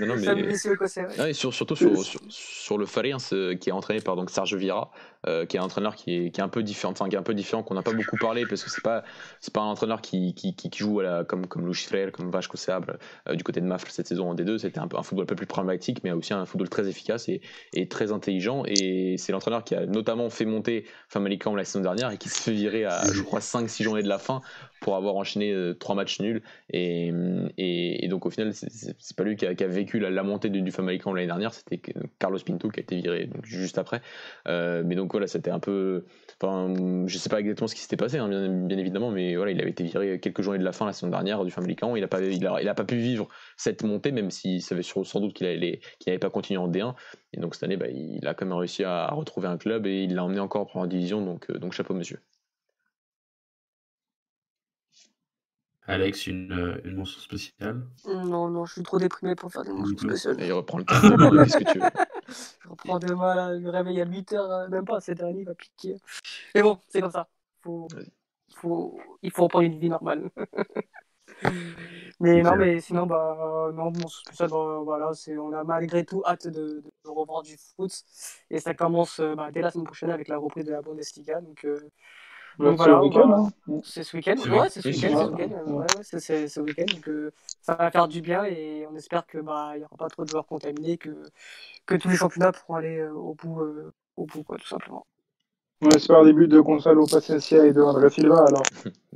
non, 0.00 0.06
non, 0.06 0.14
mais... 0.16 0.54
écossais, 0.72 1.06
ouais. 1.18 1.32
surtout 1.32 1.74
sur, 1.74 2.04
sur, 2.04 2.20
sur, 2.28 2.78
le 2.78 2.86
Fariens, 2.86 3.18
qui 3.18 3.70
est 3.70 3.72
entraîné 3.72 4.00
par 4.00 4.14
donc, 4.16 4.30
Serge 4.30 4.54
Vira, 4.54 4.90
euh, 5.28 5.46
qui 5.46 5.56
est 5.56 5.60
un 5.60 5.64
entraîneur 5.64 5.96
qui 5.96 6.14
est, 6.14 6.30
qui 6.30 6.40
est, 6.40 6.44
un 6.44 6.48
peu 6.48 6.62
différent, 6.62 6.92
enfin 6.92 7.08
qui 7.08 7.16
est 7.16 7.18
un 7.18 7.22
peu 7.22 7.34
différent, 7.34 7.62
qu'on 7.62 7.74
n'a 7.74 7.82
pas 7.82 7.92
beaucoup 7.92 8.16
parlé 8.16 8.44
parce 8.46 8.62
que 8.62 8.70
c'est 8.70 8.82
pas 8.82 9.02
c'est 9.40 9.52
pas 9.52 9.60
un 9.60 9.66
entraîneur 9.66 10.00
qui, 10.00 10.34
qui, 10.34 10.54
qui 10.54 10.70
joue 10.74 11.00
à 11.00 11.02
la, 11.02 11.24
comme 11.24 11.46
comme 11.46 11.64
Louis 11.64 11.74
Frère, 11.74 12.12
comme 12.12 12.30
Vasco 12.30 12.56
Seable 12.56 12.98
euh, 13.28 13.34
du 13.34 13.44
côté 13.44 13.60
de 13.60 13.66
Mafle 13.66 13.90
cette 13.90 14.06
saison 14.06 14.30
en 14.30 14.34
D2. 14.34 14.58
C'était 14.58 14.78
un, 14.78 14.88
un, 14.94 15.02
football 15.02 15.24
un 15.24 15.26
peu 15.26 15.36
plus 15.36 15.46
pragmatique, 15.46 16.02
mais 16.04 16.12
aussi 16.12 16.32
un 16.32 16.44
football 16.46 16.68
très 16.68 16.88
efficace 16.88 17.28
et, 17.28 17.40
et 17.72 17.88
très 17.88 18.12
intelligent. 18.12 18.62
Et 18.66 19.16
c'est 19.18 19.32
l'entraîneur 19.32 19.64
qui 19.64 19.74
a 19.74 19.86
notamment 19.86 20.30
fait 20.30 20.44
monter 20.44 20.84
Famalicão 21.08 21.54
la 21.56 21.64
saison 21.64 21.80
dernière 21.80 22.10
et 22.10 22.18
qui 22.18 22.28
se 22.28 22.42
fait 22.42 22.52
virer 22.52 22.84
à 22.84 23.02
je 23.12 23.22
crois 23.22 23.40
5-6 23.40 23.82
journées 23.82 24.02
de 24.02 24.08
la 24.08 24.18
fin 24.18 24.42
pour 24.80 24.96
avoir 24.96 25.16
enchaîné 25.16 25.52
euh, 25.52 25.74
trois 25.74 25.94
matchs 25.94 26.20
nuls. 26.20 26.42
Et, 26.70 27.12
et, 27.58 28.08
donc 28.08 28.26
au 28.26 28.30
final, 28.30 28.52
c'est 28.54 29.16
pas 29.16 29.24
lui 29.24 29.36
qui 29.36 29.46
a, 29.46 29.66
vécu 29.66 29.98
la, 29.98 30.22
montée 30.22 30.50
du, 30.50 30.62
du 30.62 30.70
Famalicão 30.70 31.12
l'année 31.12 31.26
dernière, 31.26 31.54
c'était 31.54 31.80
Carlos 32.18 32.38
Pinto 32.44 32.68
qui 32.68 32.80
a 32.80 32.82
été 32.82 32.96
viré 32.96 33.30
juste 33.42 33.78
après. 33.78 34.00
Euh, 34.48 34.82
mais 34.84 34.94
donc 34.94 35.12
voilà, 35.12 35.26
c'était 35.26 35.50
un 35.50 35.60
peu. 35.60 36.04
Enfin, 36.40 36.72
je 37.06 37.18
sais 37.18 37.28
pas 37.28 37.40
exactement 37.40 37.68
ce 37.68 37.74
qui 37.74 37.80
s'était 37.80 37.96
passé, 37.96 38.18
hein, 38.18 38.28
bien, 38.28 38.78
évidemment, 38.78 39.10
mais 39.10 39.36
voilà, 39.36 39.52
il 39.52 39.60
avait 39.60 39.70
été 39.70 39.84
viré 39.84 40.20
quelques 40.20 40.42
journées 40.42 40.58
de 40.58 40.64
la 40.64 40.72
fin 40.72 40.86
la 40.86 40.92
saison 40.92 41.08
dernière 41.08 41.44
du 41.44 41.50
Famalicão. 41.50 41.96
Il 41.96 42.00
n'a 42.00 42.08
pas, 42.08 42.20
il 42.20 42.46
a, 42.46 42.60
il 42.60 42.68
a, 42.68 42.74
pas 42.74 42.84
pu 42.84 42.96
vivre 42.96 43.28
cette 43.56 43.82
montée, 43.82 44.12
même 44.12 44.30
s'il 44.30 44.62
savait 44.62 44.82
sans 44.82 45.20
doute 45.20 45.34
qu'il 45.34 45.46
n'avait 45.46 46.18
pas 46.18 46.30
continué 46.30 46.58
en 46.58 46.68
D1. 46.68 46.94
Et 47.32 47.40
donc 47.40 47.54
cette 47.54 47.64
année, 47.64 47.76
bah, 47.76 47.88
il 47.88 48.26
a 48.26 48.34
quand 48.34 48.46
même 48.46 48.56
réussi 48.56 48.84
à, 48.84 49.08
retrouver 49.08 49.48
un 49.48 49.58
club 49.58 49.86
et 49.86 50.02
il 50.04 50.14
l'a 50.14 50.24
emmené 50.24 50.40
encore 50.40 50.62
en 50.62 50.66
première 50.66 50.88
division, 50.88 51.24
donc, 51.24 51.50
euh, 51.50 51.58
donc 51.58 51.72
chapeau 51.72 51.94
monsieur. 51.94 52.20
Alex, 55.88 56.26
une, 56.26 56.52
euh, 56.52 56.80
une 56.84 56.96
mention 56.96 57.20
spéciale? 57.20 57.86
Non, 58.06 58.48
non, 58.48 58.64
je 58.64 58.72
suis 58.72 58.82
trop 58.82 58.98
déprimé 58.98 59.36
pour 59.36 59.52
faire 59.52 59.62
des 59.62 59.72
mentions 59.72 59.96
spéciales. 59.96 60.40
Et 60.42 60.48
il 60.48 60.52
reprend 60.52 60.78
le 60.78 60.84
temps 60.84 61.00
qu'est-ce 61.00 61.58
que 61.58 61.72
tu 61.72 61.78
veux 61.78 61.86
Je 62.62 62.68
reprends 62.68 62.98
demain, 62.98 63.34
là, 63.34 63.58
me 63.58 63.70
réveille 63.70 64.00
à 64.00 64.04
8h, 64.04 64.34
euh, 64.34 64.68
même 64.68 64.84
pas, 64.84 65.00
cette 65.00 65.22
année, 65.22 65.40
il 65.40 65.46
va 65.46 65.54
piquer. 65.54 65.96
Mais 66.54 66.62
bon, 66.62 66.78
c'est 66.88 67.00
comme 67.00 67.12
ça. 67.12 67.28
Faut, 67.62 67.86
faut, 68.56 68.98
il 69.22 69.30
faut 69.30 69.44
reprendre 69.44 69.66
une 69.66 69.78
vie 69.78 69.88
normale. 69.88 70.28
mais 72.20 72.42
non, 72.42 72.56
mais 72.56 72.80
sinon, 72.80 73.06
bah, 73.06 73.70
non, 73.72 73.92
bon, 73.92 74.08
spécial, 74.08 74.50
bah, 74.50 74.80
voilà, 74.82 75.12
c'est, 75.14 75.38
on 75.38 75.52
a 75.52 75.62
malgré 75.62 76.04
tout 76.04 76.22
hâte 76.26 76.48
de, 76.48 76.82
de, 77.04 77.08
revoir 77.08 77.42
du 77.42 77.56
foot. 77.56 77.92
Et 78.50 78.58
ça 78.58 78.74
commence 78.74 79.20
bah, 79.20 79.50
dès 79.52 79.62
la 79.62 79.70
semaine 79.70 79.86
prochaine 79.86 80.10
avec 80.10 80.26
la 80.26 80.38
reprise 80.38 80.64
de 80.64 80.72
la 80.72 80.82
Bundesliga. 80.82 81.40
Donc, 81.40 81.64
euh, 81.64 81.78
donc 82.58 82.76
voilà, 82.76 82.98
hein. 82.98 83.48
c'est 83.84 84.02
ce 84.02 84.16
week-end. 84.16 84.34
Ouais, 84.48 84.68
c'est 84.70 84.80
ce 84.80 84.88
week-end. 84.88 85.36
Ouais, 85.66 85.86
c'est 86.02 86.48
ce 86.48 86.60
week-end. 86.60 86.86
Donc 86.92 87.06
euh, 87.08 87.30
ça 87.60 87.74
va 87.74 87.90
faire 87.90 88.08
du 88.08 88.22
bien 88.22 88.44
et 88.44 88.86
on 88.90 88.96
espère 88.96 89.26
que 89.26 89.36
bah 89.38 89.72
il 89.74 89.80
y 89.80 89.84
aura 89.84 89.96
pas 89.96 90.08
trop 90.08 90.24
de 90.24 90.30
joueurs 90.30 90.46
contaminés, 90.46 90.96
que 90.96 91.10
que 91.84 91.94
tous 91.94 92.08
les 92.08 92.16
championnats 92.16 92.52
pourront 92.52 92.76
aller 92.76 92.96
euh, 92.98 93.12
au 93.12 93.34
bout, 93.34 93.60
euh, 93.60 93.92
au 94.16 94.24
bout 94.26 94.42
quoi, 94.42 94.56
tout 94.56 94.66
simplement. 94.66 95.06
On 95.82 95.90
espère 95.90 96.24
des 96.24 96.32
buts 96.32 96.48
de 96.48 96.58
Gonzalo 96.58 97.06
Paciencia 97.06 97.66
et 97.66 97.72
de 97.72 97.82
André 97.82 98.08
Silva 98.08 98.46
alors. 98.46 98.62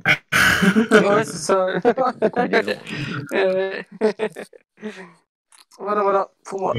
ouais, 0.91 1.23
c'est 1.23 1.37
ça. 1.37 1.79
voilà, 5.79 6.03
voilà, 6.03 6.29
pour 6.45 6.59
moi. 6.59 6.75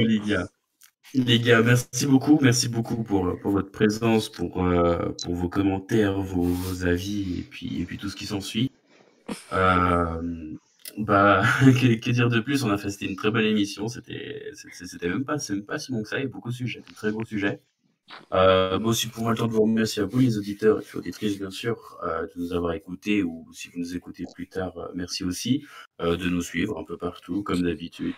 Les 1.14 1.40
gars, 1.40 1.62
merci 1.62 2.07
beaucoup, 2.07 2.38
merci 2.40 2.68
beaucoup 2.68 3.03
pour, 3.03 3.38
pour 3.40 3.50
votre 3.50 3.70
présence, 3.70 4.30
pour, 4.30 4.64
euh, 4.64 5.11
pour 5.24 5.34
vos 5.34 5.48
commentaires, 5.48 6.20
vos, 6.20 6.84
avis 6.86 7.40
et 7.40 7.42
puis, 7.42 7.82
et 7.82 7.84
puis 7.84 7.98
tout 7.98 8.09
ce 8.09 8.16
qui 8.16 8.26
s'ensuit. 8.26 8.70
Euh, 9.53 10.55
bah, 10.98 11.42
que, 11.61 12.11
dire 12.11 12.28
de 12.28 12.40
plus? 12.40 12.64
On 12.64 12.70
a 12.70 12.78
fait 12.78 12.88
une 13.05 13.16
très 13.16 13.30
belle 13.30 13.46
émission. 13.46 13.88
C'était 13.88 14.53
même 15.03 15.24
pas 15.24 15.38
c'est 15.38 15.55
même 15.55 15.64
pas 15.64 15.78
si 15.78 15.92
bon 15.92 16.03
que 16.03 16.09
ça. 16.09 16.18
Il 16.18 16.22
y 16.22 16.26
a 16.26 16.28
beaucoup 16.28 16.50
de 16.50 16.55
sujets, 16.55 16.80
de 16.88 16.94
très 16.94 17.12
gros 17.12 17.24
sujets. 17.24 17.61
Euh, 18.32 18.78
moi 18.78 18.90
aussi, 18.90 19.09
pour 19.09 19.22
moi, 19.22 19.32
le 19.32 19.38
temps 19.38 19.46
de 19.46 19.53
vous 19.53 19.62
remercier 19.62 20.03
à 20.03 20.07
vous, 20.07 20.18
les 20.18 20.38
auditeurs 20.38 20.80
et 20.80 20.96
auditrices, 20.96 21.38
bien 21.38 21.50
sûr, 21.50 21.98
euh, 22.05 22.26
de 22.26 22.32
nous 22.36 22.53
avoir 22.53 22.72
écoutés 22.74 23.22
ou 23.22 23.46
si 23.53 23.68
vous 23.68 23.78
nous 23.78 23.96
écoutez 23.96 24.24
plus 24.34 24.48
tard, 24.48 24.76
euh, 24.78 24.88
merci 24.94 25.24
aussi 25.24 25.64
euh, 26.00 26.16
de 26.16 26.28
nous 26.28 26.42
suivre 26.42 26.78
un 26.78 26.84
peu 26.84 26.96
partout, 26.96 27.42
comme 27.42 27.62
d'habitude. 27.62 28.14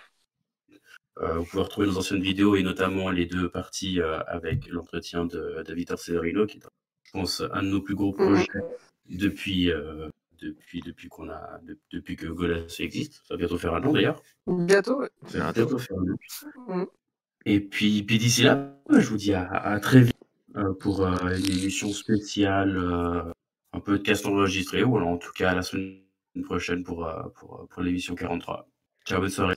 Euh, 1.20 1.38
vous 1.38 1.44
pouvez 1.44 1.62
retrouver 1.62 1.86
nos 1.86 1.98
anciennes 1.98 2.22
vidéos 2.22 2.56
et 2.56 2.62
notamment 2.62 3.10
les 3.10 3.26
deux 3.26 3.48
parties 3.48 4.00
euh, 4.00 4.18
avec 4.26 4.68
l'entretien 4.68 5.24
de 5.24 5.62
David 5.66 5.92
Arcelorino, 5.92 6.46
qui 6.46 6.58
est, 6.58 6.62
je 7.04 7.10
pense, 7.12 7.42
un 7.52 7.62
de 7.62 7.68
nos 7.68 7.80
plus 7.80 7.94
gros 7.94 8.12
mhm. 8.12 8.26
projets 8.26 8.48
depuis, 9.08 9.70
euh, 9.70 10.08
depuis, 10.40 10.80
depuis, 10.80 11.08
qu'on 11.08 11.30
a, 11.30 11.60
depuis 11.92 12.16
que 12.16 12.26
Golas 12.26 12.76
existe. 12.80 13.22
Ça 13.26 13.34
va 13.34 13.38
bientôt 13.38 13.58
faire 13.58 13.74
un 13.74 13.84
an 13.84 13.92
d'ailleurs. 13.92 14.20
Bientôt, 14.46 15.04
Ça 15.28 15.38
va 15.38 15.52
bientôt 15.52 15.78
faire 15.78 15.96
un 15.98 16.12
an. 16.12 16.76
Mhm. 16.76 16.86
Et 17.46 17.60
puis, 17.60 18.02
puis 18.02 18.18
d'ici 18.18 18.42
là, 18.42 18.74
je 18.90 19.08
vous 19.08 19.18
dis 19.18 19.34
à, 19.34 19.78
très 19.80 20.00
vite 20.00 20.16
pour 20.80 21.04
une 21.04 21.44
émission 21.44 21.92
spéciale, 21.92 22.78
un 23.72 23.80
peu 23.80 23.98
de 23.98 24.02
cast 24.02 24.24
enregistré, 24.24 24.82
ou 24.82 24.96
alors 24.96 25.08
en 25.08 25.18
tout 25.18 25.32
cas 25.32 25.50
à 25.50 25.54
la 25.54 25.60
semaine 25.60 26.00
prochaine 26.44 26.82
pour, 26.84 27.06
pour, 27.34 27.68
pour 27.68 27.82
l'émission 27.82 28.14
43. 28.14 28.66
Ciao, 29.04 29.20
bonne 29.20 29.28
soirée. 29.28 29.56